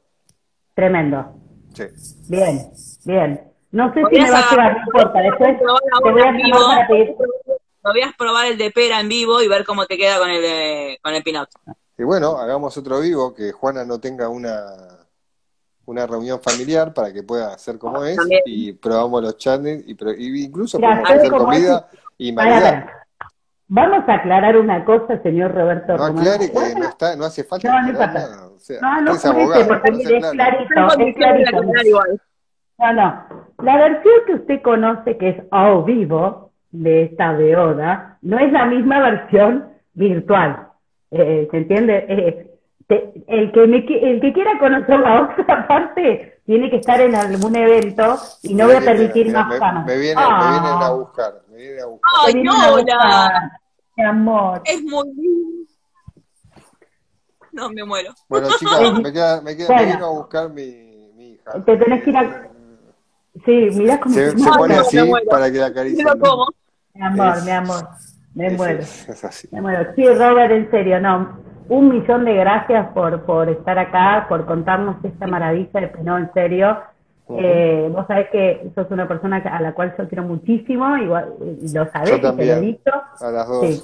Tremendo. 0.74 1.34
Sí. 1.74 1.84
Bien, 2.28 2.70
bien. 3.04 3.40
No 3.72 3.92
sé 3.92 4.02
si 4.10 4.20
me 4.20 4.30
va 4.30 4.38
a 4.38 4.50
llevar, 4.50 4.72
no 4.74 4.82
importa, 4.86 5.20
después 5.20 5.58
te 5.58 5.64
voy 5.64 6.22
a 6.22 6.32
llamar 6.32 6.86
para 6.86 7.92
Voy 7.92 8.02
a 8.02 8.12
probar 8.18 8.46
el 8.46 8.58
de 8.58 8.70
pera 8.70 9.00
en 9.00 9.08
vivo 9.08 9.42
y 9.42 9.48
ver 9.48 9.64
cómo 9.64 9.86
te 9.86 9.96
queda 9.96 10.18
con 10.18 10.28
el, 10.28 10.98
con 11.00 11.14
el 11.14 11.22
pinot. 11.22 11.48
Y 11.98 12.04
bueno, 12.04 12.36
hagamos 12.36 12.76
otro 12.76 13.00
vivo, 13.00 13.34
que 13.34 13.52
Juana 13.52 13.84
no 13.84 13.98
tenga 13.98 14.28
una, 14.28 14.66
una 15.86 16.06
reunión 16.06 16.40
familiar 16.40 16.92
para 16.92 17.12
que 17.12 17.22
pueda 17.22 17.54
hacer 17.54 17.78
como 17.78 18.04
es 18.04 18.18
y 18.44 18.72
probamos 18.72 19.22
los 19.22 19.36
channels 19.38 19.84
y, 19.86 20.44
incluso 20.44 20.78
podemos 20.78 21.10
hacer 21.10 21.30
comida 21.30 21.88
y 22.18 22.32
maridar. 22.32 22.90
Vamos 23.68 24.08
a 24.08 24.14
aclarar 24.14 24.56
una 24.56 24.84
cosa, 24.84 25.20
señor 25.22 25.52
Roberto. 25.52 25.96
No 25.96 26.04
aclare 26.04 26.52
que 26.52 26.74
no, 26.78 26.88
está, 26.88 27.16
no 27.16 27.24
hace 27.24 27.42
falta. 27.42 27.68
No, 27.68 27.92
no 27.92 27.98
Nada. 27.98 28.46
O 28.46 28.58
sea, 28.60 28.80
no, 28.80 29.00
no, 29.00 29.12
es 29.12 29.24
abogado, 29.24 29.66
porque 29.66 29.90
es 29.90 30.30
clarito, 30.30 31.00
es 31.00 31.16
clarito. 31.16 31.62
No, 32.78 32.92
no. 32.92 33.26
La 33.62 33.76
versión 33.76 34.14
que 34.26 34.34
usted 34.34 34.62
conoce, 34.62 35.16
que 35.16 35.30
es 35.30 35.42
a 35.50 35.80
vivo, 35.80 36.52
de 36.70 37.04
esta 37.04 37.32
beoda, 37.32 38.18
no 38.22 38.38
es 38.38 38.52
la 38.52 38.66
misma 38.66 39.00
versión 39.00 39.68
virtual. 39.94 40.65
Eh, 41.10 41.48
¿Se 41.50 41.56
entiende? 41.56 42.04
Eh, 42.08 42.56
el, 42.88 43.52
que 43.52 43.62
el 43.62 44.20
que 44.20 44.32
quiera 44.32 44.58
conocer 44.58 45.00
la 45.00 45.22
otra 45.22 45.66
parte 45.66 46.40
tiene 46.46 46.70
que 46.70 46.76
estar 46.76 47.00
en 47.00 47.14
algún 47.14 47.56
evento 47.56 48.16
y 48.42 48.54
no 48.54 48.66
voy 48.66 48.76
a 48.76 48.80
permitir 48.80 49.32
más 49.32 49.48
me, 49.48 49.58
me, 49.58 49.98
viene, 49.98 50.20
me, 50.20 50.50
vienen 50.50 50.82
a 50.82 50.90
buscar. 50.90 51.42
Me 51.50 51.56
vienen 51.56 51.80
a 51.80 51.86
buscar. 51.86 52.12
¡Ay, 52.26 52.44
hola! 52.48 53.60
Mi 53.96 54.04
amor. 54.04 54.62
Es 54.64 54.82
muy 54.84 55.08
lindo. 55.14 55.46
No, 57.52 57.70
me 57.70 57.84
muero. 57.84 58.12
Bueno, 58.28 58.48
chicas, 58.58 59.00
me 59.02 59.12
queda, 59.12 59.40
me 59.40 59.56
queda, 59.56 59.68
me 59.74 59.86
vino 59.86 60.06
a 60.06 60.10
buscar 60.10 60.50
mi, 60.50 61.10
mi 61.16 61.30
hija. 61.30 61.64
Te 61.64 61.76
tenés 61.76 62.04
que 62.04 62.10
ir 62.10 62.16
a... 62.18 62.48
Sí, 63.44 63.68
mirá 63.72 63.98
cómo 63.98 64.14
Se, 64.14 64.30
se 64.30 64.36
No, 64.36 64.56
pone 64.56 64.74
no, 64.74 64.80
así 64.82 64.96
me 64.96 65.20
para 65.22 65.50
que 65.50 65.58
la 65.58 65.66
acaricie. 65.66 66.04
Mi 66.04 66.10
amor, 66.10 67.36
Es- 67.38 67.44
mi 67.44 67.50
amor. 67.50 67.88
Me 68.36 68.46
Es- 68.48 68.56
muero. 68.56 68.78
Es, 68.80 69.24
así. 69.24 69.48
Me 69.50 69.60
muero. 69.60 69.92
Sí, 69.96 70.06
Robert, 70.06 70.52
en 70.52 70.70
serio, 70.70 71.00
no. 71.00 71.38
Un 71.68 71.88
millón 71.88 72.24
de 72.24 72.34
gracias 72.34 72.86
por, 72.94 73.22
por 73.22 73.48
estar 73.48 73.76
acá, 73.78 74.26
por 74.28 74.46
contarnos 74.46 75.04
esta 75.04 75.26
maravilla 75.26 75.80
de 75.80 75.88
Pinot, 75.88 76.18
en 76.20 76.32
serio. 76.32 76.78
Eh, 77.28 77.88
vos 77.92 78.06
sabés 78.06 78.28
que 78.30 78.70
sos 78.76 78.88
una 78.92 79.08
persona 79.08 79.38
a 79.38 79.60
la 79.60 79.72
cual 79.74 79.92
yo 79.98 80.06
quiero 80.08 80.22
muchísimo, 80.22 80.96
igual, 80.96 81.32
y 81.60 81.72
lo 81.74 81.90
sabés, 81.90 82.10
Yo 82.10 82.16
y 82.18 82.20
te 82.20 82.22
lo 82.22 82.28
he 82.28 82.36
también. 82.36 82.60
dicho. 82.60 82.92
A 83.20 83.30
las 83.32 83.48
dos. 83.48 83.66
Sí. 83.66 83.82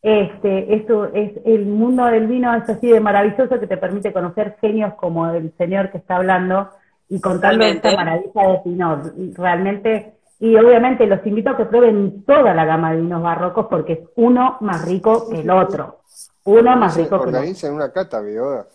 Este, 0.00 0.74
esto 0.76 1.06
es 1.12 1.32
el 1.44 1.66
mundo 1.66 2.04
del 2.06 2.28
vino 2.28 2.54
es 2.54 2.68
así 2.70 2.86
de 2.88 3.00
maravilloso 3.00 3.58
que 3.58 3.66
te 3.66 3.76
permite 3.76 4.12
conocer 4.12 4.56
genios 4.60 4.94
como 4.94 5.28
el 5.30 5.52
señor 5.58 5.90
que 5.90 5.98
está 5.98 6.16
hablando 6.16 6.68
y 7.08 7.20
contando 7.20 7.64
Totalmente. 7.66 7.88
esta 7.88 8.04
maravilla 8.04 8.48
de 8.52 8.58
Pinot. 8.62 9.36
Realmente, 9.36 10.12
y 10.40 10.56
obviamente 10.56 11.06
los 11.06 11.24
invito 11.26 11.50
a 11.50 11.56
que 11.56 11.64
prueben 11.64 12.24
toda 12.24 12.54
la 12.54 12.64
gama 12.64 12.92
de 12.92 13.00
vinos 13.00 13.22
barrocos 13.22 13.66
porque 13.68 13.92
es 13.94 13.98
uno 14.16 14.56
más 14.60 14.84
rico 14.86 15.28
que 15.30 15.40
el 15.40 15.50
otro. 15.50 16.00
Uno 16.44 16.76
más 16.76 16.96
rico 16.96 17.10
que 17.10 17.14
el 17.14 17.20
otro. 17.28 17.38
organizan 17.38 17.74
una 17.74 17.92
cata, 17.92 18.20
Bioda. 18.20 18.66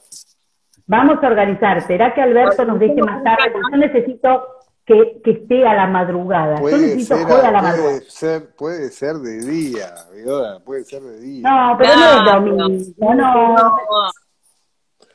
Vamos 0.86 1.24
a 1.24 1.28
organizar. 1.28 1.82
¿Será 1.88 2.14
que 2.14 2.22
Alberto 2.22 2.66
nos 2.66 2.78
deje 2.80 3.02
más 3.02 3.24
tarde? 3.24 3.52
Porque 3.52 3.68
Yo 3.72 3.78
necesito 3.78 4.48
que, 4.86 5.22
que 5.24 5.32
esté 5.32 5.66
a 5.66 5.74
la 5.74 5.88
madrugada. 5.88 6.60
Yo 6.60 6.78
necesito 6.78 7.16
ser, 7.16 7.26
joder 7.28 7.46
a 7.46 7.52
la 7.52 7.62
madrugada. 7.62 7.98
puede 8.00 8.10
ser, 8.12 8.56
puede 8.56 8.90
ser 8.90 9.16
de 9.16 9.40
día, 9.46 9.96
Bioda, 10.14 10.60
puede 10.60 10.84
ser 10.84 11.02
de 11.02 11.20
día. 11.22 11.50
No, 11.50 11.78
pero 11.78 11.90
no 11.96 12.02
Claro. 12.02 12.20
es 12.20 12.34
domingo. 12.58 13.14
No, 13.16 13.56
No. 13.56 13.78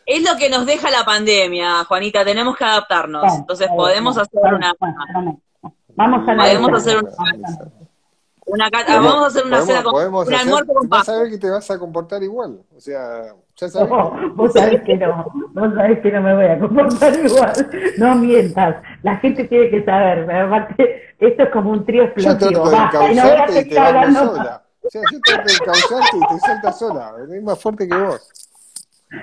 Es 0.06 0.22
lo 0.26 0.38
que 0.38 0.48
nos 0.48 0.64
deja 0.64 0.90
la 0.90 1.04
pandemia, 1.04 1.84
Juanita, 1.84 2.24
tenemos 2.24 2.56
que 2.56 2.64
adaptarnos. 2.64 3.20
Bueno, 3.20 3.36
Entonces 3.40 3.68
podemos 3.76 4.16
hacer 4.16 4.40
bueno, 4.40 4.56
una, 4.56 4.72
bueno. 4.80 5.42
Vamos 5.98 6.28
a 6.28 6.36
Podemos 6.36 6.72
hacer 6.78 6.96
un- 6.98 7.08
una 8.46 8.70
ca- 8.70 8.78
ah, 8.88 8.96
vamos 9.00 9.24
a 9.24 9.26
hacer 9.26 9.44
una 9.44 9.60
cena 9.60 9.82
con 9.82 9.94
un 9.94 10.22
hacer- 10.22 10.34
almuerzo 10.36 10.72
con 10.74 10.88
Vas 10.88 11.08
a 11.08 11.18
ver 11.20 11.30
que 11.30 11.38
te 11.38 11.50
vas 11.50 11.70
a 11.70 11.78
comportar 11.78 12.22
igual. 12.22 12.60
O 12.74 12.80
sea, 12.80 13.34
ya 13.56 13.68
sabes. 13.68 13.90
No, 13.90 14.34
vos 14.34 14.52
sabés 14.54 14.82
que 14.84 14.96
no, 14.96 15.26
vos 15.52 15.74
sabés 15.74 16.00
que 16.00 16.10
no 16.12 16.22
me 16.22 16.34
voy 16.34 16.44
a 16.46 16.58
comportar 16.58 17.12
igual. 17.24 17.52
No 17.98 18.14
mientas, 18.14 18.76
la 19.02 19.16
gente 19.16 19.44
tiene 19.44 19.68
que 19.70 19.84
saber. 19.84 20.24
pero 20.26 20.46
Aparte, 20.46 21.02
esto 21.18 21.42
es 21.42 21.50
como 21.50 21.70
un 21.72 21.84
trío 21.84 22.04
Yo 22.16 22.38
trato 22.38 22.70
de 22.70 22.76
encauzarte 22.76 23.60
y 23.60 23.68
te 23.68 23.74
vas 23.78 24.14
sola. 24.14 24.62
O 24.82 24.90
sea, 24.90 25.02
yo 25.12 25.20
trato 25.20 25.44
de 25.48 25.52
encauzarte 25.54 26.16
y 26.16 26.20
te 26.34 26.40
saltas 26.40 26.78
sola. 26.78 27.12
Es 27.30 27.42
más 27.42 27.60
fuerte 27.60 27.86
que 27.88 27.96
vos. 27.96 28.30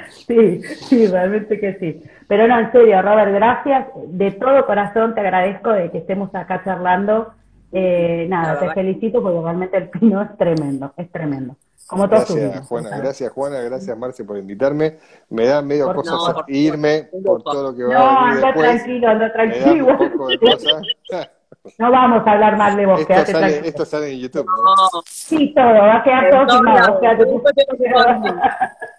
Sí, 0.09 0.61
sí, 0.63 1.07
realmente 1.07 1.59
que 1.59 1.75
sí. 1.79 2.03
Pero 2.27 2.47
no, 2.47 2.59
en 2.59 2.71
serio, 2.71 3.01
Robert, 3.01 3.31
gracias. 3.33 3.87
De 4.07 4.31
todo 4.31 4.65
corazón 4.65 5.13
te 5.13 5.21
agradezco 5.21 5.71
de 5.71 5.91
que 5.91 5.99
estemos 5.99 6.33
acá 6.33 6.61
charlando. 6.63 7.33
Eh, 7.71 8.25
nada, 8.29 8.57
te 8.59 8.71
felicito 8.73 9.21
porque 9.21 9.41
realmente 9.41 9.77
el 9.77 9.89
pino 9.89 10.21
es 10.21 10.37
tremendo, 10.37 10.93
es 10.97 11.11
tremendo. 11.11 11.55
Como 11.87 12.07
Gracias, 12.07 12.35
vinos, 12.51 12.67
Juana. 12.67 12.89
¿sabes? 12.89 13.03
Gracias, 13.03 13.31
Juana. 13.31 13.59
Gracias, 13.61 13.95
Marce, 13.97 14.23
por 14.23 14.37
invitarme. 14.37 14.97
Me 15.29 15.45
da 15.45 15.61
medio 15.61 15.85
Por- 15.85 15.97
cosas 15.97 16.13
no, 16.29 16.33
por- 16.33 16.45
irme 16.47 17.09
por 17.23 17.43
todo 17.43 17.71
lo 17.71 17.75
que 17.77 17.83
va 17.83 17.93
No, 17.93 17.99
a 17.99 18.23
venir 18.23 18.35
anda 18.37 18.47
después. 18.47 18.69
tranquilo, 18.71 19.07
anda 19.09 19.25
Me 19.25 19.27
da 19.27 19.33
tranquilo. 19.33 19.87
un 19.87 19.97
poco 20.11 20.27
de 20.27 20.39
cosas. 20.39 20.81
No 21.79 21.89
vamos 21.89 22.27
a 22.27 22.31
hablar 22.31 22.57
más 22.57 22.75
de 22.77 22.85
vos, 22.85 22.99
Esto 22.99 23.07
quédate 23.11 23.31
sale, 23.31 23.45
tranquilo. 23.47 23.67
esto 23.69 23.85
sale 23.85 24.11
en 24.13 24.19
YouTube. 24.19 24.45
¿no? 24.45 24.75
No, 24.75 25.01
Sí, 25.07 25.51
todo, 25.55 25.65
va 25.65 25.95
a 25.97 26.03
quedar 26.03 26.29
todo 26.29 26.47
filmado, 26.57 26.99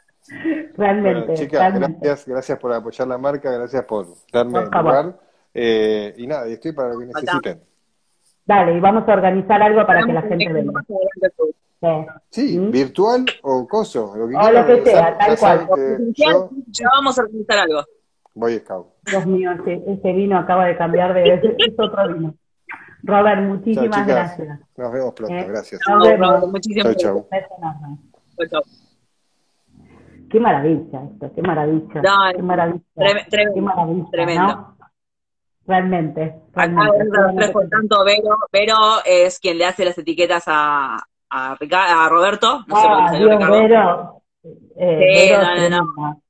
Realmente, 0.76 1.20
Bueno, 1.20 1.34
chicas, 1.34 1.60
realmente. 1.60 1.98
gracias, 2.02 2.28
gracias 2.28 2.58
por 2.58 2.72
apoyar 2.72 3.08
la 3.08 3.18
marca, 3.18 3.50
gracias 3.50 3.84
por 3.84 4.06
darme 4.32 4.58
el 4.60 4.64
lugar. 4.70 5.18
Eh, 5.54 6.14
y 6.16 6.26
nada, 6.26 6.48
y 6.48 6.52
estoy 6.54 6.72
para 6.72 6.90
lo 6.92 6.98
que 6.98 7.06
necesiten. 7.06 7.60
Dale, 8.44 8.76
y 8.76 8.80
vamos 8.80 9.08
a 9.08 9.12
organizar 9.12 9.60
algo 9.62 9.86
para 9.86 10.04
que 10.04 10.12
la 10.12 10.22
gente 10.22 10.52
venga. 10.52 10.82
Sí. 11.80 11.86
Sí, 12.30 12.58
¿Mm? 12.58 12.70
virtual 12.70 13.24
o 13.42 13.66
coso, 13.68 14.14
lo 14.16 14.28
que 14.28 14.34
O 14.36 14.50
lo 14.50 14.66
que 14.66 14.84
sea, 14.84 15.18
tal 15.18 15.38
cual. 15.38 15.68
yo 16.14 16.50
Ya 16.68 16.88
vamos 16.96 17.18
a 17.18 17.22
organizar 17.22 17.58
algo. 17.58 17.84
voy 18.34 18.58
scout. 18.58 18.86
Dios 19.04 19.26
mío, 19.26 19.52
ese, 19.52 19.82
ese 19.86 20.12
vino 20.12 20.38
acaba 20.38 20.66
de 20.66 20.76
cambiar 20.76 21.12
de... 21.14 21.34
Es 21.34 21.74
otro 21.78 22.12
vino. 22.14 22.34
Robert, 23.02 23.40
muchísimas 23.42 24.06
gracias. 24.06 24.58
Nos 24.76 24.92
vemos 24.92 25.14
pronto, 25.14 25.34
Eh, 25.34 25.44
gracias. 25.48 25.80
Nos 25.88 26.08
vemos. 26.08 26.48
Muchísimas 26.48 26.92
gracias. 26.94 27.12
Chau, 27.12 28.46
chau. 28.48 28.62
Qué 30.36 30.40
maravilla 30.40 31.02
esto, 31.10 31.32
qué 31.34 31.40
maravilla. 31.40 32.02
No, 32.02 32.16
qué 32.36 32.42
maravilla. 32.42 32.80
trem- 32.94 33.54
qué 33.54 33.60
maravilla, 33.62 34.04
tremendo. 34.10 34.46
¿no? 34.46 34.76
Realmente, 35.66 36.34
Acá 36.54 36.66
realmente. 36.66 37.04
los 37.18 37.34
tres 37.36 37.50
por 37.52 37.68
tanto, 37.70 38.04
Vero, 38.04 38.36
Vero 38.52 38.76
es 39.06 39.40
quien 39.40 39.56
le 39.56 39.64
hace 39.64 39.86
las 39.86 39.96
etiquetas 39.96 40.44
a, 40.46 40.98
a, 41.30 41.54
Rica- 41.58 42.04
a 42.04 42.08
Roberto. 42.10 42.64
No 42.66 42.76
sé 42.76 42.86
Ah, 42.86 43.08
salió 43.08 43.28
Dios, 43.28 43.38
Ricardo. 43.38 43.62
Vero. 43.62 44.22
Eh, 44.78 44.98
Sí, 45.00 45.30
Vero 45.30 45.70
no, 45.70 45.84
no, 46.04 46.22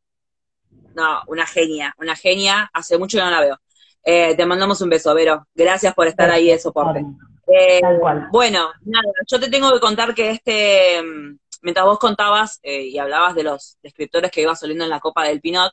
no. 0.95 1.23
una 1.27 1.47
genia, 1.47 1.93
una 1.99 2.15
genia. 2.15 2.71
Hace 2.73 2.97
mucho 2.99 3.19
que 3.19 3.25
no 3.25 3.31
la 3.33 3.41
veo. 3.41 3.59
Eh, 4.05 4.37
te 4.37 4.47
mandamos 4.47 4.81
un 4.83 4.89
beso, 4.89 5.13
Vero. 5.17 5.49
Gracias 5.53 5.93
por 5.95 6.07
estar 6.07 6.31
ahí 6.31 6.47
de 6.47 6.61
soporte. 6.61 7.05
Eh, 7.49 7.81
Tal 7.81 7.99
cual. 7.99 8.29
bueno, 8.31 8.71
nada, 8.85 9.05
yo 9.27 9.41
te 9.41 9.51
tengo 9.51 9.73
que 9.73 9.81
contar 9.81 10.15
que 10.15 10.31
este, 10.31 11.03
mm, 11.03 11.39
mientras 11.67 11.85
vos 11.85 11.99
contabas 11.99 12.61
eh, 12.63 12.85
y 12.85 12.97
hablabas 12.97 13.35
de 13.35 13.43
los 13.43 13.77
descriptores 13.83 14.31
que 14.31 14.43
iba 14.43 14.55
saliendo 14.55 14.85
en 14.85 14.91
la 14.91 15.01
Copa 15.01 15.25
del 15.25 15.41
Pinot, 15.41 15.73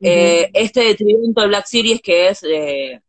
eh, 0.00 0.50
este 0.54 0.80
de 0.80 0.94
Trivento 0.94 1.46
Black 1.46 1.66
Series, 1.66 2.00
que 2.00 2.28
es, 2.28 2.42
eh, 2.44 3.02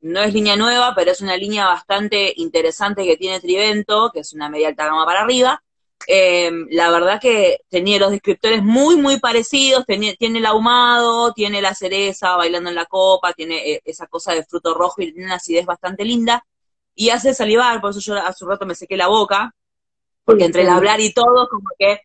no 0.00 0.20
es 0.20 0.32
línea 0.32 0.54
nueva, 0.54 0.94
pero 0.94 1.10
es 1.10 1.20
una 1.20 1.36
línea 1.36 1.66
bastante 1.66 2.32
interesante 2.36 3.04
que 3.04 3.16
tiene 3.16 3.40
Trivento, 3.40 4.12
que 4.12 4.20
es 4.20 4.32
una 4.32 4.48
media 4.48 4.68
alta 4.68 4.86
gama 4.86 5.04
para 5.04 5.22
arriba. 5.22 5.60
Eh, 6.06 6.52
la 6.70 6.88
verdad 6.92 7.20
que 7.20 7.58
tenía 7.68 7.98
los 7.98 8.12
descriptores 8.12 8.62
muy, 8.62 8.96
muy 8.96 9.18
parecidos, 9.18 9.84
tenía- 9.86 10.14
tiene 10.14 10.38
el 10.38 10.46
ahumado, 10.46 11.32
tiene 11.32 11.60
la 11.60 11.74
cereza 11.74 12.36
bailando 12.36 12.70
en 12.70 12.76
la 12.76 12.86
copa, 12.86 13.32
tiene 13.32 13.56
eh, 13.72 13.82
esa 13.84 14.06
cosa 14.06 14.32
de 14.34 14.44
fruto 14.44 14.72
rojo 14.74 15.02
y 15.02 15.12
tiene 15.12 15.26
una 15.26 15.34
acidez 15.34 15.66
bastante 15.66 16.04
linda, 16.04 16.44
y 16.94 17.10
hace 17.10 17.34
salivar, 17.34 17.80
por 17.80 17.90
eso 17.90 18.00
yo 18.00 18.14
hace 18.14 18.44
un 18.44 18.50
rato 18.50 18.66
me 18.66 18.74
sequé 18.74 18.96
la 18.96 19.08
boca, 19.08 19.52
porque 20.30 20.44
entre 20.44 20.62
el 20.62 20.68
hablar 20.68 21.00
y 21.00 21.12
todo, 21.12 21.48
como 21.48 21.68
que 21.78 22.00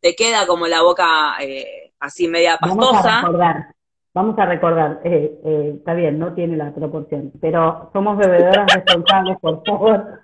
te 0.00 0.14
queda 0.14 0.46
como 0.46 0.66
la 0.66 0.82
boca 0.82 1.34
eh, 1.40 1.92
así 2.00 2.28
media 2.28 2.58
Vamos 2.60 2.76
a 2.88 2.92
pastosa. 2.92 3.20
recordar, 3.22 3.66
vamos 4.12 4.38
a 4.38 4.46
recordar, 4.46 5.00
eh, 5.04 5.40
eh, 5.44 5.72
está 5.78 5.94
bien, 5.94 6.18
no 6.18 6.34
tiene 6.34 6.56
la 6.56 6.72
proporción, 6.74 7.32
pero 7.40 7.90
somos 7.92 8.16
bebedoras 8.18 8.66
responsables, 8.74 9.38
por 9.40 9.62
favor. 9.64 10.20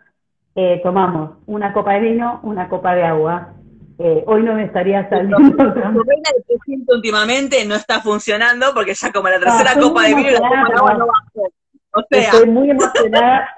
Eh, 0.54 0.80
tomamos 0.82 1.38
una 1.46 1.72
copa 1.72 1.94
de 1.94 2.00
vino, 2.00 2.40
una 2.42 2.68
copa 2.68 2.94
de 2.94 3.04
agua. 3.04 3.54
Hoy 4.26 4.42
no 4.42 4.54
me 4.54 4.64
estaría 4.64 5.06
saliendo. 5.10 5.36
Tu 5.36 5.42
reina 5.44 6.30
de 6.34 6.42
300 6.46 6.96
últimamente 6.96 7.64
no 7.66 7.74
está 7.74 8.00
funcionando 8.00 8.72
porque 8.74 8.94
ya 8.94 9.12
como 9.12 9.28
la 9.28 9.38
tercera 9.38 9.72
estoy 9.72 9.82
copa 9.88 10.02
de 10.04 10.14
vino 10.14 10.30
la 10.30 10.38
copa 10.38 10.48
de 10.68 10.74
agua 10.74 10.94
no 10.94 11.06
bajó. 11.06 11.48
O 11.92 12.02
sea, 12.08 12.20
Estoy 12.20 12.48
muy 12.48 12.70
emocionada, 12.70 13.54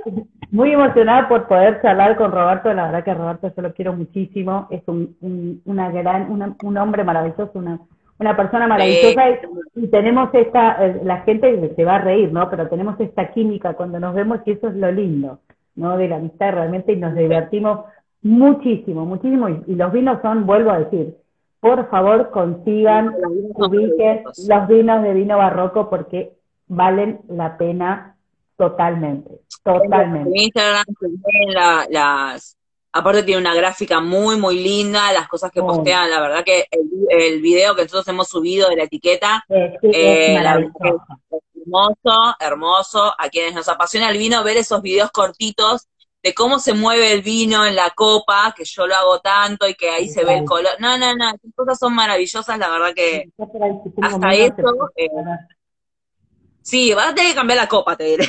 muy 0.52 0.72
emocionada 0.72 1.28
por 1.28 1.48
poder 1.48 1.80
charlar 1.82 2.16
con 2.16 2.30
Roberto. 2.30 2.72
La 2.72 2.84
verdad 2.86 3.04
que 3.04 3.14
Roberto 3.14 3.52
yo 3.56 3.62
lo 3.62 3.72
quiero 3.74 3.94
muchísimo. 3.94 4.68
Es 4.70 4.82
un, 4.86 5.16
un- 5.20 5.60
una 5.64 5.90
gran, 5.90 6.30
una- 6.30 6.54
un 6.62 6.76
hombre 6.78 7.02
maravilloso, 7.04 7.50
una, 7.54 7.80
una 8.20 8.36
persona 8.36 8.66
maravillosa. 8.68 9.30
Y, 9.76 9.84
y 9.84 9.88
tenemos 9.88 10.28
esta, 10.34 10.84
eh, 10.86 11.00
la 11.04 11.22
gente 11.22 11.72
se 11.74 11.84
va 11.84 11.96
a 11.96 12.00
reír, 12.02 12.32
¿no? 12.32 12.48
Pero 12.50 12.68
tenemos 12.68 13.00
esta 13.00 13.30
química 13.32 13.74
cuando 13.74 13.98
nos 13.98 14.14
vemos 14.14 14.40
y 14.46 14.52
eso 14.52 14.68
es 14.68 14.76
lo 14.76 14.92
lindo, 14.92 15.40
¿no? 15.74 15.96
De 15.96 16.08
la 16.08 16.16
amistad 16.16 16.52
realmente 16.52 16.92
y 16.92 16.96
nos 16.96 17.14
divertimos 17.14 17.80
muchísimo, 18.22 19.04
muchísimo. 19.06 19.48
Y, 19.48 19.62
y 19.68 19.74
los 19.74 19.90
vinos 19.92 20.18
son, 20.22 20.46
vuelvo 20.46 20.70
a 20.70 20.80
decir, 20.80 21.16
por 21.60 21.88
favor 21.90 22.30
consigan, 22.30 23.14
ubiquen 23.54 24.22
los 24.48 24.68
vinos 24.68 25.02
de 25.02 25.14
vino 25.14 25.38
barroco 25.38 25.88
porque 25.88 26.32
valen 26.68 27.20
la 27.28 27.56
pena 27.56 28.11
totalmente, 28.56 29.30
En 29.64 29.82
totalmente. 29.82 30.30
Instagram 30.42 30.84
se 31.00 31.06
ven 31.08 31.54
la- 31.54 31.86
las. 31.90 32.56
Aparte 32.94 33.22
tiene 33.22 33.40
una 33.40 33.54
gráfica 33.54 34.00
muy, 34.00 34.36
muy 34.36 34.62
linda, 34.62 35.12
las 35.12 35.26
cosas 35.26 35.50
que 35.50 35.60
postean, 35.62 36.10
la 36.10 36.20
verdad 36.20 36.44
que 36.44 36.66
el, 36.70 36.90
el 37.08 37.40
video 37.40 37.74
que 37.74 37.82
nosotros 37.84 38.06
hemos 38.08 38.28
subido 38.28 38.68
de 38.68 38.76
la 38.76 38.84
etiqueta 38.84 39.42
sí, 39.48 39.54
Eh, 39.82 40.36
es 40.36 40.36
hermoso, 41.64 42.34
hermoso. 42.38 43.14
A 43.18 43.28
quienes 43.30 43.54
nos 43.54 43.68
apasiona 43.70 44.10
el 44.10 44.18
vino, 44.18 44.44
ver 44.44 44.58
esos 44.58 44.82
videos 44.82 45.10
cortitos 45.10 45.88
de 46.22 46.34
cómo 46.34 46.58
se 46.58 46.74
mueve 46.74 47.12
el 47.12 47.22
vino 47.22 47.64
en 47.64 47.74
la 47.74 47.90
copa, 47.90 48.52
que 48.54 48.64
yo 48.64 48.86
lo 48.86 48.94
hago 48.94 49.20
tanto 49.20 49.66
y 49.66 49.74
que 49.74 49.88
ahí 49.88 50.08
se 50.08 50.24
ve 50.24 50.38
el 50.38 50.44
color. 50.44 50.72
No, 50.78 50.98
no, 50.98 51.14
no, 51.16 51.30
esas 51.30 51.50
cosas 51.56 51.78
son 51.78 51.94
maravillosas, 51.94 52.58
la 52.58 52.68
verdad 52.68 52.92
que 52.94 53.30
hasta 54.02 54.34
eso, 54.34 54.54
te 54.54 54.62
puedo 54.62 54.90
eh, 54.96 55.08
regalar. 55.08 55.38
Sí, 56.62 56.94
vas 56.94 57.08
a 57.10 57.14
tener 57.14 57.30
que 57.30 57.36
cambiar 57.36 57.58
la 57.58 57.68
copa, 57.68 57.96
te 57.96 58.04
diré. 58.04 58.24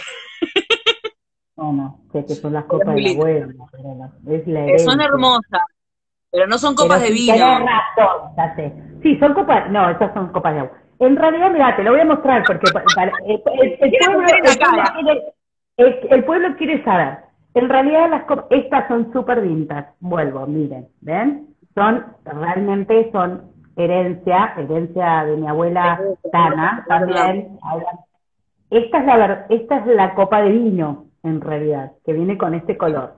No, 1.55 1.71
no, 1.71 1.99
sé 2.11 2.25
que 2.25 2.35
son 2.35 2.53
las 2.53 2.65
copas 2.67 2.95
de 2.95 3.01
la- 3.01 4.11
es 4.27 4.47
la 4.47 4.67
Eh, 4.67 4.79
son 4.79 4.99
hermosas. 5.01 5.61
Pero 6.31 6.47
no 6.47 6.57
son 6.57 6.75
copas 6.75 7.01
de 7.01 7.11
vino. 7.11 7.35
Tienes 7.35 7.59
razón, 7.59 8.31
ya 8.35 8.55
sé. 8.55 8.73
Sí, 9.03 9.17
son 9.19 9.33
copas, 9.35 9.69
no, 9.69 9.89
esas 9.91 10.13
son 10.15 10.29
copas 10.29 10.53
de 10.55 10.59
agua. 10.61 10.77
En 10.99 11.15
realidad, 11.15 11.51
mira, 11.51 11.75
te 11.75 11.83
lo 11.83 11.91
voy 11.91 11.99
a 11.99 12.05
mostrar 12.05 12.43
porque 12.47 12.71
para, 12.71 13.11
el, 13.25 13.41
el, 13.61 13.77
el, 13.81 13.97
pueblo, 13.99 14.25
quiere, 15.77 16.07
el, 16.09 16.23
pueblo 16.23 16.55
quiere 16.57 16.83
saber. 16.83 17.17
En 17.53 17.69
realidad, 17.69 18.09
las 18.09 18.23
copas, 18.23 18.45
estas 18.49 18.87
son 18.87 19.13
súper 19.13 19.41
vintas. 19.41 19.87
Vuelvo, 19.99 20.47
miren, 20.47 20.87
¿ven? 21.01 21.49
Son, 21.75 22.03
realmente 22.25 23.11
son 23.11 23.51
herencia, 23.75 24.53
herencia 24.57 25.25
de 25.25 25.37
mi 25.37 25.47
abuela 25.47 25.99
Tana, 26.31 26.83
también. 26.87 27.59
Esta 28.73 28.97
es 28.97 29.05
la, 29.05 29.45
esta 29.49 29.77
es 29.77 29.85
la 29.85 30.15
copa 30.15 30.41
de 30.41 30.49
vino, 30.49 31.05
en 31.21 31.41
realidad, 31.41 31.91
que 32.03 32.11
viene 32.11 32.39
con 32.39 32.55
este 32.55 32.75
color. 32.75 33.17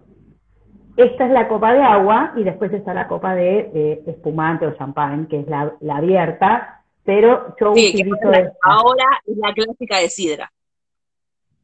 Esta 0.97 1.27
es 1.27 1.31
la 1.31 1.47
copa 1.47 1.71
de 1.71 1.81
agua 1.81 2.33
y 2.35 2.43
después 2.43 2.73
está 2.73 2.93
la 2.93 3.07
copa 3.07 3.35
de 3.35 4.03
espumante 4.05 4.67
o 4.67 4.73
champán, 4.73 5.27
que 5.27 5.39
es 5.39 5.47
la, 5.47 5.73
abierta, 5.89 6.83
pero 7.05 7.55
yo 7.57 7.71
utilizo 7.71 8.17
Ahora 8.63 9.05
es 9.25 9.37
la 9.37 9.53
clásica 9.53 9.99
de 9.99 10.09
sidra. 10.09 10.51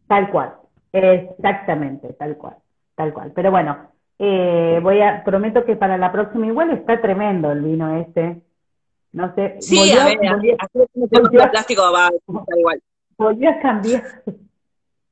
Tal 0.07 0.31
cual, 0.31 0.53
exactamente, 0.93 2.13
tal 2.13 2.37
cual, 2.37 2.55
tal 2.95 3.13
cual. 3.13 3.33
Pero 3.35 3.51
bueno, 3.51 3.89
eh, 4.19 4.79
voy 4.81 5.01
a, 5.01 5.21
prometo 5.21 5.65
que 5.65 5.75
para 5.75 5.97
la 5.97 6.13
próxima 6.13 6.47
igual 6.47 6.71
está 6.71 7.01
tremendo 7.01 7.51
el 7.51 7.61
vino 7.61 7.97
este. 7.97 8.41
No 9.11 9.35
sé. 9.35 9.57
Sí, 9.59 9.91
a 9.91 10.05
ver, 10.05 10.17
volvió, 11.09 11.49
plástico 11.51 11.81
va 11.91 12.07
a 12.07 12.09
estar 12.09 12.57
igual. 12.57 12.81
Volví 13.22 13.45
a 13.45 13.59
cambiar. 13.59 14.03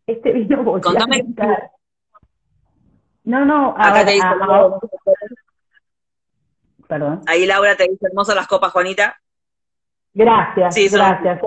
Este 0.08 0.32
vino 0.32 0.64
volvió 0.64 0.82
Contame 0.82 1.18
a 1.18 1.20
cambiar. 1.20 1.72
No, 3.24 3.46
no, 3.46 3.76
acá 3.78 4.04
te 4.04 4.14
dice, 4.14 4.28
Perdón. 6.88 7.22
Ahí 7.28 7.46
Laura 7.46 7.76
te 7.76 7.84
dice 7.84 8.08
hermosas 8.08 8.36
las 8.36 8.48
copas, 8.48 8.72
Juanita. 8.72 9.22
Gracias, 10.16 10.76
gracias. 10.92 11.40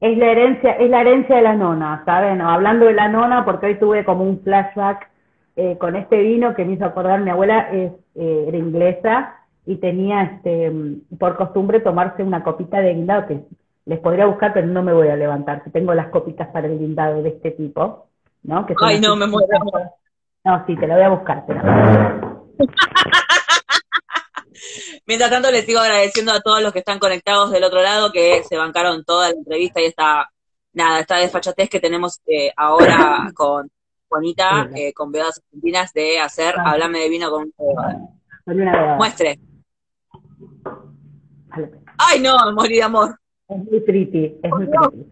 Es 0.00 0.16
la, 0.16 0.26
herencia, 0.30 0.72
es 0.74 0.88
la 0.88 1.00
herencia 1.00 1.34
de 1.34 1.42
la 1.42 1.54
nona, 1.56 2.04
¿saben? 2.04 2.40
Hablando 2.40 2.86
de 2.86 2.92
la 2.92 3.08
nona, 3.08 3.44
porque 3.44 3.66
hoy 3.66 3.78
tuve 3.80 4.04
como 4.04 4.22
un 4.22 4.40
flashback 4.44 5.10
eh, 5.56 5.76
con 5.76 5.96
este 5.96 6.18
vino 6.18 6.54
que 6.54 6.64
me 6.64 6.74
hizo 6.74 6.84
acordar, 6.84 7.20
mi 7.20 7.30
abuela 7.30 7.68
es, 7.72 7.90
eh, 8.14 8.44
era 8.46 8.56
inglesa 8.56 9.34
y 9.66 9.78
tenía 9.78 10.22
este 10.22 10.72
por 11.18 11.36
costumbre 11.36 11.80
tomarse 11.80 12.22
una 12.22 12.44
copita 12.44 12.78
de 12.78 12.94
guindado, 12.94 13.26
que 13.26 13.40
les 13.90 13.98
podría 13.98 14.26
buscar, 14.26 14.54
pero 14.54 14.68
no 14.68 14.84
me 14.84 14.92
voy 14.92 15.08
a 15.08 15.16
levantar, 15.16 15.64
que 15.64 15.70
tengo 15.70 15.92
las 15.94 16.10
copitas 16.10 16.46
para 16.50 16.68
el 16.68 16.78
guindado 16.78 17.24
de 17.24 17.30
este 17.30 17.50
tipo, 17.50 18.06
¿no? 18.44 18.64
Que 18.64 18.76
Ay, 18.80 19.00
no, 19.00 19.16
me 19.16 19.26
muero. 19.26 19.48
No, 20.44 20.64
sí, 20.64 20.76
te 20.76 20.86
la 20.86 20.94
voy 20.94 21.02
a 21.02 21.08
buscar. 21.08 21.44
Mientras 25.08 25.28
tanto, 25.28 25.50
les 25.50 25.66
sigo 25.66 25.80
agradeciendo 25.80 26.30
a 26.30 26.40
todos 26.40 26.62
los 26.62 26.72
que 26.72 26.78
están 26.78 27.00
conectados 27.00 27.50
del 27.50 27.64
otro 27.64 27.82
lado, 27.82 28.12
que 28.12 28.44
se 28.44 28.56
bancaron 28.56 29.04
toda 29.04 29.30
la 29.30 29.34
entrevista 29.34 29.80
y 29.80 29.86
esta, 29.86 30.30
nada, 30.72 31.00
esta 31.00 31.16
desfachatez 31.16 31.68
que 31.68 31.80
tenemos 31.80 32.20
eh, 32.28 32.52
ahora 32.56 33.28
con 33.34 33.68
Juanita, 34.08 34.70
eh, 34.72 34.92
con 34.92 35.10
Beadas 35.10 35.42
Argentinas, 35.44 35.92
de 35.92 36.20
hacer 36.20 36.54
ah. 36.56 36.70
Háblame 36.70 37.00
de 37.00 37.08
vino 37.08 37.28
con 37.28 37.52
una 38.46 38.94
Muestre. 38.96 39.40
Ay, 41.98 42.20
no, 42.20 42.36
morí 42.52 42.76
de 42.76 42.84
amor. 42.84 43.19
Es 43.50 43.56
muy 43.56 43.80
pretty, 43.80 44.38
es 44.42 44.50
muy 44.50 44.66
pretty. 44.66 45.06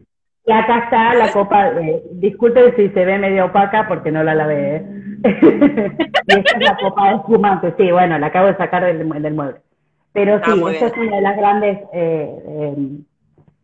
Y 0.46 0.52
acá 0.52 0.78
está 0.84 1.14
la 1.14 1.30
copa, 1.30 1.72
de, 1.72 2.02
disculpen 2.12 2.74
si 2.74 2.88
se 2.88 3.04
ve 3.04 3.18
medio 3.18 3.46
opaca 3.46 3.86
porque 3.86 4.10
no 4.10 4.24
la 4.24 4.34
lavé, 4.34 4.76
¿eh? 4.76 4.86
y 6.26 6.32
esta 6.32 6.56
es 6.56 6.64
la 6.64 6.76
copa 6.76 7.10
de 7.10 7.16
espumante, 7.16 7.74
sí, 7.76 7.90
bueno, 7.90 8.18
la 8.18 8.28
acabo 8.28 8.46
de 8.46 8.56
sacar 8.56 8.84
del, 8.84 9.04
mueble. 9.04 9.60
Pero 10.12 10.40
sí, 10.42 10.50
esta 10.72 10.86
es 10.86 10.96
una 10.96 11.16
de 11.16 11.22
las 11.22 11.36
grandes... 11.36 11.78
Eh, 11.92 12.42
em, 12.46 13.04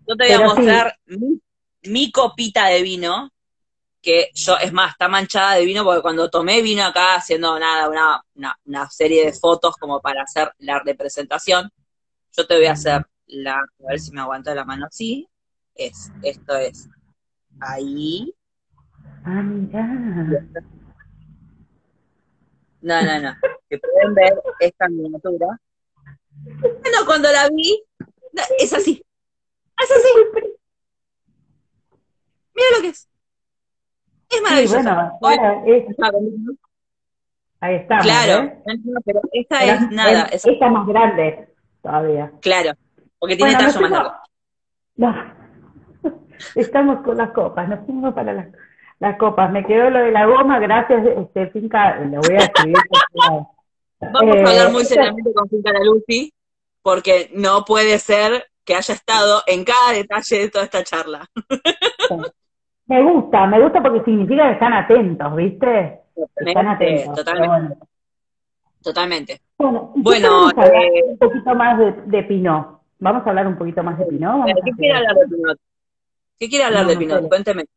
yo 0.07 0.16
te 0.16 0.27
voy 0.27 0.33
a 0.35 0.47
mostrar 0.47 0.97
mi, 1.85 2.11
copita 2.11 2.66
de 2.66 2.83
vino, 2.83 3.31
que 4.03 4.29
yo, 4.35 4.59
es 4.59 4.72
más, 4.72 4.91
está 4.91 5.09
manchada 5.09 5.55
de 5.55 5.64
vino 5.64 5.85
porque 5.85 6.03
cuando 6.03 6.29
tomé 6.29 6.61
vino 6.61 6.85
acá 6.85 7.14
haciendo 7.14 7.59
nada, 7.59 7.89
una, 7.89 8.20
una, 8.35 8.59
una 8.66 8.91
serie 8.91 9.25
de 9.25 9.33
fotos 9.33 9.77
como 9.77 10.03
para 10.03 10.22
hacer 10.22 10.53
la 10.59 10.81
representación, 10.81 11.70
yo 12.37 12.47
te 12.47 12.57
voy 12.57 12.66
a 12.66 12.72
hacer 12.72 13.07
la, 13.27 13.57
a 13.57 13.89
ver 13.89 14.01
si 14.01 14.12
me 14.12 14.20
aguanta 14.20 14.55
la 14.55 14.64
mano 14.64 14.87
así, 14.87 15.29
es, 15.75 16.12
esto 16.22 16.57
es 16.57 16.89
ahí. 17.61 18.35
Ah, 19.25 19.43
mira. 19.43 19.87
No, 22.81 23.03
no, 23.03 23.20
no. 23.20 23.35
Que 23.68 23.79
pueden 23.79 24.14
ver 24.14 24.35
esta 24.61 24.89
miniatura. 24.89 25.47
Bueno, 26.31 26.99
cuando 27.07 27.33
la 27.33 27.49
vi, 27.49 27.83
es 28.59 28.72
así. 28.72 29.03
Es 29.83 29.91
así. 29.91 30.09
Mira 32.55 32.66
lo 32.77 32.83
que 32.83 32.89
es. 32.89 33.09
Es 34.31 34.43
maravilloso. 34.43 35.18
bueno, 35.20 35.64
Ahí 37.61 37.77
está. 37.77 37.99
Claro, 38.01 38.45
¿eh? 38.45 38.62
pero 39.07 39.22
esta 39.33 39.64
es 39.64 39.91
nada. 39.91 40.25
Es, 40.27 40.47
esta 40.47 40.68
más 40.68 40.87
grande 40.87 41.49
todavía. 41.83 42.31
Claro, 42.43 42.72
porque 43.25 43.37
tiene 43.37 43.57
tallo 43.57 43.81
más 43.81 43.91
largo. 43.91 44.12
No, 44.97 45.14
estamos 46.57 47.03
con 47.03 47.16
las 47.16 47.31
copas, 47.31 47.66
nos 47.66 47.87
fuimos 47.87 48.12
para 48.12 48.35
las 48.35 48.49
las 48.99 49.16
copas. 49.16 49.51
Me 49.51 49.64
quedó 49.64 49.89
lo 49.89 50.01
de 50.01 50.12
la 50.12 50.27
goma, 50.27 50.59
gracias, 50.59 51.07
este, 51.07 51.47
Finca, 51.49 51.99
lo 52.01 52.20
voy 52.20 52.35
a 52.35 52.41
escribir. 52.41 52.77
Vamos 54.12 54.37
a 54.37 54.51
hablar 54.51 54.72
muy 54.72 54.83
eh, 54.83 54.85
seriamente 54.85 55.33
con 55.33 55.49
Finca 55.49 55.72
La 55.72 55.83
Lucy, 55.83 56.35
porque 56.83 57.31
no 57.33 57.64
puede 57.64 57.99
ser 57.99 58.47
que 58.62 58.75
haya 58.75 58.93
estado 58.93 59.43
en 59.47 59.64
cada 59.64 59.93
detalle 59.97 60.39
de 60.41 60.51
toda 60.51 60.64
esta 60.64 60.85
charla. 60.85 61.27
Me 62.87 63.03
gusta, 63.03 63.47
me 63.47 63.59
gusta 63.62 63.83
porque 63.83 64.05
significa 64.05 64.47
que 64.47 64.53
están 64.53 64.75
atentos, 64.75 65.35
¿viste? 65.35 66.01
están 66.37 66.68
atentos. 66.68 67.14
Totalmente. 67.14 67.79
Totalmente. 68.83 69.41
Bueno, 69.57 70.51
eh, 70.62 71.03
un 71.09 71.16
poquito 71.16 71.55
más 71.55 71.78
de, 71.78 71.93
de 72.05 72.23
Pinot. 72.24 72.84
Vamos 73.05 73.26
a 73.26 73.28
hablar 73.28 73.47
un 73.47 73.59
poquito 73.59 73.82
más 73.82 73.98
de 73.98 74.06
Pinot. 74.06 74.47
¿Qué 74.47 74.70
quiere 74.78 74.97
hablar 74.97 75.14
de 75.14 75.26
Pinot? 75.26 75.59
¿Qué 76.39 76.48
quiere 76.48 76.64
hablar 76.64 76.86
de 76.86 76.97
Pinot? 76.97 77.28
Cuénteme. 77.28 77.64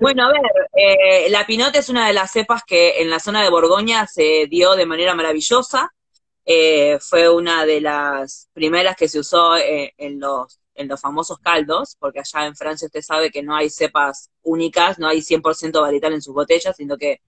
Bueno, 0.00 0.24
a 0.24 0.32
ver, 0.32 0.40
eh, 0.74 1.28
la 1.28 1.44
Pinot 1.44 1.74
es 1.76 1.88
una 1.88 2.06
de 2.06 2.14
las 2.14 2.30
cepas 2.30 2.62
que 2.64 3.02
en 3.02 3.10
la 3.10 3.18
zona 3.18 3.42
de 3.42 3.50
Borgoña 3.50 4.06
se 4.06 4.46
dio 4.48 4.74
de 4.74 4.86
manera 4.86 5.14
maravillosa. 5.14 5.92
Eh, 6.46 6.98
fue 7.00 7.28
una 7.28 7.66
de 7.66 7.80
las 7.80 8.48
primeras 8.54 8.96
que 8.96 9.08
se 9.08 9.18
usó 9.18 9.56
eh, 9.56 9.92
en, 9.98 10.18
los, 10.18 10.58
en 10.74 10.88
los 10.88 11.00
famosos 11.00 11.38
caldos, 11.38 11.96
porque 11.98 12.20
allá 12.20 12.46
en 12.46 12.56
Francia 12.56 12.86
usted 12.86 13.02
sabe 13.02 13.30
que 13.30 13.42
no 13.42 13.54
hay 13.54 13.68
cepas 13.68 14.30
únicas, 14.42 14.98
no 14.98 15.08
hay 15.08 15.18
100% 15.18 15.80
varietal 15.80 16.14
en 16.14 16.22
sus 16.22 16.34
botellas, 16.34 16.74
sino 16.76 16.96
que 16.96 17.20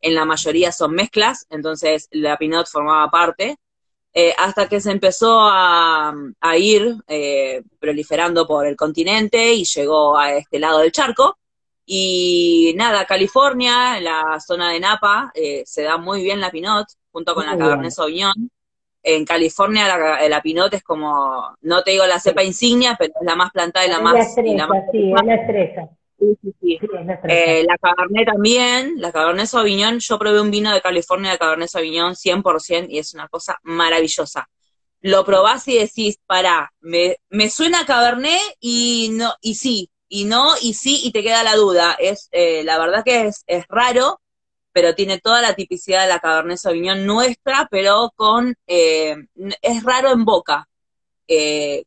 en 0.00 0.14
la 0.14 0.26
mayoría 0.26 0.72
son 0.72 0.92
mezclas, 0.92 1.46
entonces 1.48 2.08
la 2.10 2.36
Pinot 2.36 2.66
formaba 2.68 3.10
parte. 3.10 3.56
Eh, 4.12 4.34
hasta 4.36 4.68
que 4.68 4.80
se 4.80 4.90
empezó 4.90 5.38
a, 5.40 6.12
ir 6.58 6.96
eh, 7.06 7.62
proliferando 7.78 8.46
por 8.46 8.66
el 8.66 8.74
continente 8.74 9.54
y 9.54 9.64
llegó 9.64 10.18
a 10.18 10.32
este 10.32 10.58
lado 10.58 10.80
del 10.80 10.90
charco. 10.90 11.38
Y 11.86 12.72
nada, 12.76 13.04
California, 13.04 14.00
la 14.00 14.38
zona 14.40 14.72
de 14.72 14.80
Napa, 14.80 15.30
eh, 15.34 15.62
se 15.64 15.82
da 15.82 15.96
muy 15.96 16.22
bien 16.22 16.40
la 16.40 16.50
Pinot, 16.50 16.86
junto 17.12 17.34
con 17.34 17.46
la 17.46 17.56
Cabernet 17.56 17.92
Sauvignon. 17.92 18.50
En 19.02 19.24
California 19.24 19.86
la, 19.88 20.28
la, 20.28 20.42
Pinot 20.42 20.74
es 20.74 20.82
como, 20.82 21.56
no 21.62 21.82
te 21.82 21.92
digo 21.92 22.06
la 22.06 22.20
cepa 22.20 22.42
insignia, 22.42 22.96
pero 22.98 23.12
es 23.18 23.26
la 23.26 23.34
más 23.34 23.50
plantada 23.50 23.86
y 23.86 23.90
la 23.90 24.00
más... 24.00 24.34
sí, 24.34 25.12
es 25.16 25.24
la 25.24 25.34
estrella. 25.34 25.88
Sí, 26.20 26.36
sí, 26.42 26.54
sí. 26.60 26.78
Eh, 27.28 27.64
la 27.66 27.78
Cabernet 27.78 28.26
también, 28.26 28.94
la 28.98 29.10
Cabernet 29.10 29.46
Sauvignon, 29.46 29.98
yo 30.00 30.18
probé 30.18 30.38
un 30.42 30.50
vino 30.50 30.70
de 30.70 30.82
California 30.82 31.32
de 31.32 31.38
Cabernet 31.38 31.70
Sauvignon 31.70 32.14
100% 32.14 32.88
y 32.90 32.98
es 32.98 33.14
una 33.14 33.26
cosa 33.28 33.58
maravillosa. 33.62 34.46
Lo 35.00 35.24
probás 35.24 35.66
y 35.68 35.78
decís, 35.78 36.18
para, 36.26 36.70
me, 36.80 37.16
me 37.30 37.48
suena 37.48 37.86
Cabernet 37.86 38.38
y 38.60 39.08
no, 39.12 39.32
y 39.40 39.54
sí, 39.54 39.90
y 40.08 40.26
no, 40.26 40.52
y 40.60 40.74
sí, 40.74 41.00
y 41.04 41.10
te 41.10 41.22
queda 41.22 41.42
la 41.42 41.56
duda. 41.56 41.96
Es, 41.98 42.28
eh, 42.32 42.64
la 42.64 42.78
verdad 42.78 43.02
que 43.02 43.28
es, 43.28 43.42
es 43.46 43.64
raro, 43.68 44.20
pero 44.72 44.94
tiene 44.94 45.20
toda 45.20 45.40
la 45.40 45.54
tipicidad 45.54 46.02
de 46.02 46.08
la 46.08 46.20
Cabernet 46.20 46.58
Sauvignon 46.58 47.06
nuestra, 47.06 47.66
pero 47.70 48.12
con, 48.14 48.54
eh, 48.66 49.16
es 49.62 49.82
raro 49.84 50.12
en 50.12 50.26
boca. 50.26 50.68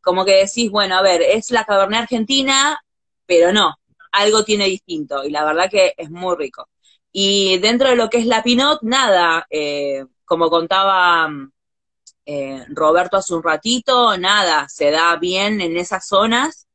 como 0.02 0.24
que 0.24 0.44
decís, 0.44 0.70
bueno, 0.72 0.96
a 0.96 1.02
ver, 1.02 1.22
es 1.22 1.52
la 1.52 1.64
Cabernet 1.64 2.00
Argentina, 2.00 2.80
pero 3.26 3.52
no, 3.52 3.76
algo 4.14 4.44
tiene 4.44 4.66
distinto 4.66 5.24
y 5.24 5.30
la 5.30 5.44
verdad 5.44 5.70
que 5.70 5.94
es 5.96 6.10
muy 6.10 6.36
rico. 6.36 6.68
Y 7.12 7.58
dentro 7.58 7.88
de 7.88 7.96
lo 7.96 8.08
que 8.10 8.18
es 8.18 8.26
la 8.26 8.42
Pinot, 8.42 8.82
nada, 8.82 9.46
eh, 9.50 10.04
como 10.24 10.50
contaba 10.50 11.28
eh, 12.26 12.64
Roberto 12.70 13.16
hace 13.18 13.34
un 13.34 13.42
ratito, 13.42 14.16
nada, 14.18 14.66
se 14.68 14.90
da 14.90 15.16
bien 15.16 15.60
en 15.60 15.76
esas 15.76 16.06
zonas 16.06 16.66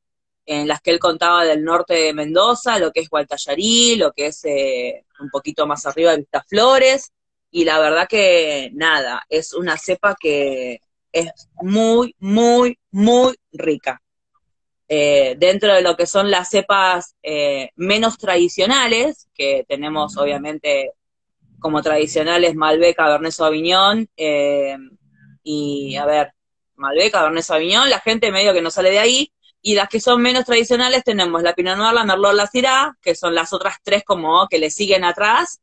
en 0.46 0.68
las 0.68 0.82
que 0.82 0.92
él 0.92 1.00
contaba 1.00 1.46
del 1.46 1.64
norte 1.64 1.94
de 1.94 2.14
Mendoza, 2.14 2.80
lo 2.80 2.92
que 2.92 3.02
es 3.02 3.10
Gualtallarí, 3.10 3.98
lo 3.98 4.12
que 4.14 4.28
es 4.28 4.44
eh, 4.46 5.06
un 5.20 5.30
poquito 5.30 5.68
más 5.68 5.86
arriba 5.86 6.16
de 6.16 6.26
Flores 6.48 7.12
y 7.52 7.66
la 7.66 7.80
verdad 7.80 8.08
que 8.08 8.72
nada, 8.74 9.24
es 9.30 9.54
una 9.54 9.78
cepa 9.78 10.16
que 10.20 10.80
es 11.12 11.32
muy, 11.62 12.16
muy, 12.20 12.80
muy 12.92 13.36
rica. 13.52 14.02
Eh, 14.92 15.36
dentro 15.38 15.72
de 15.72 15.84
lo 15.84 15.96
que 15.96 16.08
son 16.08 16.32
las 16.32 16.50
cepas 16.50 17.16
eh, 17.22 17.70
menos 17.76 18.18
tradicionales, 18.18 19.30
que 19.36 19.64
tenemos 19.68 20.18
obviamente 20.18 20.94
como 21.60 21.84
tradicionales 21.84 22.56
Malbec, 22.56 22.98
Cabernet 22.98 23.32
Sauvignon, 23.32 24.08
eh, 24.18 24.76
y 25.44 25.96
a 25.96 26.06
ver, 26.08 26.34
Malbec, 26.76 27.12
Cabernet 27.12 27.44
Sauvignon, 27.44 27.88
la 27.88 28.00
gente 28.00 28.32
medio 28.32 28.52
que 28.52 28.64
no 28.64 28.72
sale 28.72 28.90
de 28.90 28.98
ahí, 28.98 29.32
y 29.62 29.76
las 29.76 29.90
que 29.90 30.00
son 30.00 30.24
menos 30.24 30.46
tradicionales 30.46 31.04
tenemos 31.04 31.44
la 31.44 31.54
Pinot 31.54 31.78
Noir, 31.78 31.94
la 31.94 32.04
Merlot, 32.04 32.34
la 32.34 32.48
Syrah, 32.48 32.98
que 33.00 33.14
son 33.14 33.36
las 33.36 33.54
otras 33.54 33.76
tres 33.84 34.04
como 34.04 34.48
que 34.48 34.58
le 34.58 34.72
siguen 34.72 35.04
atrás, 35.04 35.62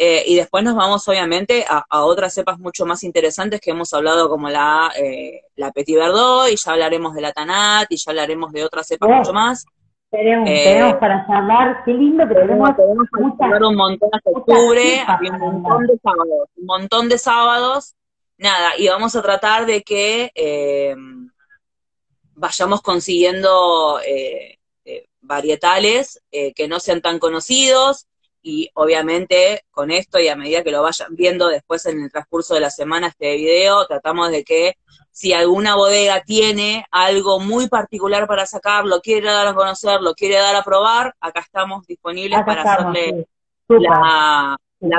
eh, 0.00 0.22
y 0.26 0.36
después 0.36 0.62
nos 0.62 0.76
vamos 0.76 1.06
obviamente 1.08 1.64
a, 1.68 2.04
otras 2.04 2.32
cepas 2.32 2.60
mucho 2.60 2.86
más 2.86 3.02
interesantes 3.02 3.60
que 3.60 3.72
hemos 3.72 3.92
hablado 3.92 4.28
como 4.28 4.48
la, 4.48 4.92
eh, 4.96 5.42
la 5.56 5.72
Petit 5.72 5.96
Verdot, 5.96 6.48
y 6.48 6.56
ya 6.56 6.72
hablaremos 6.72 7.14
de 7.14 7.20
la 7.20 7.32
Tanat, 7.32 7.90
y 7.90 7.96
ya 7.96 8.12
hablaremos 8.12 8.52
de 8.52 8.64
otras 8.64 8.86
cepas 8.86 9.10
mucho 9.10 9.32
más. 9.32 9.66
Tenemos, 10.08 10.48
eh, 10.48 10.64
tenemos 10.64 10.94
para 10.94 11.26
charlar, 11.26 11.82
qué 11.84 11.92
lindo, 11.92 12.24
pero 12.28 12.42
tenemos, 12.42 12.70
un 13.10 13.76
montón 13.76 14.10
hasta 14.12 14.30
octubre, 14.30 15.04
un 15.20 15.62
montón 15.62 15.86
de 15.88 15.98
sábados, 15.98 16.48
un 16.56 16.64
montón 16.64 17.08
de 17.08 17.18
sábados, 17.18 17.94
nada, 18.38 18.70
y 18.78 18.86
vamos 18.86 19.16
a 19.16 19.22
tratar 19.22 19.66
de 19.66 19.82
que 19.82 20.30
eh, 20.32 20.94
vayamos 22.34 22.82
consiguiendo 22.82 23.98
eh, 24.06 24.58
varietales 25.20 26.22
que 26.30 26.68
no 26.68 26.78
sean 26.78 27.02
tan 27.02 27.18
conocidos, 27.18 28.06
y 28.48 28.70
obviamente 28.72 29.64
con 29.70 29.90
esto 29.90 30.18
y 30.18 30.28
a 30.28 30.34
medida 30.34 30.64
que 30.64 30.70
lo 30.70 30.82
vayan 30.82 31.14
viendo 31.14 31.48
después 31.48 31.84
en 31.84 32.02
el 32.02 32.10
transcurso 32.10 32.54
de 32.54 32.60
la 32.60 32.70
semana 32.70 33.08
este 33.08 33.36
video, 33.36 33.86
tratamos 33.86 34.30
de 34.30 34.42
que 34.42 34.78
si 35.10 35.34
alguna 35.34 35.76
bodega 35.76 36.22
tiene 36.22 36.86
algo 36.90 37.40
muy 37.40 37.68
particular 37.68 38.26
para 38.26 38.46
sacar, 38.46 38.86
lo 38.86 39.02
quiere 39.02 39.30
dar 39.30 39.48
a 39.48 39.54
conocer, 39.54 40.00
lo 40.00 40.14
quiere 40.14 40.36
dar 40.36 40.56
a 40.56 40.62
probar, 40.62 41.14
acá 41.20 41.40
estamos 41.40 41.86
disponibles 41.86 42.40
para 42.46 42.62
hacerle 42.62 43.26
la, 43.68 44.56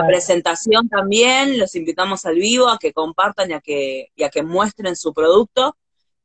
presentación 0.07 0.87
también, 0.87 1.57
los 1.57 1.73
invitamos 1.73 2.27
al 2.27 2.35
vivo 2.35 2.69
a 2.69 2.77
que 2.77 2.93
compartan 2.93 3.49
y 3.49 3.53
a 3.53 3.61
que, 3.61 4.11
y 4.15 4.23
a 4.23 4.29
que 4.29 4.43
muestren 4.43 4.95
su 4.95 5.11
producto. 5.11 5.75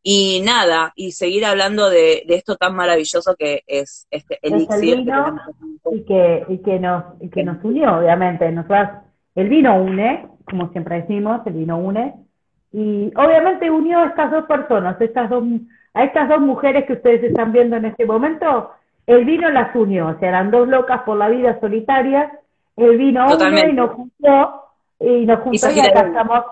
Y 0.07 0.43
nada, 0.45 0.93
y 0.97 1.13
seguir 1.13 1.47
hablando 1.47 1.89
de, 1.89 2.27
esto 2.29 2.57
tan 2.57 2.77
maravilloso 2.77 3.35
que 3.37 3.63
es 3.67 4.07
este 4.11 4.39
elixir. 4.43 4.99
El 4.99 5.05
vino, 5.05 5.41
y, 5.91 6.05
que, 6.05 6.45
y, 6.49 6.59
que 6.59 6.79
nos, 6.79 7.05
y 7.21 7.29
que 7.29 7.45
nos 7.45 7.63
unió, 7.65 7.99
obviamente. 7.99 8.51
Nosotras, 8.51 9.03
el 9.35 9.49
vino 9.49 9.77
une, 9.77 10.27
como 10.45 10.69
siempre 10.71 11.03
decimos, 11.03 11.41
el 11.47 11.55
vino 11.55 11.79
une. 11.79 12.15
Y 12.73 13.13
obviamente 13.17 13.71
unió 13.71 14.01
a 14.01 14.07
estas 14.07 14.31
dos 14.31 14.45
personas, 14.47 15.01
estas 15.01 15.31
dos, 15.31 15.45
a 15.93 16.05
estas 16.05 16.29
dos 16.29 16.41
mujeres 16.41 16.85
que 16.87 16.95
ustedes 16.95 17.23
están 17.23 17.53
viendo 17.53 17.77
en 17.77 17.85
este 17.85 18.05
momento, 18.05 18.73
el 19.07 19.25
vino 19.25 19.49
las 19.51 19.75
unió. 19.77 20.09
O 20.09 20.19
sea, 20.19 20.31
eran 20.31 20.51
dos 20.51 20.67
locas 20.69 21.03
por 21.03 21.17
la 21.17 21.29
vida 21.29 21.59
solitaria, 21.61 22.33
el 22.77 22.99
vino 22.99 23.27
unió 23.27 23.69
y 23.69 23.73
nos 23.73 23.91
juntó, 23.91 24.63
y 24.99 25.27
nos 25.27 25.41
juntó 25.41 25.71
y 25.71 25.81
acá 25.81 26.01
estamos, 26.01 26.45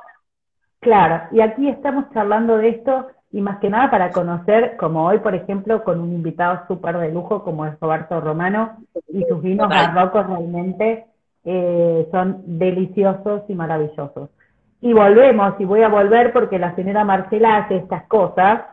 claro, 0.81 1.23
y 1.33 1.41
aquí 1.41 1.69
estamos 1.69 2.05
charlando 2.13 2.59
de 2.59 2.69
esto 2.69 3.09
y 3.33 3.41
más 3.41 3.59
que 3.61 3.71
nada 3.71 3.91
para 3.91 4.11
conocer, 4.11 4.77
como 4.77 5.07
hoy, 5.07 5.19
por 5.19 5.35
ejemplo, 5.35 5.83
con 5.83 6.01
un 6.01 6.13
invitado 6.13 6.61
súper 6.69 6.99
de 6.99 7.11
lujo 7.11 7.43
como 7.43 7.65
es 7.65 7.79
Roberto 7.81 8.21
Romano, 8.21 8.77
y 9.09 9.25
sus 9.25 9.43
vinos 9.43 9.71
barrocos 9.71 10.27
realmente 10.27 11.07
eh, 11.45 12.09
son 12.11 12.43
deliciosos 12.45 13.43
y 13.49 13.55
maravillosos. 13.55 14.29
Y 14.83 14.93
volvemos, 14.93 15.55
y 15.59 15.65
voy 15.65 15.83
a 15.83 15.89
volver 15.89 16.33
porque 16.33 16.59
la 16.59 16.75
señora 16.75 17.05
Marcela 17.05 17.57
hace 17.57 17.77
estas 17.77 18.07
cosas 18.07 18.65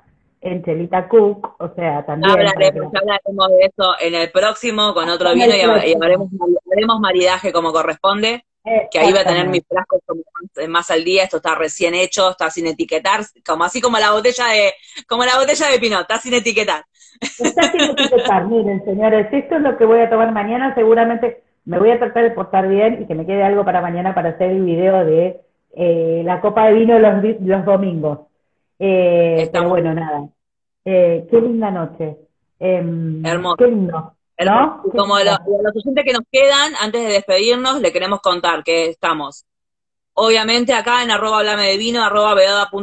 en 0.41 0.63
Chelita 0.63 1.07
Cook, 1.07 1.55
o 1.57 1.69
sea, 1.75 2.05
también... 2.05 2.31
Hablaremos, 2.31 2.91
hablaremos 2.93 3.49
de 3.49 3.65
eso 3.65 3.93
en 4.01 4.15
el 4.15 4.29
próximo 4.31 4.93
con 4.93 5.07
otro 5.07 5.33
vino 5.33 5.45
y, 5.45 5.61
haremos 5.61 6.99
maridaje 6.99 7.53
como 7.53 7.71
corresponde 7.71 8.43
que 8.91 8.99
ahí 8.99 9.11
va 9.11 9.21
a 9.21 9.25
tener 9.25 9.47
mis 9.47 9.63
frascos 9.67 10.01
más 10.67 10.91
al 10.91 11.03
día, 11.03 11.23
esto 11.23 11.37
está 11.37 11.55
recién 11.55 11.93
hecho, 11.95 12.31
está 12.31 12.49
sin 12.49 12.67
etiquetar, 12.67 13.21
como 13.45 13.63
así 13.63 13.81
como 13.81 13.97
la 13.97 14.11
botella 14.11 14.47
de, 14.47 14.73
como 15.07 15.23
la 15.25 15.37
botella 15.37 15.67
de 15.67 15.79
Pinot, 15.79 16.01
está 16.01 16.17
sin 16.17 16.33
etiquetar. 16.33 16.83
Está 17.21 17.71
sin 17.71 17.81
etiquetar, 17.81 18.45
miren 18.47 18.83
señores, 18.85 19.27
esto 19.31 19.55
es 19.55 19.61
lo 19.61 19.77
que 19.77 19.85
voy 19.85 19.99
a 19.99 20.09
tomar 20.09 20.31
mañana, 20.31 20.73
seguramente 20.75 21.43
me 21.65 21.77
voy 21.77 21.91
a 21.91 21.99
tratar 21.99 22.23
de 22.23 22.31
portar 22.31 22.67
bien 22.67 23.03
y 23.03 23.05
que 23.05 23.15
me 23.15 23.25
quede 23.25 23.43
algo 23.43 23.63
para 23.63 23.81
mañana 23.81 24.15
para 24.15 24.29
hacer 24.29 24.51
el 24.51 24.63
video 24.63 25.05
de 25.05 25.39
eh, 25.75 26.23
la 26.25 26.41
copa 26.41 26.65
de 26.65 26.73
vino 26.73 26.97
los, 26.97 27.23
los 27.41 27.65
domingos. 27.65 28.19
Eh, 28.79 29.49
pero 29.51 29.69
bueno, 29.69 29.93
nada. 29.93 30.27
Eh, 30.85 31.27
qué 31.29 31.41
linda 31.41 31.69
noche. 31.69 32.17
Em, 32.59 33.23
Hermoso. 33.25 33.57
Qué 33.57 33.67
lindo. 33.67 34.13
Como 34.95 35.17
a 35.17 35.23
los, 35.23 35.37
oyentes 35.75 36.05
que 36.05 36.13
nos 36.13 36.23
quedan, 36.31 36.73
antes 36.79 37.05
de 37.05 37.11
despedirnos, 37.11 37.81
le 37.81 37.91
queremos 37.91 38.21
contar 38.21 38.63
que 38.63 38.85
estamos, 38.85 39.45
obviamente, 40.13 40.73
acá 40.73 41.03
en 41.03 41.11
arroba 41.11 41.39
hablame 41.39 41.67
de 41.67 41.77
vino, 41.77 42.01
arroba 42.03 42.35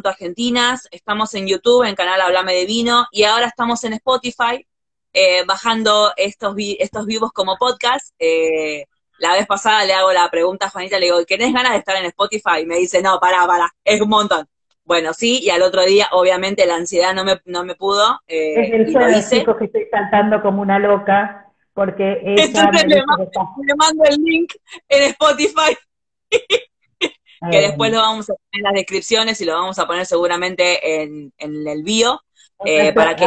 argentinas, 0.05 0.87
estamos 0.91 1.35
en 1.35 1.47
YouTube, 1.47 1.85
en 1.85 1.95
canal 1.95 2.21
Hablame 2.21 2.55
de 2.55 2.67
Vino, 2.67 3.07
y 3.11 3.25
ahora 3.25 3.47
estamos 3.47 3.83
en 3.85 3.95
Spotify, 3.95 4.67
eh, 5.15 5.45
bajando 5.47 6.13
estos, 6.17 6.55
estos 6.79 7.07
vivos 7.07 7.33
como 7.33 7.57
podcast. 7.57 8.15
Eh, 8.19 8.85
la 9.19 9.33
vez 9.33 9.47
pasada 9.47 9.87
le 9.87 9.95
hago 9.95 10.13
la 10.13 10.29
pregunta 10.31 10.67
a 10.67 10.71
Juanita, 10.71 10.99
le 10.99 11.07
digo, 11.07 11.25
¿tenés 11.25 11.55
ganas 11.55 11.73
de 11.73 11.79
estar 11.79 11.97
en 11.97 12.05
Spotify? 12.05 12.61
Y 12.61 12.67
me 12.67 12.77
dice, 12.77 13.01
no, 13.01 13.19
pará, 13.19 13.47
pará, 13.47 13.71
es 13.83 13.99
un 14.03 14.11
montón. 14.11 14.47
Bueno, 14.85 15.15
sí, 15.15 15.41
y 15.43 15.49
al 15.49 15.63
otro 15.63 15.85
día, 15.85 16.07
obviamente, 16.13 16.67
la 16.67 16.77
ansiedad 16.77 17.15
no 17.15 17.25
me, 17.25 17.41
no 17.47 17.65
me 17.65 17.75
pudo. 17.75 18.21
Eh, 18.29 18.61
es 18.61 18.73
el 18.73 18.91
y 18.91 19.45
que 19.45 19.65
estoy 19.65 19.89
saltando 19.91 20.43
como 20.43 20.61
una 20.61 20.79
loca 20.79 21.46
porque 21.77 22.23
Entonces 22.25 22.87
le 22.87 23.75
mando, 23.77 24.03
el 24.09 24.17
link 24.17 24.51
en 24.89 25.11
Spotify, 25.11 25.77
que 27.51 27.61
después 27.61 27.93
lo 27.93 27.99
vamos 27.99 28.31
a 28.31 28.33
poner 28.33 28.49
en 28.53 28.63
las 28.63 28.73
descripciones 28.73 29.39
y 29.43 29.45
lo 29.45 29.53
vamos 29.53 29.79
a 29.79 29.87
poner 29.87 30.07
seguramente 30.07 31.03
en, 31.03 31.33
el 31.39 31.83
bio, 31.85 32.23
eh, 32.65 32.95
para 32.95 33.15
que... 33.15 33.27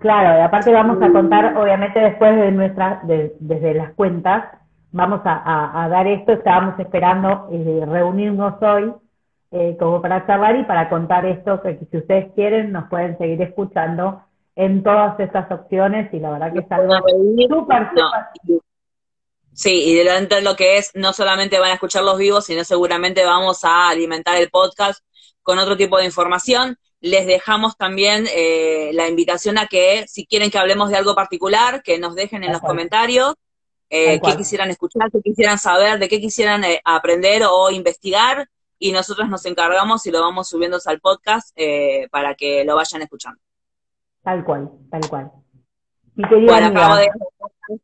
Claro, 0.00 0.38
y 0.38 0.42
aparte 0.42 0.72
vamos 0.72 0.96
a 1.02 1.12
contar, 1.12 1.58
obviamente 1.58 2.00
después 2.00 2.36
de 2.36 2.50
nuestras, 2.52 3.06
desde 3.06 3.74
las 3.74 3.92
cuentas, 3.92 4.46
vamos 4.90 5.20
a, 5.24 5.86
dar 5.90 6.06
esto, 6.06 6.32
estábamos 6.32 6.80
esperando 6.80 7.48
eh, 7.52 7.84
reunirnos 7.86 8.54
hoy 8.62 8.94
eh, 9.50 9.76
como 9.78 10.00
para 10.00 10.26
charlar 10.26 10.56
y 10.56 10.64
para 10.64 10.88
contar 10.88 11.26
esto, 11.26 11.60
que 11.60 11.78
si 11.90 11.98
ustedes 11.98 12.32
quieren 12.34 12.72
nos 12.72 12.88
pueden 12.88 13.18
seguir 13.18 13.42
escuchando 13.42 14.22
en 14.56 14.82
todas 14.82 15.18
estas 15.18 15.50
opciones 15.50 16.12
y 16.12 16.20
la 16.20 16.30
verdad 16.30 16.52
que 16.52 16.60
es 16.60 16.70
algo 16.70 16.94
súper, 17.48 17.90
Sí, 19.52 19.84
y 19.84 19.94
delante 19.94 20.36
de 20.36 20.42
lo 20.42 20.56
que 20.56 20.78
es, 20.78 20.90
no 20.94 21.12
solamente 21.12 21.60
van 21.60 21.70
a 21.70 21.74
escuchar 21.74 22.02
los 22.02 22.18
vivos, 22.18 22.44
sino 22.44 22.64
seguramente 22.64 23.24
vamos 23.24 23.64
a 23.64 23.88
alimentar 23.88 24.36
el 24.36 24.50
podcast 24.50 25.04
con 25.42 25.58
otro 25.58 25.76
tipo 25.76 25.96
de 25.98 26.06
información. 26.06 26.76
Les 27.00 27.26
dejamos 27.26 27.76
también 27.76 28.26
eh, 28.34 28.90
la 28.94 29.08
invitación 29.08 29.58
a 29.58 29.66
que 29.66 30.06
si 30.08 30.26
quieren 30.26 30.50
que 30.50 30.58
hablemos 30.58 30.90
de 30.90 30.96
algo 30.96 31.14
particular, 31.14 31.82
que 31.84 31.98
nos 31.98 32.16
dejen 32.16 32.42
en 32.42 32.52
los 32.52 32.62
comentarios 32.62 33.34
eh, 33.90 34.20
qué 34.20 34.36
quisieran 34.36 34.70
escuchar, 34.70 35.08
qué 35.12 35.20
quisieran 35.22 35.58
saber, 35.58 36.00
de 36.00 36.08
qué 36.08 36.20
quisieran 36.20 36.64
eh, 36.64 36.80
aprender 36.84 37.42
o 37.48 37.70
investigar, 37.70 38.48
y 38.78 38.92
nosotros 38.92 39.28
nos 39.28 39.46
encargamos 39.46 40.04
y 40.06 40.10
lo 40.10 40.20
vamos 40.20 40.48
subiendo 40.48 40.78
al 40.84 41.00
podcast 41.00 41.50
eh, 41.56 42.08
para 42.10 42.34
que 42.34 42.64
lo 42.64 42.74
vayan 42.76 43.02
escuchando. 43.02 43.40
Tal 44.24 44.42
cual, 44.42 44.70
tal 44.90 45.02
cual. 45.08 45.30
bueno, 46.16 46.66
acabo 46.66 46.96
de 46.96 47.08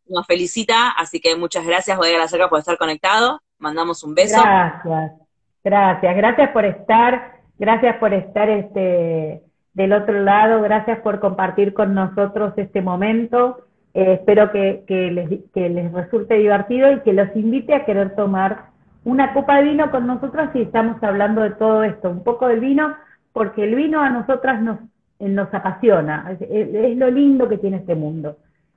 nos 0.08 0.26
felicita, 0.26 0.90
así 0.90 1.20
que 1.20 1.36
muchas 1.36 1.66
gracias, 1.66 1.96
voy 1.96 2.08
a 2.08 2.10
agradecer 2.12 2.40
por 2.48 2.58
estar 2.58 2.78
conectado. 2.78 3.40
Mandamos 3.58 4.02
un 4.02 4.14
beso. 4.14 4.40
Gracias, 4.42 5.12
gracias, 5.62 6.16
gracias 6.16 6.50
por 6.50 6.64
estar, 6.64 7.40
gracias 7.58 7.96
por 7.98 8.14
estar 8.14 8.48
este 8.48 9.42
del 9.74 9.92
otro 9.92 10.22
lado, 10.22 10.62
gracias 10.62 10.98
por 11.00 11.20
compartir 11.20 11.74
con 11.74 11.94
nosotros 11.94 12.54
este 12.56 12.80
momento. 12.80 13.66
Eh, 13.92 14.14
espero 14.14 14.50
que, 14.50 14.84
que, 14.86 15.10
les, 15.10 15.28
que 15.52 15.68
les 15.68 15.92
resulte 15.92 16.34
divertido 16.34 16.90
y 16.92 17.00
que 17.00 17.12
los 17.12 17.28
invite 17.36 17.74
a 17.74 17.84
querer 17.84 18.14
tomar 18.16 18.70
una 19.04 19.32
copa 19.32 19.56
de 19.56 19.64
vino 19.64 19.90
con 19.90 20.06
nosotros 20.06 20.50
y 20.54 20.62
estamos 20.62 21.02
hablando 21.02 21.42
de 21.42 21.50
todo 21.50 21.84
esto, 21.84 22.10
un 22.10 22.24
poco 22.24 22.48
del 22.48 22.60
vino, 22.60 22.96
porque 23.32 23.64
el 23.64 23.74
vino 23.74 24.00
a 24.00 24.10
nosotras 24.10 24.60
nos 24.60 24.78
nos 25.20 25.52
apasiona, 25.52 26.36
es, 26.40 26.96
lo 26.96 27.10
lindo 27.10 27.48
que 27.48 27.58
tiene 27.58 27.78
este 27.78 27.94
mundo. 27.94 28.36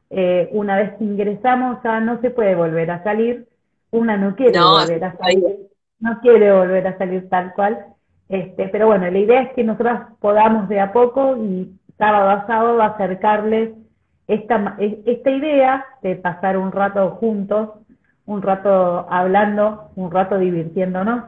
Eh, 0.09 0.49
una 0.51 0.77
vez 0.77 0.93
que 0.97 1.03
ingresamos 1.03 1.83
a 1.85 1.99
no 1.99 2.21
se 2.21 2.29
puede 2.29 2.55
volver 2.55 2.91
a 2.91 3.03
salir, 3.03 3.47
una 3.91 4.17
no 4.17 4.35
quiere 4.35 4.59
volver 4.59 5.03
a 5.03 5.17
salir, 5.17 5.57
no 5.99 6.19
quiere 6.21 6.51
volver 6.51 6.87
a 6.87 6.97
salir 6.97 7.29
tal 7.29 7.53
cual, 7.53 7.85
este, 8.29 8.67
pero 8.69 8.87
bueno, 8.87 9.09
la 9.09 9.17
idea 9.17 9.41
es 9.43 9.53
que 9.53 9.63
nosotros 9.63 9.99
podamos 10.19 10.67
de 10.67 10.79
a 10.79 10.91
poco 10.91 11.37
y 11.37 11.71
sábado 11.97 12.29
a 12.29 12.47
sábado 12.47 12.81
acercarles 12.81 13.71
esta, 14.27 14.75
esta 14.79 15.29
idea 15.29 15.85
de 16.01 16.15
pasar 16.15 16.57
un 16.57 16.71
rato 16.71 17.11
juntos, 17.11 17.69
un 18.25 18.41
rato 18.41 19.05
hablando, 19.09 19.91
un 19.95 20.11
rato 20.11 20.37
divirtiéndonos. 20.37 21.25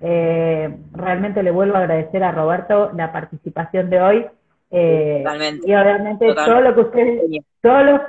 Eh, 0.00 0.76
realmente 0.92 1.42
le 1.42 1.52
vuelvo 1.52 1.76
a 1.76 1.80
agradecer 1.80 2.24
a 2.24 2.32
Roberto 2.32 2.90
la 2.94 3.12
participación 3.12 3.90
de 3.90 4.02
hoy. 4.02 4.26
Eh, 4.74 5.22
y 5.64 5.74
obviamente 5.74 6.34
todo 6.34 6.60
lo 6.62 6.74
que 6.74 6.80
ustedes, 6.80 7.44
todo 7.60 7.82
lo, 7.82 8.00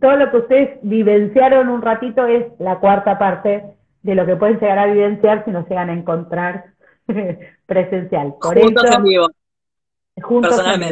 todo 0.00 0.16
lo 0.16 0.30
que 0.30 0.36
ustedes 0.36 0.78
vivenciaron 0.82 1.68
un 1.68 1.82
ratito 1.82 2.26
es 2.26 2.46
la 2.60 2.78
cuarta 2.78 3.18
parte 3.18 3.64
de 4.02 4.14
lo 4.14 4.24
que 4.24 4.36
pueden 4.36 4.60
llegar 4.60 4.78
a 4.78 4.86
vivenciar 4.86 5.44
si 5.44 5.50
nos 5.50 5.68
llegan 5.68 5.90
a 5.90 5.94
encontrar 5.94 6.66
presencial. 7.66 8.34
Por 8.40 8.60
juntos 8.60 8.84
en 8.84 9.02
vivo. 9.02 9.28
Juntos 10.20 10.62
en 10.64 10.82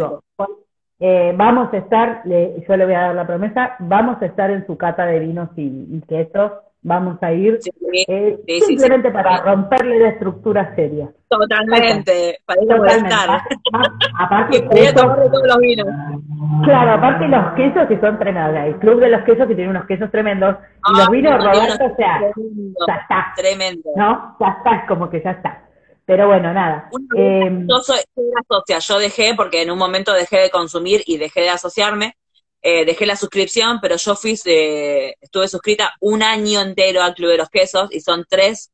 eh, 1.03 1.33
vamos 1.35 1.73
a 1.73 1.79
estar, 1.79 2.23
yo 2.25 2.77
le 2.77 2.85
voy 2.85 2.95
a 2.95 3.01
dar 3.01 3.15
la 3.15 3.27
promesa, 3.27 3.77
vamos 3.79 4.21
a 4.21 4.27
estar 4.27 4.51
en 4.51 4.67
su 4.67 4.77
cata 4.77 5.07
de 5.07 5.21
vinos 5.21 5.49
y, 5.57 5.63
y 5.63 6.03
quesos 6.07 6.53
vamos 6.83 7.23
a 7.23 7.33
ir 7.33 7.59
eh, 8.09 8.39
simplemente 8.67 9.11
para 9.11 9.43
romperle 9.43 9.99
la 9.99 10.09
estructura 10.11 10.75
seria. 10.75 11.11
Totalmente, 11.29 12.41
para 12.45 12.63
ir 12.63 12.73
a 12.73 13.45
Aparte, 14.19 14.61
todos 14.93 15.47
los 15.47 15.59
vinos. 15.59 15.87
Claro, 16.65 16.93
aparte 16.93 17.29
los 17.29 17.55
quesos 17.55 17.87
que 17.87 18.01
son 18.01 18.19
tremendos, 18.19 18.65
el 18.65 18.79
club 18.79 19.01
de 19.01 19.09
los 19.11 19.23
quesos 19.25 19.47
que 19.47 19.55
tiene 19.55 19.71
unos 19.71 19.87
quesos 19.87 20.11
tremendos, 20.11 20.57
y 20.93 20.99
los 20.99 21.11
vinos, 21.11 21.45
Roberto, 21.45 21.85
o 21.85 21.97
sea, 21.97 22.21
ya 22.89 22.95
está. 22.95 23.33
Tremendo. 23.37 23.91
¿No? 23.97 24.37
Ya 24.41 24.49
está, 24.49 24.77
es 24.77 24.89
como 24.89 25.09
que 25.09 25.23
ya 25.23 25.31
está. 25.33 25.67
Pero 26.07 26.27
bueno, 26.27 26.53
nada. 26.53 26.91
Eh, 27.17 27.67
yo 27.69 27.79
soy, 27.79 28.01
socia, 28.49 28.79
yo 28.81 28.99
dejé, 28.99 29.35
porque 29.37 29.63
en 29.63 29.71
un 29.71 29.79
momento 29.79 30.13
dejé 30.13 30.39
de 30.39 30.51
consumir 30.51 31.03
y 31.07 31.19
dejé 31.19 31.43
de 31.43 31.51
asociarme, 31.51 32.17
eh, 32.63 32.85
dejé 32.85 33.07
la 33.07 33.17
suscripción, 33.17 33.79
pero 33.81 33.97
yo 33.97 34.17
fui, 34.17 34.39
eh, 34.45 35.15
estuve 35.21 35.49
suscrita 35.49 35.95
un 36.01 36.23
año 36.23 36.61
entero 36.61 37.03
al 37.03 37.15
Club 37.15 37.31
de 37.31 37.39
los 37.39 37.49
Quesos 37.49 37.89
y 37.93 38.01
son 38.01 38.27
tres, 38.29 38.71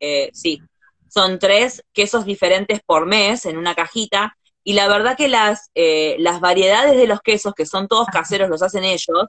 eh, 0.00 0.30
sí, 0.32 0.60
son 1.08 1.38
tres 1.38 1.82
quesos 1.92 2.24
diferentes 2.24 2.80
por 2.84 3.06
mes 3.06 3.46
en 3.46 3.56
una 3.56 3.74
cajita. 3.74 4.36
Y 4.64 4.72
la 4.72 4.88
verdad 4.88 5.16
que 5.16 5.28
las, 5.28 5.70
eh, 5.74 6.16
las 6.18 6.40
variedades 6.40 6.96
de 6.96 7.06
los 7.06 7.20
quesos, 7.20 7.54
que 7.54 7.66
son 7.66 7.86
todos 7.86 8.08
caseros, 8.08 8.48
los 8.48 8.62
hacen 8.62 8.84
ellos, 8.84 9.28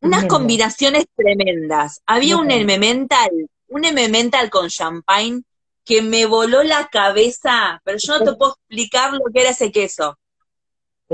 unas 0.00 0.26
combinaciones 0.26 1.06
tremendas. 1.16 2.00
Había 2.06 2.36
un 2.36 2.50
Emmental, 2.50 3.30
un 3.68 3.84
Emmental 3.84 4.50
con 4.50 4.68
champagne 4.68 5.42
que 5.84 6.02
me 6.02 6.26
voló 6.26 6.62
la 6.62 6.88
cabeza, 6.88 7.80
pero 7.84 7.98
yo 7.98 8.18
no 8.18 8.24
te 8.24 8.32
puedo 8.38 8.52
explicar 8.52 9.12
lo 9.12 9.24
que 9.32 9.40
era 9.40 9.50
ese 9.50 9.72
queso. 9.72 10.18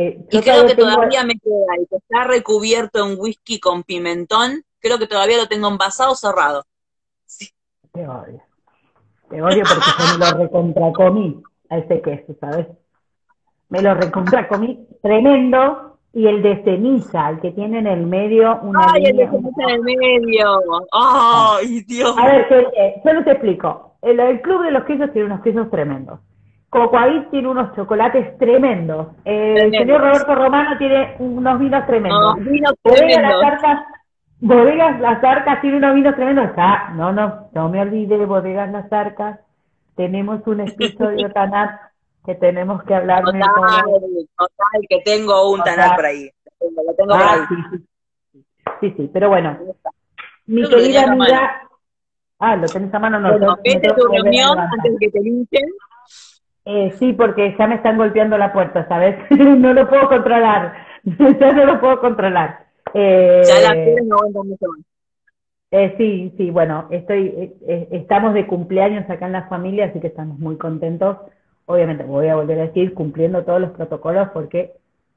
Eh, 0.00 0.18
y 0.30 0.40
creo 0.40 0.66
que 0.66 0.74
todavía 0.74 1.24
me 1.24 1.34
queda, 1.34 1.76
y 1.78 1.86
que 1.86 1.96
está 1.96 2.24
recubierto 2.24 3.06
en 3.06 3.18
whisky 3.18 3.60
con 3.60 3.82
pimentón, 3.82 4.64
creo 4.78 4.98
que 4.98 5.06
todavía 5.06 5.36
lo 5.36 5.46
tengo 5.46 5.68
envasado 5.68 6.14
cerrado. 6.14 6.64
Te 7.92 8.08
odio. 8.08 8.42
Te 9.28 9.42
odio 9.42 9.62
porque 9.68 9.90
yo 9.98 10.18
me 10.18 10.30
lo 10.30 10.38
recontracomí 10.38 11.42
a 11.68 11.78
ese 11.78 12.00
queso, 12.00 12.34
¿sabes? 12.40 12.66
Me 13.68 13.82
lo 13.82 13.94
recontracomí 13.94 14.86
tremendo 15.02 15.98
y 16.14 16.26
el 16.26 16.42
de 16.42 16.64
ceniza, 16.64 17.28
el 17.28 17.40
que 17.40 17.50
tiene 17.50 17.80
en 17.80 17.86
el 17.86 18.06
medio 18.06 18.58
una 18.62 18.92
¡Ay, 18.92 19.04
el 19.04 19.16
de 19.18 19.28
ceniza 19.28 19.62
en 19.64 19.70
el 19.70 19.82
medio! 19.82 20.62
¡Ay, 20.92 21.82
Dios! 21.82 22.16
A 22.16 22.26
ver, 22.26 22.48
yo 23.04 23.24
te 23.24 23.30
explico. 23.32 23.96
El, 24.00 24.18
el 24.18 24.40
Club 24.40 24.62
de 24.62 24.70
los 24.70 24.84
Quesos 24.84 25.12
tiene 25.12 25.26
unos 25.26 25.42
quesos 25.42 25.70
tremendos. 25.70 26.20
Cocoaí 26.70 27.26
tiene 27.32 27.48
unos 27.48 27.74
chocolates 27.74 28.38
tremendos. 28.38 29.08
el 29.24 29.72
señor 29.72 30.00
Roberto 30.00 30.36
Romano 30.36 30.78
tiene 30.78 31.16
unos 31.18 31.58
vinos 31.58 31.84
tremendos. 31.84 32.36
No, 32.38 32.44
vinos 32.44 32.74
tremendos. 32.80 33.42
Las 33.42 33.52
Arcas, 33.52 33.86
Bodegas 34.38 35.00
Las 35.00 35.24
Arcas 35.24 35.60
tiene 35.60 35.78
unos 35.78 35.94
vinos 35.96 36.14
tremendos. 36.14 36.50
Ah, 36.56 36.92
no, 36.94 37.12
no, 37.12 37.48
no 37.52 37.68
me 37.68 37.80
olvide 37.80 38.16
de 38.16 38.24
Bodegas 38.24 38.70
Las 38.70 38.90
Arcas. 38.92 39.40
Tenemos 39.96 40.46
un 40.46 40.60
episodio 40.60 41.30
Tanat 41.34 41.80
que 42.24 42.36
tenemos 42.36 42.84
que 42.84 42.94
hablar. 42.94 43.24
Total, 43.24 43.42
total, 43.42 44.86
que 44.88 45.00
tengo 45.04 45.50
un 45.50 45.62
Tanat 45.64 45.96
por 45.96 46.06
ahí. 46.06 46.30
Lo 46.60 46.94
tengo 46.94 47.14
ah, 47.14 47.32
ahí. 47.32 47.40
Sí, 47.48 47.56
sí, 48.32 48.44
sí, 48.80 48.94
sí, 48.96 49.10
pero 49.12 49.28
bueno. 49.28 49.58
Mi 50.46 50.68
querida 50.68 51.02
amiga... 51.02 51.62
Ah, 52.38 52.54
lo 52.54 52.66
tenés 52.68 52.94
a 52.94 52.98
mano. 53.00 53.18
No, 53.18 53.32
bueno, 53.32 53.58
vete 53.64 53.92
tu 53.92 54.06
reunión 54.06 54.56
antes 54.56 54.92
de 54.92 54.98
que 54.98 55.10
te 55.10 55.20
linchen. 55.20 55.68
Eh, 56.64 56.94
sí, 56.98 57.12
porque 57.12 57.54
ya 57.58 57.66
me 57.66 57.76
están 57.76 57.96
golpeando 57.96 58.36
la 58.36 58.52
puerta, 58.52 58.86
¿sabes? 58.88 59.16
no 59.30 59.72
lo 59.72 59.88
puedo 59.88 60.08
controlar, 60.08 60.74
ya 61.04 61.52
no 61.52 61.64
lo 61.64 61.80
puedo 61.80 62.00
controlar. 62.00 62.66
Eh, 62.92 63.42
ya 63.44 63.60
la 63.60 63.74
no 64.04 64.16
eh, 65.72 65.94
sí, 65.96 66.34
sí, 66.36 66.50
bueno, 66.50 66.88
estoy, 66.90 67.26
eh, 67.28 67.56
eh, 67.68 67.88
estamos 67.92 68.34
de 68.34 68.46
cumpleaños 68.46 69.08
acá 69.08 69.26
en 69.26 69.32
la 69.32 69.48
familia, 69.48 69.86
así 69.86 70.00
que 70.00 70.08
estamos 70.08 70.38
muy 70.38 70.56
contentos. 70.56 71.18
Obviamente, 71.66 72.02
voy 72.02 72.26
a 72.26 72.34
volver 72.34 72.58
a 72.58 72.66
decir, 72.66 72.92
cumpliendo 72.92 73.44
todos 73.44 73.60
los 73.60 73.70
protocolos 73.70 74.30
porque 74.32 74.72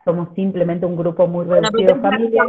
somos 0.06 0.30
simplemente 0.36 0.86
un 0.86 0.96
grupo 0.96 1.26
muy 1.26 1.46
reducido 1.46 2.00
familia. 2.00 2.44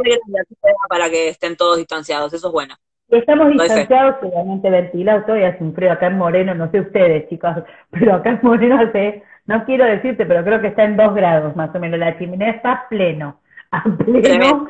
Para 0.87 1.09
que 1.09 1.29
estén 1.29 1.55
todos 1.55 1.77
distanciados, 1.77 2.31
eso 2.33 2.47
es 2.47 2.53
bueno. 2.53 2.75
Estamos 3.09 3.49
distanciados, 3.49 4.15
obviamente 4.21 4.69
ventilados, 4.69 5.25
todavía 5.25 5.49
hace 5.49 5.63
un 5.63 5.73
frío 5.75 5.91
acá 5.91 6.07
en 6.07 6.17
Moreno, 6.17 6.55
no 6.55 6.69
sé 6.71 6.79
ustedes, 6.79 7.29
chicos, 7.29 7.51
pero 7.91 8.15
acá 8.15 8.31
en 8.31 8.39
Moreno 8.41 8.79
hace, 8.79 9.23
no 9.45 9.63
quiero 9.65 9.85
decirte, 9.85 10.25
pero 10.25 10.43
creo 10.43 10.61
que 10.61 10.67
está 10.67 10.83
en 10.83 10.97
dos 10.97 11.13
grados 11.13 11.55
más 11.55 11.73
o 11.75 11.79
menos. 11.79 11.99
La 11.99 12.17
chimenea 12.17 12.51
está 12.51 12.71
a 12.71 12.89
pleno, 12.89 13.41
a 13.71 13.83
pleno. 13.83 14.67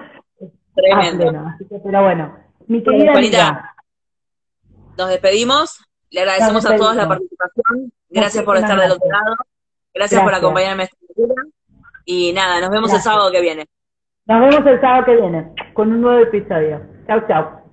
Tremendo. 0.75 1.47
Así 1.47 1.65
que, 1.69 1.79
pero 1.79 2.03
bueno, 2.03 2.35
mi 2.67 2.83
querida 2.83 3.73
nos 4.97 5.09
despedimos, 5.09 5.85
le 6.09 6.21
agradecemos 6.21 6.65
a 6.65 6.75
todos 6.75 6.95
la 6.95 7.07
participación, 7.07 7.91
gracias 8.09 8.43
por 8.43 8.57
estar 8.57 8.79
del 8.79 8.91
otro 8.91 9.09
lado, 9.09 9.35
gracias, 9.93 10.21
por 10.21 10.33
acompañarme 10.33 10.83
esta 10.83 10.97
y 12.05 12.31
nada, 12.33 12.61
nos 12.61 12.69
vemos 12.69 12.93
el 12.93 13.01
sábado 13.01 13.31
que 13.31 13.41
viene. 13.41 13.65
Nos 14.27 14.39
vemos 14.39 14.65
el 14.65 14.79
sábado 14.79 15.05
que 15.05 15.15
viene 15.15 15.51
con 15.73 15.91
un 15.91 16.01
nuevo 16.01 16.19
episodio. 16.19 16.81
Chau, 17.07 17.27
chau. 17.27 17.64